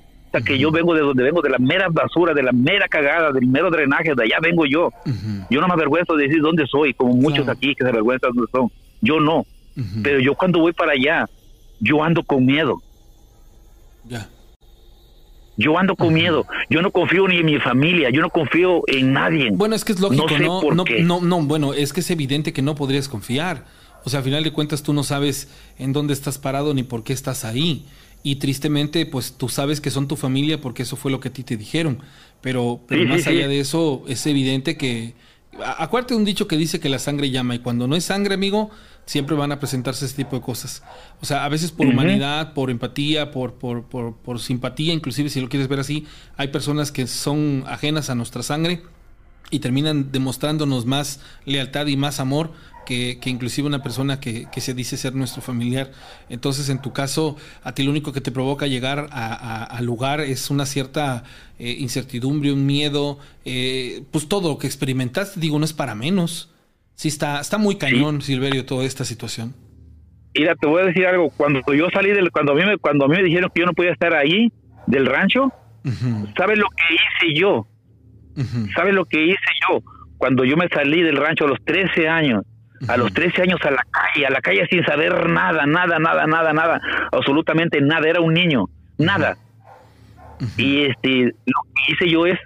que 0.45 0.57
yo 0.57 0.71
vengo 0.71 0.93
de 0.93 1.01
donde 1.01 1.23
vengo, 1.23 1.41
de 1.41 1.49
la 1.49 1.57
mera 1.57 1.87
basura, 1.89 2.33
de 2.33 2.43
la 2.43 2.51
mera 2.51 2.87
cagada, 2.87 3.31
del 3.31 3.47
mero 3.47 3.69
drenaje, 3.69 4.13
de 4.15 4.23
allá 4.23 4.37
vengo 4.41 4.65
yo. 4.65 4.91
Yo 5.49 5.61
no 5.61 5.67
me 5.67 5.73
avergüenzo 5.73 6.15
de 6.15 6.27
decir 6.27 6.41
dónde 6.41 6.65
soy, 6.67 6.93
como 6.93 7.13
muchos 7.13 7.47
aquí 7.47 7.75
que 7.75 7.83
se 7.83 7.89
avergüenzan 7.89 8.31
dónde 8.33 8.51
son. 8.51 8.71
Yo 9.01 9.19
no. 9.19 9.45
Pero 10.03 10.19
yo 10.19 10.35
cuando 10.35 10.59
voy 10.59 10.73
para 10.73 10.93
allá, 10.93 11.25
yo 11.79 12.03
ando 12.03 12.23
con 12.23 12.45
miedo. 12.45 12.81
Ya. 14.05 14.29
Yo 15.57 15.77
ando 15.77 15.95
con 15.95 16.13
miedo. 16.13 16.45
Yo 16.69 16.81
no 16.81 16.91
confío 16.91 17.27
ni 17.27 17.37
en 17.37 17.45
mi 17.45 17.59
familia. 17.59 18.09
Yo 18.11 18.21
no 18.21 18.29
confío 18.29 18.83
en 18.87 19.13
nadie. 19.13 19.49
Bueno, 19.51 19.75
es 19.75 19.83
que 19.83 19.91
es 19.91 19.99
lógico, 19.99 20.27
¿no? 20.39 20.71
no, 20.71 20.85
no, 21.01 21.21
no, 21.21 21.41
bueno, 21.41 21.73
es 21.73 21.93
que 21.93 22.01
es 22.01 22.11
evidente 22.11 22.53
que 22.53 22.61
no 22.61 22.75
podrías 22.75 23.09
confiar. 23.09 23.65
O 24.03 24.09
sea, 24.09 24.19
al 24.19 24.23
final 24.23 24.43
de 24.43 24.53
cuentas 24.53 24.83
tú 24.83 24.93
no 24.93 25.03
sabes 25.03 25.49
en 25.79 25.93
dónde 25.93 26.13
estás 26.13 26.37
parado 26.37 26.73
ni 26.73 26.83
por 26.83 27.03
qué 27.03 27.13
estás 27.13 27.43
ahí. 27.43 27.85
Y 28.27 28.35
tristemente, 28.35 29.05
pues 29.05 29.35
tú 29.37 29.47
sabes 29.47 29.79
que 29.79 29.89
son 29.89 30.09
tu 30.09 30.17
familia 30.17 30.59
porque 30.59 30.83
eso 30.83 30.97
fue 30.97 31.11
lo 31.11 31.21
que 31.21 31.29
a 31.29 31.31
ti 31.31 31.45
te 31.45 31.55
dijeron. 31.55 31.99
Pero, 32.41 32.81
pero 32.85 33.05
más 33.05 33.25
allá 33.25 33.47
de 33.47 33.61
eso, 33.61 34.03
es 34.09 34.27
evidente 34.27 34.75
que... 34.75 35.13
Acuérdate 35.77 36.13
de 36.13 36.17
un 36.19 36.25
dicho 36.25 36.45
que 36.45 36.57
dice 36.57 36.81
que 36.81 36.89
la 36.89 36.99
sangre 36.99 37.29
llama 37.29 37.55
y 37.55 37.59
cuando 37.59 37.87
no 37.87 37.95
es 37.95 38.03
sangre, 38.03 38.33
amigo, 38.33 38.69
siempre 39.05 39.37
van 39.37 39.53
a 39.53 39.59
presentarse 39.59 40.03
ese 40.03 40.17
tipo 40.17 40.35
de 40.35 40.41
cosas. 40.41 40.83
O 41.21 41.25
sea, 41.25 41.45
a 41.45 41.47
veces 41.47 41.71
por 41.71 41.87
humanidad, 41.87 42.53
por 42.53 42.69
empatía, 42.69 43.31
por, 43.31 43.53
por, 43.53 43.85
por, 43.85 44.17
por, 44.17 44.41
simpatía, 44.41 44.93
inclusive 44.93 45.29
si 45.29 45.39
lo 45.39 45.47
quieres 45.47 45.69
ver 45.69 45.79
así, 45.79 46.05
hay 46.35 46.49
personas 46.49 46.91
que 46.91 47.07
son 47.07 47.63
ajenas 47.65 48.09
a 48.09 48.15
nuestra 48.15 48.43
sangre 48.43 48.83
y 49.51 49.59
terminan 49.59 50.11
demostrándonos 50.11 50.85
más 50.85 51.21
lealtad 51.45 51.87
y 51.87 51.95
más 51.95 52.19
amor 52.19 52.51
que, 52.87 53.19
que 53.19 53.29
inclusive 53.29 53.67
una 53.67 53.83
persona 53.83 54.21
que, 54.21 54.45
que, 54.49 54.61
se 54.61 54.73
dice 54.73 54.95
ser 54.95 55.13
nuestro 55.13 55.41
familiar. 55.41 55.91
Entonces, 56.29 56.69
en 56.69 56.81
tu 56.81 56.93
caso, 56.93 57.35
a 57.61 57.73
ti 57.73 57.83
lo 57.83 57.91
único 57.91 58.13
que 58.13 58.21
te 58.21 58.31
provoca 58.31 58.65
llegar 58.65 59.09
al 59.11 59.85
lugar 59.85 60.21
es 60.21 60.49
una 60.49 60.65
cierta 60.65 61.25
eh, 61.59 61.75
incertidumbre, 61.79 62.53
un 62.53 62.65
miedo, 62.65 63.19
eh, 63.43 64.03
pues 64.11 64.29
todo 64.29 64.47
lo 64.47 64.57
que 64.57 64.67
experimentaste, 64.67 65.41
digo, 65.41 65.59
no 65.59 65.65
es 65.65 65.73
para 65.73 65.95
menos. 65.95 66.55
Sí, 66.95 67.09
está, 67.09 67.41
está 67.41 67.57
muy 67.57 67.75
cañón, 67.75 68.21
Silverio, 68.21 68.65
toda 68.65 68.85
esta 68.85 69.03
situación. 69.03 69.53
Mira, 70.33 70.55
te 70.55 70.65
voy 70.65 70.83
a 70.83 70.85
decir 70.85 71.05
algo. 71.05 71.29
Cuando 71.31 71.61
yo 71.73 71.89
salí 71.91 72.11
del, 72.11 72.31
cuando 72.31 72.53
a 72.53 72.55
mí 72.55 72.61
me, 72.63 72.77
cuando 72.77 73.03
a 73.03 73.07
mí 73.09 73.17
me 73.17 73.23
dijeron 73.23 73.51
que 73.53 73.59
yo 73.59 73.65
no 73.65 73.73
podía 73.73 73.91
estar 73.91 74.13
ahí 74.13 74.49
del 74.85 75.05
rancho, 75.07 75.51
¿sabes 76.37 76.57
lo 76.57 76.69
que 76.69 76.95
hice 76.95 77.37
yo? 77.37 77.67
¿Sabes 78.73 78.93
lo 78.93 79.03
que 79.03 79.25
hice 79.25 79.51
yo? 79.69 79.81
Cuando 80.17 80.45
yo 80.45 80.55
me 80.55 80.69
salí 80.69 81.01
del 81.01 81.17
rancho 81.17 81.43
a 81.43 81.49
los 81.49 81.59
13 81.65 82.07
años, 82.07 82.45
a 82.87 82.97
los 82.97 83.13
13 83.13 83.41
años 83.43 83.59
a 83.63 83.71
la 83.71 83.85
calle, 83.89 84.25
a 84.25 84.29
la 84.29 84.41
calle 84.41 84.67
sin 84.69 84.83
saber 84.85 85.29
nada, 85.29 85.65
nada, 85.65 85.99
nada, 85.99 86.25
nada, 86.27 86.53
nada, 86.53 86.81
absolutamente 87.11 87.81
nada, 87.81 88.07
era 88.07 88.21
un 88.21 88.33
niño, 88.33 88.65
nada. 88.97 89.37
Y 90.57 90.83
este, 90.83 91.33
lo 91.45 91.61
que 91.75 91.93
hice 91.93 92.09
yo 92.09 92.25
es 92.25 92.37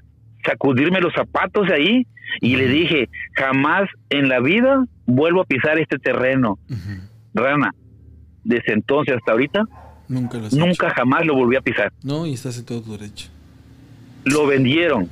sacudirme 0.45 1.01
los 1.01 1.13
zapatos 1.13 1.67
de 1.67 1.73
ahí 1.73 2.07
y 2.39 2.55
le 2.55 2.67
dije, 2.67 3.09
jamás 3.35 3.89
en 4.09 4.29
la 4.29 4.39
vida 4.39 4.85
vuelvo 5.05 5.41
a 5.41 5.45
pisar 5.45 5.77
este 5.77 5.99
terreno. 5.99 6.57
Rana, 7.33 7.73
desde 8.43 8.73
entonces 8.73 9.15
hasta 9.17 9.33
ahorita, 9.33 9.63
nunca, 10.07 10.39
nunca 10.51 10.89
jamás 10.91 11.25
lo 11.25 11.35
volví 11.35 11.55
a 11.55 11.61
pisar. 11.61 11.91
No, 12.03 12.25
y 12.25 12.33
estás 12.33 12.57
en 12.57 12.65
todo 12.65 12.81
tu 12.81 12.97
derecho. 12.97 13.29
Lo 14.23 14.47
vendieron. 14.47 15.09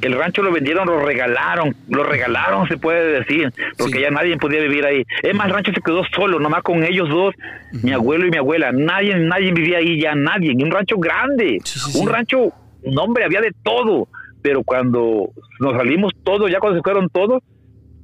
El 0.00 0.12
rancho 0.12 0.42
lo 0.42 0.52
vendieron, 0.52 0.86
lo 0.86 1.00
regalaron. 1.00 1.74
Lo 1.88 2.04
regalaron, 2.04 2.68
se 2.68 2.76
puede 2.76 3.20
decir, 3.20 3.52
porque 3.76 4.00
ya 4.00 4.10
nadie 4.10 4.36
podía 4.36 4.60
vivir 4.60 4.84
ahí. 4.84 5.04
Es 5.22 5.34
más, 5.34 5.48
el 5.48 5.54
rancho 5.54 5.72
se 5.72 5.80
quedó 5.80 6.02
solo, 6.14 6.38
nomás 6.38 6.62
con 6.62 6.84
ellos 6.84 7.08
dos, 7.08 7.34
mi 7.82 7.92
abuelo 7.92 8.26
y 8.26 8.30
mi 8.30 8.36
abuela. 8.36 8.70
Nadie, 8.72 9.16
nadie 9.16 9.52
vivía 9.52 9.78
ahí 9.78 10.00
ya, 10.00 10.14
nadie. 10.14 10.52
Un 10.52 10.70
rancho 10.70 10.96
grande. 10.98 11.58
un 11.94 12.08
rancho, 12.08 12.52
no 12.84 13.02
hombre, 13.02 13.24
había 13.24 13.40
de 13.40 13.52
todo 13.62 14.08
pero 14.42 14.62
cuando 14.62 15.30
nos 15.60 15.76
salimos 15.76 16.12
todos, 16.24 16.50
ya 16.50 16.60
cuando 16.60 16.78
se 16.78 16.82
fueron 16.82 17.08
todos, 17.08 17.42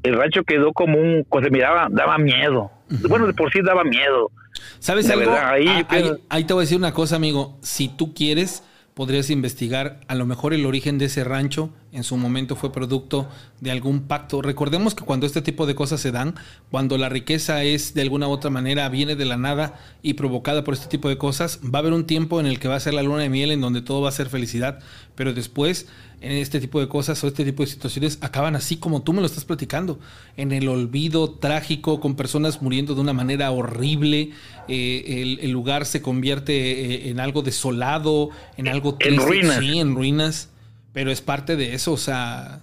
el 0.02 0.14
rancho 0.14 0.42
quedó 0.44 0.72
como 0.72 0.98
un, 0.98 1.24
cuando 1.28 1.48
se 1.48 1.52
miraba, 1.52 1.88
daba 1.90 2.18
miedo. 2.18 2.70
Bueno, 3.08 3.26
de 3.26 3.34
por 3.34 3.52
sí 3.52 3.60
daba 3.62 3.84
miedo. 3.84 4.30
¿Sabes 4.78 5.08
algo? 5.10 5.32
ahí, 5.32 5.66
ah, 5.66 6.16
ahí, 6.28 6.44
te 6.44 6.52
voy 6.52 6.60
a 6.60 6.64
decir 6.64 6.76
una 6.76 6.92
cosa, 6.92 7.16
amigo. 7.16 7.58
Si 7.62 7.88
tú 7.88 8.14
quieres, 8.14 8.62
podrías 8.94 9.30
investigar 9.30 10.00
a 10.06 10.14
lo 10.14 10.24
mejor 10.24 10.54
el 10.54 10.66
origen 10.66 10.98
de 10.98 11.06
ese 11.06 11.24
rancho 11.24 11.70
en 11.94 12.02
su 12.02 12.16
momento 12.16 12.56
fue 12.56 12.72
producto 12.72 13.28
de 13.60 13.70
algún 13.70 14.02
pacto. 14.02 14.42
Recordemos 14.42 14.94
que 14.94 15.04
cuando 15.04 15.26
este 15.26 15.42
tipo 15.42 15.64
de 15.64 15.74
cosas 15.74 16.00
se 16.00 16.10
dan, 16.10 16.34
cuando 16.70 16.98
la 16.98 17.08
riqueza 17.08 17.62
es 17.62 17.94
de 17.94 18.02
alguna 18.02 18.28
u 18.28 18.32
otra 18.32 18.50
manera 18.50 18.88
viene 18.88 19.14
de 19.14 19.24
la 19.24 19.36
nada 19.36 19.80
y 20.02 20.14
provocada 20.14 20.64
por 20.64 20.74
este 20.74 20.88
tipo 20.88 21.08
de 21.08 21.16
cosas, 21.16 21.60
va 21.64 21.78
a 21.78 21.80
haber 21.80 21.92
un 21.92 22.04
tiempo 22.04 22.40
en 22.40 22.46
el 22.46 22.58
que 22.58 22.68
va 22.68 22.74
a 22.74 22.80
ser 22.80 22.94
la 22.94 23.02
luna 23.02 23.22
de 23.22 23.28
miel 23.28 23.52
en 23.52 23.60
donde 23.60 23.80
todo 23.80 24.02
va 24.02 24.08
a 24.08 24.12
ser 24.12 24.28
felicidad, 24.28 24.80
pero 25.14 25.32
después 25.32 25.86
en 26.20 26.32
este 26.32 26.58
tipo 26.58 26.80
de 26.80 26.88
cosas 26.88 27.22
o 27.22 27.28
este 27.28 27.44
tipo 27.44 27.62
de 27.62 27.68
situaciones 27.68 28.18
acaban 28.22 28.56
así 28.56 28.76
como 28.76 29.02
tú 29.02 29.12
me 29.12 29.20
lo 29.20 29.26
estás 29.26 29.44
platicando, 29.44 30.00
en 30.36 30.52
el 30.52 30.68
olvido 30.68 31.30
trágico, 31.30 32.00
con 32.00 32.16
personas 32.16 32.60
muriendo 32.60 32.94
de 32.94 33.02
una 33.02 33.12
manera 33.12 33.50
horrible, 33.50 34.30
eh, 34.66 35.38
el, 35.40 35.50
lugar 35.50 35.86
se 35.86 36.02
convierte 36.02 36.54
eh, 36.54 37.10
en 37.10 37.20
algo 37.20 37.42
desolado, 37.42 38.30
en 38.56 38.66
algo 38.66 38.96
triste, 38.96 39.22
en 39.22 39.28
ruinas. 39.28 39.58
Sí, 39.58 39.78
en 39.78 39.94
ruinas 39.94 40.48
pero 40.94 41.10
es 41.10 41.20
parte 41.20 41.56
de 41.56 41.74
eso, 41.74 41.92
o 41.92 41.98
sea, 41.98 42.60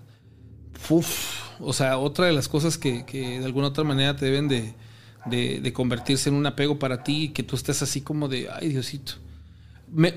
o 1.59 1.73
sea, 1.73 1.97
otra 1.97 2.25
de 2.25 2.33
las 2.33 2.47
cosas 2.47 2.77
que, 2.77 3.03
de 3.03 3.45
alguna 3.45 3.67
otra 3.67 3.83
manera 3.83 4.15
te 4.15 4.25
deben 4.25 4.47
de, 4.47 5.73
convertirse 5.73 6.29
en 6.29 6.35
un 6.35 6.45
apego 6.45 6.79
para 6.79 7.03
ti, 7.03 7.29
que 7.35 7.43
tú 7.43 7.55
estés 7.55 7.83
así 7.83 8.01
como 8.01 8.29
de, 8.29 8.47
ay 8.49 8.69
Diosito. 8.69 9.13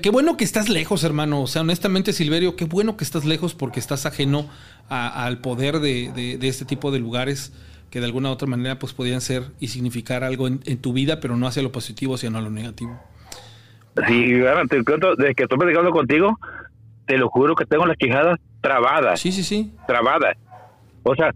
qué 0.01 0.09
bueno 0.09 0.37
que 0.37 0.45
estás 0.45 0.69
lejos, 0.69 1.03
hermano. 1.03 1.41
O 1.41 1.47
sea, 1.47 1.61
honestamente, 1.61 2.13
Silverio, 2.13 2.55
qué 2.55 2.65
bueno 2.65 2.97
que 2.97 3.03
estás 3.03 3.25
lejos 3.25 3.53
porque 3.53 3.81
estás 3.81 4.05
ajeno 4.05 4.49
al 4.89 5.39
poder 5.39 5.79
de, 5.79 6.39
este 6.41 6.63
tipo 6.63 6.91
de 6.91 6.99
lugares 6.99 7.53
que 7.91 7.99
de 7.99 8.05
alguna 8.05 8.31
otra 8.31 8.47
manera 8.47 8.79
pues 8.79 8.93
podían 8.93 9.21
ser 9.21 9.43
y 9.59 9.67
significar 9.67 10.23
algo 10.23 10.47
en, 10.47 10.77
tu 10.77 10.93
vida, 10.93 11.19
pero 11.19 11.35
no 11.35 11.47
hacia 11.47 11.61
lo 11.61 11.71
positivo, 11.73 12.17
sino 12.17 12.37
a 12.37 12.41
lo 12.41 12.49
negativo. 12.49 12.97
Sí, 14.07 14.41
te 14.69 14.83
cuento, 14.83 15.15
desde 15.15 15.35
que 15.35 15.43
estoy 15.43 15.57
platicando 15.57 15.91
contigo, 15.91 16.37
te 17.05 17.17
lo 17.17 17.29
juro 17.29 17.55
que 17.55 17.65
tengo 17.65 17.85
las 17.85 17.97
quijadas 17.97 18.39
trabadas. 18.61 19.19
Sí, 19.19 19.31
sí, 19.31 19.43
sí. 19.43 19.73
Trabadas. 19.87 20.37
O 21.03 21.15
sea, 21.15 21.33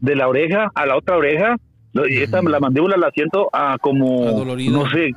de 0.00 0.16
la 0.16 0.28
oreja 0.28 0.70
a 0.74 0.86
la 0.86 0.96
otra 0.96 1.16
oreja, 1.16 1.56
esta, 2.08 2.40
la 2.42 2.60
mandíbula 2.60 2.96
la 2.96 3.10
siento 3.10 3.48
a 3.52 3.76
como, 3.78 4.28
adolorida. 4.28 4.70
no 4.70 4.88
sé, 4.88 5.10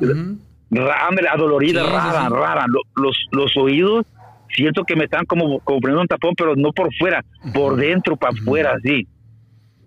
adolorida, 1.31 1.83
rara, 1.83 2.29
rara. 2.29 2.65
Los, 2.95 3.27
los 3.31 3.55
oídos 3.57 4.05
siento 4.55 4.83
que 4.83 4.95
me 4.95 5.05
están 5.05 5.25
como, 5.25 5.59
como 5.59 5.79
poniendo 5.79 6.01
un 6.01 6.07
tapón, 6.07 6.33
pero 6.35 6.55
no 6.55 6.71
por 6.71 6.93
fuera, 6.95 7.23
por 7.53 7.75
dentro, 7.75 8.15
para 8.15 8.33
afuera, 8.33 8.77
sí. 8.83 9.07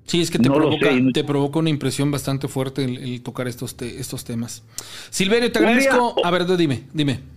Sí, 0.07 0.21
es 0.21 0.31
que 0.31 0.39
te, 0.39 0.51
provoca, 0.51 0.91
te 1.15 1.25
provoca 1.25 1.59
una 1.59 1.71
impresión 1.71 2.11
bastante 2.11 2.47
fuerte 2.47 2.85
el, 2.85 3.23
tocar 3.23 3.49
estos, 3.49 3.75
estos 3.81 4.25
temas. 4.25 4.63
Silverio, 5.09 5.51
te 5.51 5.59
agradezco. 5.59 6.15
a 6.23 6.31
ver, 6.31 6.47
dime, 6.57 6.83
dime. 6.93 7.34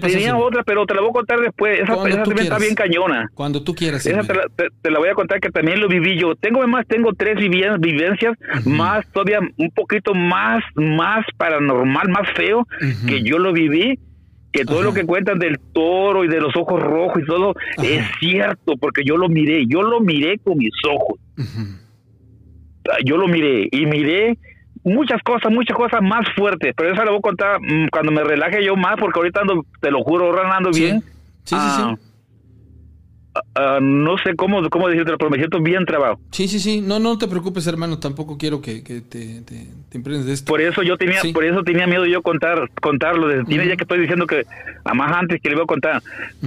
Tenía 0.00 0.36
otra, 0.36 0.62
pero 0.62 0.86
te 0.86 0.94
la 0.94 1.00
voy 1.00 1.10
a 1.10 1.12
contar 1.12 1.40
después. 1.40 1.80
Esa, 1.80 1.94
esa 2.08 2.22
también 2.22 2.38
está 2.38 2.58
bien 2.58 2.74
cañona. 2.74 3.30
Cuando 3.34 3.62
tú 3.62 3.74
quieras. 3.74 4.04
Esa 4.06 4.22
te 4.22 4.90
la, 4.90 4.98
voy 4.98 5.08
a 5.08 5.14
contar 5.14 5.40
que 5.40 5.50
también 5.50 5.80
lo 5.80 5.88
viví 5.88 6.18
yo. 6.18 6.34
Tengo 6.34 6.66
más, 6.66 6.86
tengo 6.86 7.12
tres 7.14 7.36
vivencias, 7.36 8.36
más 8.64 9.06
todavía 9.12 9.40
un 9.40 9.70
poquito 9.70 10.14
más, 10.14 10.62
más 10.74 11.24
paranormal, 11.36 12.08
más 12.08 12.28
feo, 12.34 12.66
que 13.06 13.22
yo 13.22 13.38
lo 13.38 13.52
viví. 13.52 13.98
Que 14.52 14.66
todo 14.66 14.82
lo 14.82 14.92
que 14.92 15.06
cuentan 15.06 15.38
del 15.38 15.58
toro 15.72 16.24
y 16.24 16.28
de 16.28 16.38
los 16.38 16.54
ojos 16.56 16.82
rojos 16.82 17.22
y 17.22 17.24
todo 17.24 17.54
es 17.82 18.04
cierto, 18.20 18.76
porque 18.76 19.02
yo 19.02 19.16
lo 19.16 19.30
miré, 19.30 19.64
yo 19.66 19.80
lo 19.80 20.00
miré 20.00 20.38
con 20.38 20.58
mis 20.58 20.74
ojos. 20.86 21.18
Yo 23.04 23.16
lo 23.16 23.28
miré 23.28 23.68
y 23.70 23.86
miré 23.86 24.36
muchas 24.84 25.22
cosas, 25.22 25.52
muchas 25.52 25.76
cosas 25.76 26.00
más 26.02 26.26
fuertes, 26.36 26.74
pero 26.76 26.92
eso 26.92 27.04
lo 27.04 27.12
voy 27.12 27.18
a 27.18 27.22
contar 27.22 27.60
mm, 27.60 27.88
cuando 27.90 28.12
me 28.12 28.24
relaje 28.24 28.64
yo 28.64 28.76
más, 28.76 28.96
porque 28.98 29.18
ahorita 29.18 29.40
ando, 29.40 29.64
te 29.80 29.90
lo 29.90 30.02
juro, 30.02 30.26
ahora 30.26 30.56
ando 30.56 30.70
bien. 30.70 31.00
Sí, 31.44 31.56
sí, 31.56 31.70
sí. 31.76 31.82
Ah, 31.84 31.94
Ah, 33.54 33.78
no 33.80 34.18
sé 34.18 34.34
cómo, 34.36 34.68
cómo 34.68 34.88
decirte, 34.88 35.12
pero 35.18 35.30
me 35.30 35.38
siento 35.38 35.60
bien 35.60 35.86
trabado. 35.86 36.18
Sí, 36.30 36.48
sí, 36.48 36.58
sí. 36.58 36.80
No, 36.82 36.98
no 36.98 37.16
te 37.16 37.28
preocupes, 37.28 37.66
hermano. 37.66 37.98
Tampoco 37.98 38.36
quiero 38.36 38.60
que, 38.60 38.82
te, 38.82 39.40
te, 39.42 39.98
de 39.98 40.32
esto. 40.32 40.50
Por 40.50 40.60
eso 40.60 40.82
yo 40.82 40.96
tenía, 40.98 41.20
por 41.32 41.44
eso 41.44 41.62
tenía 41.62 41.86
miedo 41.86 42.04
yo 42.04 42.20
contar, 42.20 42.68
contarlo. 42.80 43.28
Desde, 43.28 43.44
Tiene 43.44 43.66
ya 43.66 43.76
que 43.76 43.84
estoy 43.84 44.00
diciendo 44.00 44.26
que, 44.26 44.44
más 44.94 45.16
antes 45.16 45.40
que 45.40 45.48
le 45.48 45.54
voy 45.54 45.64
a 45.64 45.66
contar. 45.66 46.02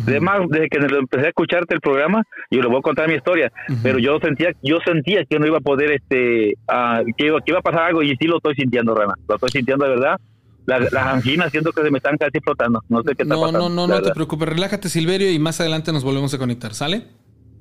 Además, 0.07 0.41
desde 0.49 0.69
que 0.69 0.77
empecé 0.77 1.25
a 1.25 1.29
escucharte 1.29 1.73
el 1.73 1.81
programa, 1.81 2.23
yo 2.51 2.61
le 2.61 2.67
voy 2.67 2.79
a 2.79 2.81
contar 2.81 3.07
mi 3.07 3.15
historia. 3.15 3.51
Pero 3.81 3.97
yo 3.97 4.19
sentía, 4.19 4.51
yo 4.61 4.77
sentía 4.85 5.25
que 5.25 5.39
no 5.39 5.47
iba 5.47 5.57
a 5.57 5.61
poder, 5.61 5.91
este, 5.91 6.53
uh, 6.67 7.03
que, 7.17 7.27
iba, 7.27 7.41
que 7.41 7.51
iba 7.51 7.59
a 7.59 7.63
pasar 7.63 7.83
algo 7.83 8.03
y 8.03 8.15
sí 8.17 8.25
lo 8.27 8.37
estoy 8.37 8.55
sintiendo, 8.55 8.93
Rana. 8.93 9.15
Lo 9.27 9.35
estoy 9.35 9.49
sintiendo 9.49 9.85
de 9.85 9.91
verdad 9.91 10.19
las 10.65 10.93
anginas 10.93 11.51
siento 11.51 11.71
que 11.71 11.81
se 11.81 11.91
me 11.91 11.97
están 11.97 12.17
casi 12.17 12.39
flotando. 12.39 12.83
No 12.89 13.03
sé 13.03 13.15
qué 13.15 13.23
está 13.23 13.35
pasando. 13.35 13.59
No, 13.59 13.69
no, 13.69 13.87
no, 13.87 13.95
no 13.95 14.01
te 14.01 14.11
preocupes. 14.11 14.49
Relájate, 14.49 14.89
Silverio, 14.89 15.31
y 15.31 15.39
más 15.39 15.59
adelante 15.59 15.91
nos 15.91 16.03
volvemos 16.03 16.33
a 16.33 16.37
conectar. 16.37 16.73
¿Sale? 16.73 17.07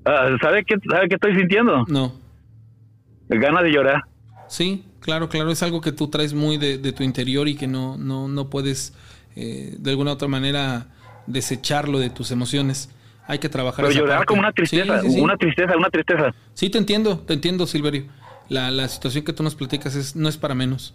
Uh, 0.06 0.39
¿Sabe 0.40 0.64
qué, 0.64 0.76
sabe 0.90 1.09
qué 1.09 1.14
estoy 1.16 1.35
sintiendo? 1.36 1.85
No. 1.89 2.14
Ganas 3.28 3.62
de 3.62 3.72
llorar. 3.72 4.02
Sí, 4.48 4.85
claro, 5.01 5.28
claro. 5.28 5.51
Es 5.51 5.62
algo 5.62 5.81
que 5.81 5.93
tú 5.93 6.09
traes 6.09 6.35
muy 6.35 6.56
de, 6.56 6.93
tu 6.93 7.02
interior 7.02 7.48
y 7.48 7.56
que 7.56 7.66
no, 7.66 7.97
no, 7.97 8.28
no 8.28 8.51
puedes 8.51 8.94
eh, 9.36 9.76
de 9.78 9.90
alguna 9.90 10.12
otra 10.12 10.28
manera 10.28 10.89
desecharlo 11.26 11.98
de 11.98 12.10
tus 12.10 12.31
emociones. 12.31 12.90
Hay 13.26 13.39
que 13.39 13.48
trabajar. 13.48 13.86
Pero 13.86 13.98
llorar 13.98 14.26
como 14.26 14.40
una 14.40 14.52
tristeza, 14.52 15.01
una 15.02 15.36
tristeza, 15.36 15.76
una 15.76 15.89
tristeza. 15.89 16.35
Sí, 16.52 16.68
te 16.68 16.78
entiendo, 16.78 17.18
te 17.20 17.35
entiendo, 17.35 17.66
Silverio. 17.66 18.05
La, 18.51 18.70
la 18.70 18.89
situación 18.89 19.24
que 19.24 19.32
tú 19.32 19.43
nos 19.43 19.55
platicas 19.55 19.94
es, 19.94 20.14
no 20.14 20.28
es 20.28 20.36
para 20.36 20.55
menos 20.55 20.94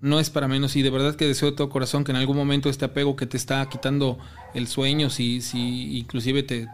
No 0.00 0.20
es 0.20 0.30
para 0.30 0.46
menos 0.46 0.76
y 0.76 0.82
de 0.82 0.90
verdad 0.90 1.16
que 1.16 1.26
deseo 1.26 1.50
de 1.50 1.56
todo 1.56 1.68
corazón 1.68 2.04
que 2.04 2.12
en 2.12 2.16
algún 2.16 2.36
momento 2.36 2.68
este 2.68 2.84
apego 2.84 3.16
que 3.16 3.26
te 3.26 3.36
está 3.36 3.68
quitando 3.68 4.18
el 4.54 4.68
sueño, 4.68 5.10
si, 5.10 5.40
si 5.40 5.98
inclusive 5.98 6.42
te, 6.44 6.66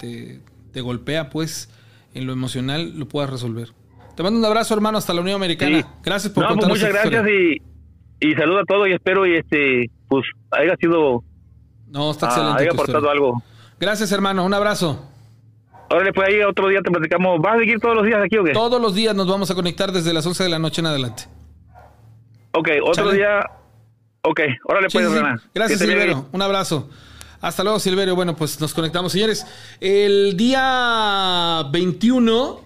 te, 0.73 0.81
golpea, 0.81 1.31
pues 1.31 1.71
en 2.13 2.27
lo 2.27 2.33
emocional 2.33 2.99
lo 2.99 3.09
puedas 3.09 3.31
resolver. 3.31 3.71
Te 4.15 4.23
mando 4.23 4.39
un 4.39 4.45
abrazo, 4.45 4.75
hermano, 4.75 4.99
hasta 4.99 5.15
la 5.15 5.23
Unión 5.23 5.37
Americana. 5.37 5.89
Gracias 6.03 6.33
por 6.33 6.49
no, 6.49 6.55
pues 6.57 6.69
muchas 6.69 6.91
gracias 6.91 7.25
y, 7.27 7.63
y 8.21 8.35
saludo 8.35 8.61
a 8.61 8.65
todos 8.65 8.89
y 8.89 8.93
espero 8.93 9.27
y 9.27 9.37
este 9.37 9.91
pues 10.09 10.25
haya 10.51 10.77
sido 10.77 11.25
no, 11.95 12.11
está 12.11 12.27
excelente. 12.27 12.59
Ah, 12.59 12.61
haya 12.61 12.71
aportado 12.73 13.09
algo. 13.09 13.43
Gracias, 13.79 14.11
hermano. 14.11 14.45
Un 14.45 14.53
abrazo. 14.53 15.07
Ahora 15.89 16.07
después 16.07 16.29
ahí 16.29 16.41
otro 16.43 16.67
día 16.67 16.81
te 16.83 16.91
platicamos. 16.91 17.41
¿Vas 17.41 17.55
a 17.55 17.59
seguir 17.61 17.79
todos 17.79 17.95
los 17.95 18.05
días 18.05 18.21
aquí 18.21 18.37
o 18.37 18.43
qué? 18.43 18.53
Todos 18.53 18.83
los 18.83 18.97
días 18.97 19.15
nos 19.15 19.29
vamos 19.29 19.49
a 19.53 19.55
conectar 19.55 19.93
desde 19.93 20.13
las 20.13 20.27
11 20.27 20.43
de 20.43 20.49
la 20.49 20.59
noche 20.59 20.81
en 20.81 20.89
adelante. 20.89 21.25
Ok, 22.55 22.69
otro 22.85 23.11
día. 23.11 23.41
Ok, 24.23 24.41
órale 24.65 24.89
pues, 24.91 25.07
sí, 25.07 25.49
Gracias, 25.55 25.81
Silverio. 25.81 26.29
Un 26.33 26.41
abrazo. 26.41 26.89
Hasta 27.41 27.63
luego, 27.65 27.81
Silverio. 27.81 28.15
Bueno, 28.15 28.37
pues 28.37 28.61
nos 28.61 28.73
conectamos, 28.73 29.13
señores. 29.13 29.45
El 29.81 30.37
día 30.37 31.65
21. 31.71 32.65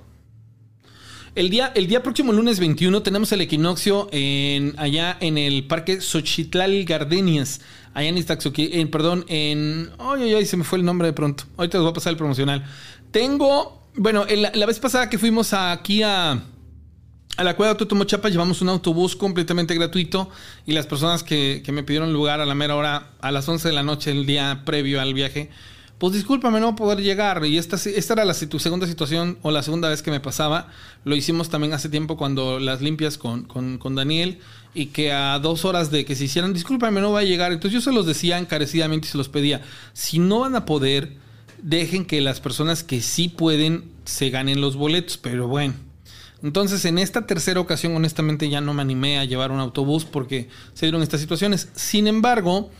El 1.34 1.50
día, 1.50 1.72
el 1.74 1.86
día 1.86 2.02
próximo 2.02 2.32
lunes 2.32 2.60
21 2.60 3.02
tenemos 3.02 3.32
el 3.32 3.40
equinoccio 3.40 4.08
en, 4.12 4.74
allá 4.76 5.16
en 5.20 5.38
el 5.38 5.66
Parque 5.66 6.00
Xochitlal 6.00 6.84
Gardenias, 6.84 7.60
allá 7.94 8.08
en 8.08 8.18
Iztaxoqui, 8.18 8.70
en, 8.72 8.90
perdón, 8.90 9.24
en... 9.28 9.90
Ay, 9.98 10.24
ay, 10.24 10.34
ay, 10.34 10.46
se 10.46 10.56
me 10.56 10.64
fue 10.64 10.78
el 10.78 10.84
nombre 10.84 11.06
de 11.06 11.12
pronto. 11.12 11.44
Ahorita 11.56 11.78
les 11.78 11.82
voy 11.82 11.90
a 11.92 11.94
pasar 11.94 12.10
el 12.10 12.16
promocional. 12.16 12.64
Tengo, 13.12 13.84
bueno, 13.94 14.26
la 14.26 14.66
vez 14.66 14.80
pasada 14.80 15.08
que 15.08 15.16
fuimos 15.16 15.52
aquí 15.52 16.02
a 16.02 16.42
a 17.38 17.44
la 17.44 17.54
Cueva 17.54 17.76
Tutumo 17.76 18.02
Chapa 18.02 18.30
llevamos 18.30 18.62
un 18.62 18.68
autobús 18.68 19.14
completamente 19.14 19.72
gratuito 19.72 20.28
y 20.66 20.72
las 20.72 20.88
personas 20.88 21.22
que, 21.22 21.62
me 21.72 21.84
pidieron 21.84 22.12
lugar 22.12 22.40
a 22.40 22.46
la 22.46 22.56
mera 22.56 22.74
hora, 22.74 23.12
a 23.20 23.30
las 23.30 23.48
11 23.48 23.68
de 23.68 23.74
la 23.74 23.84
noche, 23.84 24.10
el 24.10 24.26
día 24.26 24.62
previo 24.66 25.00
al 25.00 25.14
viaje, 25.14 25.48
pues 25.98 26.14
discúlpame 26.14 26.58
no 26.58 26.74
poder 26.74 27.00
llegar. 27.00 27.46
Y 27.46 27.56
esta, 27.56 27.76
esta 27.76 28.14
era 28.14 28.24
la 28.24 28.34
segunda 28.34 28.88
situación 28.88 29.38
o 29.42 29.52
la 29.52 29.62
segunda 29.62 29.88
vez 29.88 30.02
que 30.02 30.10
me 30.10 30.18
pasaba. 30.18 30.66
Lo 31.04 31.14
hicimos 31.14 31.48
también 31.48 31.74
hace 31.74 31.88
tiempo 31.88 32.16
cuando 32.16 32.58
las 32.58 32.80
limpias 32.80 33.18
con, 33.18 33.44
con, 33.44 33.94
Daniel 33.94 34.40
y 34.74 34.86
que 34.86 35.12
a 35.12 35.38
dos 35.38 35.64
horas 35.64 35.92
de 35.92 36.04
que 36.04 36.16
se 36.16 36.24
hicieran, 36.24 36.52
discúlpame, 36.52 37.00
no 37.00 37.12
va 37.12 37.20
a 37.20 37.24
llegar. 37.24 37.52
Entonces 37.52 37.72
yo 37.72 37.80
se 37.80 37.94
los 37.94 38.04
decía 38.04 38.38
encarecidamente 38.38 39.06
y 39.06 39.10
se 39.12 39.18
los 39.18 39.28
pedía. 39.28 39.62
Si 39.92 40.18
no 40.18 40.40
van 40.40 40.56
a 40.56 40.64
poder, 40.64 41.12
dejen 41.62 42.04
que 42.04 42.20
las 42.20 42.40
personas 42.40 42.82
que 42.82 43.00
sí 43.00 43.28
pueden 43.28 43.84
se 44.04 44.30
ganen 44.30 44.60
los 44.60 44.74
boletos. 44.74 45.18
Pero 45.18 45.46
bueno 45.46 45.87
entonces, 46.42 46.84
en 46.84 46.98
esta 46.98 47.26
tercera 47.26 47.60
ocasión, 47.60 47.96
honestamente, 47.96 48.48
ya 48.48 48.60
no 48.60 48.72
me 48.72 48.82
animé 48.82 49.18
a 49.18 49.24
llevar 49.24 49.50
un 49.50 49.58
autobús 49.58 50.04
porque 50.04 50.48
se 50.72 50.86
dieron 50.86 51.02
estas 51.02 51.20
situaciones. 51.20 51.68
Sin 51.74 52.06
embargo, 52.06 52.70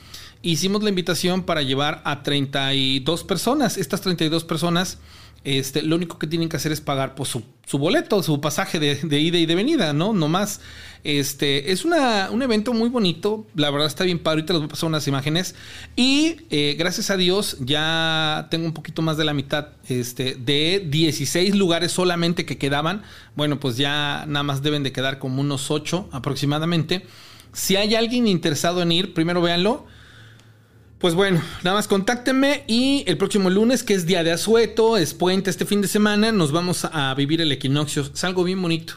hicimos 0.42 0.82
la 0.82 0.90
invitación 0.90 1.42
para 1.42 1.62
llevar 1.62 2.00
a 2.04 2.22
32 2.22 3.24
personas. 3.24 3.76
Estas 3.76 4.00
32 4.00 4.44
personas 4.44 4.98
este, 5.44 5.82
lo 5.82 5.96
único 5.96 6.18
que 6.18 6.26
tienen 6.26 6.48
que 6.48 6.56
hacer 6.56 6.72
es 6.72 6.80
pagar 6.80 7.14
pues, 7.14 7.30
su, 7.30 7.78
boleto, 7.78 8.22
su 8.22 8.40
pasaje 8.40 8.78
de, 8.80 9.20
ida 9.20 9.38
y 9.38 9.46
de 9.46 9.54
venida, 9.54 9.92
¿no? 9.92 10.12
No 10.12 10.28
más. 10.28 10.60
Este, 11.04 11.72
es 11.72 11.84
una, 11.84 12.30
un 12.30 12.42
evento 12.42 12.72
muy 12.72 12.88
bonito, 12.88 13.46
la 13.54 13.70
verdad 13.70 13.86
está 13.86 14.04
bien 14.04 14.18
padre, 14.18 14.40
ahorita 14.40 14.52
les 14.54 14.60
voy 14.60 14.66
a 14.66 14.70
pasar 14.70 14.88
unas 14.88 15.06
imágenes. 15.06 15.54
Y 15.96 16.36
eh, 16.50 16.76
gracias 16.78 17.10
a 17.10 17.16
Dios 17.16 17.56
ya 17.60 18.48
tengo 18.50 18.66
un 18.66 18.74
poquito 18.74 19.02
más 19.02 19.16
de 19.16 19.24
la 19.24 19.34
mitad 19.34 19.68
este, 19.88 20.34
de 20.34 20.84
16 20.88 21.54
lugares 21.54 21.92
solamente 21.92 22.44
que 22.44 22.58
quedaban. 22.58 23.02
Bueno, 23.36 23.60
pues 23.60 23.76
ya 23.76 24.24
nada 24.26 24.42
más 24.42 24.62
deben 24.62 24.82
de 24.82 24.92
quedar 24.92 25.18
como 25.18 25.40
unos 25.40 25.70
8 25.70 26.08
aproximadamente. 26.12 27.06
Si 27.52 27.76
hay 27.76 27.94
alguien 27.94 28.26
interesado 28.26 28.82
en 28.82 28.92
ir, 28.92 29.14
primero 29.14 29.40
véanlo. 29.40 29.86
Pues 30.98 31.14
bueno, 31.14 31.40
nada 31.62 31.76
más 31.76 31.86
contáctenme 31.86 32.64
y 32.66 33.04
el 33.06 33.16
próximo 33.16 33.50
lunes, 33.50 33.84
que 33.84 33.94
es 33.94 34.04
día 34.04 34.24
de 34.24 34.32
asueto, 34.32 34.96
es 34.96 35.14
puente 35.14 35.48
este 35.48 35.64
fin 35.64 35.80
de 35.80 35.86
semana, 35.86 36.32
nos 36.32 36.50
vamos 36.50 36.84
a 36.84 37.14
vivir 37.14 37.40
el 37.40 37.52
equinoccio. 37.52 38.02
Es 38.12 38.24
algo 38.24 38.42
bien 38.42 38.60
bonito. 38.60 38.94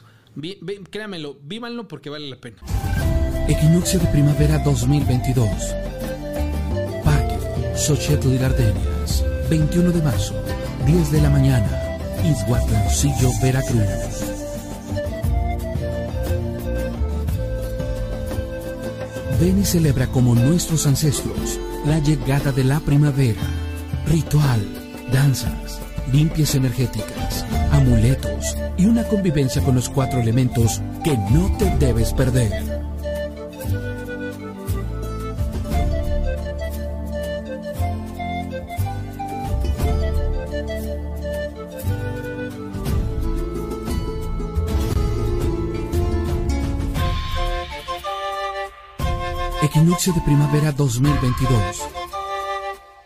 Créanmelo, 0.89 1.37
vívanlo 1.43 1.87
porque 1.87 2.09
vale 2.09 2.29
la 2.29 2.37
pena. 2.37 2.57
Equinoccio 3.47 3.99
de 3.99 4.07
primavera 4.07 4.59
2022. 4.59 5.47
Parque 7.03 7.37
Xochitl 7.75 8.29
de 8.29 8.37
Gardenias, 8.37 9.25
21 9.49 9.91
de 9.91 10.01
marzo, 10.01 10.35
10 10.85 11.11
de 11.11 11.21
la 11.21 11.29
mañana, 11.29 11.99
Izhuatlancillo, 12.23 13.29
Veracruz. 13.41 14.31
Ven 19.39 19.59
y 19.59 19.65
celebra 19.65 20.05
como 20.07 20.35
nuestros 20.35 20.85
ancestros 20.85 21.59
la 21.85 21.97
llegada 21.97 22.51
de 22.51 22.63
la 22.63 22.79
primavera. 22.79 23.41
Ritual, 24.05 24.61
danzas, 25.11 25.80
limpias 26.11 26.55
energéticas, 26.55 27.45
amuletos 27.71 28.55
y 28.77 28.85
una 28.85 29.03
convivencia 29.07 29.61
con 29.61 29.75
los 29.75 29.89
cuatro 29.89 30.19
elementos 30.19 30.81
que 31.03 31.17
no 31.31 31.55
te 31.57 31.65
debes 31.77 32.13
perder. 32.13 32.81
Equinoccio 49.63 50.11
de 50.13 50.21
primavera 50.21 50.71
2022. 50.71 51.87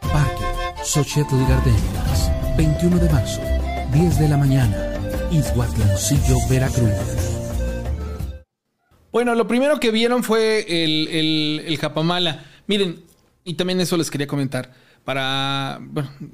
Parque 0.02 0.46
Xochitl 0.84 1.36
Gardenias, 1.50 2.15
21 2.58 2.98
de 3.00 3.10
marzo, 3.10 3.42
10 3.92 4.20
de 4.20 4.30
la 4.30 4.38
mañana, 4.38 4.78
Izhuatlancillo, 5.30 6.38
Veracruz. 6.50 6.90
Bueno, 9.12 9.36
lo 9.36 9.46
primero 9.46 9.78
que 9.80 9.92
vieron 9.92 10.24
fue 10.24 10.66
el, 10.68 11.62
el, 11.66 11.78
Japamala. 11.78 12.46
Miren, 12.68 13.04
y 13.44 13.56
también 13.56 13.82
eso 13.82 13.98
les 13.98 14.10
quería 14.10 14.28
comentar. 14.28 14.72
Para. 15.04 15.82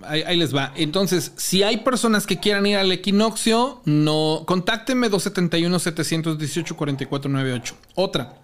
Ahí, 0.04 0.22
ahí, 0.22 0.38
les 0.38 0.56
va. 0.56 0.74
Entonces, 0.76 1.34
si 1.38 1.64
hay 1.64 1.78
personas 1.78 2.28
que 2.28 2.40
quieran 2.40 2.68
ir 2.68 2.78
al 2.78 2.92
equinoccio, 2.92 3.82
no. 3.86 4.44
Contáctenme 4.46 5.10
271-718-4498. 5.10 7.74
Otra. 7.96 8.36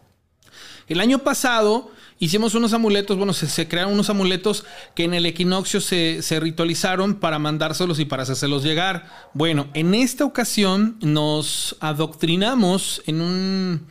El 0.87 0.99
año 0.99 1.19
pasado 1.19 1.91
hicimos 2.19 2.55
unos 2.55 2.73
amuletos, 2.73 3.17
bueno, 3.17 3.33
se, 3.33 3.67
crearon 3.67 3.93
unos 3.93 4.09
amuletos 4.09 4.65
que 4.95 5.03
en 5.03 5.13
el 5.13 5.25
equinoccio 5.25 5.81
se, 5.81 6.21
ritualizaron 6.39 7.15
para 7.15 7.39
mandárselos 7.39 7.99
y 7.99 8.05
para 8.05 8.23
hacérselos 8.23 8.63
llegar. 8.63 9.07
Bueno, 9.33 9.67
en 9.73 9.93
esta 9.93 10.25
ocasión 10.25 10.97
nos 11.01 11.75
adoctrinamos 11.79 13.01
en 13.05 13.21
un, 13.21 13.87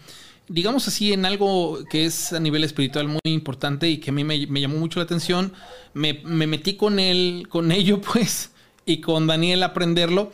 digamos 0.48 0.88
así, 0.88 1.12
en 1.12 1.24
algo 1.24 1.80
que 1.90 2.04
es 2.04 2.32
a 2.32 2.40
nivel 2.40 2.64
espiritual 2.64 3.08
muy 3.08 3.20
importante 3.24 3.88
y 3.88 3.98
que 3.98 4.10
a 4.10 4.12
mí 4.12 4.24
me, 4.24 4.60
llamó 4.60 4.78
mucho 4.78 5.00
la 5.00 5.04
atención. 5.04 5.52
Me, 5.94 6.20
me 6.24 6.46
metí 6.46 6.74
con 6.74 6.98
él, 6.98 7.46
con 7.48 7.72
ello, 7.72 8.00
pues, 8.12 8.50
y 8.84 9.00
con 9.00 9.26
Daniel 9.26 9.62
a 9.62 9.66
aprenderlo. 9.66 10.32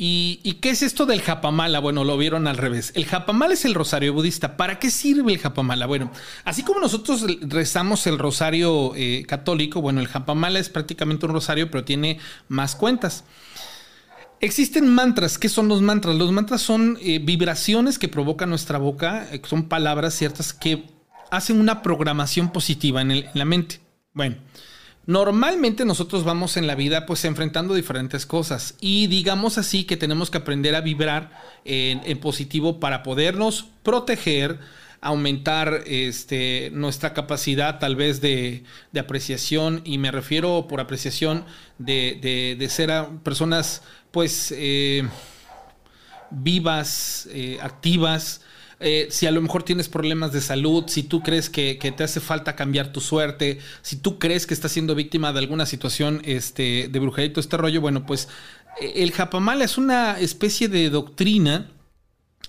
¿Y, 0.00 0.58
qué 0.60 0.70
es 0.70 0.82
esto 0.82 1.06
del 1.06 1.20
japamala? 1.20 1.80
Bueno, 1.80 2.04
lo 2.04 2.16
vieron 2.16 2.46
al 2.46 2.56
revés. 2.56 2.92
El 2.94 3.04
japamala 3.04 3.54
es 3.54 3.64
el 3.64 3.74
rosario 3.74 4.12
budista. 4.12 4.56
¿Para 4.56 4.78
qué 4.78 4.92
sirve 4.92 5.32
el 5.32 5.40
japamala? 5.40 5.86
Bueno, 5.86 6.12
así 6.44 6.62
como 6.62 6.78
nosotros 6.78 7.26
rezamos 7.40 8.06
el 8.06 8.16
rosario 8.16 8.92
eh, 8.94 9.24
católico, 9.26 9.80
bueno, 9.80 10.00
el 10.00 10.06
japamala 10.06 10.60
es 10.60 10.68
prácticamente 10.68 11.26
un 11.26 11.32
rosario, 11.32 11.68
pero 11.68 11.84
tiene 11.84 12.20
más 12.46 12.76
cuentas. 12.76 13.24
Existen 14.38 14.86
mantras. 14.86 15.36
¿Qué 15.36 15.48
son 15.48 15.66
los 15.66 15.82
mantras? 15.82 16.14
Los 16.14 16.30
mantras 16.30 16.62
son 16.62 16.96
eh, 17.00 17.18
vibraciones 17.18 17.98
que 17.98 18.06
provoca 18.06 18.46
nuestra 18.46 18.78
boca, 18.78 19.26
eh, 19.32 19.42
son 19.44 19.64
palabras 19.68 20.14
ciertas 20.14 20.52
que 20.52 20.84
hacen 21.32 21.58
una 21.58 21.82
programación 21.82 22.52
positiva 22.52 23.02
en 23.02 23.24
la 23.34 23.44
mente. 23.44 23.80
Bueno. 24.12 24.36
Normalmente 25.08 25.86
nosotros 25.86 26.22
vamos 26.22 26.58
en 26.58 26.66
la 26.66 26.74
vida 26.74 27.06
pues 27.06 27.24
enfrentando 27.24 27.72
diferentes 27.72 28.26
cosas 28.26 28.74
y 28.78 29.06
digamos 29.06 29.56
así 29.56 29.84
que 29.84 29.96
tenemos 29.96 30.30
que 30.30 30.36
aprender 30.36 30.74
a 30.74 30.82
vibrar 30.82 31.30
en, 31.64 32.18
positivo 32.18 32.78
para 32.78 33.02
podernos 33.02 33.64
proteger, 33.82 34.58
aumentar 35.00 35.80
este, 35.86 36.68
nuestra 36.74 37.14
capacidad 37.14 37.78
tal 37.78 37.96
vez 37.96 38.20
de, 38.20 38.64
apreciación 39.00 39.80
y 39.82 39.96
me 39.96 40.10
refiero 40.10 40.66
por 40.68 40.78
apreciación 40.78 41.46
de, 41.78 42.66
ser 42.68 42.90
personas 43.22 43.80
pues 44.10 44.52
eh, 44.54 45.08
vivas, 46.30 47.30
eh, 47.32 47.56
activas, 47.62 48.42
eh, 48.80 49.08
si 49.10 49.26
a 49.26 49.32
lo 49.32 49.42
mejor 49.42 49.64
tienes 49.64 49.88
problemas 49.88 50.32
de 50.32 50.40
salud, 50.40 50.84
si 50.86 51.02
tú 51.02 51.20
crees 51.22 51.50
que, 51.50 51.74
te 51.74 52.04
hace 52.04 52.20
falta 52.20 52.54
cambiar 52.54 52.92
tu 52.92 53.00
suerte, 53.00 53.58
si 53.82 53.96
tú 53.96 54.18
crees 54.18 54.46
que 54.46 54.54
estás 54.54 54.70
siendo 54.70 54.94
víctima 54.94 55.32
de 55.32 55.40
alguna 55.40 55.66
situación 55.66 56.22
este, 56.24 56.88
de 56.88 57.28
todo 57.30 57.40
este 57.40 57.56
rollo, 57.56 57.80
bueno, 57.80 58.06
pues 58.06 58.28
eh, 58.80 58.92
el 58.96 59.10
Japamala 59.10 59.64
es 59.64 59.78
una 59.78 60.20
especie 60.20 60.68
de 60.68 60.90
doctrina 60.90 61.72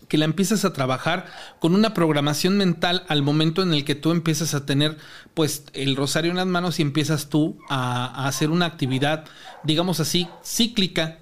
que 0.07 0.17
la 0.17 0.25
empiezas 0.25 0.65
a 0.65 0.73
trabajar 0.73 1.27
con 1.59 1.73
una 1.73 1.93
programación 1.93 2.57
mental 2.57 3.05
al 3.07 3.21
momento 3.21 3.63
en 3.63 3.73
el 3.73 3.83
que 3.83 3.95
tú 3.95 4.11
empiezas 4.11 4.53
a 4.53 4.65
tener 4.65 4.97
pues 5.33 5.65
el 5.73 5.95
rosario 5.95 6.31
en 6.31 6.37
las 6.37 6.47
manos 6.47 6.79
y 6.79 6.83
empiezas 6.83 7.29
tú 7.29 7.59
a, 7.69 8.27
hacer 8.27 8.49
una 8.49 8.65
actividad, 8.65 9.25
digamos 9.63 9.99
así, 9.99 10.27
cíclica, 10.43 11.19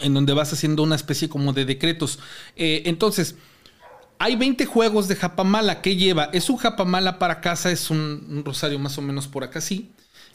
en 0.00 0.14
donde 0.14 0.32
vas 0.32 0.52
haciendo 0.52 0.82
una 0.82 0.96
especie 0.96 1.28
como 1.28 1.52
de 1.52 1.64
decretos. 1.64 2.18
Eh, 2.56 2.82
entonces, 2.86 3.36
hay 4.22 4.36
20 4.36 4.66
juegos 4.66 5.08
de 5.08 5.16
Japamala. 5.16 5.82
¿Qué 5.82 5.96
lleva? 5.96 6.30
Es 6.32 6.48
un 6.48 6.56
Japamala 6.56 7.18
para 7.18 7.40
casa, 7.40 7.72
es 7.72 7.90
un, 7.90 8.42
rosario 8.46 8.78
más 8.78 8.96
o 8.96 9.02
menos 9.02 9.26
por 9.26 9.42
acá, 9.42 9.60
sí. 9.60 9.90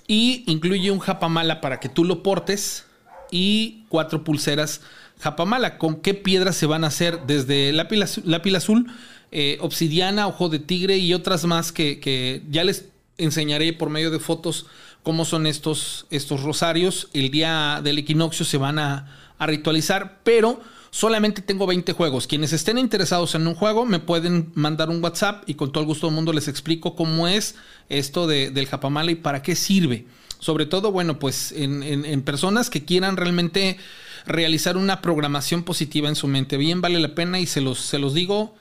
Y 0.08 0.44
incluye 0.46 0.92
un 0.92 1.00
Japamala 1.00 1.62
para 1.62 1.80
que 1.80 1.88
tú 1.88 2.04
lo 2.04 2.22
portes 2.22 2.86
y 3.32 3.86
cuatro 3.88 4.26
pulseras 4.26 4.82
Japamala. 5.22 5.78
¿Con 5.78 6.02
qué 6.02 6.14
piedras 6.14 6.58
se 6.58 6.66
van 6.66 6.84
a 6.84 6.88
hacer? 6.88 7.22
Desde 7.28 7.72
la 7.72 7.88
pila 7.88 8.58
azul, 8.58 8.88
eh, 9.32 9.58
obsidiana, 9.62 10.28
ojo 10.28 10.50
de 10.50 10.60
tigre 10.60 10.98
y 10.98 11.14
otras 11.14 11.46
más 11.46 11.72
que, 11.72 12.44
ya 12.50 12.66
les 12.66 12.90
enseñaré 13.18 13.72
por 13.72 13.90
medio 13.90 14.12
de 14.12 14.20
fotos 14.20 14.66
cómo 15.02 15.24
son 15.24 15.48
estos, 15.48 16.08
estos 16.10 16.44
rosarios. 16.44 17.08
El 17.14 17.32
día 17.32 17.80
del 17.82 18.00
equinoccio 18.00 18.44
se 18.44 18.58
van 18.58 18.80
a, 18.80 19.14
ritualizar, 19.40 20.20
pero 20.26 20.60
solamente 20.98 21.44
tengo 21.44 21.68
20 21.68 21.94
juegos. 21.94 22.26
Quienes 22.26 22.54
estén 22.54 22.80
interesados 22.80 23.36
en 23.36 23.46
un 23.46 23.54
juego 23.54 23.86
me 23.86 24.00
pueden 24.00 24.52
mandar 24.56 24.90
un 24.90 25.04
WhatsApp 25.04 25.44
y 25.48 25.54
con 25.54 25.72
todo 25.72 25.82
el 25.82 25.88
gusto 25.88 26.08
del 26.08 26.16
mundo 26.16 26.34
les 26.34 26.48
explico 26.48 26.96
cómo 26.96 27.28
es 27.28 27.54
esto 27.88 28.26
del 28.26 28.66
Japamala 28.66 29.12
y 29.12 29.16
para 29.16 29.44
qué 29.44 29.56
sirve. 29.56 30.08
Sobre 30.40 30.66
todo, 30.66 30.92
bueno, 30.92 31.20
pues 31.20 31.52
en 31.52 32.22
personas 32.24 32.72
que 32.72 32.84
quieran 32.84 33.16
realmente 33.16 33.78
realizar 34.26 34.76
una 34.76 35.02
programación 35.02 35.62
positiva 35.62 36.10
en 36.10 36.16
su 36.16 36.28
mente. 36.28 36.58
Bien 36.58 36.82
vale 36.82 37.00
la 37.00 37.14
pena 37.14 37.40
y 37.40 37.46
se 37.46 37.62
los, 37.62 37.80
se 37.80 38.00
los 38.00 38.16
digo. 38.16 38.56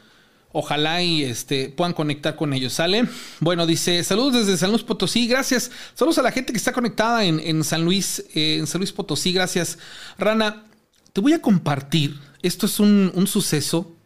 Ojalá 0.53 1.03
y 1.03 1.23
este, 1.23 1.71
puedan 1.71 1.95
conectar 1.95 2.37
con 2.37 2.53
ellos. 2.53 2.75
¿Sale? 2.75 3.07
Bueno, 3.41 3.67
dice, 3.67 4.05
saludos 4.05 4.35
desde 4.35 4.59
San 4.59 4.71
Luis 4.71 4.83
Potosí, 4.83 5.27
gracias. 5.27 5.71
Saludos 5.95 6.19
a 6.19 6.23
la 6.23 6.33
gente 6.33 6.53
que 6.53 6.59
está 6.59 6.73
conectada 6.73 7.25
en, 7.25 7.65
San 7.65 7.85
Luis, 7.85 8.25
eh, 8.35 8.57
en 8.59 8.67
San 8.67 8.81
Luis 8.81 8.93
Potosí, 8.93 9.33
gracias. 9.33 9.79
Rana, 10.19 10.65
te 11.13 11.21
voy 11.21 11.33
a 11.33 11.41
compartir. 11.41 12.19
Esto 12.43 12.67
es 12.67 12.81
un, 12.81 13.13
un 13.15 13.27
suceso 13.27 13.97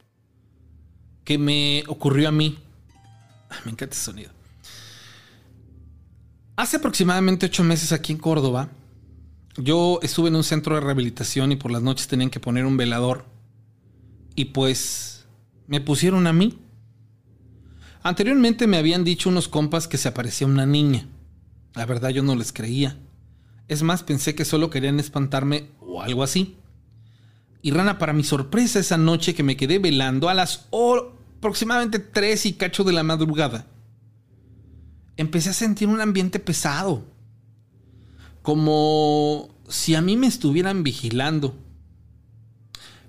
que 1.25 1.39
me 1.39 1.85
ocurrió 1.87 2.29
a 2.29 2.33
mí. 2.33 2.59
me 3.65 3.73
encanta 3.73 3.95
ese 3.95 4.05
sonido. 4.05 4.31
Hace 6.57 6.77
aproximadamente 6.77 7.47
ocho 7.47 7.65
meses 7.65 7.93
aquí 7.93 8.13
en 8.13 8.19
Córdoba, 8.19 8.69
yo 9.57 9.99
estuve 10.03 10.29
en 10.29 10.37
un 10.37 10.45
centro 10.45 10.75
de 10.75 10.81
rehabilitación 10.81 11.53
y 11.53 11.57
por 11.57 11.71
las 11.71 11.83
noches 11.83 12.07
tenían 12.07 12.31
que 12.31 12.41
poner 12.41 12.67
un 12.67 12.77
velador. 12.77 13.25
Y 14.35 14.47
pues 14.47 15.27
me 15.67 15.81
pusieron 15.81 16.27
a 16.27 16.33
mí. 16.33 16.59
Anteriormente 18.03 18.67
me 18.67 18.77
habían 18.77 19.05
dicho 19.05 19.29
unos 19.29 19.49
compas 19.49 19.89
que 19.89 19.99
se 19.99 20.09
aparecía 20.09 20.47
una 20.47 20.67
niña. 20.67 21.07
La 21.75 21.87
verdad 21.87 22.11
yo 22.11 22.23
no 22.23 22.37
les 22.37 22.53
creía. 22.53 22.97
Es 23.69 23.83
más, 23.83 24.03
pensé 24.03 24.35
que 24.35 24.45
solo 24.45 24.71
querían 24.71 24.99
espantarme 24.99 25.71
o 25.81 26.03
algo 26.03 26.23
así. 26.23 26.57
Y 27.63 27.73
rana, 27.73 27.99
para 27.99 28.13
mi 28.13 28.25
sorpresa 28.25 28.79
esa 28.79 28.97
noche 28.97 29.35
que 29.35 29.43
me 29.43 29.57
quedé 29.57 29.79
velando 29.79 30.29
a 30.29 30.35
las 30.35 30.69
aproximadamente 31.39 31.99
3 31.99 32.47
y 32.47 32.53
cacho 32.55 32.85
de 32.85 32.93
la 32.93 33.03
madrugada, 33.03 33.67
empecé 35.17 35.51
a 35.51 35.55
sentir 35.55 35.89
un 35.89 36.01
ambiente 36.01 36.39
pesado 36.39 37.05
como 38.43 39.49
si 39.69 39.95
a 39.95 40.01
mí 40.01 40.17
me 40.17 40.27
estuvieran 40.27 40.83
vigilando. 40.83 41.57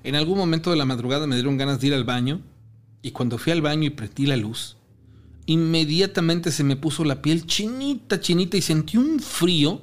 En 0.03 0.15
algún 0.15 0.37
momento 0.37 0.71
de 0.71 0.77
la 0.77 0.85
madrugada 0.85 1.27
me 1.27 1.35
dieron 1.35 1.57
ganas 1.57 1.79
de 1.79 1.87
ir 1.87 1.93
al 1.93 2.03
baño 2.03 2.41
y 3.01 3.11
cuando 3.11 3.37
fui 3.37 3.51
al 3.51 3.61
baño 3.61 3.83
y 3.83 3.91
prendí 3.91 4.25
la 4.25 4.37
luz, 4.37 4.77
inmediatamente 5.45 6.51
se 6.51 6.63
me 6.63 6.75
puso 6.75 7.03
la 7.03 7.21
piel 7.21 7.45
chinita, 7.45 8.19
chinita 8.19 8.57
y 8.57 8.61
sentí 8.61 8.97
un 8.97 9.19
frío. 9.19 9.81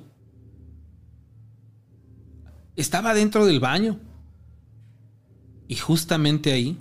Estaba 2.76 3.14
dentro 3.14 3.46
del 3.46 3.60
baño. 3.60 3.98
Y 5.68 5.76
justamente 5.76 6.52
ahí 6.52 6.78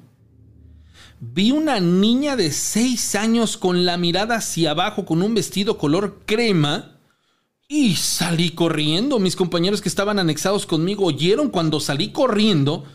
vi 1.19 1.51
una 1.51 1.79
niña 1.79 2.35
de 2.35 2.51
seis 2.51 3.15
años 3.15 3.57
con 3.57 3.85
la 3.85 3.97
mirada 3.97 4.35
hacia 4.35 4.71
abajo 4.71 5.05
con 5.05 5.21
un 5.21 5.33
vestido 5.33 5.77
color 5.77 6.21
crema 6.25 6.97
y 7.67 7.95
salí 7.95 8.51
corriendo. 8.51 9.19
Mis 9.19 9.35
compañeros 9.35 9.81
que 9.81 9.89
estaban 9.89 10.19
anexados 10.19 10.65
conmigo 10.65 11.05
oyeron 11.05 11.49
cuando 11.49 11.79
salí 11.79 12.11
corriendo 12.11 12.85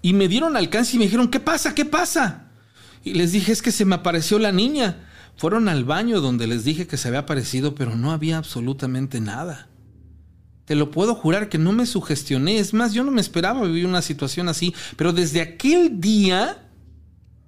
y 0.00 0.12
me 0.14 0.28
dieron 0.28 0.56
alcance 0.56 0.96
y 0.96 0.98
me 0.98 1.04
dijeron, 1.04 1.28
¿qué 1.28 1.40
pasa? 1.40 1.74
¿Qué 1.74 1.84
pasa? 1.84 2.50
Y 3.04 3.14
les 3.14 3.32
dije, 3.32 3.52
es 3.52 3.62
que 3.62 3.72
se 3.72 3.84
me 3.84 3.94
apareció 3.94 4.38
la 4.38 4.52
niña. 4.52 5.08
Fueron 5.36 5.68
al 5.68 5.84
baño 5.84 6.20
donde 6.20 6.46
les 6.46 6.64
dije 6.64 6.86
que 6.86 6.96
se 6.96 7.08
había 7.08 7.20
aparecido, 7.20 7.74
pero 7.74 7.94
no 7.94 8.10
había 8.10 8.38
absolutamente 8.38 9.20
nada. 9.20 9.68
Te 10.66 10.74
lo 10.74 10.90
puedo 10.90 11.14
jurar 11.14 11.48
que 11.48 11.58
no 11.58 11.72
me 11.72 11.86
sugestioné. 11.86 12.58
Es 12.58 12.74
más, 12.74 12.92
yo 12.92 13.04
no 13.04 13.12
me 13.12 13.20
esperaba 13.20 13.62
vivir 13.62 13.86
una 13.86 14.02
situación 14.02 14.48
así. 14.48 14.74
Pero 14.96 15.12
desde 15.12 15.40
aquel 15.40 16.00
día 16.00 16.68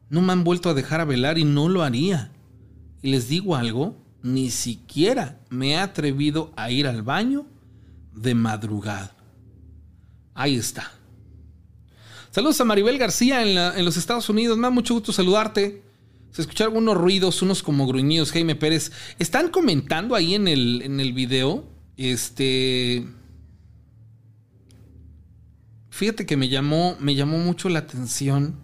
no 0.08 0.22
me 0.22 0.32
han 0.32 0.44
vuelto 0.44 0.70
a 0.70 0.74
dejar 0.74 1.00
a 1.00 1.04
velar 1.04 1.36
y 1.36 1.44
no 1.44 1.68
lo 1.68 1.82
haría. 1.82 2.30
Y 3.02 3.10
les 3.10 3.28
digo 3.28 3.56
algo, 3.56 3.96
ni 4.22 4.50
siquiera 4.50 5.40
me 5.50 5.72
he 5.72 5.78
atrevido 5.78 6.52
a 6.56 6.70
ir 6.70 6.86
al 6.86 7.02
baño 7.02 7.46
de 8.14 8.34
madrugada. 8.36 9.16
Ahí 10.34 10.56
está. 10.56 10.92
Saludos 12.30 12.60
a 12.60 12.64
Maribel 12.64 12.98
García 12.98 13.42
en, 13.42 13.84
los 13.84 13.96
Estados 13.96 14.28
Unidos. 14.28 14.56
Me 14.56 14.62
da 14.62 14.70
mucho 14.70 14.94
gusto 14.94 15.12
saludarte. 15.12 15.82
Se 16.30 16.42
escucharon 16.42 16.74
algunos 16.74 16.96
ruidos, 16.96 17.42
unos 17.42 17.64
como 17.64 17.84
gruñidos. 17.88 18.30
Jaime 18.30 18.54
Pérez. 18.54 18.92
Están 19.18 19.48
comentando 19.48 20.14
ahí 20.14 20.36
en 20.36 20.46
el, 20.46 20.82
en 20.82 21.00
el 21.00 21.12
video. 21.12 21.77
Este. 21.98 23.06
Fíjate 25.90 26.24
que 26.24 26.36
me 26.36 26.48
llamó, 26.48 26.96
me 27.00 27.14
llamó 27.14 27.38
mucho 27.38 27.68
la 27.68 27.80
atención 27.80 28.56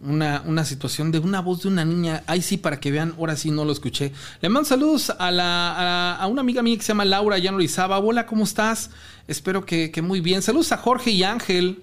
una, 0.00 0.64
situación 0.64 1.10
de 1.10 1.18
una 1.18 1.40
voz 1.40 1.62
de 1.62 1.68
una 1.68 1.84
niña. 1.84 2.22
Ahí 2.26 2.42
sí, 2.42 2.56
para 2.56 2.80
que 2.80 2.90
vean, 2.90 3.14
ahora 3.18 3.36
sí 3.36 3.50
no 3.50 3.64
lo 3.64 3.72
escuché. 3.72 4.12
Le 4.40 4.48
mando 4.48 4.68
saludos 4.68 5.10
a, 5.10 5.30
la, 5.30 6.16
a, 6.16 6.26
una 6.26 6.40
amiga 6.40 6.62
mía 6.62 6.76
que 6.76 6.82
se 6.82 6.88
llama 6.88 7.04
Laura 7.04 7.38
ya 7.38 7.50
no 7.52 7.58
Rizaba. 7.58 7.98
Hola, 7.98 8.26
¿cómo 8.26 8.44
estás? 8.44 8.90
Espero 9.26 9.64
que, 9.64 9.92
muy 10.02 10.20
bien. 10.20 10.42
Saludos 10.42 10.72
a 10.72 10.78
Jorge 10.78 11.10
y 11.10 11.22
Ángel. 11.22 11.82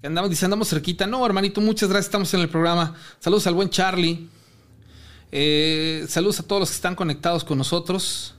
Que 0.00 0.06
andamos, 0.06 0.30
dice, 0.30 0.44
andamos 0.44 0.68
cerquita. 0.68 1.06
No, 1.06 1.24
hermanito, 1.24 1.60
muchas 1.60 1.88
gracias. 1.88 2.06
Estamos 2.06 2.32
en 2.34 2.40
el 2.40 2.48
programa. 2.48 2.94
Saludos 3.18 3.46
al 3.46 3.54
buen 3.54 3.70
Charlie. 3.70 4.28
Eh, 5.32 6.06
saludos 6.08 6.40
a 6.40 6.42
todos 6.44 6.60
los 6.60 6.70
que 6.70 6.76
están 6.76 6.94
conectados 6.94 7.44
con 7.44 7.58
nosotros. 7.58 8.35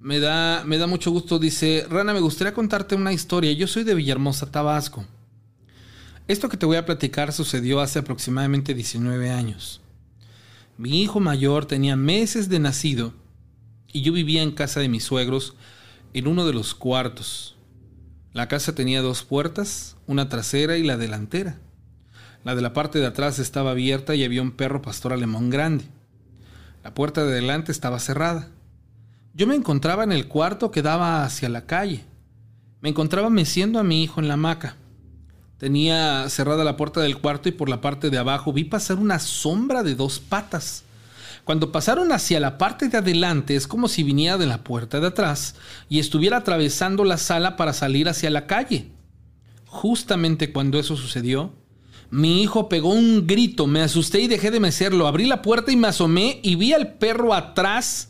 Me 0.00 0.18
da, 0.18 0.64
me 0.64 0.78
da 0.78 0.86
mucho 0.86 1.10
gusto. 1.10 1.38
Dice, 1.38 1.86
Rana, 1.90 2.14
me 2.14 2.20
gustaría 2.20 2.54
contarte 2.54 2.94
una 2.94 3.12
historia. 3.12 3.52
Yo 3.52 3.66
soy 3.66 3.84
de 3.84 3.94
Villahermosa, 3.94 4.50
Tabasco. 4.50 5.04
Esto 6.26 6.48
que 6.48 6.56
te 6.56 6.64
voy 6.64 6.78
a 6.78 6.86
platicar 6.86 7.34
sucedió 7.34 7.80
hace 7.80 7.98
aproximadamente 7.98 8.72
19 8.72 9.30
años. 9.30 9.82
Mi 10.78 11.02
hijo 11.02 11.20
mayor 11.20 11.66
tenía 11.66 11.96
meses 11.96 12.48
de 12.48 12.60
nacido 12.60 13.12
y 13.92 14.00
yo 14.00 14.14
vivía 14.14 14.42
en 14.42 14.52
casa 14.52 14.80
de 14.80 14.88
mis 14.88 15.04
suegros 15.04 15.54
en 16.14 16.26
uno 16.26 16.46
de 16.46 16.54
los 16.54 16.74
cuartos. 16.74 17.56
La 18.32 18.48
casa 18.48 18.74
tenía 18.74 19.02
dos 19.02 19.22
puertas, 19.22 19.96
una 20.06 20.30
trasera 20.30 20.78
y 20.78 20.82
la 20.82 20.96
delantera. 20.96 21.58
La 22.42 22.54
de 22.54 22.62
la 22.62 22.72
parte 22.72 23.00
de 23.00 23.06
atrás 23.06 23.38
estaba 23.38 23.72
abierta 23.72 24.14
y 24.14 24.24
había 24.24 24.40
un 24.40 24.52
perro 24.52 24.80
pastor 24.80 25.12
alemán 25.12 25.50
grande. 25.50 25.84
La 26.82 26.94
puerta 26.94 27.26
de 27.26 27.34
delante 27.34 27.70
estaba 27.70 27.98
cerrada. 27.98 28.48
Yo 29.32 29.46
me 29.46 29.54
encontraba 29.54 30.02
en 30.02 30.10
el 30.10 30.26
cuarto 30.26 30.72
que 30.72 30.82
daba 30.82 31.24
hacia 31.24 31.48
la 31.48 31.64
calle. 31.64 32.04
Me 32.80 32.88
encontraba 32.88 33.30
meciendo 33.30 33.78
a 33.78 33.84
mi 33.84 34.02
hijo 34.02 34.20
en 34.20 34.26
la 34.26 34.34
hamaca. 34.34 34.76
Tenía 35.56 36.28
cerrada 36.28 36.64
la 36.64 36.76
puerta 36.76 37.00
del 37.00 37.18
cuarto 37.18 37.48
y 37.48 37.52
por 37.52 37.68
la 37.68 37.80
parte 37.80 38.10
de 38.10 38.18
abajo 38.18 38.52
vi 38.52 38.64
pasar 38.64 38.98
una 38.98 39.20
sombra 39.20 39.84
de 39.84 39.94
dos 39.94 40.18
patas. 40.18 40.82
Cuando 41.44 41.70
pasaron 41.70 42.10
hacia 42.12 42.40
la 42.40 42.58
parte 42.58 42.88
de 42.88 42.98
adelante 42.98 43.54
es 43.54 43.68
como 43.68 43.86
si 43.86 44.02
viniera 44.02 44.36
de 44.36 44.46
la 44.46 44.64
puerta 44.64 44.98
de 44.98 45.06
atrás 45.08 45.54
y 45.88 46.00
estuviera 46.00 46.38
atravesando 46.38 47.04
la 47.04 47.16
sala 47.16 47.56
para 47.56 47.72
salir 47.72 48.08
hacia 48.08 48.30
la 48.30 48.46
calle. 48.46 48.90
Justamente 49.66 50.52
cuando 50.52 50.78
eso 50.78 50.96
sucedió, 50.96 51.52
mi 52.10 52.42
hijo 52.42 52.68
pegó 52.68 52.92
un 52.92 53.28
grito, 53.28 53.68
me 53.68 53.82
asusté 53.82 54.20
y 54.20 54.28
dejé 54.28 54.50
de 54.50 54.58
mecerlo. 54.58 55.06
Abrí 55.06 55.26
la 55.26 55.42
puerta 55.42 55.70
y 55.70 55.76
me 55.76 55.88
asomé 55.88 56.40
y 56.42 56.56
vi 56.56 56.72
al 56.72 56.94
perro 56.94 57.32
atrás 57.32 58.09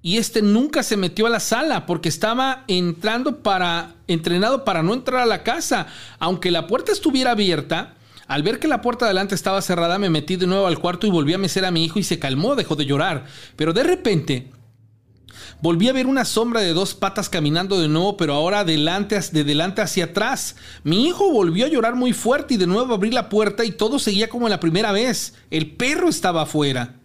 y 0.00 0.18
este 0.18 0.42
nunca 0.42 0.82
se 0.82 0.96
metió 0.96 1.26
a 1.26 1.30
la 1.30 1.40
sala 1.40 1.86
porque 1.86 2.08
estaba 2.08 2.64
entrando 2.68 3.38
para 3.42 3.94
entrenado 4.06 4.64
para 4.64 4.82
no 4.82 4.94
entrar 4.94 5.20
a 5.22 5.26
la 5.26 5.42
casa. 5.42 5.86
Aunque 6.18 6.50
la 6.50 6.66
puerta 6.66 6.92
estuviera 6.92 7.32
abierta, 7.32 7.94
al 8.26 8.42
ver 8.42 8.58
que 8.58 8.68
la 8.68 8.82
puerta 8.82 9.04
de 9.04 9.10
adelante 9.10 9.34
estaba 9.34 9.62
cerrada, 9.62 9.98
me 9.98 10.10
metí 10.10 10.36
de 10.36 10.46
nuevo 10.46 10.66
al 10.66 10.78
cuarto 10.78 11.06
y 11.06 11.10
volví 11.10 11.34
a 11.34 11.38
mecer 11.38 11.64
a 11.64 11.70
mi 11.70 11.84
hijo 11.84 11.98
y 11.98 12.04
se 12.04 12.18
calmó, 12.18 12.54
dejó 12.54 12.76
de 12.76 12.86
llorar. 12.86 13.24
Pero 13.56 13.72
de 13.72 13.82
repente 13.82 14.50
Volví 15.60 15.88
a 15.88 15.92
ver 15.92 16.06
una 16.06 16.24
sombra 16.24 16.60
de 16.60 16.72
dos 16.72 16.94
patas 16.94 17.28
caminando 17.28 17.80
de 17.80 17.88
nuevo, 17.88 18.16
pero 18.16 18.34
ahora 18.34 18.62
de 18.64 18.76
delante 18.76 19.82
hacia 19.82 20.04
atrás. 20.04 20.54
Mi 20.84 21.08
hijo 21.08 21.32
volvió 21.32 21.66
a 21.66 21.68
llorar 21.68 21.96
muy 21.96 22.12
fuerte 22.12 22.54
y 22.54 22.56
de 22.58 22.68
nuevo 22.68 22.94
abrí 22.94 23.10
la 23.10 23.28
puerta 23.28 23.64
y 23.64 23.72
todo 23.72 23.98
seguía 23.98 24.28
como 24.28 24.48
la 24.48 24.60
primera 24.60 24.92
vez. 24.92 25.34
El 25.50 25.72
perro 25.72 26.08
estaba 26.08 26.42
afuera. 26.42 26.97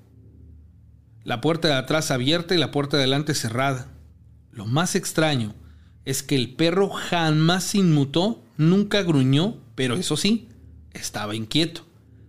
La 1.23 1.39
puerta 1.39 1.69
de 1.69 1.75
atrás 1.75 2.11
abierta 2.11 2.53
y 2.53 2.57
la 2.57 2.71
puerta 2.71 2.97
de 2.97 3.03
adelante 3.03 3.33
cerrada. 3.33 3.87
Lo 4.51 4.65
más 4.65 4.95
extraño 4.95 5.53
es 6.05 6.21
que 6.21 6.35
el 6.35 6.53
perro 6.55 6.89
jamás 6.89 7.63
se 7.63 7.77
inmutó, 7.77 8.43
nunca 8.57 9.03
gruñó, 9.03 9.55
pero 9.75 9.95
eso 9.95 10.17
sí, 10.17 10.49
estaba 10.91 11.35
inquieto. 11.35 11.85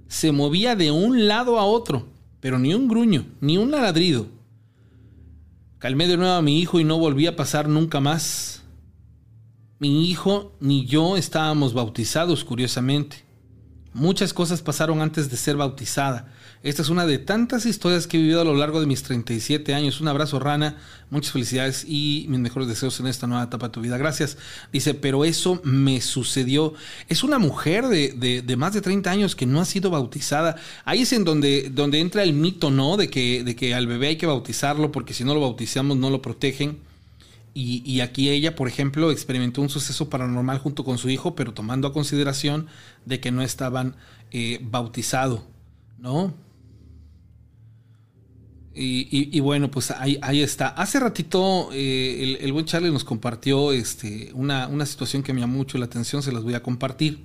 Se 0.06 0.30
movía 0.30 0.76
de 0.76 0.92
un 0.92 1.26
lado 1.26 1.58
a 1.58 1.64
otro, 1.64 2.06
pero 2.40 2.58
ni 2.58 2.72
un 2.72 2.86
gruño, 2.86 3.26
ni 3.40 3.58
un 3.58 3.72
ladrido. 3.72 4.28
Calmé 5.78 6.06
de 6.06 6.16
nuevo 6.16 6.32
a 6.32 6.42
mi 6.42 6.60
hijo 6.60 6.78
y 6.78 6.84
no 6.84 6.98
volví 6.98 7.26
a 7.26 7.36
pasar 7.36 7.68
nunca 7.68 8.00
más. 8.00 8.62
Mi 9.80 10.08
hijo 10.08 10.56
ni 10.60 10.86
yo 10.86 11.16
estábamos 11.16 11.74
bautizados, 11.74 12.44
curiosamente. 12.44 13.24
Muchas 13.92 14.32
cosas 14.32 14.62
pasaron 14.62 15.00
antes 15.00 15.30
de 15.30 15.36
ser 15.36 15.56
bautizada. 15.56 16.32
Esta 16.64 16.80
es 16.80 16.88
una 16.88 17.04
de 17.04 17.18
tantas 17.18 17.66
historias 17.66 18.06
que 18.06 18.16
he 18.16 18.20
vivido 18.20 18.40
a 18.40 18.44
lo 18.44 18.54
largo 18.54 18.80
de 18.80 18.86
mis 18.86 19.02
37 19.02 19.74
años. 19.74 20.00
Un 20.00 20.08
abrazo, 20.08 20.40
Rana. 20.40 20.78
Muchas 21.10 21.32
felicidades 21.32 21.84
y 21.86 22.24
mis 22.30 22.40
mejores 22.40 22.66
deseos 22.66 22.98
en 23.00 23.06
esta 23.06 23.26
nueva 23.26 23.44
etapa 23.44 23.66
de 23.66 23.72
tu 23.74 23.82
vida. 23.82 23.98
Gracias. 23.98 24.38
Dice, 24.72 24.94
pero 24.94 25.26
eso 25.26 25.60
me 25.62 26.00
sucedió. 26.00 26.72
Es 27.06 27.22
una 27.22 27.38
mujer 27.38 27.88
de, 27.88 28.56
más 28.56 28.72
de 28.72 28.80
30 28.80 29.10
años 29.10 29.36
que 29.36 29.44
no 29.44 29.60
ha 29.60 29.66
sido 29.66 29.90
bautizada. 29.90 30.56
Ahí 30.86 31.02
es 31.02 31.12
en 31.12 31.24
donde, 31.24 31.68
donde 31.68 32.00
entra 32.00 32.22
el 32.22 32.32
mito, 32.32 32.70
¿no? 32.70 32.96
De 32.96 33.10
que, 33.10 33.44
de 33.44 33.54
que 33.54 33.74
al 33.74 33.86
bebé 33.86 34.06
hay 34.06 34.16
que 34.16 34.24
bautizarlo 34.24 34.90
porque 34.90 35.12
si 35.12 35.22
no 35.22 35.34
lo 35.34 35.42
bautizamos 35.42 35.98
no 35.98 36.08
lo 36.08 36.22
protegen. 36.22 36.78
Y, 37.52 38.00
aquí 38.00 38.30
ella, 38.30 38.56
por 38.56 38.68
ejemplo, 38.68 39.10
experimentó 39.10 39.60
un 39.60 39.68
suceso 39.68 40.08
paranormal 40.08 40.60
junto 40.60 40.82
con 40.82 40.96
su 40.96 41.10
hijo, 41.10 41.36
pero 41.36 41.52
tomando 41.52 41.86
a 41.88 41.92
consideración 41.92 42.68
de 43.04 43.20
que 43.20 43.30
no 43.30 43.42
estaban 43.42 43.96
eh, 44.32 44.60
bautizados, 44.62 45.42
¿no? 45.98 46.32
Y, 48.76 49.38
bueno, 49.38 49.70
pues 49.70 49.92
ahí, 49.92 50.18
está. 50.42 50.68
Hace 50.68 50.98
ratito 50.98 51.68
eh, 51.72 52.38
el, 52.40 52.52
buen 52.52 52.64
Charlie 52.64 52.90
nos 52.90 53.04
compartió 53.04 53.70
este, 53.70 54.30
una, 54.34 54.66
una, 54.66 54.84
situación 54.84 55.22
que 55.22 55.32
me 55.32 55.40
llamó 55.40 55.58
mucho 55.58 55.78
la 55.78 55.84
atención, 55.84 56.24
se 56.24 56.32
las 56.32 56.42
voy 56.42 56.54
a 56.54 56.62
compartir. 56.62 57.20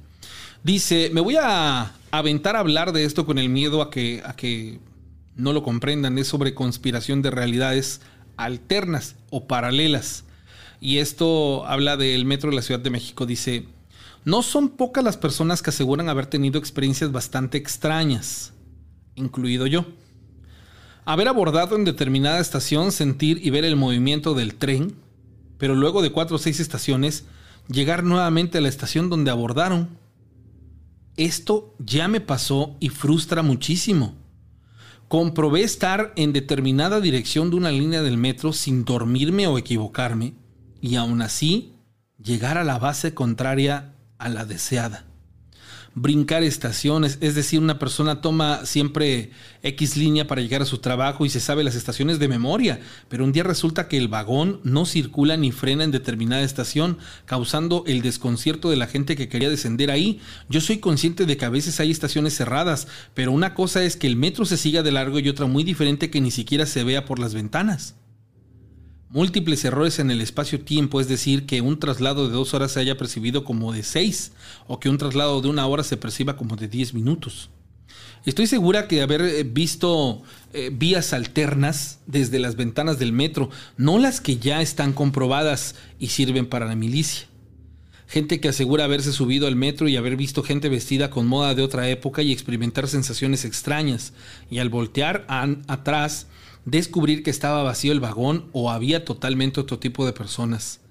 Dice, 0.63 1.09
me 1.11 1.21
voy 1.21 1.37
a 1.41 1.93
aventar 2.11 2.55
a 2.55 2.59
hablar 2.59 2.91
de 2.91 3.03
esto 3.03 3.25
con 3.25 3.39
el 3.39 3.49
miedo 3.49 3.81
a 3.81 3.89
que, 3.89 4.21
a 4.23 4.35
que 4.35 4.79
no 5.35 5.51
lo 5.51 5.63
comprendan. 5.63 6.19
Es 6.19 6.27
sobre 6.27 6.53
conspiración 6.53 7.23
de 7.23 7.31
realidades 7.31 8.01
alternas 8.37 9.15
o 9.31 9.47
paralelas. 9.47 10.25
Y 10.79 10.97
esto 10.97 11.65
habla 11.65 11.97
del 11.97 12.25
metro 12.25 12.51
de 12.51 12.57
la 12.57 12.61
Ciudad 12.61 12.79
de 12.79 12.91
México. 12.91 13.25
Dice, 13.25 13.65
no 14.23 14.43
son 14.43 14.69
pocas 14.69 15.03
las 15.03 15.17
personas 15.17 15.63
que 15.63 15.71
aseguran 15.71 16.09
haber 16.09 16.27
tenido 16.27 16.59
experiencias 16.59 17.11
bastante 17.11 17.57
extrañas, 17.57 18.53
incluido 19.15 19.65
yo 19.65 19.87
haber 21.11 21.27
abordado 21.27 21.75
en 21.75 21.85
determinada 21.85 22.39
estación, 22.39 22.91
sentir 22.91 23.43
y 23.43 23.49
ver 23.49 23.65
el 23.65 23.75
movimiento 23.75 24.35
del 24.35 24.53
tren, 24.53 24.93
pero 25.57 25.73
luego 25.73 26.03
de 26.03 26.11
cuatro 26.11 26.35
o 26.35 26.39
seis 26.39 26.59
estaciones, 26.59 27.25
llegar 27.67 28.03
nuevamente 28.03 28.59
a 28.59 28.61
la 28.61 28.69
estación 28.69 29.09
donde 29.09 29.31
abordaron. 29.31 29.89
Esto 31.17 31.73
ya 31.79 32.07
me 32.07 32.21
pasó 32.21 32.75
y 32.79 32.89
frustra 32.89 33.41
muchísimo. 33.41 34.13
Comprobé 35.07 35.63
estar 35.63 36.13
en 36.15 36.31
determinada 36.31 37.01
dirección 37.01 37.49
de 37.49 37.55
una 37.55 37.71
línea 37.71 38.03
del 38.03 38.17
metro 38.17 38.53
sin 38.53 38.85
dormirme 38.85 39.47
o 39.47 39.57
equivocarme, 39.57 40.35
y 40.79 40.93
aún 40.93 41.23
así 41.23 41.73
llegar 42.23 42.59
a 42.59 42.63
la 42.63 42.77
base 42.77 43.15
contraria 43.15 43.95
a 44.19 44.29
la 44.29 44.45
deseada 44.45 45.08
brincar 45.95 46.43
estaciones, 46.43 47.17
es 47.21 47.35
decir, 47.35 47.59
una 47.59 47.79
persona 47.79 48.21
toma 48.21 48.65
siempre 48.65 49.31
X 49.63 49.97
línea 49.97 50.27
para 50.27 50.41
llegar 50.41 50.61
a 50.61 50.65
su 50.65 50.77
trabajo 50.77 51.25
y 51.25 51.29
se 51.29 51.39
sabe 51.39 51.63
las 51.63 51.75
estaciones 51.75 52.19
de 52.19 52.27
memoria, 52.27 52.79
pero 53.07 53.23
un 53.23 53.31
día 53.31 53.43
resulta 53.43 53.87
que 53.87 53.97
el 53.97 54.07
vagón 54.07 54.59
no 54.63 54.85
circula 54.85 55.37
ni 55.37 55.51
frena 55.51 55.83
en 55.83 55.91
determinada 55.91 56.41
estación, 56.41 56.97
causando 57.25 57.83
el 57.87 58.01
desconcierto 58.01 58.69
de 58.69 58.77
la 58.77 58.87
gente 58.87 59.15
que 59.15 59.29
quería 59.29 59.49
descender 59.49 59.91
ahí. 59.91 60.19
Yo 60.49 60.61
soy 60.61 60.77
consciente 60.77 61.25
de 61.25 61.37
que 61.37 61.45
a 61.45 61.49
veces 61.49 61.79
hay 61.79 61.91
estaciones 61.91 62.35
cerradas, 62.35 62.87
pero 63.13 63.31
una 63.31 63.53
cosa 63.53 63.83
es 63.83 63.97
que 63.97 64.07
el 64.07 64.15
metro 64.15 64.45
se 64.45 64.57
siga 64.57 64.83
de 64.83 64.91
largo 64.91 65.19
y 65.19 65.29
otra 65.29 65.45
muy 65.45 65.63
diferente 65.63 66.09
que 66.09 66.21
ni 66.21 66.31
siquiera 66.31 66.65
se 66.65 66.83
vea 66.83 67.05
por 67.05 67.19
las 67.19 67.33
ventanas 67.33 67.95
múltiples 69.09 69.65
errores 69.65 69.99
en 69.99 70.11
el 70.11 70.21
espacio-tiempo, 70.21 71.01
es 71.01 71.07
decir, 71.07 71.45
que 71.45 71.61
un 71.61 71.79
traslado 71.79 72.27
de 72.27 72.33
dos 72.33 72.53
horas 72.53 72.73
se 72.73 72.79
haya 72.79 72.97
percibido 72.97 73.43
como 73.43 73.73
de 73.73 73.83
seis 73.83 74.31
o 74.67 74.79
que 74.79 74.89
un 74.89 74.97
traslado 74.97 75.41
de 75.41 75.49
una 75.49 75.65
hora 75.65 75.83
se 75.83 75.97
perciba 75.97 76.37
como 76.37 76.55
de 76.55 76.67
diez 76.67 76.93
minutos. 76.93 77.49
Estoy 78.25 78.47
segura 78.47 78.87
que 78.87 79.01
haber 79.01 79.21
eh, 79.21 79.43
visto 79.43 80.21
eh, 80.53 80.71
vías 80.73 81.13
alternas 81.13 81.99
desde 82.05 82.37
las 82.37 82.55
ventanas 82.55 82.99
del 82.99 83.13
metro, 83.13 83.49
no 83.77 83.97
las 83.97 84.21
que 84.21 84.37
ya 84.37 84.61
están 84.61 84.93
comprobadas 84.93 85.75
y 85.99 86.07
sirven 86.07 86.45
para 86.45 86.65
la 86.65 86.75
milicia. 86.75 87.27
Gente 88.07 88.39
que 88.39 88.49
asegura 88.49 88.83
haberse 88.83 89.13
subido 89.13 89.47
al 89.47 89.55
metro 89.55 89.87
y 89.87 89.95
haber 89.95 90.15
visto 90.17 90.43
gente 90.43 90.67
vestida 90.67 91.09
con 91.09 91.27
moda 91.27 91.55
de 91.55 91.61
otra 91.61 91.89
época 91.89 92.21
y 92.21 92.31
experimentar 92.31 92.87
sensaciones 92.87 93.45
extrañas, 93.45 94.13
y 94.49 94.57
al 94.57 94.69
voltear 94.69 95.25
atrás 95.67 96.27
descubrir 96.69 97.23
que 97.23 97.29
estaba 97.29 97.63
vacío 97.63 97.91
el 97.91 97.99
vagón 97.99 98.45
o 98.53 98.71
había 98.71 99.05
totalmente 99.05 99.59
otro 99.59 99.79
tipo 99.79 100.05
de 100.05 100.13
personas. 100.13 100.81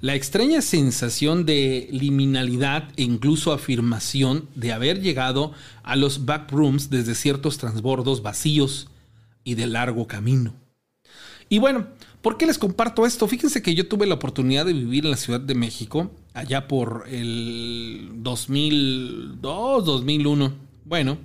La 0.00 0.14
extraña 0.14 0.62
sensación 0.62 1.46
de 1.46 1.88
liminalidad 1.92 2.88
e 2.96 3.04
incluso 3.04 3.52
afirmación 3.52 4.48
de 4.54 4.72
haber 4.72 5.00
llegado 5.00 5.52
a 5.84 5.96
los 5.96 6.24
backrooms 6.24 6.90
desde 6.90 7.14
ciertos 7.14 7.58
transbordos 7.58 8.22
vacíos 8.22 8.88
y 9.44 9.54
de 9.54 9.66
largo 9.66 10.06
camino. 10.06 10.54
Y 11.48 11.58
bueno, 11.58 11.86
¿por 12.20 12.36
qué 12.36 12.46
les 12.46 12.58
comparto 12.58 13.06
esto? 13.06 13.28
Fíjense 13.28 13.62
que 13.62 13.74
yo 13.74 13.86
tuve 13.86 14.06
la 14.06 14.14
oportunidad 14.14 14.66
de 14.66 14.72
vivir 14.72 15.04
en 15.04 15.10
la 15.12 15.16
Ciudad 15.16 15.40
de 15.40 15.54
México 15.54 16.10
allá 16.34 16.66
por 16.66 17.04
el 17.08 18.10
2002, 18.16 19.84
2001. 19.84 20.52
Bueno, 20.84 21.18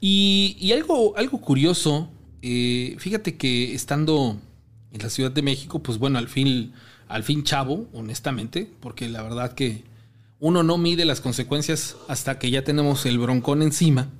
y, 0.00 0.56
y 0.58 0.72
algo, 0.72 1.16
algo 1.16 1.40
curioso 1.40 2.10
eh, 2.48 2.96
fíjate 3.00 3.36
que 3.36 3.74
estando 3.74 4.38
en 4.92 5.02
la 5.02 5.10
Ciudad 5.10 5.32
de 5.32 5.42
México, 5.42 5.80
pues 5.80 5.98
bueno, 5.98 6.18
al 6.18 6.28
fin, 6.28 6.72
al 7.08 7.24
fin 7.24 7.42
chavo, 7.42 7.88
honestamente, 7.92 8.70
porque 8.78 9.08
la 9.08 9.20
verdad 9.22 9.54
que 9.54 9.82
uno 10.38 10.62
no 10.62 10.78
mide 10.78 11.04
las 11.04 11.20
consecuencias 11.20 11.96
hasta 12.06 12.38
que 12.38 12.52
ya 12.52 12.62
tenemos 12.62 13.04
el 13.04 13.18
broncón 13.18 13.62
encima. 13.62 14.10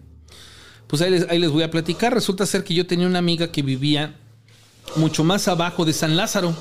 Pues 0.89 1.03
ahí 1.03 1.39
les, 1.39 1.51
voy 1.51 1.63
a 1.63 1.71
platicar. 1.71 2.13
Resulta 2.13 2.47
ser 2.47 2.65
que 2.65 2.75
yo 2.75 2.85
tenía 2.85 3.07
una 3.07 3.21
amiga 3.21 3.53
que 3.53 3.63
vivía 3.63 4.17
mucho 4.97 5.23
más 5.23 5.47
abajo 5.47 5.85
de 5.85 5.93
San 5.93 6.17
Lázaro. 6.17 6.53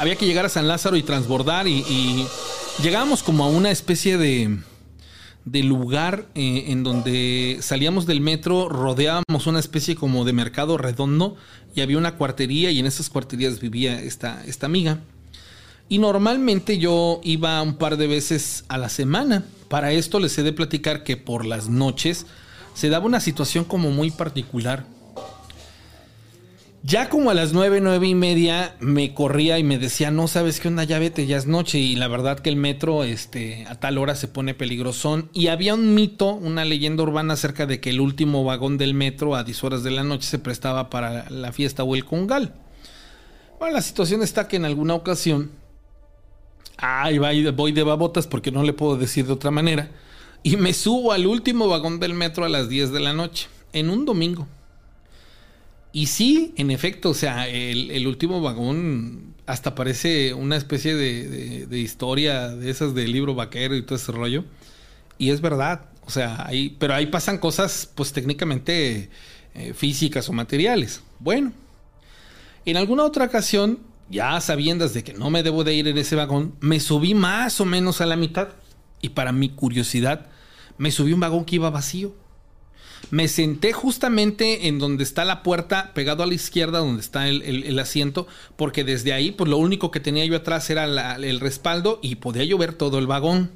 Había 0.00 0.16
que 0.16 0.26
llegar 0.26 0.46
a 0.46 0.48
San 0.48 0.66
Lázaro 0.66 0.96
y 0.96 1.04
transbordar 1.04 1.68
y, 1.68 1.84
y 1.88 2.26
llegábamos 2.82 3.22
como 3.22 3.44
a 3.44 3.48
una 3.48 3.70
especie 3.70 4.18
de 4.18 4.58
de 5.44 5.62
lugar 5.62 6.26
eh, 6.34 6.66
en 6.68 6.82
donde 6.82 7.58
salíamos 7.60 8.06
del 8.06 8.20
metro, 8.20 8.68
rodeábamos 8.68 9.46
una 9.46 9.58
especie 9.58 9.94
como 9.94 10.24
de 10.24 10.32
mercado 10.32 10.78
redondo 10.78 11.36
y 11.74 11.82
había 11.82 11.98
una 11.98 12.16
cuartería 12.16 12.70
y 12.70 12.78
en 12.78 12.86
esas 12.86 13.10
cuarterías 13.10 13.60
vivía 13.60 14.00
esta, 14.00 14.42
esta 14.46 14.66
amiga. 14.66 15.00
Y 15.88 15.98
normalmente 15.98 16.78
yo 16.78 17.20
iba 17.24 17.60
un 17.60 17.76
par 17.76 17.98
de 17.98 18.06
veces 18.06 18.64
a 18.68 18.78
la 18.78 18.88
semana. 18.88 19.44
Para 19.68 19.92
esto 19.92 20.18
les 20.18 20.36
he 20.38 20.42
de 20.42 20.52
platicar 20.52 21.04
que 21.04 21.16
por 21.16 21.44
las 21.44 21.68
noches 21.68 22.26
se 22.74 22.88
daba 22.88 23.06
una 23.06 23.20
situación 23.20 23.64
como 23.64 23.90
muy 23.90 24.10
particular. 24.10 24.86
Ya 26.86 27.08
como 27.08 27.30
a 27.30 27.34
las 27.34 27.54
nueve, 27.54 27.80
nueve 27.80 28.08
y 28.08 28.14
media 28.14 28.76
me 28.78 29.14
corría 29.14 29.58
y 29.58 29.64
me 29.64 29.78
decía, 29.78 30.10
no 30.10 30.28
sabes 30.28 30.60
qué 30.60 30.68
onda, 30.68 30.84
ya 30.84 30.98
vete, 30.98 31.26
ya 31.26 31.38
es 31.38 31.46
noche. 31.46 31.78
Y 31.78 31.96
la 31.96 32.08
verdad 32.08 32.40
que 32.40 32.50
el 32.50 32.56
metro 32.56 33.04
este, 33.04 33.64
a 33.70 33.80
tal 33.80 33.96
hora 33.96 34.14
se 34.14 34.28
pone 34.28 34.52
peligrosón. 34.52 35.30
Y 35.32 35.46
había 35.46 35.72
un 35.72 35.94
mito, 35.94 36.34
una 36.34 36.66
leyenda 36.66 37.02
urbana 37.02 37.32
acerca 37.32 37.64
de 37.64 37.80
que 37.80 37.88
el 37.88 38.02
último 38.02 38.44
vagón 38.44 38.76
del 38.76 38.92
metro 38.92 39.34
a 39.34 39.44
10 39.44 39.64
horas 39.64 39.82
de 39.82 39.92
la 39.92 40.04
noche 40.04 40.28
se 40.28 40.38
prestaba 40.38 40.90
para 40.90 41.30
la 41.30 41.52
fiesta 41.52 41.84
o 41.84 41.94
el 41.94 42.04
congal. 42.04 42.52
Bueno, 43.58 43.72
la 43.72 43.80
situación 43.80 44.22
está 44.22 44.46
que 44.46 44.56
en 44.56 44.66
alguna 44.66 44.92
ocasión, 44.92 45.52
ay, 46.76 47.16
voy 47.16 47.72
de 47.72 47.82
babotas 47.82 48.26
porque 48.26 48.52
no 48.52 48.62
le 48.62 48.74
puedo 48.74 48.98
decir 48.98 49.24
de 49.26 49.32
otra 49.32 49.50
manera, 49.50 49.90
y 50.42 50.58
me 50.58 50.74
subo 50.74 51.12
al 51.12 51.26
último 51.26 51.66
vagón 51.66 51.98
del 51.98 52.12
metro 52.12 52.44
a 52.44 52.50
las 52.50 52.68
10 52.68 52.92
de 52.92 53.00
la 53.00 53.14
noche, 53.14 53.46
en 53.72 53.88
un 53.88 54.04
domingo. 54.04 54.46
Y 55.94 56.06
sí, 56.06 56.52
en 56.56 56.72
efecto, 56.72 57.10
o 57.10 57.14
sea, 57.14 57.48
el, 57.48 58.04
último 58.08 58.40
vagón 58.40 59.32
hasta 59.46 59.76
parece 59.76 60.34
una 60.34 60.56
especie 60.56 60.96
de, 60.96 61.78
historia 61.78 62.48
de 62.48 62.68
esas 62.68 62.96
del 62.96 63.12
libro 63.12 63.36
vaquero 63.36 63.76
y 63.76 63.82
todo 63.82 63.94
ese 63.94 64.10
rollo. 64.10 64.44
Y 65.18 65.30
es 65.30 65.40
verdad, 65.40 65.82
o 66.04 66.10
sea, 66.10 66.48
ahí, 66.48 66.76
pero 66.80 66.94
ahí 66.94 67.06
pasan 67.06 67.38
cosas, 67.38 67.88
pues 67.94 68.12
técnicamente 68.12 69.08
eh, 69.54 69.72
físicas 69.72 70.28
o 70.28 70.32
materiales. 70.32 71.00
Bueno, 71.20 71.52
En 72.64 72.76
alguna 72.76 73.04
otra 73.04 73.26
ocasión, 73.26 73.78
ya 74.10 74.40
sabiendas 74.40 74.94
de 74.94 75.04
que 75.04 75.12
no 75.12 75.30
me 75.30 75.44
debo 75.44 75.62
de 75.62 75.74
ir 75.74 75.86
en 75.86 75.96
ese 75.96 76.16
vagón, 76.16 76.56
me 76.58 76.80
subí 76.80 77.14
más 77.14 77.60
o 77.60 77.64
menos 77.64 78.00
a 78.00 78.06
la 78.06 78.16
mitad 78.16 78.48
y 79.00 79.10
para 79.10 79.30
mi 79.30 79.48
curiosidad, 79.48 80.26
me 80.76 80.90
subí 80.90 81.12
un 81.12 81.20
vagón 81.20 81.44
que 81.44 81.54
iba 81.54 81.70
vacío. 81.70 82.16
Me 83.10 83.28
senté 83.28 83.72
justamente 83.72 84.66
en 84.66 84.78
donde 84.78 85.04
está 85.04 85.24
la 85.24 85.42
puerta, 85.42 85.92
pegado 85.94 86.22
a 86.22 86.26
la 86.26 86.34
izquierda, 86.34 86.78
donde 86.78 87.00
está 87.00 87.28
el, 87.28 87.78
asiento, 87.78 88.26
porque 88.56 88.84
desde 88.84 89.12
ahí, 89.12 89.30
pues 89.30 89.48
lo 89.48 89.58
único 89.58 89.90
que 89.90 90.00
tenía 90.00 90.24
yo 90.24 90.36
atrás 90.36 90.68
era 90.70 91.16
el 91.16 91.40
respaldo 91.40 92.00
y 92.02 92.16
podía 92.16 92.44
yo 92.44 92.58
ver 92.58 92.74
todo 92.74 92.98
el 92.98 93.06
vagón. 93.06 93.50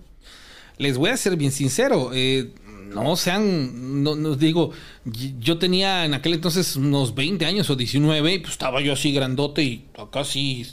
Les 0.76 0.96
voy 0.96 1.10
a 1.10 1.16
ser 1.16 1.36
bien 1.36 1.50
sincero, 1.50 2.10
eh, 2.14 2.52
no 2.94 3.16
sean, 3.16 4.02
no, 4.02 4.14
no, 4.14 4.34
digo, 4.34 4.72
yo 5.04 5.58
tenía 5.58 6.04
en 6.04 6.14
aquel 6.14 6.34
entonces 6.34 6.76
unos 6.76 7.14
20 7.14 7.44
años 7.44 7.68
o 7.70 7.76
19 7.76 8.32
y 8.32 8.38
pues 8.38 8.52
estaba 8.52 8.80
yo 8.80 8.92
así 8.92 9.12
grandote 9.12 9.62
y 9.62 9.86
casi 10.10 10.66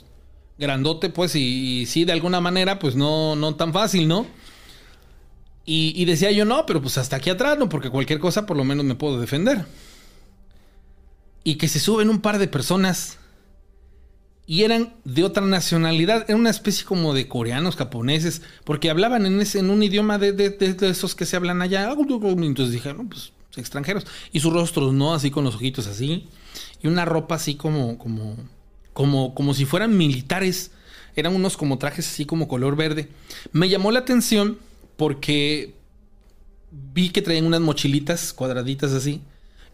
grandote 0.57 1.09
pues 1.09 1.35
y, 1.35 1.85
sí 1.85 2.05
de 2.05 2.13
alguna 2.13 2.39
manera 2.39 2.79
pues 2.79 2.95
no, 2.95 3.35
no 3.35 3.55
tan 3.55 3.73
fácil, 3.73 4.07
¿no? 4.07 4.25
Y, 5.67 6.05
decía 6.05 6.31
yo, 6.31 6.45
no, 6.45 6.67
pero 6.67 6.79
pues 6.79 6.97
hasta 6.99 7.15
aquí 7.15 7.31
atrás, 7.31 7.57
¿no? 7.57 7.69
Porque 7.69 7.89
cualquier 7.89 8.19
cosa 8.19 8.45
por 8.45 8.55
lo 8.55 8.63
menos 8.63 8.85
me 8.85 8.93
puedo 8.93 9.19
defender. 9.19 9.65
Y 11.43 11.55
que 11.55 11.67
se 11.67 11.79
suben 11.79 12.09
un 12.09 12.21
par 12.21 12.37
de 12.37 12.47
personas 12.47 13.17
y 14.47 14.61
eran 14.61 14.93
de 15.05 15.23
otra 15.23 15.43
nacionalidad, 15.43 16.25
era 16.27 16.37
una 16.37 16.51
especie 16.51 16.85
como 16.85 17.15
de 17.15 17.27
coreanos, 17.27 17.75
japoneses, 17.75 18.43
porque 18.63 18.91
hablaban 18.91 19.25
en, 19.25 19.41
ese, 19.41 19.57
en 19.57 19.71
un 19.71 19.81
idioma 19.81 20.19
de, 20.19 20.33
de, 20.33 20.75
esos 20.87 21.15
que 21.15 21.25
se 21.25 21.35
hablan 21.35 21.63
allá. 21.63 21.91
Entonces 21.91 22.71
dijeron, 22.71 23.09
pues 23.09 23.31
extranjeros. 23.57 24.05
Y 24.31 24.41
sus 24.41 24.53
rostros, 24.53 24.93
¿no? 24.93 25.13
Así 25.13 25.31
con 25.31 25.43
los 25.43 25.55
ojitos 25.55 25.87
así. 25.87 26.27
Y 26.81 26.87
una 26.87 27.05
ropa 27.05 27.35
así 27.35 27.55
como, 27.55 27.97
como, 27.97 28.37
como, 28.93 29.33
como 29.33 29.53
si 29.55 29.65
fueran 29.65 29.97
militares. 29.97 30.71
Eran 31.15 31.33
unos 31.33 31.57
como 31.57 31.77
trajes 31.77 32.07
así 32.07 32.25
como 32.25 32.47
color 32.47 32.75
verde. 32.75 33.09
Me 33.51 33.69
llamó 33.69 33.91
la 33.91 33.99
atención 33.99 34.59
porque 34.97 35.75
vi 36.71 37.09
que 37.09 37.21
traían 37.21 37.45
unas 37.45 37.61
mochilitas 37.61 38.33
cuadraditas 38.33 38.91
así. 38.93 39.21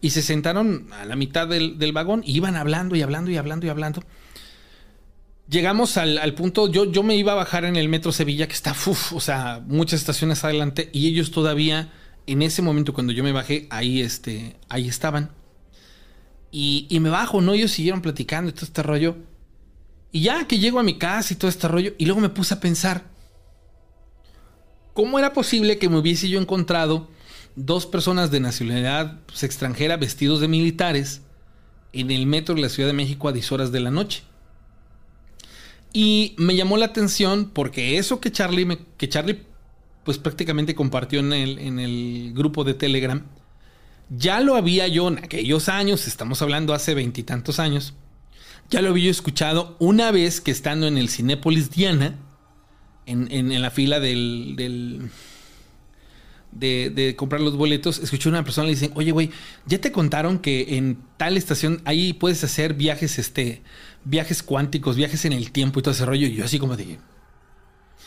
Y 0.00 0.10
se 0.10 0.22
sentaron 0.22 0.88
a 0.92 1.04
la 1.04 1.14
mitad 1.14 1.46
del, 1.46 1.78
del 1.78 1.92
vagón 1.92 2.22
y 2.24 2.36
iban 2.36 2.56
hablando 2.56 2.96
y 2.96 3.02
hablando 3.02 3.30
y 3.30 3.36
hablando 3.36 3.66
y 3.66 3.70
hablando 3.70 4.02
llegamos 5.52 5.96
al, 5.98 6.34
punto, 6.34 6.68
yo, 6.68 6.90
yo 6.90 7.02
me 7.02 7.14
iba 7.14 7.32
a 7.32 7.36
bajar 7.36 7.64
en 7.64 7.76
el 7.76 7.88
metro 7.88 8.10
Sevilla, 8.10 8.48
que 8.48 8.54
está, 8.54 8.72
uf, 8.72 9.12
o 9.12 9.20
sea, 9.20 9.62
muchas 9.66 10.00
estaciones 10.00 10.42
adelante, 10.44 10.90
y 10.92 11.06
ellos 11.08 11.30
todavía, 11.30 11.92
en 12.26 12.42
ese 12.42 12.62
momento 12.62 12.94
cuando 12.94 13.12
yo 13.12 13.22
me 13.22 13.32
bajé, 13.32 13.66
ahí, 13.70 14.00
este, 14.00 14.56
ahí 14.68 14.88
estaban. 14.88 15.30
Y, 16.50 16.86
y 16.90 17.00
me 17.00 17.10
bajo, 17.10 17.40
¿no? 17.40 17.54
Ellos 17.54 17.70
siguieron 17.70 18.02
platicando 18.02 18.50
y 18.50 18.52
todo 18.52 18.66
este 18.66 18.82
rollo. 18.82 19.16
Y 20.10 20.22
ya 20.22 20.46
que 20.46 20.58
llego 20.58 20.78
a 20.78 20.82
mi 20.82 20.98
casa 20.98 21.32
y 21.32 21.36
todo 21.36 21.48
este 21.48 21.68
rollo, 21.68 21.94
y 21.98 22.06
luego 22.06 22.20
me 22.20 22.28
puse 22.28 22.54
a 22.54 22.60
pensar, 22.60 23.04
¿cómo 24.94 25.18
era 25.18 25.32
posible 25.32 25.78
que 25.78 25.88
me 25.88 25.98
hubiese 25.98 26.28
yo 26.28 26.40
encontrado 26.40 27.08
dos 27.56 27.86
personas 27.86 28.30
de 28.30 28.40
nacionalidad 28.40 29.20
pues, 29.26 29.42
extranjera 29.42 29.96
vestidos 29.96 30.40
de 30.40 30.48
militares 30.48 31.22
en 31.92 32.10
el 32.10 32.26
metro 32.26 32.54
de 32.54 32.62
la 32.62 32.68
Ciudad 32.68 32.88
de 32.88 32.94
México 32.94 33.28
a 33.28 33.32
10 33.32 33.52
horas 33.52 33.72
de 33.72 33.80
la 33.80 33.90
noche? 33.90 34.22
Y 35.92 36.34
me 36.38 36.56
llamó 36.56 36.76
la 36.78 36.86
atención 36.86 37.50
porque 37.52 37.98
eso 37.98 38.20
que 38.20 38.32
Charlie, 38.32 38.64
me, 38.64 38.78
que 38.96 39.08
Charlie 39.08 39.42
pues 40.04 40.18
prácticamente 40.18 40.74
compartió 40.74 41.20
en 41.20 41.32
el, 41.32 41.58
en 41.58 41.78
el 41.78 42.32
grupo 42.34 42.64
de 42.64 42.74
Telegram, 42.74 43.22
ya 44.08 44.40
lo 44.40 44.56
había 44.56 44.88
yo 44.88 45.08
en 45.08 45.18
aquellos 45.18 45.68
años, 45.68 46.06
estamos 46.06 46.42
hablando 46.42 46.74
hace 46.74 46.94
veintitantos 46.94 47.58
años, 47.58 47.94
ya 48.70 48.82
lo 48.82 48.90
había 48.90 49.10
escuchado 49.10 49.76
una 49.78 50.10
vez 50.10 50.40
que 50.40 50.50
estando 50.50 50.86
en 50.86 50.98
el 50.98 51.08
Cinépolis 51.08 51.70
Diana, 51.70 52.18
en, 53.06 53.30
en, 53.30 53.60
la 53.60 53.70
fila 53.70 54.00
del, 54.00 54.54
del 54.56 55.10
de, 56.52 57.14
comprar 57.16 57.40
los 57.40 57.56
boletos, 57.56 57.98
escuché 57.98 58.28
a 58.28 58.32
una 58.32 58.44
persona 58.44 58.66
le 58.66 58.74
dicen, 58.74 58.92
oye, 58.94 59.10
güey, 59.10 59.30
ya 59.66 59.80
te 59.80 59.92
contaron 59.92 60.38
que 60.38 60.76
en 60.76 60.98
tal 61.16 61.36
estación 61.36 61.80
ahí 61.84 62.12
puedes 62.12 62.44
hacer 62.44 62.74
viajes, 62.74 63.18
este, 63.18 63.62
viajes 64.04 64.42
cuánticos, 64.42 64.96
viajes 64.96 65.24
en 65.24 65.32
el 65.32 65.50
tiempo 65.52 65.80
y 65.80 65.82
todo 65.82 65.92
ese 65.92 66.06
rollo. 66.06 66.26
Y 66.26 66.34
yo 66.34 66.44
así 66.44 66.58
como 66.58 66.76
de, 66.76 66.98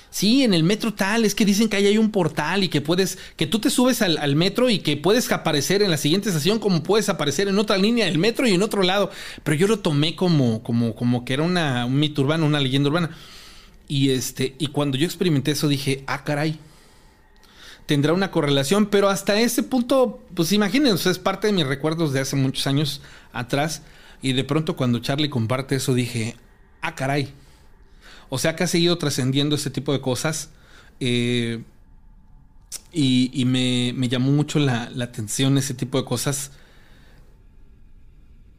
sí, 0.09 0.43
en 0.43 0.53
el 0.53 0.63
metro 0.63 0.93
tal, 0.93 1.26
es 1.26 1.34
que 1.34 1.45
dicen 1.45 1.69
que 1.69 1.77
ahí 1.77 1.88
hay 1.88 1.97
un 1.97 2.11
portal 2.11 2.63
y 2.63 2.69
que 2.69 2.81
puedes, 2.81 3.17
que 3.35 3.47
tú 3.47 3.59
te 3.59 3.69
subes 3.69 4.01
al, 4.01 4.35
metro 4.35 4.69
y 4.69 4.80
que 4.80 4.95
puedes 4.97 5.31
aparecer 5.31 5.81
en 5.81 5.91
la 5.91 5.97
siguiente 5.97 6.30
estación 6.30 6.59
como 6.59 6.84
puedes 6.84 7.09
aparecer 7.09 7.47
en 7.47 7.57
otra 7.57 7.77
línea 7.77 8.05
del 8.05 8.17
metro 8.17 8.47
y 8.47 8.53
en 8.53 8.61
otro 8.61 8.84
lado. 8.84 9.09
Pero 9.43 9.57
yo 9.57 9.67
lo 9.67 9.80
tomé 9.80 10.15
como, 10.15 10.61
como, 10.61 10.95
como 10.95 11.26
que 11.26 11.34
era 11.34 11.43
una, 11.43 11.85
un 11.85 11.99
mito 11.99 12.22
urbano, 12.22 12.45
una 12.45 12.59
leyenda 12.59 12.89
urbana. 12.89 13.09
Y 13.88 14.12
este, 14.12 14.56
y 14.57 14.68
cuando 14.68 14.98
yo 14.98 15.06
experimenté 15.06 15.52
eso 15.52 15.68
dije, 15.68 16.03
ah, 16.07 16.24
caray 16.24 16.60
tendrá 17.86 18.14
una 18.14 18.32
correlación, 18.32 18.88
pero 18.88 19.10
hasta 19.10 19.40
ese 19.40 19.64
punto, 19.64 20.24
pues 20.34 20.52
imagínense, 20.52 21.10
es 21.10 21.20
parte 21.20 21.48
de 21.48 21.53
mis 21.53 21.68
recuerdos 21.68 22.14
de 22.14 22.20
hace 22.20 22.36
muchos 22.36 22.66
años 22.68 23.02
atrás. 23.32 23.84
Y 24.22 24.34
de 24.34 24.44
pronto 24.44 24.76
cuando 24.76 24.99
Charlie 24.99 25.30
comparte 25.30 25.76
eso 25.76 25.94
dije, 25.94 26.36
ah, 26.82 26.95
caray. 26.95 27.34
O 28.30 28.38
sea 28.38 28.56
que 28.56 28.64
ha 28.64 28.68
seguido 28.68 28.98
trascendiendo 28.98 29.56
este 29.56 29.70
tipo 29.70 29.94
de 29.94 30.02
cosas. 30.02 30.49
Eh, 30.99 31.64
y, 32.91 33.45
me, 33.45 33.94
llamó 34.07 34.32
mucho 34.32 34.57
la, 34.57 34.90
la, 34.90 35.06
atención 35.06 35.57
ese 35.57 35.74
tipo 35.74 35.99
de 35.99 36.06
cosas. 36.06 36.52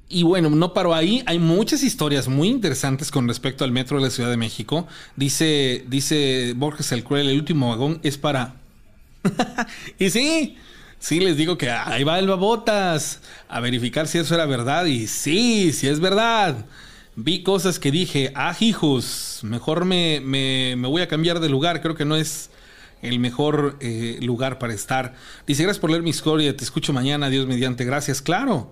Y 0.08 0.22
bueno, 0.22 0.50
no 0.50 0.72
paro 0.72 0.94
ahí. 0.94 1.22
Hay 1.26 1.38
muchas 1.38 1.82
historias 1.82 2.28
muy 2.28 2.48
interesantes 2.48 3.10
con 3.10 3.26
respecto 3.26 3.64
al 3.64 3.72
metro 3.72 3.98
de 3.98 4.04
la 4.04 4.10
Ciudad 4.10 4.30
de 4.30 4.36
México. 4.36 4.86
Dice, 5.16 5.84
dice 5.88 6.54
Borges 6.56 6.92
el 6.92 7.02
Cruel, 7.02 7.28
el 7.28 7.38
último 7.38 7.70
vagón 7.70 7.98
es 8.02 8.16
para 8.16 8.54
y 9.98 10.10
sí, 10.10 10.56
sí 10.98 11.20
les 11.20 11.36
digo 11.36 11.58
que 11.58 11.70
ahí 11.70 12.04
va 12.04 12.18
el 12.18 12.28
babotas 12.28 13.20
a 13.48 13.60
verificar 13.60 14.06
si 14.06 14.18
eso 14.18 14.34
era 14.34 14.46
verdad. 14.46 14.86
Y 14.86 15.06
sí, 15.06 15.72
sí 15.72 15.88
es 15.88 16.00
verdad. 16.00 16.64
Vi 17.16 17.42
cosas 17.42 17.78
que 17.78 17.90
dije, 17.90 18.32
ah, 18.34 18.54
hijos, 18.60 19.40
mejor 19.42 19.84
me, 19.84 20.20
me, 20.20 20.74
voy 20.86 21.02
a 21.02 21.08
cambiar 21.08 21.40
de 21.40 21.48
lugar. 21.48 21.80
Creo 21.80 21.94
que 21.94 22.04
no 22.04 22.16
es 22.16 22.50
el 23.02 23.18
mejor 23.18 23.76
eh, 23.80 24.18
lugar 24.20 24.58
para 24.58 24.74
estar. 24.74 25.14
Dice, 25.46 25.62
gracias 25.62 25.80
por 25.80 25.90
leer 25.90 26.02
mi 26.02 26.10
historia, 26.10 26.56
te 26.56 26.64
escucho 26.64 26.92
mañana, 26.92 27.30
Dios 27.30 27.46
mediante, 27.46 27.84
gracias, 27.84 28.20
claro. 28.20 28.70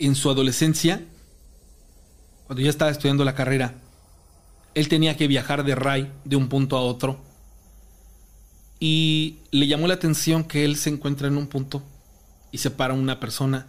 en 0.00 0.16
su 0.16 0.28
adolescencia, 0.28 1.04
cuando 2.46 2.62
ya 2.62 2.70
estaba 2.70 2.90
estudiando 2.90 3.24
la 3.24 3.36
carrera, 3.36 3.74
él 4.74 4.88
tenía 4.88 5.16
que 5.16 5.28
viajar 5.28 5.64
de 5.64 5.76
RAI 5.76 6.10
de 6.24 6.34
un 6.34 6.48
punto 6.48 6.76
a 6.76 6.80
otro 6.80 7.20
y 8.80 9.38
le 9.50 9.66
llamó 9.66 9.88
la 9.88 9.94
atención 9.94 10.44
que 10.44 10.64
él 10.64 10.76
se 10.76 10.90
encuentra 10.90 11.28
en 11.28 11.36
un 11.36 11.46
punto 11.46 11.82
y 12.52 12.58
se 12.58 12.70
para 12.70 12.94
una 12.94 13.20
persona 13.20 13.66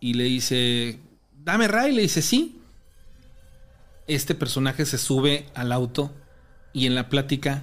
y 0.00 0.14
le 0.14 0.24
dice, 0.24 0.98
dame 1.44 1.68
Ray, 1.68 1.92
le 1.92 2.02
dice, 2.02 2.22
sí. 2.22 2.56
Este 4.06 4.34
personaje 4.34 4.86
se 4.86 4.98
sube 4.98 5.46
al 5.54 5.72
auto 5.72 6.12
y 6.72 6.86
en 6.86 6.94
la 6.94 7.08
plática 7.08 7.62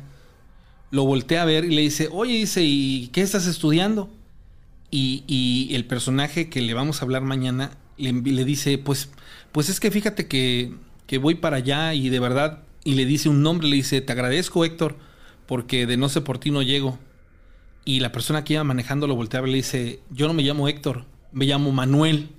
lo 0.92 1.04
voltea 1.04 1.42
a 1.42 1.46
ver 1.46 1.66
y 1.66 1.76
le 1.76 1.82
dice, 1.82 2.08
oye, 2.12 2.34
dice, 2.34 2.64
¿y 2.64 3.08
qué 3.10 3.22
estás 3.22 3.48
estudiando? 3.48 4.10
Y, 4.90 5.70
el 5.74 5.86
personaje 5.86 6.50
que 6.50 6.62
le 6.62 6.74
vamos 6.74 7.02
a 7.02 7.06
hablar 7.06 7.22
mañana 7.22 7.72
le, 7.98 8.14
le, 8.14 8.46
dice, 8.46 8.78
pues, 8.78 9.10
pues 9.52 9.68
es 9.70 9.80
que 9.80 9.92
fíjate 9.92 10.28
que, 10.28 10.74
que 11.06 11.18
voy 11.18 11.36
para 11.36 11.58
allá 11.58 11.94
y 11.94 12.10
de 12.10 12.20
verdad, 12.20 12.64
y 12.84 12.94
le 12.94 13.06
dice 13.06 13.28
un 13.28 13.42
nombre, 13.42 13.68
le 13.68 13.76
dice, 13.76 14.00
te 14.02 14.14
agradezco 14.14 14.64
Héctor, 14.64 14.98
porque 15.48 15.88
de 15.88 15.98
no 15.98 16.10
sé 16.10 16.22
por 16.22 16.38
ti 16.38 16.52
no 16.52 16.62
llego. 16.62 17.00
y 17.86 18.02
la 18.02 18.12
persona 18.12 18.44
que 18.44 18.54
iba 18.54 18.64
manejando 18.66 19.08
lo 19.08 19.16
volteaba 19.16 19.48
y 19.48 19.52
le 19.52 19.58
dice, 19.58 20.02
yo 20.10 20.28
no 20.28 20.34
me 20.34 20.44
llamo 20.44 20.68
Héctor, 20.68 21.06
me 21.32 21.46
llamo 21.46 21.72
Manuel. 21.72 22.30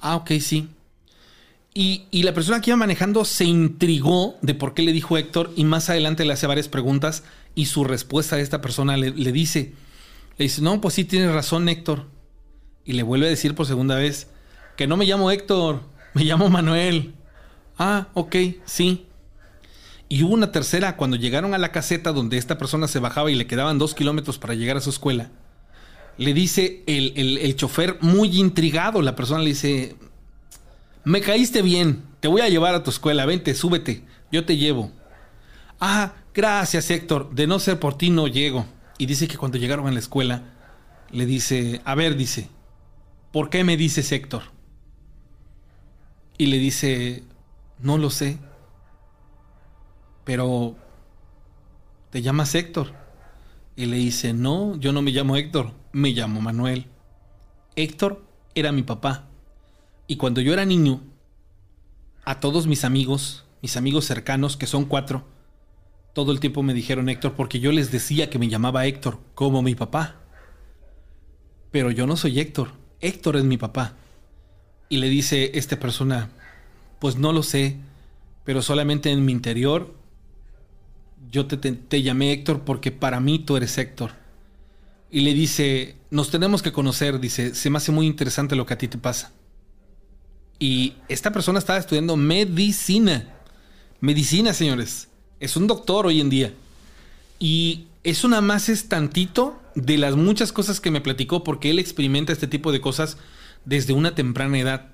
Ah, 0.00 0.16
ok, 0.16 0.32
sí. 0.40 0.68
Y, 1.72 2.22
la 2.22 2.34
persona 2.34 2.60
que 2.60 2.70
iba 2.70 2.76
manejando 2.76 3.24
se 3.24 3.44
intrigó 3.44 4.36
de 4.42 4.54
por 4.54 4.74
qué 4.74 4.82
le 4.82 4.92
dijo 4.92 5.16
Héctor 5.16 5.52
y 5.56 5.64
más 5.64 5.88
adelante 5.88 6.24
le 6.24 6.32
hace 6.32 6.46
varias 6.46 6.68
preguntas 6.68 7.22
y 7.54 7.66
su 7.66 7.84
respuesta 7.84 8.36
a 8.36 8.40
esta 8.40 8.60
persona 8.60 8.96
le, 8.96 9.10
le 9.10 9.32
dice, 9.32 9.74
le 10.36 10.44
dice, 10.44 10.62
no, 10.62 10.80
pues 10.80 10.94
sí 10.94 11.04
tienes 11.04 11.32
razón 11.32 11.68
Héctor. 11.68 12.06
Y 12.84 12.94
le 12.94 13.02
vuelve 13.02 13.26
a 13.26 13.30
decir 13.30 13.54
por 13.54 13.66
segunda 13.66 13.94
vez, 13.96 14.28
que 14.76 14.86
no 14.86 14.96
me 14.96 15.04
llamo 15.04 15.30
Héctor, 15.30 15.82
me 16.14 16.24
llamo 16.24 16.48
Manuel. 16.48 17.14
Ah, 17.78 18.08
ok, 18.14 18.36
sí. 18.64 19.06
Y 20.12 20.24
hubo 20.24 20.34
una 20.34 20.50
tercera 20.50 20.96
cuando 20.96 21.16
llegaron 21.16 21.54
a 21.54 21.58
la 21.58 21.70
caseta 21.70 22.10
donde 22.10 22.36
esta 22.36 22.58
persona 22.58 22.88
se 22.88 22.98
bajaba 22.98 23.30
y 23.30 23.36
le 23.36 23.46
quedaban 23.46 23.78
dos 23.78 23.94
kilómetros 23.94 24.38
para 24.38 24.54
llegar 24.54 24.76
a 24.76 24.80
su 24.80 24.90
escuela. 24.90 25.30
Le 26.18 26.34
dice 26.34 26.82
el, 26.88 27.16
el, 27.16 27.54
chofer 27.54 27.96
muy 28.00 28.36
intrigado, 28.36 29.02
la 29.02 29.14
persona 29.14 29.38
le 29.38 29.50
dice, 29.50 29.94
me 31.04 31.20
caíste 31.20 31.62
bien, 31.62 32.02
te 32.18 32.26
voy 32.26 32.40
a 32.40 32.48
llevar 32.48 32.74
a 32.74 32.82
tu 32.82 32.90
escuela, 32.90 33.24
vente, 33.24 33.54
súbete, 33.54 34.02
yo 34.32 34.44
te 34.44 34.56
llevo. 34.56 34.90
Ah, 35.78 36.14
gracias 36.34 36.90
Héctor, 36.90 37.30
de 37.30 37.46
no 37.46 37.60
ser 37.60 37.78
por 37.78 37.96
ti 37.96 38.10
no 38.10 38.26
llego. 38.26 38.66
Y 38.98 39.06
dice 39.06 39.28
que 39.28 39.38
cuando 39.38 39.58
llegaron 39.58 39.86
a 39.86 39.92
la 39.92 40.00
escuela, 40.00 40.42
le 41.12 41.24
dice, 41.24 41.82
a 41.84 41.94
ver, 41.94 42.16
dice, 42.16 42.48
¿por 43.30 43.48
qué 43.48 43.62
me 43.62 43.76
dices 43.76 44.10
Héctor? 44.10 44.42
Y 46.36 46.46
le 46.46 46.58
dice, 46.58 47.22
no 47.78 47.96
lo 47.96 48.10
sé 48.10 48.40
pero 50.24 50.76
¿te 52.10 52.22
llamas 52.22 52.54
Héctor? 52.54 52.92
Y 53.76 53.86
le 53.86 53.96
dice, 53.96 54.32
no, 54.32 54.76
yo 54.76 54.92
no 54.92 55.02
me 55.02 55.10
llamo 55.10 55.36
Héctor, 55.36 55.72
me 55.92 56.10
llamo 56.10 56.40
Manuel. 56.40 56.86
Héctor 57.76 58.24
era 58.54 58.72
mi 58.72 58.82
papá. 58.82 59.28
Y 60.06 60.16
cuando 60.16 60.40
yo 60.40 60.52
era 60.52 60.64
niño, 60.64 61.00
a 62.24 62.40
todos 62.40 62.66
mis 62.66 62.84
amigos, 62.84 63.44
mis 63.62 63.76
amigos 63.76 64.04
cercanos, 64.04 64.56
que 64.56 64.66
son 64.66 64.84
cuatro, 64.84 65.24
todo 66.12 66.32
el 66.32 66.40
tiempo 66.40 66.62
me 66.62 66.74
dijeron 66.74 67.08
Héctor 67.08 67.34
porque 67.34 67.60
yo 67.60 67.72
les 67.72 67.92
decía 67.92 68.28
que 68.30 68.38
me 68.38 68.48
llamaba 68.48 68.86
Héctor, 68.86 69.20
como 69.34 69.62
mi 69.62 69.74
papá. 69.74 70.16
Pero 71.70 71.90
yo 71.90 72.06
no 72.06 72.16
soy 72.16 72.40
Héctor, 72.40 72.72
Héctor 73.00 73.36
es 73.36 73.44
mi 73.44 73.56
papá. 73.56 73.94
Y 74.88 74.98
le 74.98 75.08
dice 75.08 75.52
esta 75.54 75.78
persona, 75.78 76.30
pues 76.98 77.16
no 77.16 77.32
lo 77.32 77.44
sé, 77.44 77.76
pero 78.44 78.60
solamente 78.62 79.10
en 79.10 79.24
mi 79.24 79.32
interior 79.32 79.94
yo 81.30 81.46
te, 81.46 82.02
llamé 82.02 82.32
Héctor 82.32 82.62
porque 82.64 82.90
para 82.90 83.20
mí 83.20 83.38
tú 83.38 83.56
eres 83.56 83.78
Héctor. 83.78 84.12
Y 85.10 85.20
le 85.20 85.34
dice, 85.34 85.96
nos 86.10 86.30
tenemos 86.30 86.62
que 86.62 86.72
conocer, 86.72 87.20
dice, 87.20 87.54
se 87.54 87.70
me 87.70 87.78
hace 87.78 87.92
muy 87.92 88.06
interesante 88.06 88.56
lo 88.56 88.66
que 88.66 88.74
a 88.74 88.78
ti 88.78 88.88
te 88.88 88.98
pasa. 88.98 89.32
Y 90.58 90.94
esta 91.08 91.32
persona 91.32 91.58
estaba 91.58 91.78
estudiando 91.78 92.16
medicina. 92.16 93.34
Medicina, 94.00 94.52
señores. 94.52 95.08
Es 95.40 95.56
un 95.56 95.66
doctor 95.66 96.06
hoy 96.06 96.20
en 96.20 96.30
día. 96.30 96.52
Y 97.38 97.86
eso 98.04 98.28
nada 98.28 98.42
más 98.42 98.68
es 98.68 98.88
tantito 98.88 99.60
de 99.74 99.98
las 99.98 100.16
muchas 100.16 100.52
cosas 100.52 100.80
que 100.80 100.90
me 100.90 101.00
platicó 101.00 101.44
porque 101.44 101.70
él 101.70 101.78
experimenta 101.78 102.32
este 102.32 102.46
tipo 102.46 102.72
de 102.72 102.80
cosas 102.80 103.16
desde 103.64 103.94
una 103.94 104.14
temprana 104.14 104.58
edad. 104.58 104.90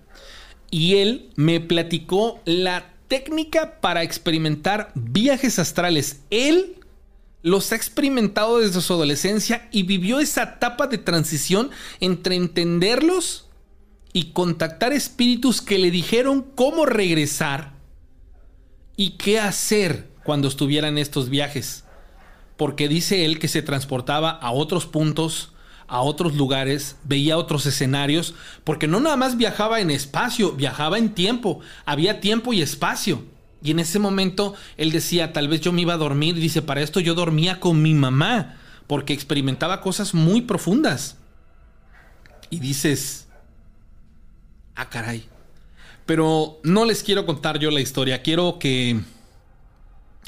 Y 0.71 0.97
él 0.97 1.31
me 1.37 1.61
platicó 1.61 2.41
la 2.45 2.96
técnica 3.09 3.81
para 3.81 4.03
experimentar 4.03 4.91
viajes 4.95 5.59
astrales. 5.59 6.21
Él 6.31 6.81
los 7.43 7.71
ha 7.73 7.77
experimentado 7.77 8.59
desde 8.59 8.81
su 8.81 8.93
adolescencia 8.93 9.69
y 9.71 9.85
vivió 9.85 10.21
esa 10.21 10.43
etapa 10.43 10.87
de 10.87 10.99
transición 10.99 11.71
entre 12.01 12.35
entenderlos 12.35 13.49
y 14.13 14.33
contactar 14.33 14.93
espíritus 14.93 15.63
que 15.63 15.79
le 15.79 15.91
dijeron 15.91 16.45
cómo 16.55 16.87
regresar 16.87 17.75
y 18.97 19.11
qué 19.11 19.39
hacer 19.39 20.09
cuando 20.25 20.49
estuviera 20.49 20.89
en 20.89 20.99
estos 20.99 21.29
viajes. 21.29 21.85
Porque 22.57 22.89
dice 22.89 23.25
él 23.25 23.39
que 23.39 23.49
se 23.49 23.63
transportaba 23.63 24.31
a 24.31 24.51
otros 24.51 24.87
puntos 24.87 25.53
a 25.89 26.01
otros 26.01 26.35
lugares, 26.35 26.97
veía 27.05 27.39
otros 27.39 27.67
escenarios, 27.67 28.35
porque 28.65 28.87
no 28.87 29.01
nada 29.01 29.17
más 29.17 29.37
viajaba 29.37 29.81
en 29.81 29.91
espacio, 29.91 30.53
viajaba 30.53 30.99
en 30.99 31.15
tiempo, 31.15 31.61
había 31.85 32.21
tiempo 32.21 32.53
y 32.53 32.63
espacio. 32.63 33.25
Y 33.63 33.71
en 33.71 33.79
ese 33.79 33.99
momento 33.99 34.55
él 34.77 34.93
decía, 34.93 35.33
tal 35.33 35.49
vez 35.49 35.61
yo 35.61 35.73
me 35.73 35.83
iba 35.83 35.95
a 35.95 35.99
dormir, 35.99 36.35
dice, 36.35 36.63
para 36.63 36.83
esto 36.83 37.01
yo 37.01 37.15
dormía 37.15 37.61
con 37.61 37.83
mi 37.83 37.95
mamá, 37.95 38.57
porque 38.87 39.13
experimentaba 39.13 39.81
cosas 39.81 40.15
muy 40.15 40.43
profundas. 40.43 41.17
Y 42.51 42.61
dices, 42.61 43.29
ah, 44.75 44.89
caray. 44.89 45.29
Pero 46.05 46.61
no 46.63 46.85
les 46.85 47.03
quiero 47.03 47.27
contar 47.27 47.59
yo 47.59 47.71
la 47.71 47.81
historia, 47.81 48.23
quiero 48.23 48.59
que 48.59 49.01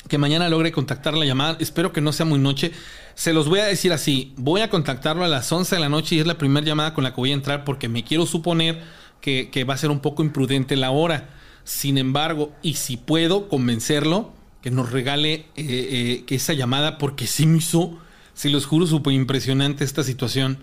que 0.06 0.18
mañana 0.18 0.48
logre 0.48 0.72
contactar 0.72 1.14
la 1.14 1.24
llamada. 1.24 1.56
Espero 1.60 1.92
que 1.92 2.00
no 2.00 2.12
sea 2.12 2.26
muy 2.26 2.38
noche. 2.38 2.72
Se 3.14 3.32
los 3.32 3.48
voy 3.48 3.60
a 3.60 3.64
decir 3.64 3.92
así. 3.92 4.32
Voy 4.36 4.60
a 4.60 4.70
contactarlo 4.70 5.24
a 5.24 5.28
las 5.28 5.50
11 5.50 5.76
de 5.76 5.80
la 5.80 5.88
noche 5.88 6.14
y 6.14 6.20
es 6.20 6.26
la 6.26 6.38
primera 6.38 6.64
llamada 6.64 6.94
con 6.94 7.04
la 7.04 7.10
que 7.10 7.20
voy 7.20 7.30
a 7.32 7.34
entrar 7.34 7.64
porque 7.64 7.88
me 7.88 8.04
quiero 8.04 8.26
suponer 8.26 8.82
que, 9.20 9.64
va 9.68 9.74
a 9.74 9.78
ser 9.78 9.90
un 9.90 10.00
poco 10.00 10.22
imprudente 10.22 10.76
la 10.76 10.90
hora. 10.90 11.30
Sin 11.64 11.98
embargo, 11.98 12.52
y 12.62 12.74
si 12.74 12.96
puedo 12.96 13.48
convencerlo, 13.48 14.32
que 14.62 14.70
nos 14.70 14.90
regale 14.90 15.32
eh, 15.34 15.44
eh, 15.56 16.24
que 16.26 16.36
esa 16.36 16.52
llamada 16.52 16.98
porque 16.98 17.26
sí 17.26 17.46
me 17.46 17.58
hizo, 17.58 17.98
se 18.34 18.50
los 18.50 18.66
juro, 18.66 18.86
súper 18.86 19.12
impresionante 19.12 19.84
esta 19.84 20.02
situación. 20.02 20.58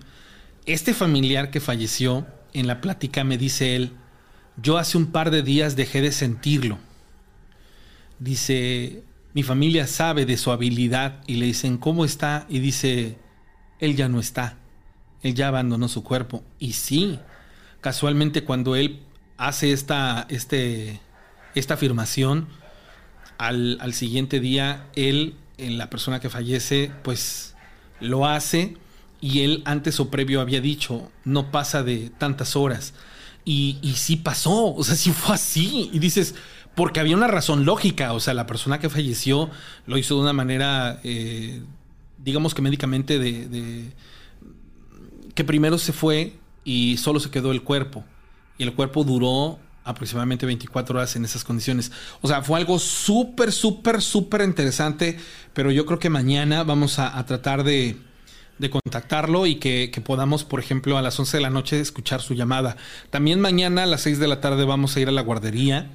Este 0.65 0.93
familiar 0.93 1.51
que 1.51 1.59
falleció, 1.59 2.25
en 2.53 2.67
la 2.67 2.81
plática 2.81 3.23
me 3.23 3.37
dice 3.37 3.75
él, 3.75 3.91
yo 4.57 4.77
hace 4.77 4.97
un 4.97 5.07
par 5.07 5.29
de 5.29 5.43
días 5.43 5.75
dejé 5.75 6.01
de 6.01 6.11
sentirlo. 6.11 6.79
Dice, 8.19 9.03
mi 9.35 9.43
familia 9.43 9.85
sabe 9.85 10.25
de 10.25 10.37
su 10.37 10.53
habilidad 10.53 11.21
y 11.27 11.35
le 11.35 11.47
dicen, 11.47 11.77
¿cómo 11.77 12.05
está? 12.05 12.45
Y 12.47 12.59
dice, 12.59 13.17
él 13.79 13.97
ya 13.97 14.07
no 14.07 14.21
está, 14.21 14.57
él 15.23 15.35
ya 15.35 15.49
abandonó 15.49 15.89
su 15.89 16.05
cuerpo. 16.05 16.41
Y 16.57 16.71
sí, 16.71 17.19
casualmente 17.81 18.45
cuando 18.45 18.77
él 18.77 19.01
hace 19.35 19.73
esta, 19.73 20.25
este, 20.29 21.01
esta 21.53 21.73
afirmación, 21.73 22.47
al, 23.37 23.77
al 23.81 23.93
siguiente 23.93 24.39
día, 24.39 24.87
él, 24.95 25.35
la 25.57 25.89
persona 25.89 26.21
que 26.21 26.29
fallece, 26.29 26.93
pues 27.03 27.55
lo 27.99 28.25
hace 28.25 28.77
y 29.19 29.41
él 29.41 29.63
antes 29.65 29.99
o 29.99 30.09
previo 30.09 30.39
había 30.39 30.61
dicho, 30.61 31.11
no 31.25 31.51
pasa 31.51 31.83
de 31.83 32.09
tantas 32.09 32.55
horas. 32.55 32.93
Y, 33.43 33.79
y 33.81 33.95
sí 33.95 34.15
pasó, 34.15 34.73
o 34.73 34.83
sea, 34.85 34.95
sí 34.95 35.11
fue 35.11 35.35
así. 35.35 35.89
Y 35.91 35.99
dices, 35.99 36.35
porque 36.75 36.99
había 36.99 37.15
una 37.15 37.27
razón 37.27 37.65
lógica, 37.65 38.13
o 38.13 38.19
sea, 38.19 38.33
la 38.33 38.45
persona 38.45 38.79
que 38.79 38.89
falleció 38.89 39.49
lo 39.87 39.97
hizo 39.97 40.15
de 40.15 40.21
una 40.21 40.33
manera, 40.33 40.99
eh, 41.03 41.61
digamos 42.17 42.53
que 42.53 42.61
médicamente, 42.61 43.17
de, 43.17 43.91
que 45.33 45.43
primero 45.43 45.77
se 45.77 45.93
fue 45.93 46.33
y 46.65 46.97
solo 46.97 47.19
se 47.19 47.31
quedó 47.31 47.51
el 47.51 47.63
cuerpo. 47.63 48.03
Y 48.57 48.63
el 48.63 48.73
cuerpo 48.73 49.03
duró 49.03 49.59
aproximadamente 49.85 50.45
24 50.45 50.97
horas 50.97 51.15
en 51.15 51.23
esas 51.23 51.43
condiciones. 51.43 51.91
O 52.21 52.27
sea, 52.27 52.41
fue 52.41 52.59
algo 52.59 52.77
súper, 52.79 53.51
súper, 53.51 54.01
súper 54.01 54.41
interesante, 54.41 55.17
pero 55.53 55.71
yo 55.71 55.85
creo 55.85 55.99
que 55.99 56.09
mañana 56.09 56.63
vamos 56.63 56.99
a, 56.99 57.23
tratar 57.25 57.63
de, 57.63 57.97
contactarlo 58.69 59.45
y 59.45 59.55
que, 59.55 59.91
que, 59.91 60.01
podamos, 60.01 60.43
por 60.43 60.59
ejemplo, 60.59 60.97
a 60.97 61.01
las 61.01 61.17
11 61.17 61.37
de 61.37 61.41
la 61.41 61.49
noche 61.49 61.79
escuchar 61.79 62.21
su 62.21 62.33
llamada. 62.33 62.75
También 63.11 63.39
mañana 63.39 63.83
a 63.83 63.85
las 63.85 64.01
6 64.01 64.19
de 64.19 64.27
la 64.27 64.41
tarde 64.41 64.65
vamos 64.65 64.95
a 64.95 64.99
ir 64.99 65.07
a 65.07 65.11
la 65.11 65.21
guardería 65.21 65.89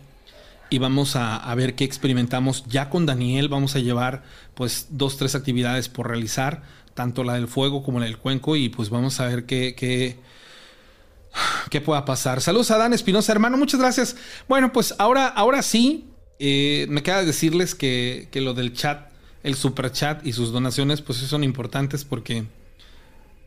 y 0.71 0.79
vamos 0.79 1.17
a, 1.17 1.53
ver 1.57 1.75
qué 1.75 1.85
experimentamos. 1.85 2.65
Ya 2.69 2.89
con 2.89 3.05
Daniel 3.05 3.49
vamos 3.49 3.75
a 3.75 3.81
llevar 3.81 4.23
pues 4.55 4.87
dos, 4.91 5.17
tres 5.17 5.35
actividades 5.35 5.89
por 5.89 6.09
realizar, 6.09 6.63
tanto 6.95 7.25
la 7.25 7.35
del 7.35 7.49
fuego 7.49 7.83
como 7.83 7.99
la 7.99 8.07
del 8.07 8.19
cuenco 8.19 8.55
y 8.55 8.69
pues 8.69 8.89
vamos 8.89 9.19
a 9.19 9.27
ver 9.27 9.47
qué, 9.47 9.75
qué, 9.75 10.17
qué 11.71 11.81
pueda 11.81 12.05
pasar. 12.05 12.41
Saludos 12.41 12.71
a 12.71 12.79
Dan 12.79 12.93
Espinosa, 12.93 13.33
hermano, 13.33 13.57
muchas 13.59 13.81
gracias. 13.81 14.17
Bueno, 14.49 14.73
pues 14.73 14.95
ahora, 14.99 15.27
ahora 15.27 15.63
sí, 15.63 16.09
eh, 16.39 16.87
me 16.89 17.03
queda 17.03 17.25
decirles 17.25 17.75
que, 17.75 18.29
que 18.31 18.41
lo 18.41 18.55
del 18.55 18.73
chat, 18.73 19.11
el 19.43 19.57
super 19.57 19.91
chat 19.91 20.25
y 20.25 20.33
sus 20.33 20.53
donaciones 20.53 21.03
pues 21.03 21.19
son 21.19 21.43
importantes 21.43 22.05
porque 22.05 22.45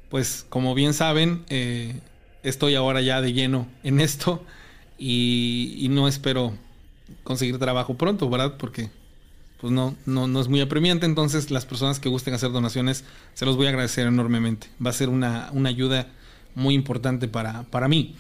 pues 0.10 0.46
como 0.50 0.76
bien 0.76 0.94
saben, 0.94 1.46
eh, 1.50 2.02
estoy 2.44 2.76
ahora 2.76 3.00
ya 3.00 3.22
de 3.22 3.32
lleno 3.32 3.68
en 3.84 4.02
esto 4.02 4.44
y, 4.98 5.78
y 5.80 5.88
no 5.88 6.08
espero 6.10 6.54
conseguir 7.24 7.58
trabajo 7.60 7.96
pronto, 7.96 8.30
¿verdad? 8.30 8.56
Porque 8.58 8.90
pues 9.62 9.72
no, 9.72 9.96
no, 10.06 10.28
no 10.28 10.42
es 10.42 10.50
muy 10.50 10.60
apremiante. 10.60 11.06
Entonces, 11.06 11.50
las 11.50 11.66
personas 11.66 12.00
que 12.00 12.10
gusten 12.10 12.34
hacer 12.34 12.52
donaciones, 12.52 13.06
se 13.34 13.46
los 13.46 13.56
voy 13.56 13.68
a 13.68 13.70
agradecer 13.70 14.08
enormemente. 14.08 14.68
Va 14.86 14.90
a 14.90 14.94
ser 14.94 15.08
una, 15.10 15.52
ayuda 15.66 16.08
muy 16.54 16.76
importante 16.76 17.28
para, 17.28 17.64
para 17.64 17.88
mí. 17.88 18.16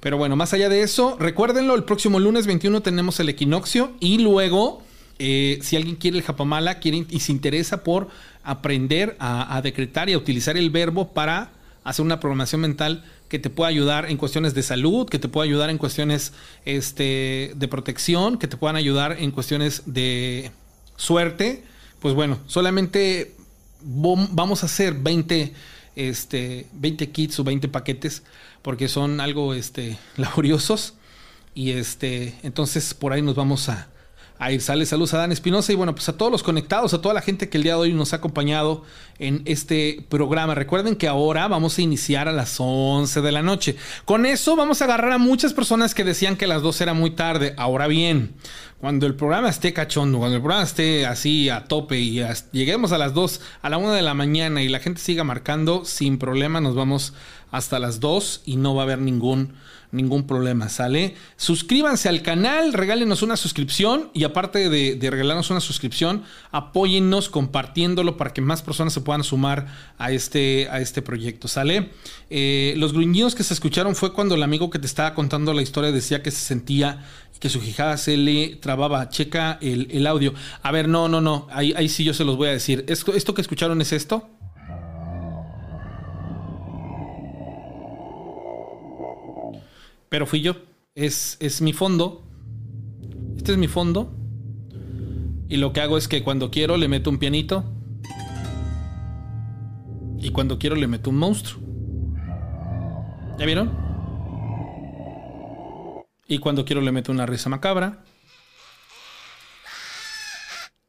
Pero 0.00 0.18
bueno, 0.18 0.36
más 0.36 0.52
allá 0.52 0.68
de 0.68 0.82
eso, 0.82 1.16
recuérdenlo, 1.18 1.74
el 1.74 1.82
próximo 1.82 2.20
lunes 2.20 2.46
21 2.46 2.82
tenemos 2.82 3.18
el 3.18 3.28
equinoccio 3.28 3.94
y 3.98 4.18
luego, 4.18 4.82
eh, 5.18 5.58
si 5.62 5.74
alguien 5.74 5.96
quiere 5.96 6.18
el 6.18 6.22
Japamala 6.22 6.78
quiere, 6.78 7.04
y 7.10 7.18
se 7.18 7.32
interesa 7.32 7.82
por 7.82 8.08
aprender 8.44 9.16
a, 9.18 9.60
decretar 9.60 10.08
y 10.08 10.12
a 10.12 10.18
utilizar 10.18 10.56
el 10.56 10.70
verbo 10.70 11.12
para 11.12 11.50
hacer 11.82 12.04
una 12.04 12.20
programación 12.20 12.60
mental 12.60 13.04
que 13.28 13.38
te 13.38 13.50
pueda 13.50 13.68
ayudar 13.68 14.08
en 14.10 14.16
cuestiones 14.16 14.54
de 14.54 14.62
salud, 14.62 15.08
que 15.08 15.18
te 15.18 15.28
pueda 15.28 15.44
ayudar 15.44 15.70
en 15.70 15.78
cuestiones 15.78 16.32
este, 16.64 17.52
de 17.56 17.68
protección, 17.68 18.38
que 18.38 18.46
te 18.46 18.56
puedan 18.56 18.76
ayudar 18.76 19.16
en 19.18 19.30
cuestiones 19.30 19.82
de 19.86 20.52
suerte. 20.96 21.64
Pues 22.00 22.14
bueno, 22.14 22.38
solamente 22.46 23.34
vamos 23.80 24.62
a 24.62 24.66
hacer 24.66 24.94
20, 24.94 25.52
este, 25.96 26.66
20 26.72 27.10
kits 27.10 27.40
o 27.40 27.44
20 27.44 27.68
paquetes 27.68 28.22
porque 28.62 28.88
son 28.88 29.20
algo 29.20 29.54
este, 29.54 29.98
laboriosos. 30.16 30.94
Y 31.54 31.70
este, 31.72 32.34
entonces 32.42 32.94
por 32.94 33.12
ahí 33.12 33.22
nos 33.22 33.34
vamos 33.34 33.68
a, 33.68 33.88
Ahí 34.38 34.60
sale 34.60 34.84
saludos 34.84 35.14
a 35.14 35.18
Dan 35.18 35.32
Espinosa 35.32 35.72
y 35.72 35.76
bueno, 35.76 35.94
pues 35.94 36.08
a 36.10 36.16
todos 36.16 36.30
los 36.30 36.42
conectados, 36.42 36.92
a 36.92 37.00
toda 37.00 37.14
la 37.14 37.22
gente 37.22 37.48
que 37.48 37.56
el 37.56 37.62
día 37.62 37.72
de 37.72 37.80
hoy 37.80 37.92
nos 37.94 38.12
ha 38.12 38.16
acompañado 38.16 38.84
en 39.18 39.42
este 39.44 40.04
programa. 40.08 40.54
Recuerden 40.54 40.96
que 40.96 41.08
ahora 41.08 41.48
vamos 41.48 41.78
a 41.78 41.82
iniciar 41.82 42.28
a 42.28 42.32
las 42.32 42.56
11 42.58 43.20
de 43.20 43.32
la 43.32 43.42
noche. 43.42 43.76
Con 44.04 44.26
eso 44.26 44.56
vamos 44.56 44.80
a 44.80 44.84
agarrar 44.84 45.12
a 45.12 45.18
muchas 45.18 45.52
personas 45.52 45.94
que 45.94 46.04
decían 46.04 46.36
que 46.36 46.46
las 46.46 46.62
2 46.62 46.80
era 46.80 46.94
muy 46.94 47.10
tarde. 47.10 47.54
Ahora 47.56 47.86
bien, 47.86 48.34
cuando 48.78 49.06
el 49.06 49.14
programa 49.14 49.48
esté 49.48 49.72
cachondo, 49.72 50.18
cuando 50.18 50.36
el 50.36 50.42
programa 50.42 50.64
esté 50.64 51.06
así 51.06 51.48
a 51.48 51.64
tope 51.64 51.98
y 51.98 52.22
lleguemos 52.52 52.92
a 52.92 52.98
las 52.98 53.14
2, 53.14 53.40
a 53.62 53.70
la 53.70 53.78
1 53.78 53.92
de 53.92 54.02
la 54.02 54.14
mañana 54.14 54.62
y 54.62 54.68
la 54.68 54.80
gente 54.80 55.00
siga 55.00 55.24
marcando, 55.24 55.84
sin 55.84 56.18
problema 56.18 56.60
nos 56.60 56.74
vamos 56.74 57.14
hasta 57.50 57.78
las 57.78 58.00
2 58.00 58.42
y 58.44 58.56
no 58.56 58.74
va 58.74 58.82
a 58.82 58.84
haber 58.84 58.98
ningún 58.98 59.54
ningún 59.92 60.26
problema, 60.26 60.68
¿sale? 60.68 61.14
Suscríbanse 61.36 62.08
al 62.08 62.22
canal, 62.22 62.72
regálenos 62.72 63.22
una 63.22 63.36
suscripción 63.36 64.10
y 64.14 64.24
aparte 64.24 64.68
de, 64.68 65.10
regalarnos 65.10 65.50
una 65.50 65.60
suscripción, 65.60 66.24
apóyennos 66.50 67.28
compartiéndolo 67.28 68.16
para 68.16 68.32
que 68.32 68.40
más 68.40 68.62
personas 68.62 68.92
se 68.92 69.00
puedan 69.06 69.24
sumar 69.24 69.68
a 69.96 70.10
este, 70.10 70.68
a 70.68 70.82
este 70.82 71.00
proyecto, 71.00 71.48
¿sale? 71.48 71.92
Eh, 72.28 72.74
los 72.76 72.92
gruñidos 72.92 73.34
que 73.34 73.42
se 73.42 73.54
escucharon 73.54 73.94
fue 73.96 74.12
cuando 74.12 74.34
el 74.34 74.42
amigo 74.42 74.68
que 74.68 74.78
te 74.78 74.86
estaba 74.86 75.14
contando 75.14 75.54
la 75.54 75.62
historia 75.62 75.90
decía 75.92 76.22
que 76.22 76.30
se 76.30 76.40
sentía 76.40 77.06
que 77.38 77.48
su 77.48 77.60
jijada 77.60 77.96
se 77.96 78.16
le 78.16 78.56
trababa. 78.56 79.08
Checa 79.08 79.58
el, 79.60 80.06
audio. 80.06 80.34
A 80.62 80.72
ver, 80.72 80.88
no, 80.88 81.08
no, 81.08 81.20
no. 81.20 81.46
Ahí, 81.50 81.72
ahí 81.76 81.88
sí 81.88 82.04
yo 82.04 82.14
se 82.14 82.24
los 82.24 82.36
voy 82.36 82.48
a 82.48 82.52
decir. 82.52 82.84
¿Esto, 82.88 83.14
¿Esto 83.14 83.34
que 83.34 83.42
escucharon 83.42 83.80
es 83.80 83.92
esto? 83.92 84.28
Pero 90.08 90.26
fui 90.26 90.40
yo. 90.40 90.56
Es, 90.94 91.36
es 91.40 91.60
mi 91.60 91.72
fondo. 91.72 92.22
Este 93.36 93.52
es 93.52 93.58
mi 93.58 93.68
fondo. 93.68 94.12
Y 95.48 95.58
lo 95.58 95.72
que 95.72 95.80
hago 95.80 95.98
es 95.98 96.08
que 96.08 96.22
cuando 96.22 96.50
quiero 96.50 96.76
le 96.76 96.88
meto 96.88 97.10
un 97.10 97.18
pianito. 97.18 97.75
Y 100.26 100.30
cuando 100.30 100.58
quiero 100.58 100.74
le 100.74 100.88
meto 100.88 101.10
un 101.10 101.18
monstruo. 101.18 101.62
¿Ya 103.38 103.46
vieron? 103.46 103.70
Y 106.26 106.38
cuando 106.38 106.64
quiero 106.64 106.80
le 106.80 106.90
meto 106.90 107.12
una 107.12 107.26
risa 107.26 107.48
macabra. 107.48 108.02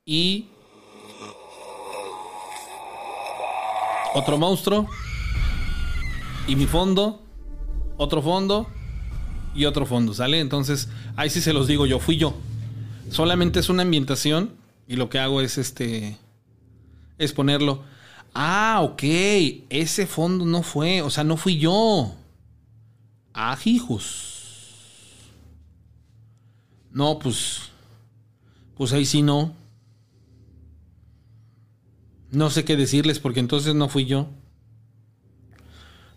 Y... 0.06 0.48
Otro 4.16 4.40
monstruo. 4.40 4.88
Y 6.48 6.56
mi 6.56 6.66
fondo. 6.66 7.22
Otro 7.98 8.24
fondo 8.24 8.66
y 9.54 9.66
otro 9.66 9.86
fondo, 9.86 10.16
¿sale? 10.16 10.40
Entonces, 10.40 10.90
ahí 11.16 11.30
sí 11.30 11.42
se 11.42 11.54
los 11.54 11.68
digo 11.68 11.86
yo, 11.86 12.00
fui 12.00 12.18
yo. 12.18 12.36
Solamente 13.12 13.60
es 13.60 13.70
una 13.70 13.84
ambientación 13.84 14.56
y 14.88 14.96
lo 14.96 15.12
que 15.12 15.20
hago 15.20 15.42
es 15.42 15.60
este 15.60 16.18
es 17.20 17.34
ponerlo. 17.34 17.84
Ah, 18.40 18.82
ok, 18.84 19.02
ese 19.70 20.06
fondo 20.06 20.46
no 20.46 20.62
fue, 20.62 21.02
o 21.02 21.10
sea, 21.10 21.24
no 21.24 21.38
fui 21.38 21.58
yo. 21.58 22.14
Ah, 23.34 23.58
hijos. 23.66 25.32
No, 26.92 27.18
pues 27.18 27.72
pues 28.76 28.94
ahí 28.94 29.06
sí 29.06 29.24
no. 29.24 29.56
No 32.32 32.52
sé 32.52 32.64
qué 32.64 32.76
decirles 32.76 33.20
porque 33.20 33.40
entonces 33.40 33.74
no 33.74 33.90
fui 33.90 34.06
yo. 34.06 34.28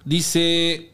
Dice 0.04 0.92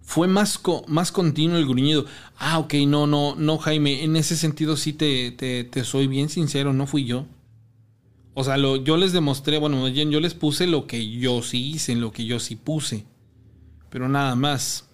fue 0.00 0.26
más, 0.26 0.58
más 0.88 1.12
continuo 1.12 1.58
el 1.58 1.66
gruñido. 1.66 2.06
Ah, 2.38 2.58
ok, 2.58 2.74
no, 2.86 3.06
no, 3.06 3.34
no, 3.36 3.58
Jaime, 3.58 4.04
en 4.04 4.16
ese 4.16 4.38
sentido 4.38 4.78
sí 4.78 4.94
te, 4.94 5.32
te, 5.32 5.84
soy 5.84 6.06
bien 6.06 6.30
sincero, 6.30 6.72
no 6.72 6.86
fui 6.86 7.04
yo. 7.04 7.26
O 8.34 8.44
sea, 8.44 8.56
lo, 8.56 8.76
yo 8.76 8.96
les 8.96 9.12
demostré, 9.12 9.58
bueno, 9.58 9.86
yo 9.88 10.20
les 10.20 10.34
puse 10.34 10.66
lo 10.66 10.86
que 10.86 11.10
yo 11.10 11.42
sí 11.42 11.72
hice, 11.72 11.94
lo 11.94 12.12
que 12.12 12.24
yo 12.24 12.40
sí 12.40 12.56
puse. 12.56 13.04
Pero 13.90 14.08
nada 14.08 14.34
más. 14.34 14.86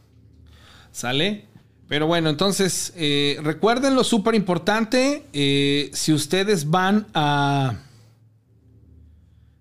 ¿Sale? 0.90 1.47
Pero 1.86 2.06
bueno, 2.06 2.28
entonces, 2.28 2.93
eh, 2.97 3.39
recuerden 3.43 3.94
lo 3.94 4.05
súper 4.05 4.35
importante. 4.35 5.24
Eh, 5.32 5.90
si 5.94 6.12
ustedes 6.12 6.69
van 6.69 7.06
a 7.15 7.78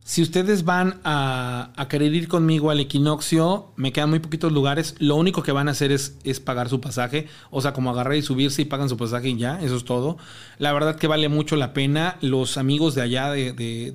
si 0.08 0.22
ustedes 0.22 0.64
van 0.64 1.02
a, 1.04 1.86
querer 1.90 2.16
ir 2.16 2.30
conmigo 2.30 2.72
al 2.72 2.80
equinoccio, 2.80 3.74
me 3.76 3.92
quedan 3.92 4.10
muy 4.10 4.20
poquitos 4.20 4.54
lugares. 4.54 4.96
Lo 5.00 5.18
único 5.18 5.44
que 5.44 5.52
van 5.52 5.68
a 5.68 5.72
hacer 5.72 5.92
es, 5.92 6.16
pagar 6.40 6.70
su 6.70 6.80
pasaje. 6.80 7.28
O 7.52 7.60
sea, 7.62 7.74
como 7.74 7.90
agarrar 7.90 8.16
y 8.16 8.22
subirse 8.22 8.62
y 8.62 8.66
pagan 8.66 8.88
su 8.88 8.96
pasaje 8.96 9.28
y 9.28 9.38
ya, 9.38 9.62
eso 9.62 9.76
es 9.76 9.84
todo. 9.84 10.18
La 10.60 10.72
verdad 10.72 10.96
que 10.96 11.08
vale 11.08 11.28
mucho 11.28 11.58
la 11.58 11.74
pena. 11.74 12.16
Los 12.22 12.58
amigos 12.58 12.96
de 12.96 13.02
allá 13.02 13.32
de, 13.32 13.52
de, 13.52 13.94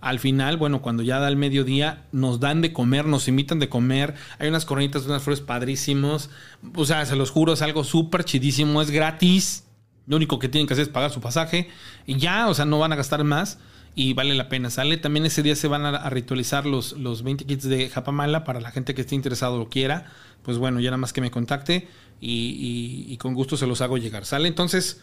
al 0.00 0.20
final, 0.20 0.56
bueno, 0.56 0.82
cuando 0.82 1.02
ya 1.02 1.18
da 1.18 1.26
el 1.26 1.36
mediodía, 1.36 2.04
nos 2.12 2.38
dan 2.38 2.62
de 2.62 2.72
comer, 2.72 3.06
nos 3.06 3.26
invitan 3.26 3.58
de 3.58 3.68
comer. 3.68 4.14
Hay 4.38 4.48
unas 4.48 4.64
coronitas 4.64 5.04
unas 5.06 5.20
flores 5.20 5.40
padrísimos. 5.40 6.30
O 6.76 6.84
sea, 6.84 7.04
se 7.06 7.16
los 7.16 7.32
juro, 7.32 7.54
es 7.54 7.62
algo 7.62 7.82
súper 7.82 8.22
chidísimo, 8.22 8.80
es 8.80 8.92
gratis. 8.92 9.64
Lo 10.06 10.14
único 10.14 10.38
que 10.38 10.48
tienen 10.48 10.68
que 10.68 10.74
hacer 10.74 10.84
es 10.84 10.90
pagar 10.90 11.10
su 11.10 11.20
pasaje 11.20 11.70
y 12.06 12.18
ya, 12.18 12.46
o 12.46 12.54
sea, 12.54 12.66
no 12.66 12.78
van 12.78 12.92
a 12.92 12.96
gastar 12.96 13.24
más 13.24 13.58
y 13.96 14.12
vale 14.12 14.34
la 14.34 14.48
pena. 14.48 14.70
Sale 14.70 14.98
también 14.98 15.24
ese 15.24 15.42
día 15.42 15.56
se 15.56 15.66
van 15.66 15.86
a, 15.86 16.08
ritualizar 16.10 16.66
los, 16.66 16.92
los 16.92 17.22
20 17.22 17.46
kits 17.46 17.64
de 17.64 17.88
Japamala 17.88 18.44
para 18.44 18.60
la 18.60 18.70
gente 18.70 18.94
que 18.94 19.00
esté 19.00 19.14
interesado 19.14 19.60
o 19.60 19.68
quiera. 19.70 20.12
Pues 20.42 20.58
bueno, 20.58 20.78
ya 20.80 20.90
nada 20.90 20.98
más 20.98 21.14
que 21.14 21.22
me 21.22 21.30
contacte 21.30 21.88
y, 22.20 23.16
con 23.16 23.34
gusto 23.34 23.56
se 23.56 23.66
los 23.66 23.80
hago 23.80 23.96
llegar. 23.96 24.26
Sale 24.26 24.48
entonces, 24.48 25.00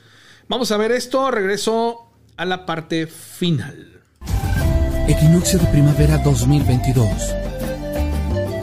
vamos 0.48 0.72
a 0.72 0.78
ver 0.78 0.92
esto. 0.92 1.32
Regreso 1.32 2.08
a 2.38 2.46
la 2.46 2.68
parte 2.68 3.08
final. 3.08 4.02
Equinoccio 5.08 5.58
de 5.58 5.66
primavera 5.66 6.20
2022. 6.20 7.08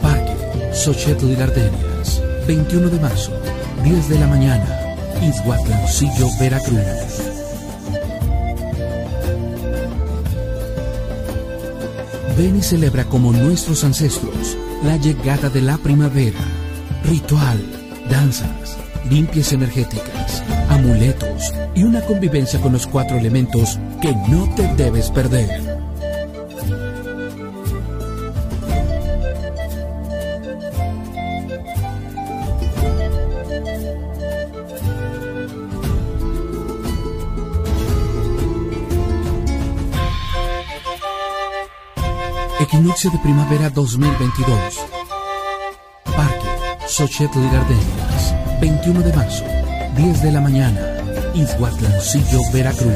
Parque 0.01 0.35
Xochitl 0.73 1.35
Gardenias, 1.35 2.23
21 2.47 2.89
de 2.89 2.99
marzo, 2.99 3.37
10 3.83 4.09
de 4.09 4.17
la 4.17 4.27
mañana, 4.27 4.95
Izhuatlancillo, 5.21 6.29
Veracruz. 6.39 7.20
Ven 12.37 12.57
y 12.57 12.61
celebra 12.61 13.05
como 13.05 13.31
nuestros 13.31 13.83
ancestros 13.83 14.57
la 14.83 14.97
llegada 14.97 15.49
de 15.49 15.61
la 15.61 15.77
primavera. 15.77 16.39
Ritual, 17.03 17.59
danzas, 18.09 18.77
limpias 19.09 19.51
energéticas, 19.51 20.43
amuletos 20.69 21.53
y 21.75 21.83
una 21.83 22.01
convivencia 22.01 22.59
con 22.61 22.73
los 22.73 22.87
cuatro 22.87 23.17
elementos 23.17 23.79
que 24.01 24.15
no 24.29 24.53
te 24.55 24.67
debes 24.75 25.11
perder. 25.11 25.80
Equinoccio 42.73 43.11
de 43.11 43.17
primavera 43.17 43.69
2022. 43.69 44.57
Parque 46.05 46.47
Xochitl 46.87 47.41
Gardenias, 47.51 48.61
21 48.61 49.01
de 49.01 49.11
marzo, 49.11 49.43
10 49.97 50.23
de 50.23 50.31
la 50.31 50.39
mañana, 50.39 50.79
Izhuatlancillo, 51.35 52.39
Veracruz. 52.53 52.95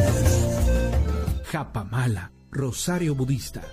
Japamala, 1.51 2.31
Rosario 2.51 3.15
Budista. 3.15 3.63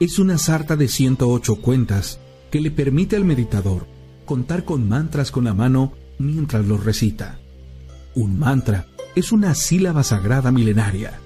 Es 0.00 0.18
una 0.18 0.36
sarta 0.36 0.76
de 0.76 0.88
108 0.88 1.62
cuentas 1.62 2.20
que 2.50 2.60
le 2.60 2.70
permite 2.70 3.16
al 3.16 3.24
meditador 3.24 3.86
contar 4.26 4.66
con 4.66 4.86
mantras 4.86 5.30
con 5.30 5.44
la 5.44 5.54
mano 5.54 5.94
mientras 6.18 6.66
los 6.66 6.84
recita. 6.84 7.38
Un 8.14 8.38
mantra 8.38 8.86
es 9.16 9.32
una 9.32 9.54
sílaba 9.54 10.02
sagrada 10.02 10.52
milenaria. 10.52 11.20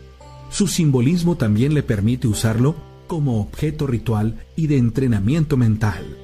Su 0.48 0.68
simbolismo 0.68 1.36
también 1.36 1.74
le 1.74 1.82
permite 1.82 2.28
usarlo 2.28 2.87
como 3.08 3.40
objeto 3.40 3.88
ritual 3.88 4.36
y 4.54 4.68
de 4.68 4.76
entrenamiento 4.76 5.56
mental. 5.56 6.16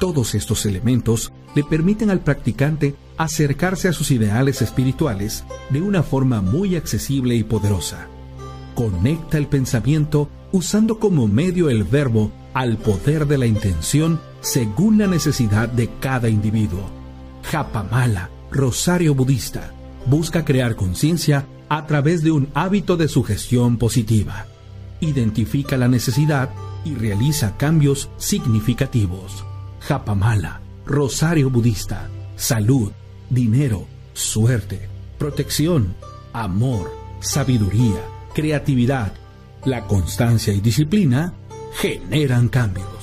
Todos 0.00 0.34
estos 0.34 0.66
elementos 0.66 1.32
le 1.54 1.62
permiten 1.62 2.10
al 2.10 2.20
practicante 2.20 2.96
acercarse 3.16 3.86
a 3.86 3.92
sus 3.92 4.10
ideales 4.10 4.60
espirituales 4.60 5.44
de 5.70 5.80
una 5.80 6.02
forma 6.02 6.40
muy 6.40 6.74
accesible 6.74 7.36
y 7.36 7.44
poderosa. 7.44 8.08
Conecta 8.74 9.38
el 9.38 9.46
pensamiento 9.46 10.28
usando 10.50 10.98
como 10.98 11.28
medio 11.28 11.70
el 11.70 11.84
verbo 11.84 12.32
al 12.54 12.76
poder 12.76 13.26
de 13.26 13.38
la 13.38 13.46
intención 13.46 14.20
según 14.40 14.98
la 14.98 15.06
necesidad 15.06 15.68
de 15.68 15.88
cada 16.00 16.28
individuo. 16.28 16.90
Japamala, 17.44 18.30
Rosario 18.50 19.14
Budista, 19.14 19.72
busca 20.06 20.44
crear 20.44 20.74
conciencia 20.74 21.46
a 21.68 21.86
través 21.86 22.22
de 22.22 22.30
un 22.30 22.48
hábito 22.54 22.96
de 22.96 23.08
sugestión 23.08 23.78
positiva. 23.78 24.46
Identifica 25.00 25.76
la 25.76 25.88
necesidad 25.88 26.50
y 26.84 26.94
realiza 26.94 27.56
cambios 27.56 28.10
significativos. 28.16 29.44
Japamala, 29.80 30.60
Rosario 30.86 31.50
Budista, 31.50 32.08
salud, 32.36 32.92
dinero, 33.30 33.86
suerte, 34.12 34.88
protección, 35.18 35.94
amor, 36.32 36.90
sabiduría, 37.20 38.00
creatividad, 38.34 39.12
la 39.64 39.86
constancia 39.86 40.52
y 40.52 40.60
disciplina 40.60 41.34
generan 41.80 42.48
cambios. 42.48 42.93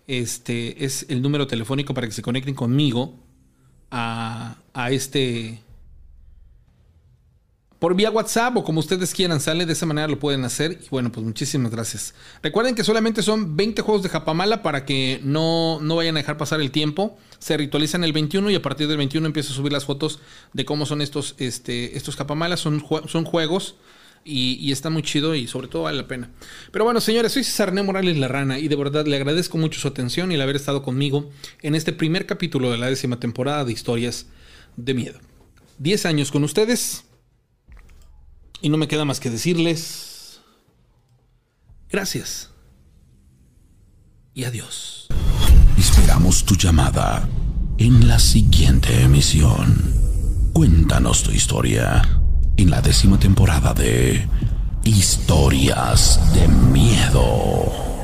Este 0.08 0.84
es 0.84 1.06
el 1.10 1.22
número 1.22 1.46
telefónico 1.46 1.94
para 1.94 2.06
que 2.06 2.14
se 2.14 2.22
conecten 2.22 2.54
conmigo 2.54 3.20
a, 3.90 4.56
a 4.72 4.90
este 4.90 5.62
por 7.78 7.94
vía 7.94 8.10
WhatsApp 8.10 8.56
o 8.56 8.64
como 8.64 8.80
ustedes 8.80 9.14
quieran, 9.14 9.40
sale 9.40 9.64
de 9.64 9.72
esa 9.72 9.86
manera 9.86 10.08
lo 10.08 10.18
pueden 10.18 10.44
hacer. 10.44 10.80
Y 10.84 10.88
bueno, 10.90 11.12
pues 11.12 11.24
muchísimas 11.24 11.70
gracias. 11.70 12.14
Recuerden 12.42 12.74
que 12.74 12.82
solamente 12.82 13.22
son 13.22 13.56
20 13.56 13.82
juegos 13.82 14.02
de 14.02 14.08
Japamala 14.08 14.62
para 14.62 14.84
que 14.84 15.20
no, 15.22 15.78
no 15.80 15.96
vayan 15.96 16.16
a 16.16 16.20
dejar 16.20 16.36
pasar 16.36 16.60
el 16.60 16.70
tiempo. 16.70 17.16
Se 17.38 17.56
ritualizan 17.56 18.02
el 18.02 18.12
21 18.12 18.50
y 18.50 18.56
a 18.56 18.62
partir 18.62 18.88
del 18.88 18.96
21 18.96 19.26
empiezo 19.26 19.52
a 19.52 19.56
subir 19.56 19.72
las 19.72 19.84
fotos 19.84 20.18
de 20.52 20.64
cómo 20.64 20.86
son 20.86 21.02
estos, 21.02 21.36
este, 21.38 21.96
estos 21.96 22.16
Japamalas. 22.16 22.60
Son, 22.60 22.84
son 23.06 23.24
juegos 23.24 23.76
y, 24.24 24.72
está 24.72 24.90
muy 24.90 25.02
chido 25.02 25.34
y 25.34 25.46
sobre 25.46 25.68
todo 25.68 25.82
vale 25.82 25.98
la 25.98 26.08
pena. 26.08 26.30
Pero 26.72 26.84
bueno, 26.84 27.00
señores, 27.00 27.32
soy 27.32 27.44
César 27.44 27.72
Morales 27.72 28.16
La 28.18 28.28
Rana 28.28 28.58
y 28.58 28.68
de 28.68 28.76
verdad 28.76 29.06
le 29.06 29.16
agradezco 29.16 29.56
mucho 29.56 29.80
su 29.80 29.88
atención 29.88 30.30
y 30.30 30.34
el 30.34 30.40
haber 30.40 30.56
estado 30.56 30.82
conmigo 30.82 31.30
en 31.62 31.74
este 31.74 31.92
primer 31.92 32.26
capítulo 32.26 32.70
de 32.70 32.78
la 32.78 32.86
décima 32.86 33.20
temporada 33.20 33.64
de 33.64 33.72
Historias 33.72 34.26
de 34.76 34.94
Miedo. 34.94 35.20
10 35.78 36.06
años 36.06 36.30
con 36.32 36.44
ustedes 36.44 37.04
y 38.60 38.68
no 38.68 38.76
me 38.76 38.88
queda 38.88 39.04
más 39.04 39.20
que 39.20 39.30
decirles 39.30 40.40
gracias 41.90 42.50
y 44.34 44.44
adiós. 44.44 45.08
Esperamos 45.76 46.44
tu 46.44 46.54
llamada 46.54 47.28
en 47.78 48.06
la 48.06 48.18
siguiente 48.18 49.02
emisión. 49.02 49.94
Cuéntanos 50.52 51.22
tu 51.22 51.30
historia 51.30 52.02
en 52.56 52.70
la 52.70 52.80
décima 52.80 53.18
temporada 53.18 53.74
de 53.74 54.28
Historias 54.84 56.20
de 56.34 56.48
Miedo. 56.48 57.97